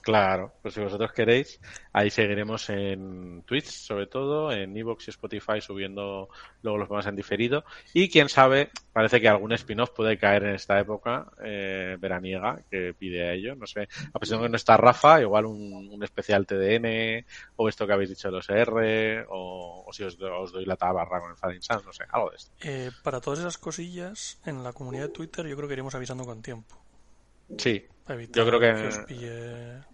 Claro, 0.00 0.54
pues 0.62 0.74
si 0.74 0.80
vosotros 0.80 1.12
queréis, 1.12 1.60
ahí 1.92 2.08
seguiremos 2.10 2.70
en 2.70 3.42
Twitch, 3.42 3.66
sobre 3.66 4.06
todo, 4.06 4.50
en 4.52 4.76
Evox 4.76 5.08
y 5.08 5.10
Spotify, 5.10 5.60
subiendo 5.60 6.28
luego 6.62 6.78
los 6.78 6.90
más 6.90 7.06
en 7.06 7.16
diferido. 7.16 7.64
Y 7.92 8.08
quién 8.08 8.28
sabe, 8.28 8.70
parece 8.92 9.20
que 9.20 9.28
algún 9.28 9.52
spin-off 9.52 9.90
puede 9.90 10.16
caer 10.16 10.44
en 10.44 10.54
esta 10.54 10.78
época 10.80 11.30
eh, 11.44 11.96
veraniega 12.00 12.62
que 12.70 12.94
pide 12.94 13.28
a 13.28 13.32
ello. 13.32 13.54
No 13.54 13.66
sé, 13.66 13.88
a 14.12 14.18
pesar 14.18 14.38
de 14.38 14.44
que 14.44 14.50
no 14.50 14.56
está 14.56 14.76
Rafa, 14.76 15.20
igual 15.20 15.46
un, 15.46 16.02
especial 16.02 16.46
TDN, 16.46 17.26
o 17.56 17.68
esto 17.68 17.86
que 17.86 17.92
habéis 17.92 18.10
dicho 18.10 18.28
de 18.28 18.32
los 18.32 18.48
R, 18.48 19.26
o, 19.28 19.86
si 19.92 20.04
os, 20.04 20.16
doy 20.16 20.64
la 20.64 20.76
tabarra 20.76 21.20
con 21.20 21.32
el 21.32 21.36
Fading 21.36 21.62
Sun, 21.62 21.82
no 21.84 21.92
sé, 21.92 22.04
algo 22.10 22.30
de 22.30 22.36
esto. 22.36 22.52
Eh, 22.62 22.90
para 23.02 23.20
todas 23.20 23.40
esas 23.40 23.58
cosillas, 23.58 24.40
en 24.46 24.62
la 24.62 24.72
comunidad 24.72 25.04
de 25.04 25.12
Twitter, 25.12 25.46
yo 25.46 25.56
creo 25.56 25.68
que 25.68 25.74
iremos 25.74 25.94
avisando 25.94 26.24
con 26.24 26.40
tiempo. 26.40 26.87
Sí, 27.56 27.84
yo 28.32 28.46
creo 28.46 28.60
que... 28.60 29.88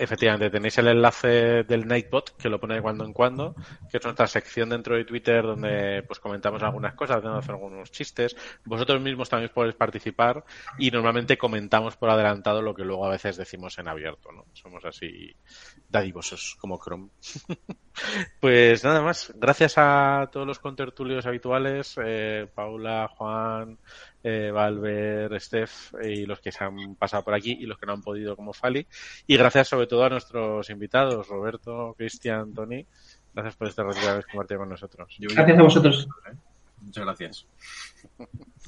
Efectivamente, 0.00 0.48
tenéis 0.48 0.78
el 0.78 0.88
enlace 0.88 1.62
del 1.64 1.86
Nightbot 1.86 2.34
que 2.38 2.48
lo 2.48 2.58
pone 2.58 2.76
de 2.76 2.80
cuando 2.80 3.04
en 3.04 3.12
cuando, 3.12 3.54
que 3.90 3.98
es 3.98 4.02
nuestra 4.02 4.26
sección 4.26 4.70
dentro 4.70 4.96
de 4.96 5.04
Twitter 5.04 5.42
donde 5.42 6.02
pues 6.04 6.18
comentamos 6.18 6.62
algunas 6.62 6.94
cosas, 6.94 7.18
hacemos 7.18 7.46
algunos 7.50 7.90
chistes. 7.90 8.34
Vosotros 8.64 9.02
mismos 9.02 9.28
también 9.28 9.52
podéis 9.54 9.74
participar 9.74 10.42
y 10.78 10.90
normalmente 10.90 11.36
comentamos 11.36 11.98
por 11.98 12.08
adelantado 12.08 12.62
lo 12.62 12.74
que 12.74 12.82
luego 12.82 13.04
a 13.04 13.10
veces 13.10 13.36
decimos 13.36 13.78
en 13.78 13.88
abierto, 13.88 14.32
¿no? 14.32 14.46
Somos 14.54 14.82
así 14.86 15.36
dadivosos 15.86 16.56
como 16.58 16.80
Chrome. 16.82 17.10
pues 18.40 18.84
nada 18.84 19.02
más, 19.02 19.32
gracias 19.36 19.74
a 19.76 20.28
todos 20.32 20.46
los 20.46 20.58
contertulios 20.58 21.26
habituales, 21.26 21.94
eh, 22.02 22.46
Paula, 22.54 23.08
Juan, 23.16 23.78
eh, 24.22 24.50
Valver, 24.52 25.40
Steph 25.40 25.94
y 26.02 26.26
los 26.26 26.40
que 26.40 26.52
se 26.52 26.64
han 26.64 26.94
pasado 26.94 27.24
por 27.24 27.34
aquí 27.34 27.56
y 27.60 27.66
los 27.66 27.78
que 27.78 27.86
no 27.86 27.92
han 27.92 28.02
podido 28.02 28.36
como 28.36 28.52
Fali. 28.52 28.86
Y 29.26 29.36
gracias 29.36 29.68
sobre 29.68 29.86
todo 29.86 30.04
a 30.04 30.08
nuestros 30.08 30.68
invitados, 30.70 31.28
Roberto, 31.28 31.94
Cristian, 31.96 32.54
Tony. 32.54 32.86
Gracias 33.34 33.56
por 33.56 33.68
este 33.68 33.82
ratito 33.82 34.14
de 34.14 34.22
compartido 34.24 34.60
con 34.60 34.68
nosotros. 34.68 35.16
Gracias 35.18 35.58
a 35.58 35.62
vosotros. 35.62 36.08
Muchas 36.80 37.04
gracias. 37.04 37.46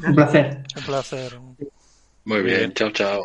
Un 0.05 0.15
placer. 0.15 0.63
Un 0.77 0.83
placer. 0.85 1.41
Muy 2.25 2.43
bien, 2.43 2.73
chao, 2.73 2.91
chao. 2.91 3.23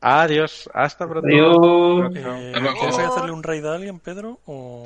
Adiós, 0.00 0.68
hasta 0.74 1.08
pronto. 1.08 1.28
Adiós. 1.28 2.16
Eh, 2.16 2.52
¿Quieres 2.78 2.98
hacerle 2.98 3.30
un 3.30 3.42
raid 3.42 3.64
a 3.64 3.74
alguien, 3.74 4.00
Pedro? 4.00 4.40
O... 4.46 4.84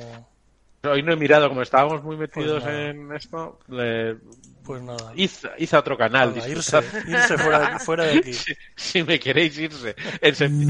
Hoy 0.91 1.03
no 1.03 1.13
he 1.13 1.15
mirado, 1.15 1.49
como 1.49 1.61
estábamos 1.61 2.03
muy 2.03 2.17
metidos 2.17 2.63
pues 2.63 2.75
en 2.75 3.11
esto, 3.13 3.59
le... 3.67 4.17
pues 4.63 4.81
nada. 4.81 5.11
Hice, 5.15 5.49
hice 5.57 5.77
otro 5.77 5.97
canal. 5.97 6.35
Nada, 6.35 6.49
irse, 6.49 6.79
irse 7.07 7.37
fuera, 7.37 7.79
fuera, 7.79 8.05
de 8.05 8.19
aquí. 8.19 8.33
si, 8.33 8.53
si, 8.75 9.03
me 9.03 9.19
queréis 9.19 9.57
irse. 9.57 9.95
En 10.21 10.67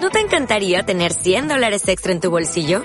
¿No 0.00 0.10
te 0.10 0.20
encantaría 0.20 0.84
tener 0.84 1.12
100 1.12 1.48
dólares 1.48 1.88
extra 1.88 2.12
en 2.12 2.20
tu 2.20 2.30
bolsillo? 2.30 2.84